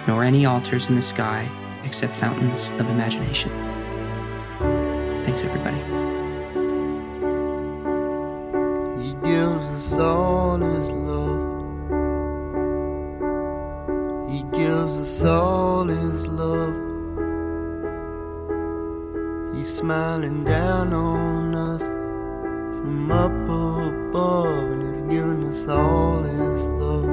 nor 0.06 0.22
any 0.22 0.46
altars 0.46 0.88
in 0.88 0.94
the 0.94 1.02
sky 1.02 1.50
except 1.84 2.14
fountains 2.14 2.70
of 2.78 2.88
imagination. 2.90 3.50
Thanks, 5.24 5.44
everybody. 5.44 5.76
He 9.02 9.14
gives 9.22 9.92
us 9.92 9.98
all 9.98 10.58
his 10.58 10.90
love. 10.90 11.35
Gives 14.56 14.94
us 14.94 15.22
all 15.22 15.84
his 15.84 16.26
love. 16.28 16.74
He's 19.54 19.68
smiling 19.68 20.44
down 20.44 20.94
on 20.94 21.54
us 21.54 21.82
from 21.82 23.10
up 23.10 23.32
above, 23.32 24.56
and 24.72 24.82
he's 24.82 25.14
giving 25.14 25.44
us 25.46 25.68
all 25.68 26.22
his 26.22 26.64
love. 26.82 27.04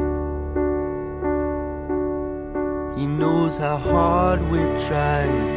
He 2.98 3.06
knows 3.06 3.58
how 3.58 3.76
hard 3.76 4.40
we're 4.50 4.78
trying. 4.88 5.50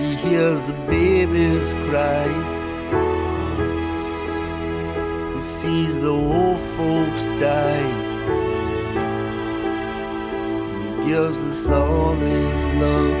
He 0.00 0.14
hears 0.14 0.62
the 0.64 0.72
babies 0.88 1.74
cry. 1.86 2.28
He 5.34 5.42
sees 5.42 6.00
the 6.00 6.08
old 6.08 6.58
folks 6.76 7.26
dying. 7.38 8.11
Gives 11.06 11.40
us 11.42 11.68
all 11.68 12.14
his 12.14 12.64
love. 12.80 13.16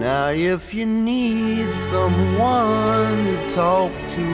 Now, 0.00 0.28
if 0.30 0.72
you 0.72 0.86
need 0.86 1.76
someone 1.76 3.24
to 3.26 3.48
talk 3.48 3.92
to, 4.16 4.26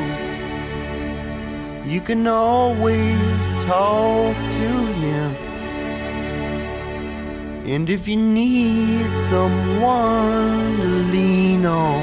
you 1.85 2.01
can 2.01 2.27
always 2.27 3.49
talk 3.65 4.37
to 4.37 4.69
him. 5.03 5.35
And 7.67 7.89
if 7.91 8.07
you 8.07 8.17
need 8.17 9.17
someone 9.17 10.79
to 10.81 10.89
lean 11.13 11.67
on, 11.67 12.03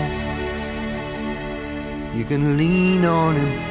you 2.16 2.26
can 2.26 2.58
lean 2.58 3.06
on 3.06 3.36
him. 3.36 3.69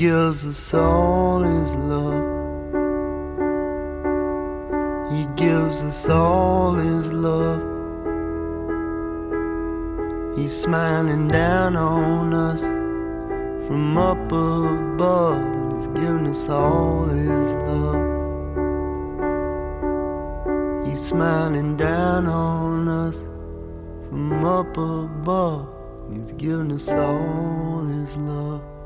Gives 0.00 0.46
us 0.46 0.72
all 0.72 1.40
his 1.40 1.74
love. 1.76 2.24
He 5.12 5.26
gives 5.36 5.82
us 5.82 6.08
all 6.08 6.72
his 6.72 7.12
love. 7.12 7.60
He's 10.38 10.56
smiling 10.58 11.28
down 11.28 11.76
on 11.76 12.32
us 12.32 12.62
from 13.66 13.98
up 13.98 14.32
above. 14.32 15.76
He's 15.76 15.88
giving 15.88 16.28
us 16.28 16.48
all 16.48 17.04
his 17.04 17.52
love. 17.68 18.00
He's 20.86 21.02
smiling 21.02 21.76
down 21.76 22.26
on 22.26 22.88
us 22.88 23.20
from 24.08 24.46
up 24.46 24.74
above. 24.78 25.68
He's 26.10 26.32
giving 26.32 26.72
us 26.72 26.88
all 26.88 27.84
his 27.84 28.16
love. 28.16 28.79